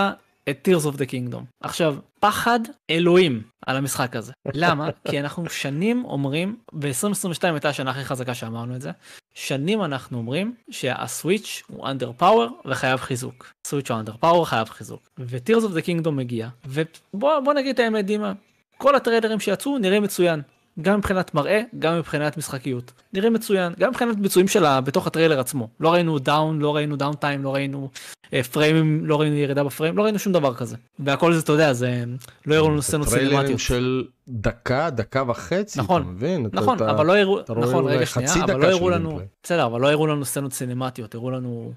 את 0.50 0.68
Tears 0.68 0.84
of 0.84 0.96
the 0.96 1.10
Kingdom. 1.10 1.42
עכשיו, 1.62 1.96
פחד 2.20 2.60
אלוהים 2.90 3.42
על 3.66 3.76
המשחק 3.76 4.16
הזה. 4.16 4.32
למה? 4.54 4.88
כי 5.08 5.20
אנחנו 5.20 5.50
שנים 5.50 6.04
אומרים, 6.04 6.56
ב-2022 6.72 7.42
הייתה 7.42 7.68
השנה 7.68 7.90
הכי 7.90 8.04
חזקה 8.04 8.34
שאמרנו 8.34 8.76
את 8.76 8.80
זה, 8.80 8.90
שנים 9.34 9.82
אנחנו 9.82 10.18
אומרים 10.18 10.54
שה 10.70 11.01
Switch 11.01 11.62
הוא 11.66 11.88
under 11.88 12.22
power 12.22 12.68
וחייב 12.68 13.00
חיזוק. 13.00 13.52
Switch 13.66 13.90
הוא 13.90 14.00
under 14.00 14.24
power 14.24 14.44
חייב 14.44 14.68
חיזוק. 14.68 15.08
ו-Tears 15.18 15.62
of 15.62 15.72
the 15.72 16.04
Kingdom 16.04 16.10
מגיע, 16.10 16.48
ובוא 16.66 17.40
בוא 17.40 17.54
נגיד 17.54 17.74
את 17.74 17.78
האמת 17.78 18.04
דימה, 18.04 18.32
כל 18.76 18.94
הטריילרים 18.94 19.40
שיצאו 19.40 19.78
נראים 19.78 20.02
מצוין. 20.02 20.42
גם 20.80 20.98
מבחינת 20.98 21.34
מראה, 21.34 21.60
גם 21.78 21.98
מבחינת 21.98 22.36
משחקיות. 22.36 22.92
נראה 23.12 23.30
מצוין, 23.30 23.72
גם 23.78 23.90
מבחינת 23.90 24.16
ביצועים 24.18 24.48
שלה 24.48 24.80
בתוך 24.80 25.06
הטריילר 25.06 25.40
עצמו. 25.40 25.68
לא 25.80 25.92
ראינו 25.92 26.18
down, 26.18 26.58
לא 26.58 26.76
ראינו 26.76 26.96
down 26.96 27.14
time, 27.14 27.42
לא 27.44 27.54
ראינו 27.54 27.90
אה, 28.34 28.42
פריימים, 28.42 29.06
לא 29.06 29.20
ראינו 29.20 29.36
ירידה 29.36 29.64
בפריים, 29.64 29.96
לא 29.96 30.02
ראינו 30.02 30.18
שום 30.18 30.32
דבר 30.32 30.54
כזה. 30.54 30.76
והכל 30.98 31.32
זה, 31.32 31.40
אתה 31.40 31.52
יודע, 31.52 31.72
זה 31.72 32.04
לא 32.46 32.54
הראו 32.54 32.70
לנו 32.70 32.82
סצנות 32.82 33.08
טריילרים 33.08 33.36
סינמטיות. 33.36 33.60
של 33.60 34.04
דקה 34.28 34.90
דקה 34.90 35.22
וחצי 35.26 35.78
נכון, 35.80 36.02
אתה 36.02 36.10
מבין 36.10 36.46
נכון, 36.52 36.76
אתה- 36.76 36.90
אבל 36.90 37.06
לא 37.06 37.16
הראו, 37.16 37.38
נכון, 37.58 37.84
רגע 37.86 38.06
שנייה, 38.06 38.34
אבל 38.44 38.60
לא 38.60 38.66
הראו 38.66 38.90
לנו. 38.90 39.20
בסדר, 39.42 39.66
אבל 39.66 39.80
לא 39.80 39.90
הראו 39.90 40.06
לנו 40.06 40.24
סצנות 40.24 40.52
סינמטיות, 40.52 41.14
הראו 41.14 41.30
לנו 41.30 41.72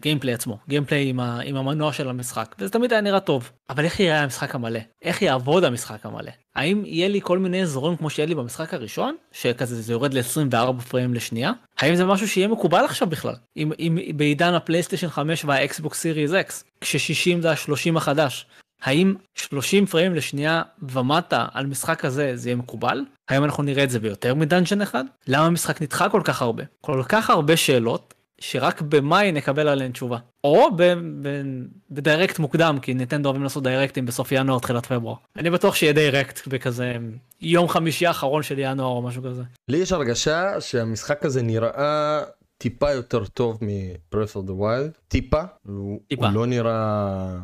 gameplay 0.00 0.34
עצמו, 0.34 0.58
gameplay 0.68 1.08
עם, 1.08 1.20
עם 1.20 1.56
המנוע 1.56 1.92
של 1.92 2.08
המשחק, 2.08 2.54
וזה 2.58 2.70
תמיד 2.70 2.92
היה 2.92 3.00
נראה 3.00 3.20
טוב. 3.20 3.50
אבל 3.70 3.84
איך 3.84 4.00
יראה 4.00 4.22
המשחק 4.22 4.54
המלא? 4.54 4.80
איך 5.02 5.22
יעבוד 5.22 5.64
המשחק 5.64 6.06
המלא? 6.06 6.30
האם 6.56 6.82
יהיה 6.84 7.08
לי 7.08 7.20
כל 7.22 7.38
מיני 7.38 7.62
אזורים 7.62 7.96
כמו 7.96 8.10
שיהיה 8.10 8.26
לי 8.26 8.34
במשחק 8.34 8.74
הראשון, 8.74 9.16
שכזה 9.32 9.82
זה 9.82 9.92
יורד 9.92 10.14
ל-24 10.14 10.80
פריים 10.88 11.14
לשנייה? 11.14 11.52
האם 11.78 11.94
זה 11.94 12.04
משהו 12.04 12.28
שיהיה 12.28 12.48
מקובל 12.48 12.84
עכשיו 12.84 13.08
בכלל? 13.08 13.34
אם, 13.56 13.72
אם 13.78 13.98
בעידן 14.16 14.54
ה 14.54 14.59
PlayStation 14.59 15.08
5 15.08 15.44
וה 15.44 15.63
Xbox 15.63 16.00
Series 16.00 16.32
X, 16.32 16.64
כש-60 16.80 17.42
זה 17.42 17.50
ה-30 17.50 17.96
החדש, 17.96 18.46
האם 18.82 19.14
30 19.34 19.86
פריים 19.86 20.14
לשנייה 20.14 20.62
ומטה 20.82 21.46
על 21.52 21.66
משחק 21.66 22.00
כזה 22.00 22.32
זה 22.34 22.48
יהיה 22.48 22.56
מקובל? 22.56 23.04
האם 23.28 23.44
אנחנו 23.44 23.62
נראה 23.62 23.84
את 23.84 23.90
זה 23.90 24.00
ביותר 24.00 24.34
מ 24.34 24.40
dungeon 24.40 24.82
אחד? 24.82 25.04
למה 25.28 25.46
המשחק 25.46 25.82
נדחה 25.82 26.08
כל 26.08 26.20
כך 26.24 26.42
הרבה? 26.42 26.62
כל 26.80 27.02
כך 27.08 27.30
הרבה 27.30 27.56
שאלות 27.56 28.14
שרק 28.40 28.82
במאי 28.82 29.32
נקבל 29.32 29.68
עליהן 29.68 29.92
תשובה. 29.92 30.18
או 30.44 30.76
ב- 30.76 30.82
ב- 31.22 31.42
ב 31.90 31.97
Direct 31.97 32.38
מוקדם 32.38 32.78
כי 32.82 32.94
ניטנדו 32.94 33.28
אוהבים 33.28 33.42
לעשות 33.42 33.62
דיירקטים 33.62 34.06
בסוף 34.06 34.32
ינואר 34.32 34.58
תחילת 34.58 34.86
פברואר. 34.86 35.16
אני 35.36 35.50
בטוח 35.50 35.74
שיהיה 35.74 35.92
Direct 35.92 36.48
בכזה 36.48 36.96
יום 37.40 37.68
חמישי 37.68 38.06
האחרון 38.06 38.42
של 38.42 38.58
ינואר 38.58 38.88
או 38.88 39.02
משהו 39.02 39.22
כזה. 39.22 39.42
לי 39.68 39.76
יש 39.76 39.92
הרגשה 39.92 40.60
שהמשחק 40.60 41.24
הזה 41.24 41.42
נראה 41.42 42.20
טיפה 42.58 42.90
יותר 42.92 43.24
טוב 43.24 43.58
מ-Breath 43.62 44.32
of 44.36 44.48
the 44.48 44.52
Wild 44.60 44.98
טיפה 45.08 45.42
הוא, 45.66 46.00
טיפה. 46.08 46.26
הוא 46.26 46.34
לא 46.34 46.46
נראה 46.46 47.36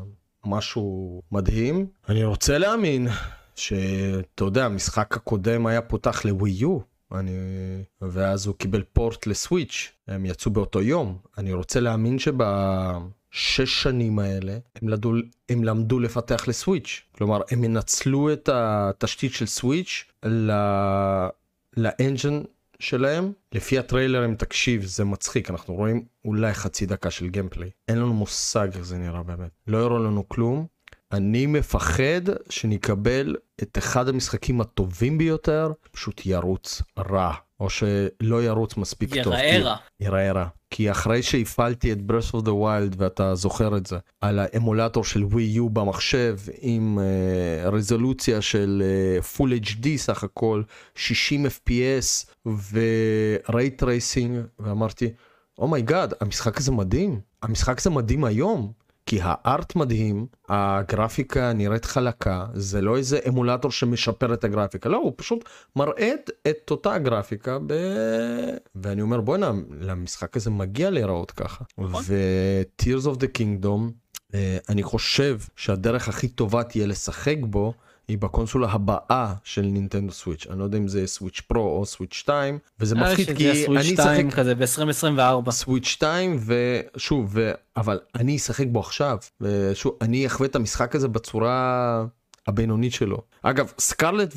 משהו 0.47 1.21
מדהים 1.33 1.87
אני 2.09 2.25
רוצה 2.25 2.59
להאמין 2.59 3.09
שאתה 3.57 4.45
יודע 4.45 4.65
המשחק 4.65 5.17
הקודם 5.17 5.67
היה 5.67 5.83
פותח 5.83 6.25
לווי 6.25 6.51
יו 6.51 6.79
אני 7.15 7.33
ואז 8.01 8.47
הוא 8.47 8.55
קיבל 8.55 8.83
port 8.83 9.27
ל 9.27 9.36
Switch 9.36 9.93
הם 10.09 10.27
יצאו 10.27 10.51
באותו 10.51 10.83
יום. 10.83 11.19
אני 11.39 11.53
רוצה 11.53 11.81
להאמין 11.81 12.19
שבשש 12.19 13.83
שנים 13.83 14.19
האלה 14.19 14.59
הם 14.83 14.89
למדו, 14.89 15.13
הם 15.49 15.65
למדו 15.65 16.01
לפתח 16.01 16.49
לסוויץ' 16.49 17.03
כלומר 17.13 17.41
הם 17.51 17.65
ינצלו 17.65 18.33
את 18.33 18.49
התשתית 18.53 19.33
של 19.33 19.47
סוויץ' 19.47 20.05
ל... 20.25 20.53
לאנג'ן 21.77 22.43
שלהם. 22.81 23.33
לפי 23.53 23.79
הטריילר 23.79 24.25
אם 24.25 24.35
תקשיב 24.35 24.85
זה 24.85 25.05
מצחיק 25.05 25.51
אנחנו 25.51 25.75
רואים 25.75 26.05
אולי 26.25 26.55
חצי 26.55 26.87
דקה 26.87 27.11
של 27.11 27.29
גיימפליי. 27.29 27.71
אין 27.89 27.99
לנו 27.99 28.15
מושג 28.15 28.69
איך 28.75 28.85
זה 28.85 28.99
נראה 28.99 29.23
באמת. 29.23 29.51
לא 29.67 29.79
יראו 29.79 29.99
לנו 29.99 30.29
כלום 30.29 30.67
אני 31.15 31.47
מפחד 31.47 32.21
שנקבל 32.49 33.37
את 33.63 33.79
אחד 33.79 34.09
המשחקים 34.09 34.61
הטובים 34.61 35.19
ביותר 35.19 35.73
פשוט 35.91 36.27
ירוץ 36.27 36.83
רע 36.99 37.35
או 37.61 37.71
שלא 37.71 38.43
ירוץ 38.45 38.77
מספיק 38.77 39.23
טוב. 39.23 39.33
ייראה 39.33 39.59
רע. 39.63 39.77
ייראה 40.01 40.33
רע. 40.33 40.47
כי 40.71 40.91
אחרי 40.91 41.23
שהפעלתי 41.23 41.93
את 41.93 41.99
Breath 42.09 42.35
of 42.35 42.45
the 42.45 42.51
Wild 42.51 42.95
ואתה 42.97 43.35
זוכר 43.35 43.77
את 43.77 43.87
זה, 43.87 43.99
על 44.21 44.39
האמולטור 44.39 45.05
של 45.05 45.25
ווי 45.25 45.43
יו 45.43 45.69
במחשב 45.69 46.37
עם 46.61 46.99
uh, 46.99 47.69
רזולוציה 47.69 48.43
של 48.43 48.83
uh, 49.23 49.37
Full 49.39 49.67
HD 49.67 49.87
סך 49.97 50.25
הכל, 50.25 50.63
60 50.95 51.47
FPS 51.47 52.27
ו-Ray 52.47 53.83
Tracing, 53.83 54.33
ואמרתי, 54.59 55.11
oh 55.59 55.72
my 55.72 55.86
god, 55.86 56.13
oh 56.13 56.17
המשחק 56.21 56.59
הזה 56.59 56.73
מדהים, 56.73 57.21
המשחק 57.43 57.79
הזה 57.79 57.91
מדהים 57.91 58.25
היום. 58.25 58.84
כי 59.07 59.19
ה 59.23 59.36
art 59.36 59.77
מדהים, 59.77 60.27
הגרפיקה 60.49 61.53
נראית 61.53 61.85
חלקה, 61.85 62.47
זה 62.55 62.81
לא 62.81 62.97
איזה 62.97 63.19
אמולטור 63.29 63.71
שמשפר 63.71 64.35
את 64.35 64.45
הגרפיקה, 64.45 64.89
לא, 64.89 64.97
הוא 64.97 65.13
פשוט 65.17 65.45
מראה 65.77 66.13
את 66.49 66.71
אותה 66.71 66.99
גרפיקה 66.99 67.59
ב... 67.67 67.75
ואני 68.75 69.03
אומר 69.03 69.21
בואנה, 69.21 69.53
למשחק 69.81 70.37
הזה 70.37 70.51
מגיע 70.51 70.91
להיראות 70.91 71.31
ככה. 71.31 71.65
נכון. 71.79 72.03
ו-Tears 72.07 73.05
of 73.05 73.19
the 73.19 73.39
Kingdom, 73.39 73.93
אה, 74.35 74.59
אני 74.69 74.83
חושב 74.83 75.39
שהדרך 75.57 76.09
הכי 76.09 76.29
טובה 76.29 76.63
תהיה 76.63 76.87
לשחק 76.87 77.37
בו. 77.41 77.75
היא 78.09 78.19
בקונסולה 78.19 78.69
הבאה 78.71 79.35
של 79.45 79.63
נינטנדו 79.63 80.13
סוויץ' 80.13 80.47
אני 80.51 80.59
לא 80.59 80.65
יודע 80.65 80.79
אם 80.79 80.89
זה 80.89 81.07
סוויץ' 81.07 81.41
פרו 81.41 81.79
או 81.79 81.87
סוויץ' 81.87 82.15
2 82.15 82.59
וזה 82.81 82.97
אה, 82.97 83.01
מפחיד 83.01 83.37
כי 83.37 83.67
אני 83.67 83.95
אשחק 83.95 84.35
כזה 84.35 84.55
ב-2024 84.55 85.51
סוויץ' 85.51 85.87
2 85.87 86.39
ושוב 86.47 87.31
ו... 87.33 87.53
אבל 87.77 88.01
אני 88.15 88.37
אשחק 88.37 88.67
בו 88.67 88.81
עכשיו 88.81 89.19
ושוב 89.41 89.97
אני 90.01 90.27
אחווה 90.27 90.49
את 90.49 90.57
המשחק 90.57 90.95
הזה 90.95 91.09
בצורה 91.09 92.05
הבינונית 92.47 92.93
שלו 92.93 93.19
אגב 93.43 93.73
סקרלט 93.79 94.35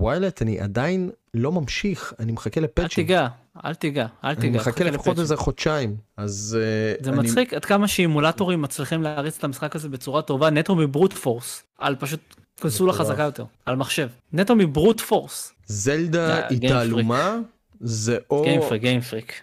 וויילט 0.00 0.42
אני 0.42 0.60
עדיין 0.60 1.10
לא 1.34 1.52
ממשיך 1.52 2.14
אני 2.18 2.32
מחכה 2.32 2.60
לפאצ'ים. 2.60 2.84
אל 2.84 2.88
תיגע 2.88 3.28
אל 3.64 3.74
תיגע 3.74 4.06
אל 4.24 4.34
תיגע. 4.34 4.48
אני 4.48 4.56
מחכה 4.56 4.84
לפחות 4.84 5.18
איזה 5.18 5.36
חודשיים 5.36 5.96
אז 6.16 6.58
אה, 6.60 7.04
זה 7.04 7.10
אני... 7.10 7.18
מצחיק 7.18 7.54
עד 7.54 7.64
כמה 7.64 7.88
שאימולטורים 7.88 8.62
מצליחים 8.62 9.02
להריץ 9.02 9.38
את 9.38 9.44
המשחק 9.44 9.76
הזה 9.76 9.88
בצורה 9.88 10.22
טובה 10.22 10.50
נטו 10.50 10.74
מ 10.74 10.80
brute 10.80 11.12
force 11.12 11.62
על 11.78 11.96
פשוט 11.96 12.20
קונסולה 12.60 12.92
חזקה 12.92 13.22
יותר, 13.22 13.44
על 13.66 13.76
מחשב. 13.76 14.08
נטו 14.32 14.56
מ 14.56 14.63
brute 14.63 15.00
force. 15.00 15.52
זלדה 15.66 16.48
היא 16.48 16.68
תעלומה, 16.68 17.38
זה 17.80 18.18
או... 18.30 18.42
Game 18.42 18.58
Freak, 18.58 18.82
Game 18.82 19.06
Freak. 19.06 19.42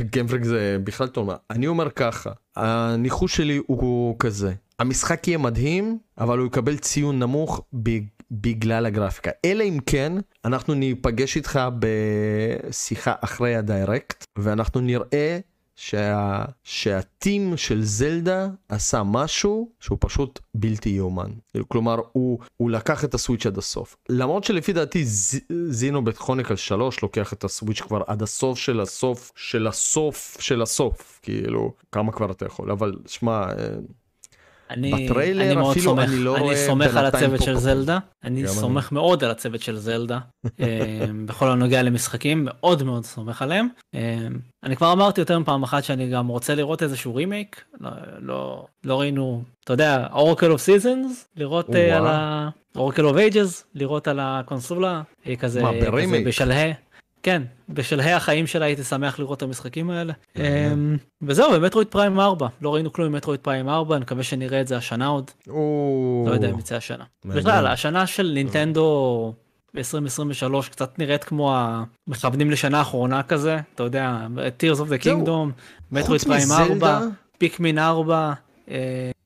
Game 0.00 0.20
Freak 0.20 0.44
זה 0.44 0.76
בכלל 0.84 1.08
תעלומה. 1.08 1.36
אני 1.50 1.66
אומר 1.66 1.90
ככה, 1.90 2.30
הניחוש 2.56 3.36
שלי 3.36 3.60
הוא 3.66 4.16
כזה, 4.18 4.52
המשחק 4.78 5.28
יהיה 5.28 5.38
מדהים, 5.38 5.98
אבל 6.18 6.38
הוא 6.38 6.46
יקבל 6.46 6.76
ציון 6.76 7.18
נמוך 7.18 7.62
בגלל 8.30 8.86
הגרפיקה. 8.86 9.30
אלא 9.44 9.64
אם 9.64 9.78
כן, 9.86 10.12
אנחנו 10.44 10.74
ניפגש 10.74 11.36
איתך 11.36 11.60
בשיחה 11.78 13.14
אחרי 13.20 13.56
הדיירקט, 13.56 14.24
ואנחנו 14.38 14.80
נראה 14.80 15.38
שה... 15.82 16.44
שהטים 16.64 17.56
של 17.56 17.82
זלדה 17.82 18.48
עשה 18.68 19.02
משהו 19.02 19.70
שהוא 19.80 19.98
פשוט 20.00 20.38
בלתי 20.54 20.88
יאומן. 20.88 21.30
כלומר, 21.68 22.00
הוא, 22.12 22.38
הוא 22.56 22.70
לקח 22.70 23.04
את 23.04 23.14
הסוויץ' 23.14 23.46
עד 23.46 23.58
הסוף. 23.58 23.96
למרות 24.08 24.44
שלפי 24.44 24.72
דעתי 24.72 25.04
ז... 25.04 25.40
זינו 25.68 26.04
בטכוניקל 26.04 26.56
3 26.56 27.02
לוקח 27.02 27.32
את 27.32 27.44
הסוויץ' 27.44 27.80
כבר 27.80 28.02
עד 28.06 28.22
הסוף 28.22 28.58
של 28.58 28.80
הסוף 28.80 29.32
של 29.36 29.66
הסוף 29.66 30.36
של 30.40 30.62
הסוף. 30.62 31.20
כאילו, 31.22 31.74
כמה 31.92 32.12
כבר 32.12 32.30
אתה 32.30 32.46
יכול, 32.46 32.70
אבל 32.70 32.96
שמע... 33.06 33.46
אה, 34.70 34.74
אני, 34.74 35.08
בטריילר 35.08 35.46
אני 35.46 35.54
מאוד 35.54 35.70
אפילו 35.70 35.84
סומך, 35.84 36.08
אני 36.08 36.18
לא 36.18 36.30
רואה 36.30 36.50
אני 36.52 36.66
סומך 36.66 36.96
על 36.96 37.06
הצוות 37.06 37.42
של 37.42 37.56
זלדה, 37.56 37.98
אני 38.24 38.48
סומך 38.48 38.92
מאוד 38.92 39.24
על 39.24 39.30
הצוות 39.30 39.62
של 39.62 39.76
זלדה, 39.76 40.18
אה, 40.60 41.06
בכל 41.26 41.50
הנוגע 41.50 41.82
למשחקים, 41.82 42.44
מאוד 42.44 42.82
מאוד 42.82 43.04
סומך 43.04 43.42
עליהם. 43.42 43.68
אה, 43.94 44.26
אני 44.64 44.76
כבר 44.76 44.92
אמרתי 44.92 45.20
יותר 45.20 45.38
מפעם 45.38 45.62
אחת 45.62 45.84
שאני 45.84 46.10
גם 46.10 46.28
רוצה 46.28 46.54
לראות 46.54 46.82
איזשהו 46.82 47.14
רימייק, 47.14 47.64
לא, 47.80 47.90
לא, 48.18 48.66
לא 48.84 49.00
ראינו, 49.00 49.42
אתה 49.64 49.72
יודע, 49.72 50.06
Oracle 50.12 50.50
of 50.50 50.60
Seasons, 50.60 51.28
לראות 51.36 51.68
uh, 51.68 51.76
על 51.76 52.06
ה... 52.06 52.48
Oracle 52.76 53.04
of 53.04 53.16
Ages, 53.16 53.64
לראות 53.74 54.08
על 54.08 54.18
הקונסולה, 54.22 55.02
כזה, 55.38 55.62
מה, 55.62 55.70
כזה 55.86 56.22
בשלהי. 56.26 56.72
כן, 57.22 57.42
בשלהי 57.68 58.12
החיים 58.12 58.46
שלה 58.46 58.64
הייתי 58.64 58.84
שמח 58.84 59.18
לראות 59.18 59.38
את 59.38 59.42
המשחקים 59.42 59.90
האלה. 59.90 60.12
אמ, 60.36 60.96
וזהו, 61.22 61.52
ב 61.52 61.57
Metroid 61.57 61.88
Prime 61.88 62.20
4, 62.20 62.48
לא 62.62 62.74
ראינו 62.74 62.92
כלום 62.92 63.12
ב 63.12 63.15
Metroid 63.15 63.40
Prime 63.40 63.68
4, 63.68 63.96
אני 63.96 64.02
מקווה 64.02 64.22
שנראה 64.22 64.60
את 64.60 64.68
זה 64.68 64.76
השנה 64.76 65.06
עוד. 65.06 65.30
לא 66.26 66.32
יודע 66.32 66.50
אם 66.50 66.58
יצא 66.58 66.76
השנה. 66.76 67.04
בכלל, 67.24 67.66
השנה 67.66 68.06
של 68.06 68.30
נינטנדו 68.34 69.34
2023 69.76 70.68
קצת 70.68 70.98
נראית 70.98 71.24
כמו 71.24 71.56
המכוונים 71.56 72.50
לשנה 72.50 72.78
האחרונה 72.78 73.22
כזה, 73.22 73.58
אתה 73.74 73.82
יודע, 73.82 74.26
Tears 74.60 74.76
of 74.76 74.88
the 74.88 75.04
Kingdom, 75.04 75.62
מטרואיד 75.92 76.22
פריים 76.22 76.48
4, 76.52 77.00
פיקמין 77.38 77.78
4, 77.78 78.32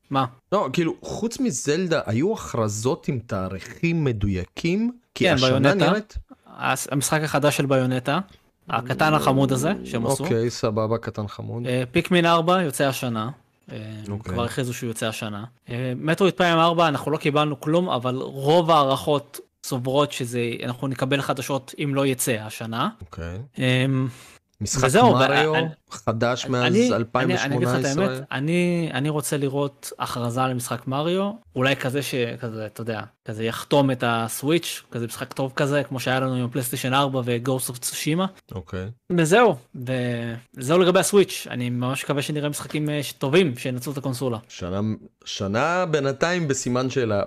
מה? 0.09 0.25
לא, 0.51 0.69
כאילו, 0.73 0.95
חוץ 1.01 1.39
מזלדה, 1.39 2.01
היו 2.05 2.33
הכרזות 2.33 3.07
עם 3.07 3.19
תאריכים 3.19 4.03
מדויקים? 4.03 4.91
כי 5.15 5.25
כן, 5.25 5.33
השנה 5.33 5.73
נראית... 5.73 6.17
המשחק 6.57 7.21
החדש 7.23 7.57
של 7.57 7.65
ביונטה, 7.65 8.19
הקטן 8.69 9.13
החמוד 9.13 9.51
הזה 9.51 9.73
שהם 9.83 10.05
עשו. 10.05 10.23
אוקיי, 10.23 10.49
סבבה, 10.49 10.97
קטן 10.97 11.27
חמוד. 11.27 11.67
אה, 11.67 11.83
פיקמין 11.91 12.25
4 12.25 12.61
יוצא 12.61 12.87
השנה. 12.87 13.29
אה, 13.71 13.77
אוקיי. 14.09 14.33
כבר 14.33 14.43
הכריזו 14.43 14.73
שהוא 14.73 14.87
יוצא 14.87 15.07
השנה. 15.07 15.43
אה, 15.69 15.93
Metroid 15.95 16.33
Prime 16.33 16.57
4 16.57 16.87
אנחנו 16.87 17.11
לא 17.11 17.17
קיבלנו 17.17 17.59
כלום, 17.59 17.89
אבל 17.89 18.15
רוב 18.15 18.71
ההערכות 18.71 19.39
סוברות 19.63 20.11
שזה, 20.11 20.39
אנחנו 20.63 20.87
נקבל 20.87 21.21
חדשות 21.21 21.73
אם 21.83 21.95
לא 21.95 22.05
יצא 22.05 22.31
השנה. 22.31 22.89
אוקיי. 23.01 23.39
משחק 24.61 24.83
וזהו, 24.87 25.13
מריו 25.13 25.51
ואני, 25.51 25.67
חדש 25.89 26.45
מאז 26.45 26.63
אני, 26.63 26.93
2018. 26.93 27.45
אני 27.45 27.55
אגיד 27.55 27.67
לך 27.67 27.79
את 27.79 27.97
האמת, 27.97 28.27
אני, 28.31 28.89
אני 28.93 29.09
רוצה 29.09 29.37
לראות 29.37 29.91
הכרזה 29.99 30.41
למשחק 30.41 30.87
מריו, 30.87 31.31
אולי 31.55 31.75
כזה 31.75 32.01
שכזה, 32.01 32.65
אתה 32.65 32.81
יודע, 32.81 33.01
כזה 33.25 33.43
יחתום 33.43 33.91
את 33.91 34.03
ה 34.07 34.16
Switch, 34.16 34.83
כזה 34.91 35.05
משחק 35.05 35.33
טוב 35.33 35.53
כזה, 35.55 35.83
כמו 35.83 35.99
שהיה 35.99 36.19
לנו 36.19 36.35
עם 36.35 36.49
פלייסטיישן 36.49 36.93
4 36.93 37.21
ו 37.25 37.32
Ghost 37.32 37.69
of 37.69 37.77
Tsushima. 37.77 38.25
אוקיי. 38.51 38.85
וזהו, 39.17 39.55
וזהו 40.55 40.79
לגבי 40.79 40.99
הסוויץ', 40.99 41.47
אני 41.49 41.69
ממש 41.69 42.03
מקווה 42.03 42.21
שנראה 42.21 42.49
משחקים 42.49 42.89
אה, 42.89 43.01
טובים 43.17 43.57
שינצלו 43.57 43.93
את 43.93 43.97
הקונסולה. 43.97 44.37
שנה, 44.49 44.81
שנה 45.25 45.85
בינתיים 45.85 46.47
בסימן 46.47 46.89
שאלה, 46.89 47.23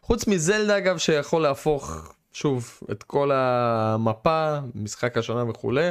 חוץ 0.00 0.26
מזלדה 0.26 0.78
אגב 0.78 0.98
שיכול 0.98 1.42
להפוך 1.42 2.12
שוב 2.32 2.80
את 2.90 3.02
כל 3.02 3.30
המפה, 3.34 4.58
משחק 4.74 5.18
השנה 5.18 5.50
וכולי. 5.50 5.90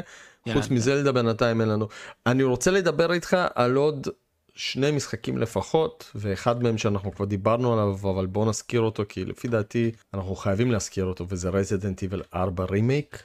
חוץ 0.54 0.70
מזלדה 0.70 1.12
בינתיים 1.12 1.62
אין 1.62 1.70
לנו. 1.70 1.88
אני 2.26 2.44
רוצה 2.44 2.72
לדבר 2.72 3.14
איתך 3.14 3.38
על 3.56 3.76
עוד 3.76 4.08
שני 4.56 4.92
משחקים 4.92 5.38
לפחות, 5.38 6.12
ואחד 6.16 6.64
מהם 6.64 6.78
שאנחנו 6.78 7.12
כבר 7.12 7.26
דיברנו 7.26 7.74
עליו, 7.74 8.12
אבל 8.16 8.26
בוא 8.26 8.46
נזכיר 8.46 8.82
אותו, 8.82 9.04
כי 9.10 9.26
לפי 9.26 9.48
דעתי 9.48 9.92
אנחנו 10.14 10.36
חייבים 10.36 10.72
להזכיר 10.72 11.06
אותו, 11.06 11.26
וזה 11.30 11.50
רזידנט 11.50 12.02
איבל 12.02 12.22
4 12.36 12.66
רימייק. 12.70 13.24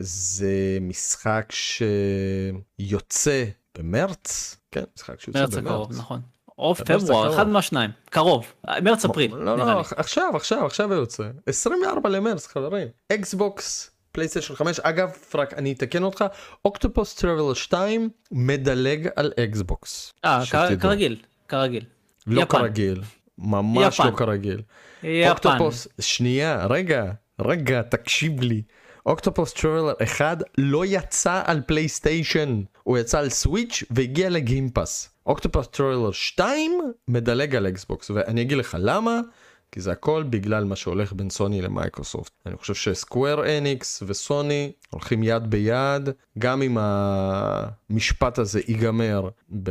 זה 0.00 0.78
משחק 0.80 1.52
שיוצא 2.80 3.44
במרץ, 3.78 4.56
כן, 4.70 4.84
משחק 4.96 5.20
שיוצא 5.20 5.40
במרץ. 5.40 5.54
מרץ 5.54 5.66
הקרוב, 5.66 5.92
נכון. 5.98 6.20
או 6.58 6.74
פברואר, 6.74 7.34
אחד 7.34 7.48
מהשניים, 7.48 7.90
קרוב, 8.10 8.46
מרץ 8.82 9.04
אפריל. 9.04 9.34
לא, 9.34 9.58
לא, 9.58 9.80
עכשיו, 9.80 10.30
עכשיו, 10.34 10.66
עכשיו 10.66 10.92
יוצא. 10.92 11.24
24 11.46 12.08
למרץ, 12.08 12.46
חברים. 12.46 12.88
אקסבוקס 13.12 13.90
פלייסטיישן 14.12 14.54
5 14.54 14.80
אגב 14.80 15.10
רק 15.34 15.54
אני 15.54 15.72
אתקן 15.72 16.02
אותך 16.02 16.24
Octopath 16.64 17.14
Traveler 17.14 17.54
2 17.54 18.08
מדלג 18.32 19.08
על 19.16 19.32
אקסבוקס. 19.40 20.12
אה 20.24 20.42
כרגיל 20.80 21.16
כרגיל. 21.48 21.84
לא 22.26 22.40
יפן. 22.40 22.58
כרגיל 22.58 23.02
ממש 23.38 23.94
יפן. 23.94 24.06
לא 24.06 24.16
כרגיל. 24.16 24.62
יפן. 25.02 25.30
Octopath 25.30 25.88
שנייה 26.00 26.66
רגע 26.66 27.12
רגע 27.40 27.82
תקשיב 27.82 28.40
לי. 28.40 28.62
Octopath 29.06 29.52
Traveler 29.52 29.92
1 30.02 30.38
לא 30.58 30.86
יצא 30.86 31.42
על 31.44 31.60
פלייסטיישן 31.66 32.62
הוא 32.82 32.98
יצא 32.98 33.18
על 33.18 33.28
Switch 33.28 33.84
והגיע 33.90 34.30
ל 34.30 34.38
Game 34.38 34.70
Pass. 34.70 35.10
Octopath 35.26 35.68
Traveler 35.68 36.10
2 36.12 36.80
מדלג 37.08 37.56
על 37.56 37.66
אקסבוקס 37.66 38.10
ואני 38.10 38.42
אגיד 38.42 38.58
לך 38.58 38.76
למה. 38.80 39.20
כי 39.72 39.80
זה 39.80 39.92
הכל 39.92 40.24
בגלל 40.30 40.64
מה 40.64 40.76
שהולך 40.76 41.12
בין 41.12 41.30
סוני 41.30 41.62
למייקרוסופט. 41.62 42.32
אני 42.46 42.56
חושב 42.56 42.74
ש 42.74 42.95
Square 42.95 43.58
Enix 43.58 44.02
וסוני 44.06 44.72
הולכים 44.90 45.22
יד 45.22 45.50
ביד, 45.50 46.08
גם 46.38 46.62
אם 46.62 46.78
המשפט 46.80 48.38
הזה 48.38 48.60
ייגמר 48.68 49.28
ב... 49.62 49.70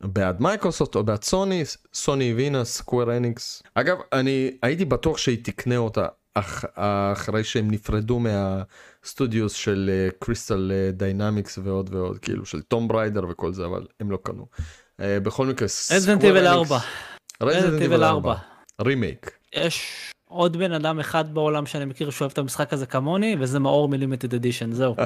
בעד 0.00 0.40
מייקרוסופט 0.40 0.94
או 0.94 1.04
בעד 1.04 1.22
סוני, 1.22 1.62
סוני 1.94 2.30
הבינה, 2.30 2.64
Square 2.64 3.16
Enix. 3.16 3.62
אגב, 3.74 3.96
אני 4.12 4.50
הייתי 4.62 4.84
בטוח 4.84 5.18
שהיא 5.18 5.38
תקנה 5.44 5.76
אותה 5.76 6.06
אח... 6.34 6.64
אחרי 7.12 7.44
שהם 7.44 7.70
נפרדו 7.70 8.20
מה 8.20 8.49
studios 8.49 9.52
של 9.52 9.90
Crystal 10.18 10.70
uh, 10.70 10.92
Dynamics 10.96 11.58
ועוד 11.64 11.94
ועוד, 11.94 12.18
כאילו 12.18 12.46
של 12.46 12.62
Tomb 12.62 12.88
Raider 12.88 13.28
וכל 13.28 13.52
זה, 13.52 13.64
אבל 13.66 13.86
הם 14.00 14.10
לא 14.10 14.18
קנו. 14.22 14.46
Uh, 15.00 15.04
בכל 15.22 15.46
מקרה, 15.46 15.68
Square 15.68 16.12
Enix... 16.46 16.72
Resident 17.42 17.82
Evil 17.82 18.04
4. 18.04 18.34
רזידנט 18.80 18.88
איבל 18.88 18.88
4. 18.88 18.88
רימייק. 18.88 19.38
יש 19.54 20.12
עוד 20.28 20.56
בן 20.56 20.72
אדם 20.72 21.00
אחד 21.00 21.34
בעולם 21.34 21.66
שאני 21.66 21.84
מכיר 21.84 22.10
שאוהב 22.10 22.30
את 22.30 22.38
המשחק 22.38 22.72
הזה 22.72 22.86
כמוני, 22.86 23.36
וזה 23.38 23.58
מאור 23.58 23.88
מ 23.88 23.94
Limited 23.94 24.34
Edition, 24.34 24.72
זהו. 24.72 24.96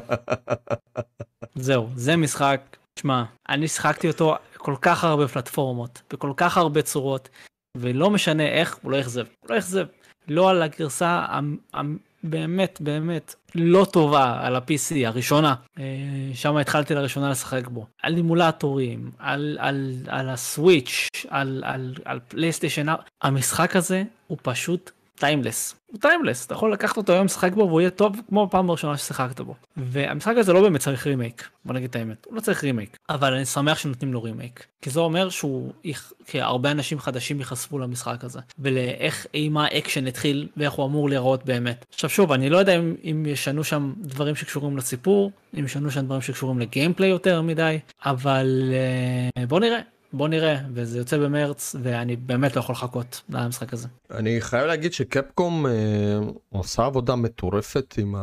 זהו, 1.54 1.88
זה 1.94 2.16
משחק, 2.16 2.76
שמע, 2.98 3.24
אני 3.48 3.68
שיחקתי 3.68 4.08
אותו 4.08 4.36
כל 4.56 4.74
כך 4.80 5.04
הרבה 5.04 5.28
פלטפורמות, 5.28 6.02
בכל 6.12 6.32
כך 6.36 6.56
הרבה 6.56 6.82
צורות, 6.82 7.28
ולא 7.76 8.10
משנה 8.10 8.48
איך, 8.48 8.78
הוא 8.82 8.92
לא 8.92 9.00
אכזב. 9.00 9.26
הוא 9.40 9.50
לא 9.50 9.58
אכזב. 9.58 9.86
לא 10.28 10.50
על 10.50 10.62
הגרסה 10.62 11.24
הבאמת 12.24 12.78
באמת 12.80 13.34
לא 13.54 13.86
טובה 13.92 14.38
על 14.40 14.56
ה-PC 14.56 15.06
הראשונה, 15.06 15.54
אה, 15.78 15.84
שם 16.34 16.56
התחלתי 16.56 16.94
לראשונה 16.94 17.30
לשחק 17.30 17.68
בו. 17.68 17.86
על 18.02 18.16
אימולטורים, 18.16 19.10
על, 19.18 19.58
על, 19.60 19.94
על 20.08 20.28
ה 20.28 20.38
Switch, 20.38 21.08
על, 21.28 21.62
על, 21.66 21.94
על 22.04 22.20
פלייסטיישן, 22.28 22.86
המשחק 23.22 23.76
הזה 23.76 24.02
הוא 24.26 24.38
פשוט 24.42 24.90
timeless. 25.18 25.74
הוא 25.86 26.00
timeless, 26.00 26.46
אתה 26.46 26.54
יכול 26.54 26.72
לקחת 26.72 26.96
אותו 26.96 27.12
היום 27.12 27.24
לשחק 27.26 27.52
בו 27.52 27.60
והוא 27.60 27.80
יהיה 27.80 27.90
טוב 27.90 28.16
כמו 28.28 28.46
בפעם 28.46 28.68
הראשונה 28.68 28.96
ששיחקת 28.96 29.40
בו. 29.40 29.54
והמשחק 29.76 30.34
הזה 30.36 30.52
לא 30.52 30.62
באמת 30.62 30.80
צריך 30.80 31.06
רימייק, 31.06 31.48
בוא 31.64 31.74
נגיד 31.74 31.90
את 31.90 31.96
האמת, 31.96 32.26
הוא 32.26 32.34
לא 32.36 32.40
צריך 32.40 32.64
רימייק, 32.64 32.98
אבל 33.08 33.34
אני 33.34 33.44
שמח 33.44 33.78
שנותנים 33.78 34.12
לו 34.12 34.22
רימייק. 34.22 34.66
כי 34.82 34.90
זה 34.90 35.00
אומר 35.00 35.28
שהוא, 35.28 35.72
כי 36.26 36.40
הרבה 36.40 36.70
אנשים 36.70 36.98
חדשים 36.98 37.38
ייחשפו 37.38 37.78
למשחק 37.78 38.24
הזה, 38.24 38.40
ולאיך 38.58 39.26
אימה 39.34 39.66
אקשן 39.66 40.06
התחיל 40.06 40.48
ואיך 40.56 40.72
הוא 40.72 40.86
אמור 40.86 41.08
להיראות 41.08 41.44
באמת. 41.44 41.84
עכשיו 41.92 42.10
שוב, 42.10 42.32
אני 42.32 42.50
לא 42.50 42.58
יודע 42.58 42.76
אם, 42.78 42.94
אם 43.04 43.26
ישנו 43.26 43.64
שם 43.64 43.92
דברים 44.00 44.34
שקשורים 44.34 44.76
לסיפור, 44.76 45.32
אם 45.58 45.64
ישנו 45.64 45.90
שם 45.90 46.04
דברים 46.04 46.22
שקשורים 46.22 46.58
ל 46.58 46.64
gameplay 46.64 47.10
יותר 47.10 47.42
מדי, 47.42 47.78
אבל 48.04 48.72
uh, 49.36 49.46
בוא 49.46 49.60
נראה. 49.60 49.93
בוא 50.14 50.28
נראה 50.28 50.56
וזה 50.74 50.98
יוצא 50.98 51.18
במרץ 51.18 51.76
ואני 51.82 52.16
באמת 52.16 52.56
לא 52.56 52.60
יכול 52.60 52.72
לחכות 52.72 53.22
למשחק 53.28 53.72
הזה. 53.72 53.88
אני 54.10 54.40
חייב 54.40 54.66
להגיד 54.66 54.92
שקפקום 54.92 55.66
אה, 55.66 55.72
עושה 56.48 56.84
עבודה 56.84 57.16
מטורפת 57.16 57.94
עם 57.98 58.14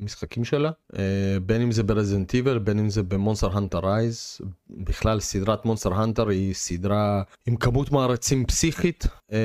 המשחקים 0.00 0.44
שלה 0.44 0.70
אה, 0.98 1.36
בין 1.46 1.62
אם 1.62 1.72
זה 1.72 1.82
ב 1.82 1.88
Resident 1.88 2.34
Evil 2.34 2.58
בין 2.58 2.78
אם 2.78 2.90
זה 2.90 3.02
ב 3.02 3.09
Monster 3.09 3.56
Hunter 3.56 3.78
Rise 3.78 4.40
בכלל 4.70 5.20
סדרת 5.20 5.64
Monster 5.64 5.94
Hunter 5.94 6.28
היא 6.28 6.54
סדרה 6.54 7.22
עם 7.46 7.56
כמות 7.56 7.92
מערצים 7.92 8.46
פסיכית. 8.46 9.06
אה, 9.32 9.38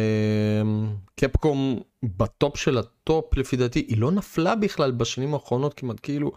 קפקום 1.15 1.79
ב 2.03 2.17
top 2.17 2.57
של 2.57 2.77
ה 2.77 2.92
top 2.92 3.37
לפי 3.37 3.57
דעתי 3.57 3.85
היא 3.87 3.97
לא 3.97 4.11
נפלה 4.11 4.55
בכלל 4.55 4.91
בשנים 4.91 5.33
האחרונות 5.33 5.73
כמעט 5.73 5.97
כאילו 6.03 6.31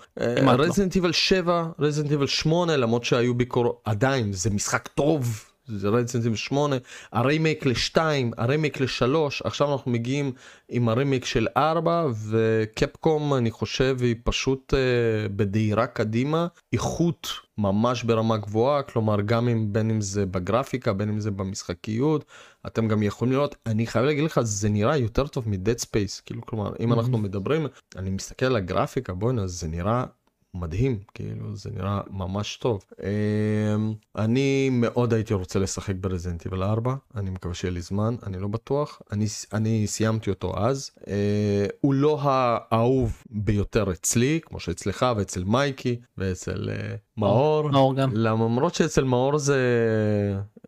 Resident 0.60 0.96
Evil 0.96 1.12
7 1.12 1.66
Resident 1.78 2.10
Evil 2.10 2.26
8 2.26 2.76
למרות 2.76 3.04
שהיו 3.04 3.34
ביקורות 3.34 3.80
עדיין 3.84 4.32
זה 4.32 4.50
משחק 4.50 4.88
טוב 4.88 5.51
זה 5.66 5.88
Resident 5.88 6.36
8 6.36 6.76
הרימייק 7.12 7.66
ל-2 7.66 7.96
הרימייק 8.36 8.80
ל-3 8.80 9.04
עכשיו 9.44 9.72
אנחנו 9.72 9.90
מגיעים 9.90 10.32
עם 10.68 10.88
הרימייק 10.88 11.24
של 11.24 11.46
4 11.56 12.06
וקפקום 12.28 13.34
אני 13.34 13.50
חושב 13.50 13.96
היא 14.00 14.16
פשוט 14.24 14.74
uh, 14.74 15.28
בדהירה 15.36 15.86
קדימה. 15.86 16.46
איכות 16.72 17.28
ממש 17.58 18.02
ברמה 18.02 18.36
גבוהה 18.36 18.82
כלומר 18.82 19.20
גם 19.20 19.48
אם 19.48 19.72
בין 19.72 19.90
אם 19.90 20.00
זה 20.00 20.26
בגרפיקה 20.26 20.92
בין 20.92 21.08
אם 21.08 21.20
זה 21.20 21.30
במשחקיות 21.30 22.24
אתם 22.66 22.88
גם 22.88 23.02
יכולים 23.02 23.32
לראות 23.32 23.54
אני 23.66 23.86
חייב 23.86 24.04
להגיד 24.04 24.24
לך 24.24 24.40
זה 24.42 24.68
נראה 24.68 24.96
יותר 24.96 25.26
טוב 25.26 25.48
מ 25.48 25.54
Dead 25.54 25.78
Space 25.78 26.20
כאילו 26.20 26.46
כלומר 26.46 26.72
אם 26.80 26.92
אנחנו 26.92 27.18
מדברים 27.18 27.66
אני 27.96 28.10
מסתכל 28.10 28.46
על 28.46 28.56
הגרפיקה 28.56 29.14
בואנה 29.14 29.46
זה 29.46 29.68
נראה 29.68 30.04
מדהים 30.54 30.98
כאילו 31.14 31.56
זה 31.56 31.70
נראה 31.70 32.00
ממש 32.10 32.56
טוב. 32.56 32.84
אמ, 33.02 33.94
אני 34.16 34.70
מאוד 34.72 35.14
הייתי 35.14 35.34
רוצה 35.34 35.58
לשחק 35.58 35.94
ב 36.00 36.05
Resident 36.05 36.43
Evil 36.43 36.62
4 36.62 36.94
אני 37.14 37.30
מקווה 37.30 37.54
שיהיה 37.54 37.72
לי 37.72 37.80
זמן 37.80 38.16
אני 38.26 38.38
לא 38.38 38.48
בטוח. 38.48 39.02
אני 39.12 39.26
אני 39.52 39.86
סיימתי 39.86 40.30
אותו 40.30 40.58
אז. 40.58 40.90
אה, 41.08 41.66
הוא 41.80 41.94
לא 41.94 42.18
האהוב 42.22 43.22
ביותר 43.30 43.92
אצלי 43.92 44.40
כמו 44.42 44.60
שאצלך 44.60 45.06
ואצל 45.16 45.44
מייקי 45.44 46.00
ואצל 46.18 46.70
אה, 46.70 46.94
מאור 47.16 47.70
מאור 47.70 47.94
גם. 47.94 48.10
למרות 48.14 48.74
שאצל 48.74 49.04
מאור 49.04 49.38
זה 49.38 49.58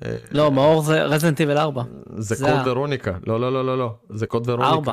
אה, 0.05 0.17
לא 0.33 0.53
מאור 0.53 0.83
זה 0.83 1.03
Resident 1.03 1.40
Evil 1.40 1.59
4 1.59 1.83
זה 2.17 2.37
Code 2.37 2.67
Veronica. 2.67 3.13
לא 3.27 3.41
לא 3.41 3.53
לא 3.53 3.65
לא 3.65 3.79
לא. 3.79 3.95
זה 4.11 4.27
Code 4.27 4.49
Veronica. 4.49 4.71
4 4.75 4.93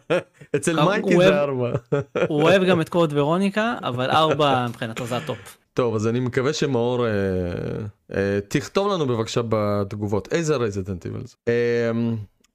אצל 0.56 0.84
מייקי 0.84 1.16
זה 1.18 1.40
4 1.40 1.70
הוא 2.28 2.42
אוהב 2.42 2.64
גם 2.64 2.80
את 2.80 2.88
Code 2.88 3.12
Veronica 3.16 3.74
אבל 3.82 4.10
4 4.10 4.66
מבחינתו 4.68 5.06
זה 5.06 5.16
ה 5.16 5.24
top. 5.24 5.56
טוב 5.74 5.94
אז 5.94 6.06
אני 6.06 6.20
מקווה 6.20 6.52
שמאור 6.52 7.06
אה, 7.06 7.10
אה, 8.16 8.38
תכתוב 8.48 8.92
לנו 8.92 9.06
בבקשה 9.06 9.40
בתגובות. 9.48 10.28
איזה 10.32 10.56
Resident 10.56 11.06
Evil 11.06 11.26
זה. 11.26 11.34
אה, 11.48 11.90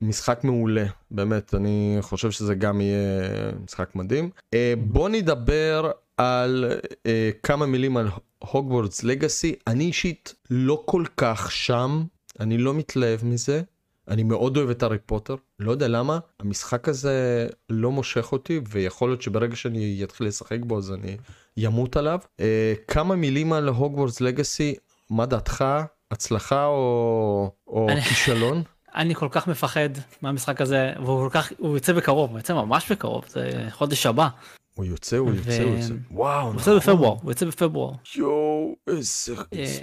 משחק 0.02 0.44
מעולה 0.44 0.86
באמת. 1.11 1.53
אני 1.53 1.98
חושב 2.02 2.32
שזה 2.32 2.56
גם 2.56 2.82
יהיה 2.82 3.22
משחק 3.64 3.95
מדהים. 3.95 4.30
אה, 4.53 4.74
בוא 4.78 5.10
נדבר 5.10 5.91
על 6.20 6.66
אה, 7.06 7.30
כמה 7.44 7.66
מילים 7.66 7.98
על 7.98 8.08
הוגוורטס 8.40 9.04
לגאסי 9.04 9.56
אני 9.68 9.84
אישית 9.84 10.36
לא 10.50 10.84
כל 10.86 11.04
כך 11.18 11.52
שם 11.52 12.04
אני 12.40 12.58
לא 12.58 12.74
מתלהב 12.74 13.26
מזה. 13.26 13.62
אני 14.08 14.24
מאוד 14.24 14.58
אוהב 14.58 14.70
את 14.70 14.84
הארי 14.84 14.98
פוטר, 15.06 15.36
לא 15.60 15.72
יודע 15.72 15.88
למה, 15.88 16.20
המשחק 16.40 16.90
הזה 16.90 17.48
לא 17.70 17.91
מושך 17.91 18.32
אותי, 18.32 18.62
ויכול 18.70 19.10
להיות 19.10 19.22
שברגע 19.22 19.56
שאני 19.56 20.04
אתחיל 20.04 20.28
לשחק 20.28 20.58
בו 20.62 20.78
אז 20.78 20.91
אני 20.91 21.18
ימות 21.58 21.98
עליו. 21.98 22.20
אה, 22.40 22.74
כמה 22.88 23.16
מילים 23.16 23.54
על 23.54 23.68
הוגוורטס 23.68 24.22
לגאסי, 24.22 24.76
מה 25.10 25.26
דעתך, 25.26 25.66
הצלחה 26.12 26.66
או, 26.66 27.52
או 27.68 27.90
אני... 27.90 28.02
כישלון? 28.02 28.64
אני 28.96 29.16
כל 29.16 29.28
כך 29.32 29.48
מפחד 29.48 29.90
מהמשחק 30.22 30.62
הזה, 30.62 30.94
והוא 31.04 31.30
כל 31.30 31.30
כך, 31.32 31.52
הוא 31.58 31.74
יוצא 31.78 31.94
בקרוב, 31.94 32.30
הוא 32.30 32.40
יוצא 32.40 32.54
ממש 32.54 32.91
בקרוב, 32.91 33.26
זה 33.28 33.68
חודש 33.72 34.06
הבא. 34.06 34.28
הוא 34.80 34.85
יוצא, 34.85 35.18
הוא 35.18 35.31
יוצא, 35.34 35.64
הוא 35.64 35.76
יוצא. 35.76 35.93
וואו, 36.11 36.45
הוא 36.45 36.53
יוצא 36.53 36.61
נכון. 36.61 36.77
בפברואר, 36.77 37.18
הוא 37.22 37.31
יוצא 37.31 37.45
בפברואר. 37.45 37.93
יואו, 38.15 38.76
איזה, 38.88 39.35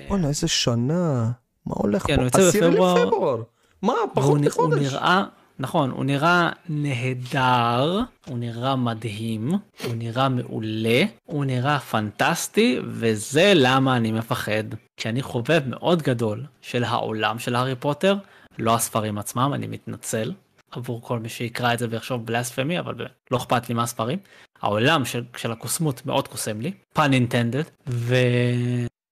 בואנה, 0.08 0.28
איזה 0.28 0.48
שנה. 0.48 1.30
מה 1.66 1.74
הולך 1.76 2.06
כן, 2.06 2.30
פה? 2.30 2.38
עשירי 2.38 2.70
לפברואר. 2.70 3.42
מה, 3.82 3.94
פחות 4.14 4.40
מחודש. 4.40 4.76
הוא 4.76 4.82
נראה, 4.82 5.24
נכון, 5.58 5.90
הוא 5.90 6.04
נראה 6.04 6.50
נהדר, 6.68 8.00
הוא 8.26 8.38
נראה 8.38 8.76
מדהים, 8.76 9.50
הוא 9.84 9.94
נראה 9.94 10.28
מעולה, 10.28 11.04
הוא 11.24 11.44
נראה 11.44 11.78
פנטסטי, 11.78 12.78
וזה 12.86 13.52
למה 13.54 13.96
אני 13.96 14.12
מפחד. 14.12 14.64
כי 14.96 15.08
אני 15.08 15.22
חובב 15.22 15.62
מאוד 15.66 16.02
גדול 16.02 16.44
של 16.60 16.84
העולם 16.84 17.38
של 17.38 17.54
הארי 17.54 17.74
פוטר, 17.74 18.16
לא 18.58 18.74
הספרים 18.74 19.18
עצמם, 19.18 19.50
אני 19.54 19.66
מתנצל 19.66 20.32
עבור 20.70 21.02
כל 21.02 21.18
מי 21.18 21.28
שיקרא 21.28 21.74
את 21.74 21.78
זה 21.78 21.86
ויחשוב 21.90 22.26
בלספמי, 22.26 22.78
אבל 22.78 22.94
לא 23.30 23.36
אכפת 23.36 23.68
לי 23.68 23.74
מהספרים. 23.74 24.18
העולם 24.62 25.04
של, 25.04 25.24
של 25.36 25.52
הקוסמות 25.52 26.06
מאוד 26.06 26.28
קוסם 26.28 26.60
לי, 26.60 26.72
פן 26.92 27.12
אינטנדד, 27.12 27.62
ו... 27.88 28.16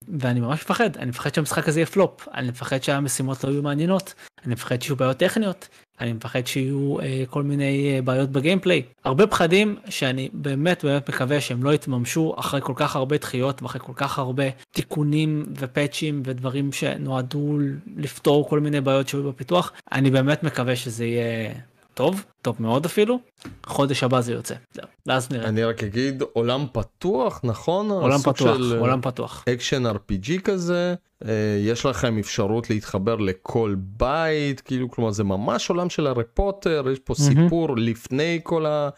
ואני 0.08 0.40
ממש 0.40 0.60
מפחד, 0.60 0.96
אני 0.96 1.06
מפחד 1.06 1.34
שהמשחק 1.34 1.68
הזה 1.68 1.80
יהיה 1.80 1.86
פלופ, 1.86 2.28
אני 2.34 2.48
מפחד 2.48 2.82
שהמשימות 2.82 3.44
לא 3.44 3.50
יהיו 3.50 3.62
מעניינות, 3.62 4.14
אני 4.44 4.52
מפחד 4.52 4.82
שיהיו 4.82 4.96
בעיות 4.96 5.16
טכניות, 5.16 5.68
אני 6.00 6.12
מפחד 6.12 6.46
שיהיו 6.46 7.00
אה, 7.00 7.24
כל 7.30 7.42
מיני 7.42 7.94
אה, 7.94 8.02
בעיות 8.02 8.30
בגיימפליי. 8.30 8.82
הרבה 9.04 9.26
פחדים 9.26 9.76
שאני 9.88 10.28
באמת 10.32 10.84
באמת 10.84 11.08
מקווה 11.08 11.40
שהם 11.40 11.64
לא 11.64 11.74
יתממשו 11.74 12.34
אחרי 12.38 12.60
כל 12.62 12.72
כך 12.76 12.96
הרבה 12.96 13.16
דחיות 13.16 13.62
ואחרי 13.62 13.80
כל 13.84 13.92
כך 13.96 14.18
הרבה 14.18 14.44
תיקונים 14.70 15.44
ופאצ'ים 15.58 16.22
ודברים 16.24 16.72
שנועדו 16.72 17.58
לפתור 17.96 18.48
כל 18.48 18.60
מיני 18.60 18.80
בעיות 18.80 19.08
שהיו 19.08 19.32
בפיתוח. 19.32 19.72
אני 19.92 20.10
באמת 20.10 20.42
מקווה 20.42 20.76
שזה 20.76 21.04
יהיה 21.04 21.50
טוב, 21.94 22.24
טוב 22.42 22.56
מאוד 22.58 22.84
אפילו, 22.84 23.18
חודש 23.66 24.02
הבא 24.02 24.20
זה 24.20 24.32
יוצא, 24.32 24.54
זהו, 24.72 24.86
ואז 25.06 25.30
נראה. 25.30 25.48
אני 25.48 25.64
רק 25.64 25.82
אגיד 25.82 26.22
עולם 26.32 26.66
פתוח, 26.72 27.40
נכון? 27.44 27.90
עולם 27.90 28.18
פתוח, 28.18 28.36
של 28.36 28.78
עולם 28.78 29.00
פתוח. 29.00 29.44
אקשן 29.48 29.86
RPG 29.86 30.40
כזה, 30.44 30.94
אה, 31.24 31.58
יש 31.60 31.86
לכם 31.86 32.18
אפשרות 32.18 32.70
להתחבר 32.70 33.16
לכל 33.16 33.74
בית, 33.78 34.60
כאילו, 34.60 34.90
כלומר 34.90 35.10
זה 35.10 35.24
ממש 35.24 35.70
עולם 35.70 35.90
של 35.90 36.06
הארי 36.06 36.24
פוטר, 36.34 36.84
יש 36.92 36.98
פה 36.98 37.14
סיפור 37.14 37.76
לפני 37.76 38.40
כל 38.42 38.66
ה... 38.66 38.88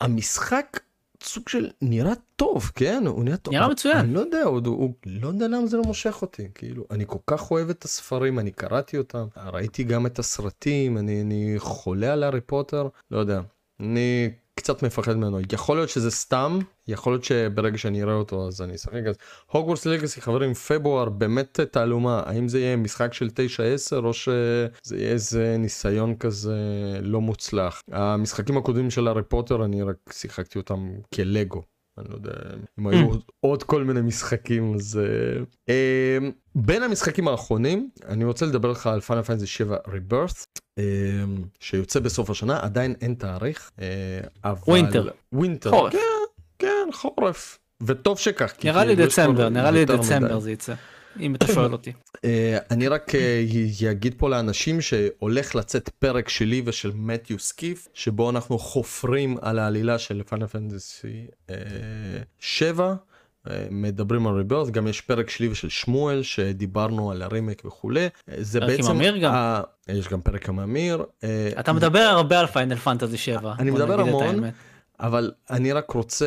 המשחק 0.00 0.80
סוג 1.22 1.48
של 1.48 1.70
נראה 1.82 2.12
טוב 2.36 2.70
כן? 2.74 3.02
הוא 3.06 3.24
נראה 3.24 3.36
טוב. 3.36 3.54
נראה 3.54 3.68
מצוין. 3.68 3.96
אני 3.96 4.14
לא 4.14 4.20
יודע 4.20 4.42
הוא, 4.42 4.60
הוא 4.66 4.94
לא 5.06 5.28
יודע 5.28 5.48
למה 5.48 5.66
זה 5.66 5.76
לא 5.76 5.82
מושך 5.82 6.22
אותי. 6.22 6.48
כאילו 6.54 6.84
אני 6.90 7.04
כל 7.06 7.18
כך 7.26 7.50
אוהב 7.50 7.70
את 7.70 7.84
הספרים 7.84 8.38
אני 8.38 8.50
קראתי 8.50 8.98
אותם 8.98 9.26
ראיתי 9.36 9.84
גם 9.84 10.06
את 10.06 10.18
הסרטים 10.18 10.98
אני 10.98 11.22
אני 11.22 11.54
חולה 11.58 12.12
על 12.12 12.22
הארי 12.22 12.40
פוטר 12.40 12.88
לא 13.10 13.18
יודע. 13.18 13.40
אני 13.80 14.30
קצת 14.58 14.82
מפחד 14.82 15.16
ממנו. 15.16 15.38
יכול 15.52 15.76
להיות 15.76 15.88
שזה 15.88 16.10
סתם 16.10 16.58
יכול 16.88 17.12
להיות 17.12 17.24
שברגע 17.24 17.78
שאני 17.78 18.02
אראה 18.02 18.14
אותו 18.14 18.48
אז 18.48 18.62
אני 18.62 18.74
אשחק. 18.74 19.06
אז 19.08 19.16
הוגוורס 19.46 19.86
לגאסי 19.86 20.20
חברים 20.20 20.54
פברואר 20.54 21.08
באמת 21.08 21.60
תעלומה. 21.60 22.22
האם 22.26 22.48
זה 22.48 22.58
יהיה 22.58 22.76
משחק 22.76 23.12
של 23.12 23.28
9-10 23.92 24.04
או 24.04 24.12
שזה 24.14 24.96
יהיה 24.96 25.12
איזה 25.12 25.56
ניסיון 25.58 26.14
כזה 26.14 26.58
לא 27.02 27.20
מוצלח? 27.20 27.82
המשחקים 27.92 28.56
הקודמים 28.56 28.90
של 28.90 29.08
הארי 29.08 29.22
פוטר 29.22 29.64
אני 29.64 29.82
רק 29.82 29.96
שיחקתי 30.12 30.58
אותם 30.58 30.90
כלגו 31.14 31.62
אני 31.98 32.08
לא 32.08 32.14
יודע 32.14 32.32
אם 32.78 32.86
היו 32.86 33.10
עוד 33.40 33.62
כל 33.62 33.84
מיני 33.84 34.00
משחקים 34.00 34.74
אז 34.74 35.00
אה, 35.68 36.18
בין 36.54 36.82
המשחקים 36.82 37.28
האחרונים, 37.28 37.90
אני 38.08 38.24
רוצה 38.24 38.46
לדבר 38.46 38.70
לך 38.70 38.86
על 38.86 39.00
פאנל 39.00 39.22
פיינזי 39.22 39.46
7 39.46 39.76
ריברס, 39.88 40.44
שיוצא 41.60 42.00
בסוף 42.00 42.30
השנה, 42.30 42.60
עדיין 42.62 42.94
אין 43.00 43.14
תאריך, 43.14 43.70
אה, 43.80 43.86
אבל... 44.44 44.58
Winter. 44.66 45.08
Winter. 45.32 45.70
חורף. 45.70 45.92
כן, 45.92 45.98
כן, 46.58 46.88
חורף. 46.92 47.58
וטוב 47.82 48.18
שכך. 48.18 48.54
נראה 48.64 48.84
לי 48.84 48.96
כאילו 48.96 49.08
דצמבר, 49.08 49.48
נראה 49.48 49.70
לי. 49.70 49.84
דצמבר 49.84 50.38
זה 50.38 50.52
יצא, 50.52 50.74
אם 51.20 51.34
אתה 51.34 51.46
שואל 51.46 51.72
אותי. 51.72 51.92
אה, 52.24 52.58
אני 52.70 52.88
רק 52.88 53.14
אה, 53.14 53.42
אגיד 53.90 54.14
פה 54.16 54.28
לאנשים 54.28 54.80
שהולך 54.80 55.54
לצאת 55.54 55.88
פרק 55.88 56.28
שלי 56.28 56.62
ושל 56.64 56.92
מתיו 56.94 57.38
סקיף, 57.38 57.88
שבו 57.94 58.30
אנחנו 58.30 58.58
חופרים 58.58 59.36
על 59.42 59.58
העלילה 59.58 59.98
של 59.98 60.22
Final 60.26 60.46
Fantasy 60.46 61.26
7. 62.38 62.94
אה, 63.50 63.66
מדברים 63.70 64.26
על 64.26 64.34
Rebirth, 64.34 64.70
גם 64.70 64.86
יש 64.86 65.00
פרק 65.00 65.30
שלי 65.30 65.48
ושל 65.48 65.68
שמואל 65.68 66.22
שדיברנו 66.22 67.10
על 67.10 67.22
הרימק 67.22 67.62
וכולי. 67.64 68.00
אה, 68.28 68.34
זה 68.38 68.60
פרק 68.60 68.70
עם 68.70 68.76
בעצם... 68.76 68.90
אמיר 68.90 69.16
גם. 69.16 69.32
ה- 69.34 69.60
יש 69.88 70.08
גם 70.08 70.20
פרק 70.20 70.48
עם 70.48 70.60
אמיר. 70.60 71.04
אה, 71.24 71.50
אתה 71.60 71.72
מדבר 71.72 71.98
הרבה 71.98 72.40
על 72.40 72.46
Final 72.46 72.76
Fantasy 72.76 73.16
7. 73.18 73.54
אני 73.58 73.70
מדבר 73.70 74.00
המון. 74.00 74.44
אבל 75.00 75.32
אני 75.50 75.72
רק 75.72 75.90
רוצה 75.90 76.26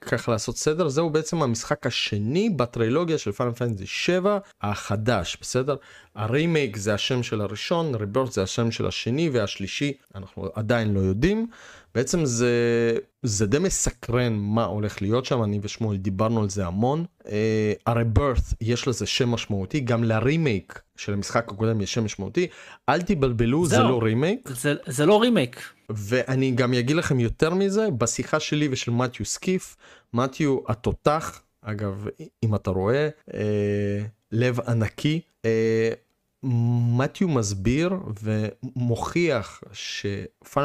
ככה 0.00 0.32
לעשות 0.32 0.56
סדר, 0.56 0.88
זהו 0.88 1.10
בעצם 1.10 1.42
המשחק 1.42 1.86
השני 1.86 2.50
בטרילוגיה 2.50 3.18
של 3.18 3.32
Final 3.32 3.52
Fantasy 3.52 3.86
7 3.86 4.38
החדש, 4.62 5.36
בסדר? 5.40 5.76
הרימייק 6.14 6.76
זה 6.76 6.94
השם 6.94 7.22
של 7.22 7.40
הראשון, 7.40 7.94
Rebirth 7.94 8.32
זה 8.32 8.42
השם 8.42 8.70
של 8.70 8.86
השני 8.86 9.28
והשלישי, 9.28 9.92
אנחנו 10.14 10.48
עדיין 10.54 10.94
לא 10.94 11.00
יודעים. 11.00 11.46
בעצם 11.94 12.24
זה, 12.24 12.52
זה 13.22 13.46
די 13.46 13.58
מסקרן 13.58 14.32
מה 14.32 14.64
הולך 14.64 15.02
להיות 15.02 15.24
שם, 15.24 15.42
אני 15.42 15.58
ושמואל 15.62 15.96
דיברנו 15.96 16.42
על 16.42 16.50
זה 16.50 16.66
המון. 16.66 17.04
אה, 17.28 17.72
ה 17.86 17.93
Rebirth 17.93 18.42
יש 18.60 18.88
לזה 18.88 19.06
שם 19.06 19.28
משמעותי, 19.28 19.80
גם 19.80 20.04
לרימייק 20.04 20.80
של 21.02 21.12
המשחק 21.12 21.48
הקודם 21.52 21.80
יש 21.80 21.94
שם 21.94 22.04
משמעותי. 22.04 22.46
אל 22.88 23.02
תבלבלו, 23.02 23.66
זה 23.66 23.76
זהו. 23.76 23.88
לא 23.88 23.98
רימייק. 24.02 24.48
זה- 24.48 24.74
זה 24.86 25.06
לא 25.06 25.20
רימייק. 25.22 25.62
ואני 25.90 26.50
גם 26.50 26.74
אגיד 26.74 26.96
לכם 26.96 27.20
יותר 27.20 27.54
מזה, 27.54 27.88
בשיחה 27.98 28.40
שלי 28.40 28.68
ושל 28.70 28.90
מתיו 28.90 29.26
סקיף, 29.26 29.76
מתיו 30.14 30.58
התותח, 30.68 31.40
אגב, 31.62 32.06
אם 32.42 32.54
אתה 32.54 32.70
רואה, 32.70 33.08
אה, 33.34 33.40
לב 34.32 34.60
ענקי, 34.60 35.20
אה, 35.44 35.90
מתיו 36.98 37.28
מסביר 37.28 37.94
ומוכיח 38.22 39.62
ש 39.72 39.86
Final 39.86 40.20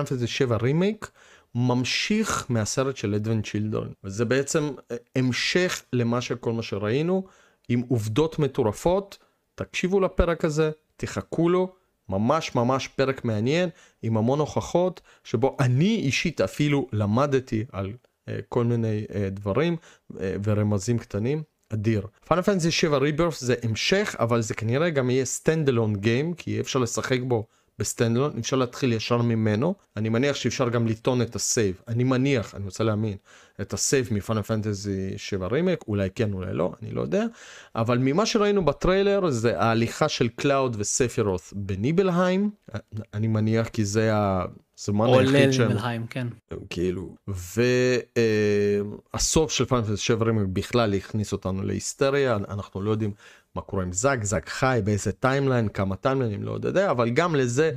Fantasy 0.05 0.27
7 0.27 0.57
רימייק 0.61 1.11
ממשיך 1.55 2.45
מהסרט 2.49 2.97
של 2.97 3.13
Advent 3.15 3.41
Children. 3.41 3.87
וזה 4.03 4.25
בעצם 4.25 4.69
אה, 4.91 4.97
המשך 5.15 5.83
למה 5.93 6.21
שכל 6.21 6.53
מה 6.53 6.63
שראינו, 6.63 7.23
עם 7.69 7.81
עובדות 7.87 8.39
מטורפות. 8.39 9.17
תקשיבו 9.57 9.99
לפרק 9.99 10.45
הזה, 10.45 10.71
תחכו 10.97 11.49
לו, 11.49 11.73
ממש 12.09 12.55
ממש 12.55 12.87
פרק 12.87 13.25
מעניין, 13.25 13.69
עם 14.01 14.17
המון 14.17 14.39
הוכחות, 14.39 15.01
שבו 15.23 15.57
אני 15.59 15.95
אישית 15.95 16.41
אפילו 16.41 16.87
למדתי 16.93 17.65
על 17.71 17.93
אה, 18.29 18.39
כל 18.49 18.63
מיני 18.63 19.05
אה, 19.15 19.29
דברים 19.29 19.75
אה, 20.19 20.35
ורמזים 20.43 20.97
קטנים. 20.97 21.43
אדיר. 21.73 22.07
Final 22.25 22.41
Fantasy 22.41 22.71
7 22.71 22.97
Rebirth 22.97 23.43
זה 23.43 23.55
המשך, 23.63 24.15
אבל 24.19 24.41
זה 24.41 24.53
כנראה 24.53 24.89
גם 24.89 25.09
יהיה 25.09 25.25
stand 25.25 25.69
alone 25.69 25.95
game, 25.95 26.33
כי 26.33 26.59
אפשר 26.59 26.79
לשחק 26.79 27.19
בו 27.21 27.47
ב 27.79 27.85
stand 27.85 28.17
alone, 28.17 28.37
אפשר 28.39 28.55
להתחיל 28.55 28.93
ישר 28.93 29.21
ממנו. 29.21 29.75
אני 29.97 30.09
מניח 30.09 30.35
שאפשר 30.35 30.69
גם 30.69 30.87
לטעון 30.87 31.21
את 31.21 31.35
ה 31.35 31.43
save. 31.43 31.81
אני 31.87 32.03
מניח, 32.03 32.55
אני 32.55 32.65
רוצה 32.65 32.83
להאמין, 32.83 33.17
את 33.61 33.73
ה 33.73 33.80
save 33.80 34.07
מ 34.11 34.16
Final 34.16 34.41
Fantasy 34.41 35.13
7 35.17 35.47
רימק, 35.47 35.83
אולי 35.87 36.09
כן, 36.15 36.33
אולי 36.33 36.53
לא, 36.53 36.73
אני 36.81 36.91
לא 36.91 37.01
יודע. 37.01 37.25
אבל 37.75 37.97
ממה 37.97 38.25
שראינו 38.25 38.65
בטריילר 38.65 39.29
זה 39.29 39.59
ההליכה 39.59 40.09
של 40.09 40.27
קלאוד 40.27 40.75
וספירות' 40.79 41.41
בניבלהיים, 41.55 42.49
אני 43.13 43.27
מניח 43.27 43.67
כי 43.67 43.85
זה 43.85 44.11
הזמן 44.79 45.05
עולה 45.05 45.37
היחיד 45.37 45.51
שהם... 45.51 45.71
ניבלהיים, 45.71 46.07
כן. 46.07 46.27
כאילו, 46.69 47.15
והסוף 49.13 49.51
של 49.51 49.65
Final 49.65 49.83
Fantasy 49.83 50.03
7 50.03 50.25
רימק 50.25 50.47
בכלל 50.53 50.93
הכניס 50.93 51.31
אותנו 51.33 51.63
להיסטריה, 51.63 52.35
אנחנו 52.35 52.81
לא 52.81 52.91
יודעים 52.91 53.11
מה 53.55 53.61
קורה 53.61 53.83
עם 53.83 53.91
זאק, 53.91 54.23
זאק 54.23 54.49
חי, 54.49 54.79
באיזה 54.83 55.11
timeline, 55.11 55.69
כמה 55.69 55.95
טיימליינים, 55.95 56.43
לא 56.43 56.59
יודע, 56.63 56.91
אבל 56.91 57.09
גם 57.09 57.35
לזה 57.35 57.71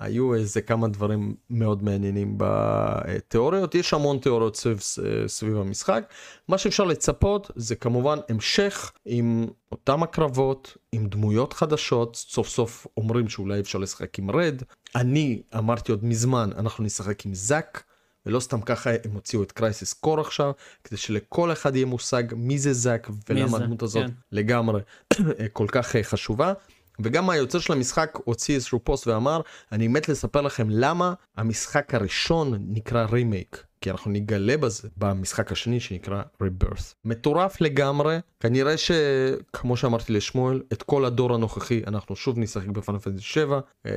היו 0.00 0.34
איזה 0.34 0.60
כמה 0.60 0.88
דברים 0.88 1.34
מאוד 1.50 1.82
מעניינים 1.82 2.34
בתיאוריות, 2.36 3.74
יש 3.74 3.94
המון 3.94 4.18
תיאוריות 4.18 4.56
סביב, 4.56 4.80
סביב 5.26 5.56
המשחק, 5.56 6.04
מה 6.48 6.58
שאפשר 6.58 6.84
לצפות 6.84 7.50
זה 7.56 7.76
כמובן 7.76 8.18
המשך 8.28 8.92
עם 9.04 9.46
אותם 9.72 10.02
הקרבות, 10.02 10.76
עם 10.92 11.06
דמויות 11.06 11.52
חדשות, 11.52 12.16
סוף 12.16 12.48
סוף 12.48 12.86
אומרים 12.96 13.28
שאולי 13.28 13.60
אפשר 13.60 13.78
לשחק 13.78 14.18
עם 14.18 14.30
רד, 14.30 14.62
אני 14.94 15.42
אמרתי 15.58 15.92
עוד 15.92 16.04
מזמן, 16.04 16.50
אנחנו 16.56 16.84
נשחק 16.84 17.26
עם 17.26 17.34
זאק. 17.34 17.84
ולא 18.26 18.40
סתם 18.40 18.60
ככה 18.60 18.90
הם 18.90 19.12
הוציאו 19.14 19.42
את 19.42 19.52
Crisis 19.52 19.92
Core 19.92 20.20
עכשיו, 20.20 20.52
כדי 20.84 20.96
שלכל 20.96 21.52
אחד 21.52 21.76
יהיה 21.76 21.86
מושג 21.86 22.22
מי 22.36 22.58
זה 22.58 22.72
זאק 22.72 23.10
ולמה 23.28 23.56
הדמות 23.56 23.82
הזאת 23.82 24.04
כן. 24.04 24.10
לגמרי 24.32 24.80
כל 25.52 25.66
כך 25.72 25.96
חשובה. 26.02 26.52
וגם 27.00 27.30
היוצר 27.30 27.58
של 27.58 27.72
המשחק 27.72 28.18
הוציא 28.24 28.54
איזשהו 28.54 28.80
פוסט 28.84 29.06
ואמר, 29.06 29.40
אני 29.72 29.88
מת 29.88 30.08
לספר 30.08 30.40
לכם 30.40 30.66
למה 30.70 31.14
המשחק 31.36 31.94
הראשון 31.94 32.58
נקרא 32.68 33.04
רימייק. 33.04 33.66
כי 33.80 33.90
אנחנו 33.90 34.10
נגלה 34.10 34.56
בזה 34.56 34.88
במשחק 34.96 35.52
השני 35.52 35.80
שנקרא 35.80 36.22
Rebirth. 36.42 36.94
מטורף 37.04 37.60
לגמרי, 37.60 38.18
כנראה 38.40 38.74
שכמו 38.76 39.76
שאמרתי 39.76 40.12
לשמואל, 40.12 40.62
את 40.72 40.82
כל 40.82 41.04
הדור 41.04 41.34
הנוכחי 41.34 41.82
אנחנו 41.86 42.16
שוב 42.16 42.38
נשחק 42.38 42.66
ב 42.66 42.71
Final 42.71 42.98
Fantasy 42.98 43.22
7. 43.22 43.60
אה, 43.86 43.92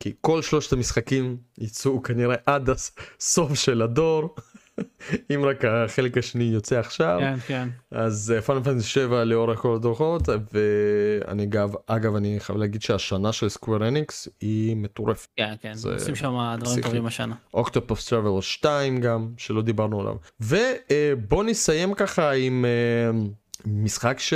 כי 0.00 0.12
כל 0.20 0.42
שלושת 0.42 0.72
המשחקים 0.72 1.36
יצאו 1.58 2.02
כנראה 2.02 2.36
עד 2.46 2.70
הסוף 2.70 3.54
של 3.54 3.82
הדור, 3.82 4.34
אם 5.34 5.44
רק 5.44 5.64
החלק 5.64 6.18
השני 6.18 6.44
יוצא 6.44 6.78
עכשיו, 6.78 7.18
כן, 7.20 7.36
כן. 7.46 7.68
אז 7.90 8.34
פאנל 8.46 8.62
פנטסי 8.62 8.88
7 8.88 9.24
לאורך 9.24 9.58
כל 9.58 9.74
הדוחות, 9.74 10.22
ואני 10.52 11.42
אגב, 11.42 11.74
אגב 11.86 12.14
אני 12.14 12.40
חייב 12.40 12.58
להגיד 12.58 12.82
שהשנה 12.82 13.32
של 13.32 13.48
סקוויר 13.48 13.88
אניקס 13.88 14.28
היא 14.40 14.76
מטורפת. 14.76 15.28
כן, 15.36 15.54
כן. 15.60 15.72
עושים 15.92 16.14
שם 16.14 16.56
דברים. 16.60 16.82
טובים 16.82 17.06
השנה. 17.06 17.34
אוקטופוס 17.54 18.08
טראבל 18.08 18.40
2 18.40 19.00
גם, 19.00 19.32
שלא 19.36 19.62
דיברנו 19.62 20.00
עליו. 20.00 20.16
ובוא 20.40 21.44
נסיים 21.44 21.94
ככה 21.94 22.30
עם 22.32 22.64
אה, 22.64 23.20
משחק 23.66 24.18
ש... 24.18 24.34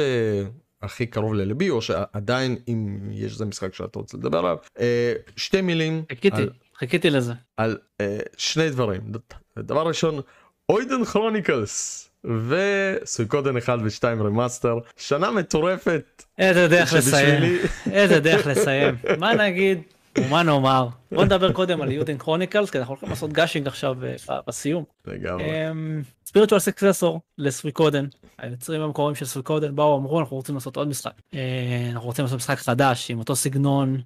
הכי 0.83 1.07
קרוב 1.07 1.35
ללבי, 1.35 1.71
או 1.71 1.83
שעדיין 1.83 2.57
אם 2.69 2.99
יש 3.13 3.33
איזה 3.33 3.45
משחק 3.45 3.75
שאתה 3.75 3.99
רוצה 3.99 4.17
לדבר 4.17 4.39
עליו, 4.39 4.57
אה, 4.81 5.13
שתי 5.37 5.61
מילים 5.61 6.05
חיכיתי, 6.09 6.37
על, 6.37 6.51
חיכיתי 6.75 7.11
לזה. 7.11 7.33
על 7.57 7.79
אה, 8.01 8.19
שני 8.37 8.71
דברים. 8.71 9.01
דבר 9.63 9.87
ראשון, 9.87 10.21
Eiyuden 10.69 11.05
Chronicles 11.05 12.11
ו 12.25 12.39
Suikoden 12.39 13.57
1 13.57 13.79
ו2 13.79 14.05
Remaster, 14.05 14.79
שנה 14.97 15.31
מטורפת. 15.31 16.23
איזה 16.39 16.69
דרך 16.69 16.93
לסיים. 16.93 17.43
איזה 17.93 18.21
דרך 18.21 18.47
לסיים. 18.47 18.95
מה 19.19 19.35
נגיד 19.35 19.83
ומה 20.19 20.43
נאמר. 20.43 20.89
בוא 21.13 21.25
נדבר 21.25 21.53
קודם 21.53 21.83
על 21.83 21.93
Eiyuden 21.93 22.19
Chronicles, 22.19 22.71
כי 22.71 22.79
אנחנו 22.79 22.93
הולכים 22.93 23.09
לעשות 23.09 23.33
gushing 23.33 23.67
עכשיו 23.67 23.97
אה, 24.29 24.41
בסיום. 24.47 24.85
לגמרי. 25.07 25.45
spiritual 26.27 26.61
successor 26.61 27.21
ל 27.39 27.45
Suikoden. 27.45 28.07
היוצרים 28.39 28.83
המקוריים 28.83 29.15
של 29.15 29.25
Suikoden 29.25 29.77
באו 29.77 29.99
אמרו 29.99 30.21
אנחנו 30.21 30.37
רוצים 30.37 30.55
לעשות 30.55 30.77
עוד 30.77 30.89
משחק. 30.89 31.13
אה, 31.35 31.41
אנחנו 31.93 32.07
רוצים 32.07 32.25
לעשות 32.25 32.37
משחק 32.37 32.59
חדש 32.59 33.11
עם 33.11 33.19
אותו 33.19 33.37
סגנון. 33.37 34.01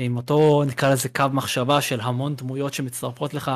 עם 0.00 0.16
אותו 0.16 0.62
נקרא 0.66 0.90
לזה 0.92 1.08
קו 1.08 1.24
מחשבה 1.32 1.80
של 1.80 2.00
המון 2.00 2.34
דמויות 2.36 2.74
שמצטרפות 2.74 3.34
לך 3.34 3.50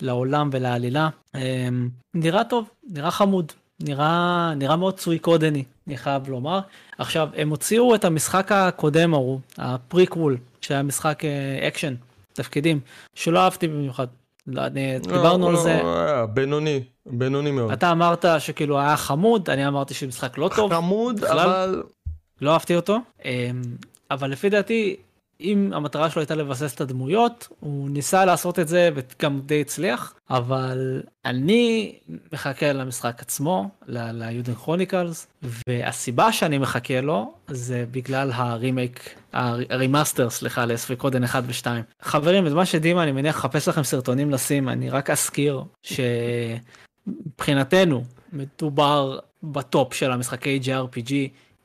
לעולם 0.00 0.50
ולעלילה. 0.52 1.08
אה, 1.34 1.68
נראה 2.14 2.44
טוב, 2.44 2.68
נראה 2.90 3.10
חמוד, 3.10 3.52
נראה, 3.80 4.52
נראה 4.56 4.76
מאוד 4.76 5.00
סוויקודני, 5.00 5.64
אני 5.86 5.96
חייב 5.96 6.28
לומר. 6.28 6.60
עכשיו, 6.98 7.28
הם 7.36 7.50
הוציאו 7.50 7.94
את 7.94 8.04
המשחק 8.04 8.52
הקודם 8.52 9.14
ההוא, 9.14 9.40
הפריקוול, 9.58 10.36
שהיה 10.60 10.82
משחק 10.82 11.24
אה, 11.24 11.68
אקשן, 11.68 11.94
תפקידים, 12.32 12.80
שלא 13.14 13.38
אהבתי 13.38 13.68
במיוחד. 13.68 14.06
לא, 14.46 14.66
אני, 14.66 14.98
דיברנו 14.98 15.46
על 15.46 15.52
לא, 15.52 15.62
זה, 15.62 15.80
לא, 15.82 16.26
בינוני, 16.26 16.82
בינוני 17.06 17.50
מאוד. 17.50 17.70
אתה 17.72 17.92
אמרת 17.92 18.24
שכאילו 18.38 18.80
היה 18.80 18.96
חמוד, 18.96 19.50
אני 19.50 19.68
אמרתי 19.68 19.94
שמשחק 19.94 20.38
לא 20.38 20.50
טוב, 20.56 20.72
חמוד, 20.74 21.20
בכלל. 21.20 21.38
אבל 21.38 21.82
לא 22.40 22.52
אהבתי 22.52 22.76
אותו, 22.76 22.98
אמ, 23.24 23.30
אבל 24.10 24.30
לפי 24.30 24.50
דעתי, 24.50 24.96
אם 25.40 25.70
המטרה 25.74 26.10
שלו 26.10 26.22
הייתה 26.22 26.34
לבסס 26.34 26.74
את 26.74 26.80
הדמויות, 26.80 27.48
הוא 27.60 27.90
ניסה 27.90 28.24
לעשות 28.24 28.58
את 28.58 28.68
זה 28.68 28.90
וגם 28.94 29.40
די 29.40 29.60
הצליח, 29.60 30.14
אבל 30.30 31.02
אני 31.24 31.94
מחכה 32.32 32.72
למשחק 32.72 33.20
עצמו, 33.20 33.68
ל 33.88 33.96
Eiyuden 33.96 34.54
Chronicles, 34.54 35.26
והסיבה 35.68 36.32
שאני 36.32 36.58
מחכה 36.58 37.00
לו 37.00 37.34
זה 37.48 37.84
בגלל 37.90 38.30
ה 38.34 38.44
Remake, 38.44 39.14
ה 39.32 39.42
Remaster, 39.42 40.30
סליחה, 40.30 40.64
ל 40.64 40.71
Suikoden 40.71 41.24
1 41.24 41.42
ו-2. 41.46 41.66
חברים, 42.02 42.44
בזמן 42.44 42.64
שדימה 42.64 43.02
אני 43.02 43.12
מניח 43.12 43.36
לחפש 43.36 43.68
לכם 43.68 43.82
סרטונים 43.82 44.30
לשים, 44.30 44.68
אני 44.68 44.90
רק 44.90 45.10
אזכיר 45.10 45.64
שמבחינתנו 47.06 48.04
מדובר 48.32 49.18
בטופ 49.42 49.94
של 49.94 50.12
המשחקי 50.12 50.60
JRPG. 50.64 51.12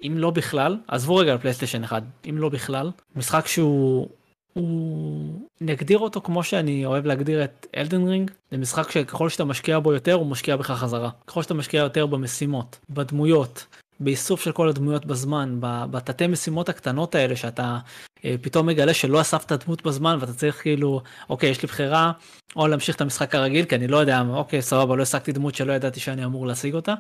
אם 0.07 0.13
לא 0.17 0.30
בכלל, 0.30 0.77
עזבו 0.88 1.15
רגע 1.15 1.31
על 1.31 1.38
פלייסטיישן 1.38 1.84
1, 1.84 2.03
אם 2.30 2.38
לא 2.38 2.49
בכלל, 2.49 2.91
משחק 3.15 3.47
שהוא, 3.47 4.07
הוא, 4.53 5.47
נגדיר 5.61 5.99
אותו 5.99 6.21
כמו 6.21 6.43
שאני 6.43 6.85
אוהב 6.85 7.05
להגדיר 7.05 7.43
את 7.43 7.67
Elden 7.77 8.07
Ring, 8.07 8.31
זה 8.51 8.57
משחק 8.57 8.91
שככל 8.91 9.30
שאתה 9.30 9.45
משקיע 9.45 9.80
בו 9.80 9.93
יותר, 9.93 10.13
הוא 10.13 10.27
משקיע 10.27 10.55
בך 10.55 10.71
חזרה. 10.71 11.09
ככל 11.27 11.43
שאתה 11.43 11.53
משקיע 11.53 11.80
יותר 11.80 12.05
במשימות, 12.05 12.80
בדמויות, 12.89 13.65
באיסוף 13.99 14.41
של 14.41 14.51
כל 14.51 14.69
הדמויות 14.69 15.05
בזמן, 15.05 15.57
בתתי 15.61 16.27
משימות 16.27 16.69
הקטנות 16.69 17.15
האלה 17.15 17.35
שאתה 17.35 17.77
אה, 18.26 18.35
פתאום 18.41 18.67
מגלה 18.67 18.93
שלא 18.93 19.21
אספת 19.21 19.65
דמות 19.65 19.84
בזמן 19.84 20.17
ואתה 20.19 20.34
צריך 20.34 20.61
כאילו, 20.61 21.01
אוקיי, 21.30 21.49
יש 21.49 21.61
לי 21.61 21.67
בחירה, 21.67 22.11
או 22.55 22.67
להמשיך 22.67 22.95
את 22.95 23.01
המשחק 23.01 23.35
הרגיל, 23.35 23.65
כי 23.65 23.76
אני 23.76 23.88
לא 23.88 23.97
יודע, 23.97 24.23
אוקיי, 24.30 24.61
סבבה, 24.61 24.95
לא 24.95 25.01
השגתי 25.01 25.31
דמות 25.31 25.55
שלא 25.55 25.73
ידעתי 25.73 25.99
שאני 25.99 26.26
אמור 26.26 26.47
להשיג 26.47 26.73
אותה, 26.73 26.93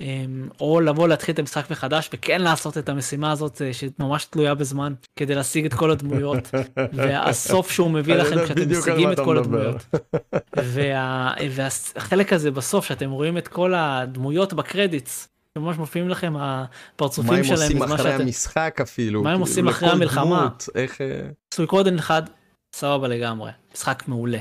אמ, 0.00 0.48
או 0.60 0.80
לבוא 0.80 1.08
להתחיל 1.08 1.32
את 1.32 1.38
המשחק 1.38 1.70
מחדש 1.70 2.10
וכן 2.12 2.42
לעשות 2.42 2.78
את 2.78 2.88
המשימה 2.88 3.32
הזאת 3.32 3.62
אה, 3.62 3.70
שממש 3.72 4.24
תלויה 4.24 4.54
בזמן, 4.54 4.92
כדי 5.16 5.34
להשיג 5.34 5.64
את 5.66 5.74
כל 5.74 5.90
הדמויות, 5.90 6.50
והסוף 6.92 7.70
שהוא 7.70 7.90
מביא 7.90 8.14
לכם 8.14 8.44
כשאתם 8.44 8.78
משיגים 8.78 9.12
את 9.12 9.20
כל 9.20 9.38
הדמויות. 9.38 9.86
והחלק 11.54 12.32
הזה 12.32 12.50
בסוף, 12.50 12.84
שאתם 12.84 13.10
רואים 13.10 13.38
את 13.38 13.48
כל 13.48 13.74
הדמויות 13.74 14.52
בקרדיטס, 14.52 15.29
ממש 15.58 15.76
מופיעים 15.76 16.08
לכם 16.08 16.34
הפרצופים 16.36 17.44
שלהם. 17.44 17.78
מה 17.78 17.84
הם 17.84 17.90
עושים 17.90 17.92
אחרי 17.92 17.98
שאתם... 17.98 18.22
המשחק 18.22 18.78
אפילו. 18.82 19.22
מה 19.22 19.32
הם 19.32 19.40
עושים 19.40 19.68
אחרי 19.68 19.88
המלחמה. 19.88 20.40
דמות, 20.40 20.68
איך... 20.74 21.00
אה, 21.00 21.28
Suikoden 21.54 21.98
1, 21.98 22.30
סבבה 22.76 23.08
לגמרי, 23.08 23.50
משחק 23.74 24.02
מעולה. 24.06 24.38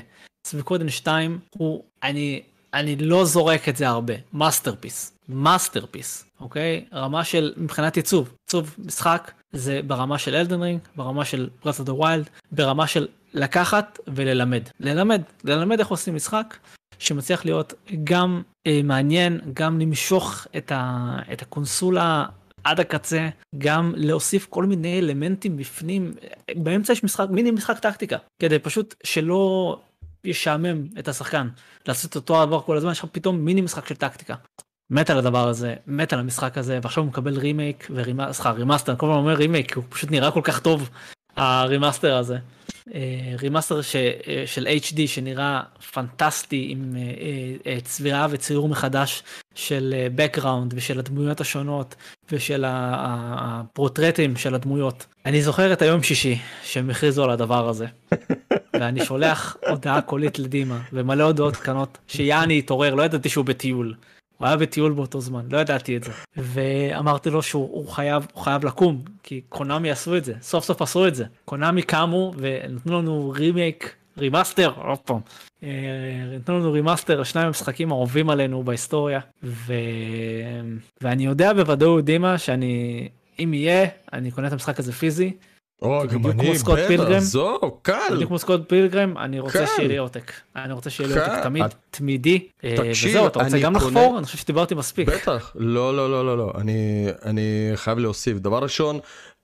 Suikoden 0.47 0.89
2 0.89 1.39
הוא, 1.49 1.83
אני, 2.03 2.41
אני 2.73 2.95
לא 2.95 3.25
זורק 3.25 3.69
את 3.69 3.77
זה 3.77 3.87
הרבה, 3.87 4.13
masterpiece, 4.33 5.17
masterpiece, 5.29 6.25
אוקיי? 6.39 6.85
רמה 6.93 7.23
של, 7.23 7.53
מבחינת 7.57 7.95
עיצוב, 7.95 8.33
עיצוב 8.45 8.75
משחק 8.79 9.31
זה 9.51 9.81
ברמה 9.87 10.17
של 10.17 10.35
Elden 10.35 10.61
Ring, 10.61 10.79
ברמה 10.95 11.25
של 11.25 11.49
of 11.63 11.87
the 11.87 12.01
Wild, 12.01 12.29
ברמה 12.51 12.87
של 12.87 13.07
לקחת 13.33 13.99
וללמד. 14.07 14.63
ללמד, 14.79 15.21
ללמד 15.43 15.79
איך 15.79 15.87
עושים 15.87 16.15
משחק, 16.15 16.57
שמצליח 16.99 17.45
להיות 17.45 17.73
גם 18.03 18.41
אה, 18.67 18.81
מעניין, 18.83 19.39
גם 19.53 19.79
למשוך 19.79 20.47
את, 20.57 20.71
ה, 20.71 21.15
את 21.33 21.41
הקונסולה 21.41 22.25
עד 22.63 22.79
הקצה, 22.79 23.29
גם 23.57 23.93
להוסיף 23.95 24.47
כל 24.49 24.65
מיני 24.65 24.99
אלמנטים 24.99 25.57
בפנים, 25.57 26.13
באמצע 26.55 26.93
יש 26.93 27.03
משחק, 27.03 27.27
מיני 27.29 27.51
משחק 27.51 27.79
טקטיקה, 27.79 28.17
כדי 28.41 28.59
פשוט 28.59 28.95
שלא 29.03 29.75
ישעמם 30.23 30.83
את 30.99 31.07
השחקן, 31.07 31.47
לעשות 31.87 32.15
אותו 32.15 32.41
הדבר 32.41 32.61
כל 32.61 32.77
הזמן, 32.77 32.91
יש 32.91 32.99
לך 32.99 33.05
פתאום 33.11 33.45
מיני 33.45 33.61
משחק 33.61 33.87
של 33.87 33.95
טקטיקה. 33.95 34.35
מת 34.91 35.09
על 35.09 35.17
הדבר 35.17 35.47
הזה, 35.47 35.75
מת 35.87 36.13
על 36.13 36.19
המשחק 36.19 36.57
הזה, 36.57 36.79
ועכשיו 36.83 37.03
הוא 37.03 37.09
מקבל 37.09 37.39
רימייק 37.39 37.87
ו 37.89 37.95
remaster, 37.95 38.51
remaster, 38.51 38.95
כל 38.95 39.05
הזמן 39.05 39.17
אומר 39.17 39.33
רימייק, 39.33 39.75
הוא 39.75 39.83
פשוט 39.89 40.11
נראה 40.11 40.31
כל 40.31 40.41
כך 40.43 40.59
טוב, 40.59 40.89
ה 41.35 41.44
remaster 41.44 42.17
הזה. 42.17 42.37
remaster 43.39 43.75
אה, 43.75 44.11
אה, 44.27 44.43
של 44.45 44.67
HD 44.67 45.07
שנראה 45.07 45.61
פנטסטי 45.93 46.67
עם 46.69 46.95
אה, 47.65 47.81
צביעה 47.83 48.27
וציור 48.29 48.67
מחדש 48.67 49.23
של 49.55 50.07
background 50.17 50.73
ושל 50.73 50.99
הדמויות 50.99 51.41
השונות 51.41 51.95
ושל 52.31 52.65
הפורטרטים 52.67 54.35
של 54.35 54.55
הדמויות. 54.55 55.05
אני 55.25 55.41
זוכר 55.41 55.73
את 55.73 55.81
היום 55.81 56.03
שישי 56.03 56.39
שהם 56.63 56.89
הכריזו 56.89 57.23
על 57.23 57.29
הדבר 57.29 57.69
הזה. 57.69 57.85
ואני 58.79 59.05
שולח 59.05 59.57
הודעה 59.67 60.01
קולית 60.01 60.39
לדימה 60.39 60.81
ומלא 60.93 61.23
הודעות 61.23 61.55
קטנות 61.55 61.97
שאני 62.07 62.59
אתעורר 62.59 62.95
לא 62.95 63.03
ידעתי 63.03 63.29
שהוא 63.29 63.45
בטיול. 63.45 63.93
הוא 64.39 64.47
היה 64.47 64.57
בטיול 64.57 64.91
באותו 64.91 65.21
זמן, 65.21 65.45
לא 65.51 65.57
ידעתי 65.57 65.97
את 65.97 66.03
זה. 66.03 66.11
ואמרתי 66.37 67.29
לו 67.29 67.41
שהוא 67.41 67.89
חייב, 67.89 68.27
חייב 68.35 68.65
לקום, 68.65 69.01
כי 69.23 69.41
קונאמי 69.49 69.91
עשו 69.91 70.17
את 70.17 70.25
זה, 70.25 70.33
סוף 70.41 70.65
סוף 70.65 70.81
עשו 70.81 71.07
את 71.07 71.15
זה. 71.15 71.25
קונאמי 71.45 71.81
קמו 71.81 72.33
ונתנו 72.37 72.99
לנו 72.99 73.33
רימייק, 73.35 73.95
remaster, 74.17 74.71
עוד 74.75 74.99
פעם. 74.99 75.19
אה, 75.63 75.69
נתנו 76.35 76.59
לנו 76.59 76.71
remaster 76.71 77.23
לשניים 77.23 77.47
המשחקים 77.47 77.91
האהובים 77.91 78.29
עלינו 78.29 78.63
בהיסטוריה. 78.63 79.19
ו... 79.43 79.73
ואני 81.01 81.25
יודע 81.25 81.53
בוודאות 81.53 82.05
דימה 82.05 82.37
שאני, 82.37 83.07
אם 83.39 83.53
יהיה, 83.53 83.87
אני 84.13 84.31
קונה 84.31 84.47
את 84.47 84.53
המשחק 84.53 84.79
הזה 84.79 84.91
פיזי. 84.91 85.33
או, 85.81 86.01
גם 86.13 86.27
אני, 86.27 86.51
בטח, 86.53 87.19
זו, 87.19 87.59
קל. 87.81 87.99
בדיוק 88.11 88.27
כמו 88.27 88.39
Scott 88.39 88.61
Pilgrim, 88.69 89.17
אני 89.17 89.39
רוצה 89.39 89.67
שיהיה 89.67 89.87
לי 89.87 89.97
עותק. 89.97 90.31
אני 90.55 90.73
רוצה 90.73 90.89
שיהיה 90.89 91.09
לי 91.09 91.19
עותק 91.19 91.43
תמיד, 91.43 91.65
תמידי. 91.91 92.47
אה, 92.63 92.75
וזהו, 93.05 93.27
אתה 93.27 93.43
רוצה 93.43 93.59
גם 93.59 93.75
לחפור? 93.75 94.17
אני 94.17 94.25
חושב 94.25 94.37
שדיברתי 94.37 94.75
מספיק. 94.75 95.09
בטח, 95.09 95.51
לא, 95.55 95.97
לא, 95.97 96.11
לא, 96.11 96.25
לא, 96.25 96.37
לא. 96.37 96.53
אני 97.25 97.71
חייב 97.75 97.99
להוסיף. 97.99 98.37
דבר 98.37 98.59
ראשון, 98.63 98.99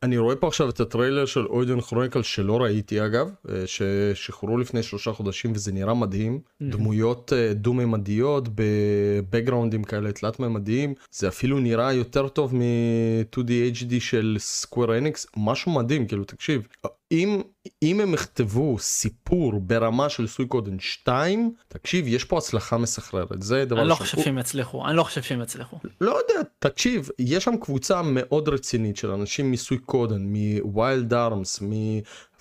אני 0.05 0.17
רואה 0.17 0.35
פה 0.35 0.47
עכשיו 0.47 0.69
את 0.69 0.79
הטריילר 0.79 1.25
של 1.25 1.45
Eiyuden 1.45 1.81
Chronicle 1.81 2.21
שלא 2.21 2.61
ראיתי 2.63 3.05
אגב, 3.05 3.29
אה, 3.49 3.63
ששחררו 3.65 4.57
לפני 4.57 4.83
שלושה 4.83 5.11
חודשים 5.11 5.51
וזה 5.55 5.71
נראה 5.71 5.93
מדהים, 5.93 6.39
mm-hmm. 6.39 6.65
דמויות 6.65 7.33
אה, 7.33 7.53
דו-ממדיות 7.53 8.47
ב 8.55 8.65
backgroundים 8.65 9.83
כאלה 9.83 10.11
תלת-ממדיים, 10.11 10.93
זה 11.11 11.27
אפילו 11.27 11.59
נראה 11.59 11.93
יותר 11.93 12.27
טוב 12.27 12.55
מ-2D 12.55 13.49
HD 13.73 13.99
של 13.99 14.35
Square 14.39 14.97
Enix, 14.97 15.27
משהו 15.37 15.71
מדהים, 15.71 16.07
כאילו 16.07 16.23
תקשיב, 16.23 16.67
אם, 17.15 17.41
אם 17.83 18.01
הם 18.01 18.13
יכתבו 18.13 18.79
סיפור 18.79 19.59
ברמה 19.59 20.09
של 20.09 20.27
סויקודן 20.27 20.79
2, 20.79 21.53
תקשיב, 21.67 22.07
יש 22.07 22.23
פה 22.23 22.37
הצלחה 22.37 22.77
מסחררת, 22.77 23.41
זה 23.41 23.65
דבר 23.65 23.81
אני 23.81 23.89
לא 23.89 23.95
חושב 23.95 24.21
שהם 24.21 24.37
יצליחו, 24.37 24.87
אני 24.87 24.97
לא 24.97 25.03
חושב 25.03 25.21
שהם 25.21 25.41
יצליחו. 25.41 25.77
לא 26.01 26.19
יודע, 26.19 26.41
תקשיב, 26.59 27.09
יש 27.19 27.43
שם 27.43 27.57
קבוצה 27.57 28.01
מאוד 28.01 28.49
רצינית 28.49 28.97
של 28.97 29.11
אנשים 29.11 29.51
מסויקודן, 29.51 30.21
מווילד 30.21 31.13
ארמס, 31.13 31.61
מ... 31.61 31.71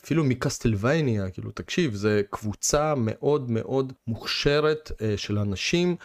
אפילו 0.04 0.24
מקסטלווניה, 0.24 1.30
כאילו 1.30 1.50
תקשיב, 1.50 1.94
זה 1.94 2.22
קבוצה 2.30 2.94
מאוד 2.96 3.50
מאוד 3.50 3.92
מוכשרת 4.06 4.92
uh, 4.94 5.02
של 5.16 5.38
אנשים 5.38 5.90
אה, 5.90 5.96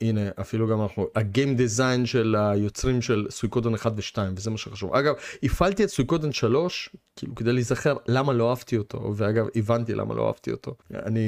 הנה 0.00 0.20
אפילו 0.40 0.68
גם 0.68 0.82
אנחנו 0.82 1.06
הגיים 1.14 1.56
דיזיין 1.56 2.06
של 2.06 2.36
היוצרים 2.38 3.02
של 3.02 3.26
סויקודן 3.30 3.74
1 3.74 3.92
ו2 3.98 4.18
וזה 4.36 4.50
מה 4.50 4.58
שחשוב. 4.58 4.94
אגב 4.94 5.14
הפעלתי 5.42 5.84
את 5.84 5.88
סויקודן 5.88 6.32
3 6.32 6.90
כאילו 7.16 7.34
כדי 7.34 7.52
להיזכר 7.52 7.96
למה 8.08 8.32
לא 8.32 8.50
אהבתי 8.50 8.76
אותו 8.76 9.12
ואגב 9.16 9.46
הבנתי 9.56 9.94
למה 9.94 10.14
לא 10.14 10.26
אהבתי 10.26 10.50
אותו. 10.50 10.74
אני 10.94 11.22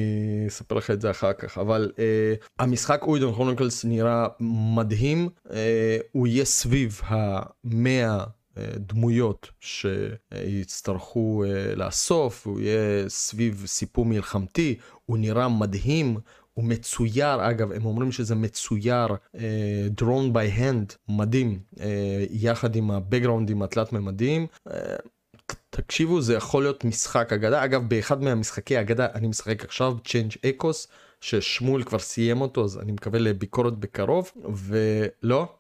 אספר 0.49 0.75
לך 0.75 0.91
את 0.91 1.01
זה 1.01 1.11
אחר 1.11 1.33
כך 1.33 1.59
אבל 1.59 1.93
אה, 1.99 2.35
המשחק 2.59 3.03
אוידון 3.03 3.35
כרוניקלס 3.35 3.85
נראה 3.85 4.27
מדהים 4.41 5.29
אה, 5.51 5.99
הוא 6.13 6.27
יהיה 6.27 6.45
סביב 6.45 7.01
המאה 7.05 8.25
אה, 8.59 8.65
דמויות 8.77 9.51
שיצטרכו 9.61 11.45
uh, 11.45 11.77
לאסוף, 11.77 12.47
הוא 12.47 12.61
יהיה 12.61 13.09
סביב 13.09 13.63
סיפור 13.67 14.05
מלחמתי, 14.05 14.79
הוא 15.07 15.19
נראה 15.19 15.49
מדהים, 15.49 16.17
הוא 16.55 16.65
מצויר, 16.65 17.51
אגב, 17.51 17.73
הם 17.73 17.85
אומרים 17.85 18.13
שזה 18.13 18.35
מצויר 18.35 19.07
uh, 19.07 19.39
drawn 20.01 20.35
by 20.35 20.59
hand, 20.59 20.97
מדהים, 21.09 21.61
uh, 21.75 21.81
יחד 22.31 22.77
עם 22.77 22.91
הבקגראונדים 22.91 23.63
התלת-ממדיים. 23.63 24.47
Uh, 24.69 24.73
תקשיבו, 25.71 26.21
זה 26.21 26.35
יכול 26.35 26.63
להיות 26.63 26.85
משחק 26.85 27.33
אגדה. 27.33 27.65
אגב, 27.65 27.89
באחד 27.89 28.23
מהמשחקי 28.23 28.81
אגדה, 28.81 29.07
אני 29.15 29.27
משחק 29.29 29.65
עכשיו, 29.65 29.97
Change 30.05 30.37
Echoes, 30.37 30.89
ששמואל 31.21 31.83
כבר 31.83 31.99
סיים 31.99 32.41
אותו, 32.41 32.65
אז 32.65 32.79
אני 32.79 32.93
מקווה 32.93 33.19
לביקורת 33.19 33.79
בקרוב, 33.79 34.33
ולא, 34.55 35.57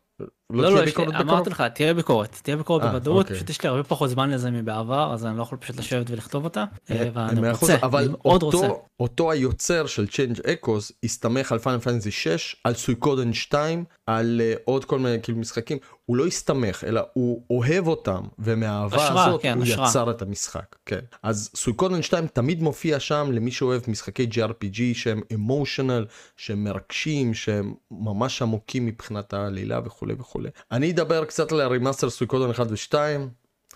לא, 0.52 0.72
לא, 0.72 0.84
לא 0.96 1.18
אמרתי 1.20 1.50
לך, 1.50 1.62
תהיה 1.74 1.94
ביקורת, 1.94 2.40
תהיה 2.42 2.56
ביקורת 2.56 2.82
אה, 2.82 2.88
בוודאות, 2.88 3.24
אוקיי. 3.24 3.36
פשוט 3.36 3.50
יש 3.50 3.62
לי 3.62 3.68
הרבה 3.68 3.82
פחות 3.82 4.10
זמן 4.10 4.30
לזה 4.30 4.50
מבעבר, 4.50 5.12
אז 5.14 5.26
אני 5.26 5.38
לא 5.38 5.42
יכול 5.42 5.58
פשוט 5.58 5.76
לשבת 5.76 6.10
ולכתוב 6.10 6.44
אותה, 6.44 6.64
אה, 6.90 6.96
אה, 6.96 7.08
ואני 7.14 7.50
רוצה, 7.50 7.76
אבל 7.82 8.08
מאוד 8.10 8.42
רוצה. 8.42 8.68
אותו 9.00 9.30
היוצר 9.30 9.86
של 9.86 10.06
Change 10.10 10.38
Echoes 10.38 10.92
הסתמך 11.04 11.52
על 11.52 11.58
פיינל 11.58 11.78
פנטזי 11.78 12.10
6, 12.10 12.56
על 12.64 12.74
סויקודן 12.74 13.32
2, 13.32 13.84
על 14.06 14.40
עוד 14.64 14.84
כל 14.84 14.98
מיני 14.98 15.18
כאילו 15.22 15.38
משחקים, 15.38 15.78
הוא 16.10 16.16
לא 16.16 16.26
הסתמך, 16.26 16.84
אלא 16.84 17.00
הוא 17.12 17.42
אוהב 17.50 17.86
אותם, 17.86 18.22
ומהאהבה 18.38 19.24
הזאת 19.24 19.42
כן, 19.42 19.58
הוא. 19.58 19.66
יצר 19.66 20.10
את 20.10 20.22
המשחק, 20.22 20.76
כן. 20.86 21.00
אז 21.22 21.50
Suikoden 21.54 22.02
2 22.02 22.26
תמיד 22.26 22.62
מופיע 22.62 23.00
שם 23.00 23.28
למי 23.32 23.50
שאוהב 23.50 23.82
משחקי 23.88 24.28
JRPG 24.32 24.80
שהם 24.94 25.20
emotional, 25.34 26.06
שהם 26.36 26.64
מרגשים, 26.64 27.34
שהם 27.34 27.74
ממש 27.90 28.42
עמוקים 28.42 28.86
מבחינת 28.86 29.32
העלילה 29.34 29.80
וכולי 29.84 30.14
וכולי. 30.18 30.39
וכולי. 30.40 30.50
אני 30.72 30.90
אדבר 30.90 31.24
קצת 31.24 31.52
על 31.52 31.60
ה 31.60 31.66
remaster 31.66 32.10
Suikoden 32.10 32.50
1 32.50 32.66
ו2, 32.66 32.94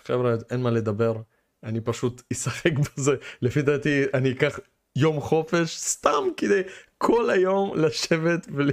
חבר'ה 0.05 0.35
אין 0.51 0.61
מה 0.61 0.71
לדבר, 0.71 1.15
אני 1.63 1.81
פשוט 1.81 2.21
אשחק 2.33 2.71
בזה, 2.97 3.15
לפי 3.41 3.61
דעתי 3.61 4.03
אני 4.13 4.31
אקח 4.31 4.59
יום 4.97 5.21
חופש 5.21 5.77
סתם 5.77 6.23
כדי 6.37 6.61
כל 6.97 7.29
היום 7.29 7.77
לשבת 7.77 8.47
ול... 8.53 8.71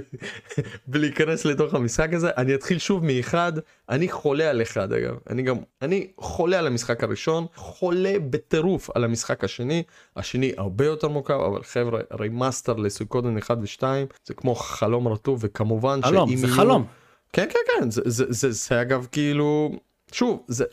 ולהיכנס 0.87 1.45
לתוך 1.49 1.73
המשחק 1.73 2.13
הזה. 2.13 2.29
אני 2.37 2.55
אתחיל 2.55 2.79
שוב 2.79 3.05
מאחד. 3.05 3.53
אני 3.89 4.09
חולה 4.09 4.49
על 4.49 4.61
אחד 4.61 4.93
אגב. 4.93 5.15
אני 5.29 5.41
גם 5.41 5.57
אני 5.81 6.07
חולה 6.17 6.59
על 6.59 6.67
המשחק 6.67 7.03
הראשון 7.03 7.45
חולה 7.55 8.15
בטירוף 8.29 8.89
על 8.95 9.03
המשחק 9.03 9.43
השני. 9.43 9.83
השני 10.15 10.51
הרבה 10.57 10.85
יותר 10.85 11.07
מורכב 11.07 11.33
אבל 11.33 11.63
חבר'ה 11.63 12.01
remaster 12.19 12.73
ל 12.73 12.80
Suikoden 12.80 13.37
1 13.37 13.57
ו2 13.57 13.83
זה 14.25 14.33
כמו 14.33 14.55
חלום 14.55 15.07
רטוב 15.07 15.39
וכמובן 15.41 15.99
חלום, 16.01 16.35
זה 16.35 16.47
יהיו... 16.47 16.55
חלום. 16.55 16.85
כן 17.33 17.45
כן 17.49 17.59
כן 17.67 17.91
זה 17.91 18.01
זה 18.05 18.25
זה, 18.29 18.51
זה 18.51 18.81
אגב 18.81 19.07
כאילו 19.11 19.71
שוב 20.11 20.43
זה 20.47 20.65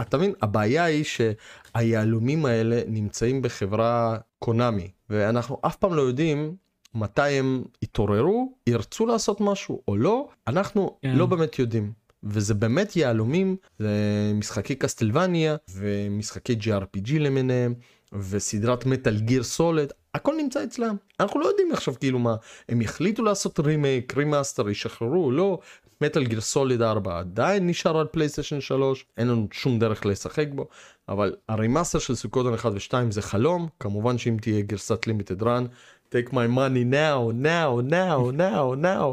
אתה 0.00 0.16
מבין 0.16 0.32
הבעיה 0.42 0.84
היא 0.84 1.04
שהיהלומים 1.04 2.46
האלה 2.46 2.80
נמצאים 2.86 3.42
בחברה 3.42 4.18
קונאמי 4.38 4.90
ואנחנו 5.10 5.58
אף 5.66 5.76
פעם 5.76 5.94
לא 5.94 6.02
יודעים 6.02 6.56
מתי 6.94 7.30
הם 7.30 7.64
יתעוררו 7.82 8.52
ירצו 8.66 9.06
לעשות 9.06 9.40
משהו 9.40 9.82
או 9.88 9.96
לא 9.96 10.28
אנחנו 10.46 10.98
כן. 11.02 11.16
לא 11.16 11.26
באמת 11.26 11.58
יודעים. 11.58 11.92
וזה 12.24 12.54
באמת 12.54 12.96
יהלומים 12.96 13.56
זה 13.78 13.90
משחקי 14.34 14.74
Castlevania 14.74 15.56
ומשחקי 15.74 16.56
JRPG 16.60 17.18
למיניהם 17.18 17.74
וסדרת 18.12 18.86
Metal 18.86 19.20
Gear 19.20 19.42
Solid 19.42 19.92
הכל 20.14 20.34
נמצא 20.36 20.64
אצלם 20.64 20.96
אנחנו 21.20 21.40
לא 21.40 21.46
יודעים 21.46 21.72
עכשיו 21.72 21.94
כאילו 22.00 22.18
מה 22.18 22.36
הם 22.68 22.80
החליטו 22.80 23.22
לעשות 23.22 23.60
רימייק 23.60 24.16
remaster 24.16 24.70
ישחררו 24.70 25.30
לא 25.30 25.58
Metal 26.02 26.24
Gear 26.24 26.40
Solid 26.40 26.82
4 26.82 27.18
עדיין 27.18 27.66
נשאר 27.66 27.98
על 27.98 28.06
פלייסטיישן 28.06 28.60
3 28.60 29.04
אין 29.16 29.28
לנו 29.28 29.48
שום 29.52 29.78
דרך 29.78 30.06
לשחק 30.06 30.46
בו 30.54 30.68
אבל 31.08 31.34
ה 31.48 31.54
remaster 31.54 31.98
של 31.98 32.14
Suikoden 32.14 32.54
1 32.54 32.72
ו2 32.72 32.94
זה 33.10 33.22
חלום 33.22 33.68
כמובן 33.80 34.18
שאם 34.18 34.36
תהיה 34.40 34.60
גרסת 34.60 35.06
Limited 35.06 35.42
Run 35.42 35.66
take 36.14 36.28
my 36.28 36.48
money 36.56 36.84
now 36.92 37.32
now 37.42 37.90
now 37.90 38.36
now 38.36 38.84
now 38.84 39.06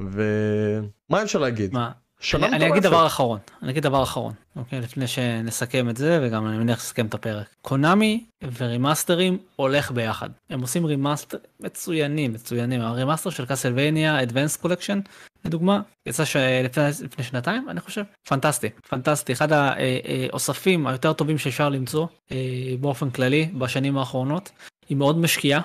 ומה 0.00 1.22
אפשר 1.22 1.38
להגיד 1.38 1.72
מה? 1.72 1.90
אני, 2.34 2.46
אני 2.46 2.68
אגיד. 2.68 2.82
דבר 2.82 3.06
אחרון, 3.06 3.38
אני 3.62 3.70
אגיד 3.70 3.82
דבר 3.82 4.02
אחרון, 4.02 4.32
אוקיי? 4.56 4.80
לפני 4.80 5.06
שנסכם 5.06 5.88
את 5.88 5.96
זה, 5.96 6.20
וגם 6.22 6.46
אני 6.46 6.58
מניח 6.58 6.80
שנסכם 6.80 7.06
את 7.06 7.14
הפרק. 7.14 7.46
קונאמי 7.62 8.24
ו 8.56 8.64
remasterים 8.64 9.38
הולך 9.56 9.90
ביחד. 9.90 10.28
הם 10.50 10.60
עושים 10.60 10.84
remaster 10.84 11.38
מצוינים, 11.60 12.32
מצוינים. 12.32 12.80
ה 12.80 12.86
remaster 12.86 13.30
של 13.30 13.46
Castlevania, 13.46 14.20
Advanced 14.22 14.64
Collection, 14.64 15.08
לדוגמה, 15.44 15.80
יצא 16.06 16.24
ש... 16.24 16.36
לפני, 16.64 17.24
שנתיים, 17.24 17.70
אני 17.70 17.80
חושב. 17.80 18.02
פנטסטי, 18.28 18.68
פנטסטי. 18.88 19.32
אחד 19.32 19.48
האוספים 19.52 20.86
היותר 20.86 21.12
טובים 21.12 21.38
שאפשר 21.38 21.68
למצוא 21.68 22.06
אה, 22.32 22.36
באופן 22.80 23.10
כללי 23.10 23.48
בשנים 23.58 23.98
האחרונות. 23.98 24.50
היא 24.88 24.96
מאוד 24.96 25.18
משקיעה. 25.18 25.60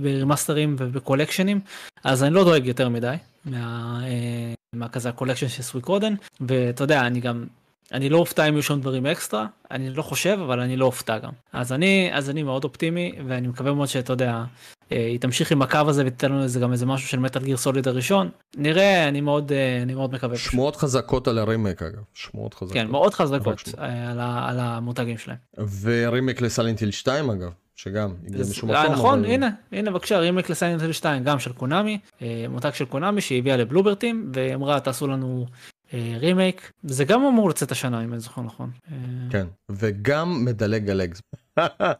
ב 0.00 0.07
remasterים 0.07 0.76
וב 0.78 0.90
collectionים 0.90 1.60
אז 2.04 2.22
אני 2.22 2.34
לא 2.34 2.44
דואג 2.44 2.66
יותר 2.66 2.88
מדי 2.88 3.14
מה, 3.44 4.00
אה, 4.04 4.54
מה 4.74 4.88
כזה 4.88 5.08
ה 5.08 5.12
collection 5.12 5.48
של 5.48 5.62
Suikoden 5.62 6.14
ואתה 6.40 6.84
יודע 6.84 7.00
אני 7.00 7.20
גם 7.20 7.44
אני 7.92 8.08
לא 8.08 8.18
אופתע 8.18 8.48
אם 8.48 8.54
יהיו 8.54 8.62
שם 8.62 8.80
דברים 8.80 9.06
אקסטרה 9.06 9.46
אני 9.70 9.90
לא 9.90 10.02
חושב 10.02 10.38
אבל 10.44 10.60
אני 10.60 10.76
לא 10.76 10.84
אופתע 10.84 11.18
גם 11.18 11.32
אז 11.52 11.72
אני 11.72 12.10
אז 12.12 12.30
אני 12.30 12.42
מאוד 12.42 12.64
אופטימי 12.64 13.12
ואני 13.26 13.48
מקווה 13.48 13.72
מאוד 13.72 13.88
שאתה 13.88 14.12
יודע 14.12 14.44
אה, 14.92 15.06
היא 15.06 15.20
תמשיך 15.20 15.52
עם 15.52 15.62
הקו 15.62 15.78
הזה 15.86 16.02
ותיתן 16.06 16.32
לנו 16.32 16.42
איזה 16.42 16.60
גם 16.60 16.72
איזה 16.72 16.86
משהו 16.86 17.08
של 17.08 17.18
Metal 17.18 17.42
Gear 17.42 17.56
Solid 17.56 17.88
הראשון 17.88 18.30
נראה 18.56 19.08
אני 19.08 19.20
מאוד 19.20 19.52
אה, 19.52 19.82
אני 19.82 19.94
מאוד 19.94 20.12
מקווה. 20.14 20.36
שמועות 20.36 20.76
חזקות 20.76 21.28
על 21.28 21.38
הרימייק 21.38 21.82
אגב 21.82 22.02
שמועות 22.14 22.54
חזקות. 22.54 22.72
כן 22.72 22.86
מאוד 22.86 23.14
חזקות. 23.14 23.74
אה, 23.78 24.10
על, 24.10 24.20
על 24.20 24.60
המותגים 24.60 25.18
שלהם. 25.18 25.36
ורימייק 25.80 26.40
לסלנטיל 26.40 26.90
2 26.90 27.30
אגב 27.30 27.50
שגם 27.76 28.14
הגיע 28.26 28.40
אז- 28.40 28.50
משום 28.50 28.70
אה, 28.70 28.82
מקום. 28.82 28.92
נכון 28.94 29.18
אבל- 29.18 29.28
הנה 29.30 29.50
הנה 29.72 29.90
בבקשה 29.90 30.18
רימק 30.18 30.50
לסיינטל 30.50 30.92
2 30.92 31.24
גם 31.24 31.38
של 31.38 31.52
קונאמי 31.52 31.98
אה, 32.22 32.46
מותג 32.48 32.70
של 32.74 32.84
קונאמי 32.84 33.20
שהביאה 33.20 33.56
לבלוברטים 33.56 34.30
ואמרה 34.34 34.80
תעשו 34.80 35.06
לנו 35.06 35.46
אה, 35.94 36.16
רימייק 36.18 36.72
זה 36.82 37.04
גם 37.04 37.24
אמור 37.24 37.48
לצאת 37.50 37.70
השנה 37.72 38.04
אם 38.04 38.12
אני 38.12 38.20
זוכר 38.20 38.42
נכון. 38.42 38.70
כן 39.30 39.46
וגם 39.70 40.44
מדלג 40.44 40.90
על 40.90 41.00
אקס. 41.00 41.20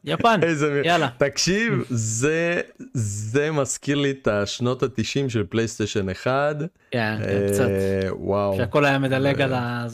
יפן 0.04 0.40
איזה 0.48 0.82
יאללה 0.84 1.08
תקשיב 1.18 1.84
זה 1.90 2.60
זה 2.94 3.50
מזכיר 3.50 3.96
לי 3.96 4.10
את 4.10 4.28
השנות 4.28 4.82
התשעים 4.82 5.30
של 5.30 5.44
פלייסטיישן 5.44 6.10
1. 6.10 6.56
כן, 6.90 7.16
כן, 7.24 7.46
קצת 7.48 7.68
אה, 7.68 8.08
וואו. 8.12 8.56
שהכל 8.56 8.84
היה 8.84 8.98
מדלג 8.98 9.40
אה. 9.40 9.44
על 9.44 9.54
ה... 9.54 9.86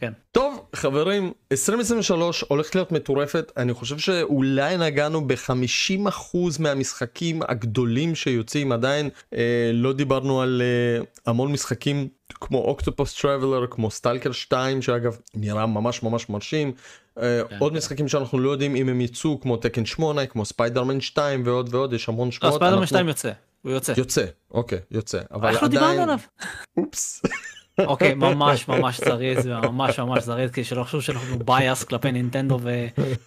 כן. 0.00 0.12
טוב 0.32 0.66
חברים 0.76 1.32
2023 1.52 2.44
הולכת 2.48 2.74
להיות 2.74 2.92
מטורפת 2.92 3.52
אני 3.56 3.74
חושב 3.74 3.98
שאולי 3.98 4.76
נגענו 4.76 5.26
ב-50% 5.26 6.36
מהמשחקים 6.58 7.40
הגדולים 7.48 8.14
שיוצאים 8.14 8.72
עדיין 8.72 9.08
אה, 9.34 9.70
לא 9.72 9.92
דיברנו 9.92 10.42
על 10.42 10.62
אה, 10.64 11.04
המון 11.26 11.52
משחקים 11.52 12.08
כמו 12.46 12.58
Octopath 12.58 13.20
Traveler 13.20 13.66
כמו 13.70 13.90
Stalker 13.90 14.32
2 14.32 14.82
שאגב 14.82 15.16
נראה 15.34 15.66
ממש 15.66 16.02
ממש 16.02 16.28
מרשים. 16.28 16.72
אה, 17.18 17.40
כן, 17.50 17.56
עוד 17.58 17.72
כן. 17.72 17.78
משחקים 17.78 18.08
שאנחנו 18.08 18.38
לא 18.38 18.50
יודעים 18.50 18.76
אם 18.76 18.88
הם 18.88 19.00
יצאו 19.00 19.40
כמו 19.40 19.56
Tekken 19.56 19.84
8 19.86 20.26
כמו 20.26 20.44
ספיידרמן 20.44 21.00
2 21.00 21.42
ועוד 21.46 21.74
ועוד 21.74 21.92
יש 21.92 22.08
המון 22.08 22.28
לא, 22.28 22.32
שמועות. 22.32 22.54
ספיידרמן 22.54 22.80
אנחנו- 22.82 22.86
2 22.96 23.08
יוצא, 23.08 23.30
הוא 23.62 23.72
יוצא. 23.72 23.94
יוצא 23.96 24.24
אוקיי 24.50 24.78
יוצא 24.90 25.18
אבל 25.32 25.48
איך 25.48 25.62
לא 25.62 25.68
עדיין 25.68 25.80
דיברנו 25.80 26.02
עליו? 26.02 26.18
אופס 26.76 27.22
אוקיי, 27.78 28.14
ממש 28.14 28.68
ממש 28.68 29.00
זריז, 29.00 29.46
ממש 29.46 29.98
ממש 29.98 30.22
זריז, 30.24 30.50
כי 30.50 30.64
שלא 30.64 30.84
חשוב 30.84 31.00
שאנחנו 31.00 31.38
biased 31.38 31.84
כלפי 31.84 32.12
נינטנדו 32.12 32.58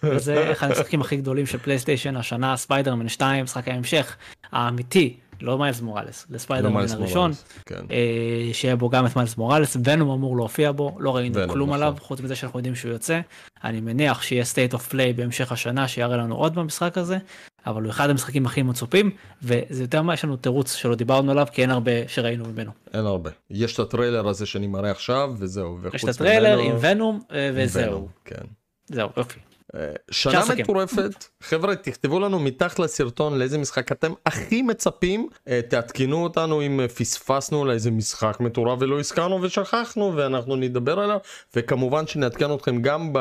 וזה 0.02 0.52
אחד 0.52 0.68
המשחקים 0.70 1.00
הכי 1.00 1.16
גדולים 1.16 1.46
של 1.46 1.58
פלייסטיישן 1.58 2.16
השנה, 2.16 2.56
ספיידרמן 2.56 3.08
2, 3.08 3.44
משחק 3.44 3.68
ההמשך 3.68 4.16
האמיתי, 4.52 5.16
לא 5.42 5.58
מיילס 5.58 5.80
מוראלס, 5.80 6.26
לא 6.30 6.34
ספיידרמן 6.36 6.74
מיילס 6.76 6.92
הראשון, 6.92 7.32
כן. 7.66 7.84
אה, 7.90 8.50
שיהיה 8.52 8.76
בו 8.76 8.88
גם 8.88 9.06
את 9.06 9.16
מיילס 9.16 9.36
מוראלס, 9.36 9.76
ונום 9.84 10.10
אמור 10.10 10.36
להופיע 10.36 10.72
בו, 10.72 10.96
לא 11.00 11.16
ראינו 11.16 11.34
ונום, 11.36 11.50
כלום 11.50 11.68
נכון. 11.68 11.82
עליו, 11.82 11.94
חוץ 12.00 12.20
מזה 12.20 12.36
שאנחנו 12.36 12.58
יודעים 12.58 12.74
שהוא 12.74 12.92
יוצא. 12.92 13.20
אני 13.64 13.80
מניח 13.80 14.22
שיהיה 14.22 14.44
state 14.44 14.74
of 14.74 14.92
play 14.92 15.12
בהמשך 15.16 15.52
השנה, 15.52 15.88
שיראה 15.88 16.16
לנו 16.16 16.36
עוד 16.36 16.54
במשחק 16.54 16.98
הזה, 16.98 17.18
אבל 17.66 17.82
הוא 17.82 17.90
אחד 17.90 18.10
המשחקים 18.10 18.46
הכי 18.46 18.62
מצופים, 18.62 19.10
וזה 19.42 19.82
יותר 19.84 20.02
מה 20.02 20.14
יש 20.14 20.24
לנו 20.24 20.36
תירוץ 20.36 20.74
שלא 20.74 20.94
דיברנו 20.94 21.30
עליו, 21.30 21.46
כי 21.52 21.62
אין 21.62 21.70
הרבה 21.70 21.90
שראינו 22.08 22.44
ממנו. 22.44 22.70
אין 22.94 23.06
הרבה. 23.06 23.30
יש 23.50 23.74
את 23.74 23.78
הטריילר 23.78 24.28
הזה 24.28 24.46
שאני 24.46 24.66
מראה 24.66 24.90
עכשיו 24.90 25.30
וזהו. 25.38 25.78
יש 25.78 25.86
את 25.88 25.94
וחוץ 26.04 26.14
הטריילר 26.16 26.56
ממנו- 26.56 26.70
עם 26.70 26.76
ונום, 26.80 27.20
אה, 27.32 27.50
וזהו. 27.54 27.92
ונום, 27.92 28.06
כן. 28.24 28.44
זהו, 28.86 29.08
יופי. 29.16 29.38
אה, 29.74 29.92
שנה. 30.10 30.42
מטורפת. 30.58 31.24
חבר'ה 31.40 31.76
תכתבו 31.76 32.20
לנו 32.20 32.38
מתחת 32.38 32.78
לסרטון 32.78 33.38
לאיזה 33.38 33.58
משחק 33.58 33.92
אתם 33.92 34.12
הכי 34.26 34.62
מצפים. 34.62 35.28
אה, 35.48 35.60
תעדכנו 35.68 36.22
אותנו 36.22 36.62
אם 36.62 36.80
אה, 36.80 36.88
פספסנו 36.88 37.64
לאיזה 37.64 37.90
משחק 37.90 38.36
מטורף 38.40 38.78
ולא 38.82 38.98
הזכרנו 38.98 39.42
ושכחנו 39.42 40.12
ואנחנו 40.16 40.56
נדבר 40.56 41.00
עליו. 41.00 41.18
וכמובן 41.56 42.06
שנעדכן 42.06 42.54
אתכם 42.54 42.82
גם 42.82 43.12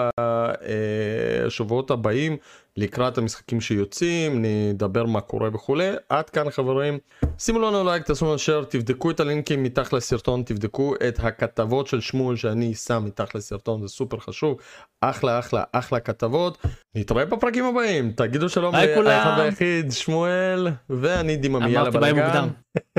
בשבועות 1.48 1.92
הבאים 1.92 2.38
לקראת 2.78 3.18
המשחקים 3.18 3.62
שיוצאים 3.62 4.46
נדבר 4.46 5.06
מה 5.06 5.22
קורה 5.22 5.50
וכולי 5.54 5.92
עד 6.10 6.30
כאן 6.30 6.50
חברים 6.50 7.00
שימו 7.38 7.60
לנו 7.60 7.84
לייק 7.84 8.04
תעשו 8.04 8.26
לנו 8.26 8.40
שייר 8.40 8.64
תבדקו 8.64 9.12
את 9.12 9.20
הלינקים 9.20 9.64
מתחת 9.64 9.94
לסרטון 9.94 10.44
תבדקו 10.44 10.96
את 11.08 11.20
הכתבות 11.20 11.88
של 11.88 12.02
שמואל 12.02 12.36
שאני 12.36 12.74
שם 12.74 13.04
מתחת 13.06 13.36
לסרטון 13.36 13.82
זה 13.82 13.88
סופר 13.88 14.18
חשוב 14.18 14.58
אחלה 15.02 15.40
אחלה 15.40 15.64
אחלה 15.72 16.00
כתבות 16.00 16.58
נתראה 16.96 17.26
בפרקים 17.26 17.66
הבאים 17.66 18.12
תגידו 18.12 18.50
שלום. 18.50 18.76
לאחד 18.76 19.36
והיחיד 19.38 19.92
שמואל 19.92 20.68
ואני 20.90 21.38
דימה 21.38 21.60
מיאללה 21.60 21.92
בלאגן. 21.92 22.48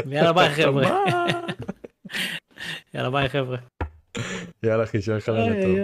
יאללה 0.07 0.32
ביי 0.32 0.51
חבר'ה. 0.65 1.05
יאללה 2.94 3.11
ביי 3.11 3.28
חבר'ה. 3.28 3.57
יאללה 4.62 4.85
אחי 4.85 5.03
שיהיה 5.03 5.19
לך 5.19 5.28
לילה 5.28 5.62
טוב. 5.62 5.77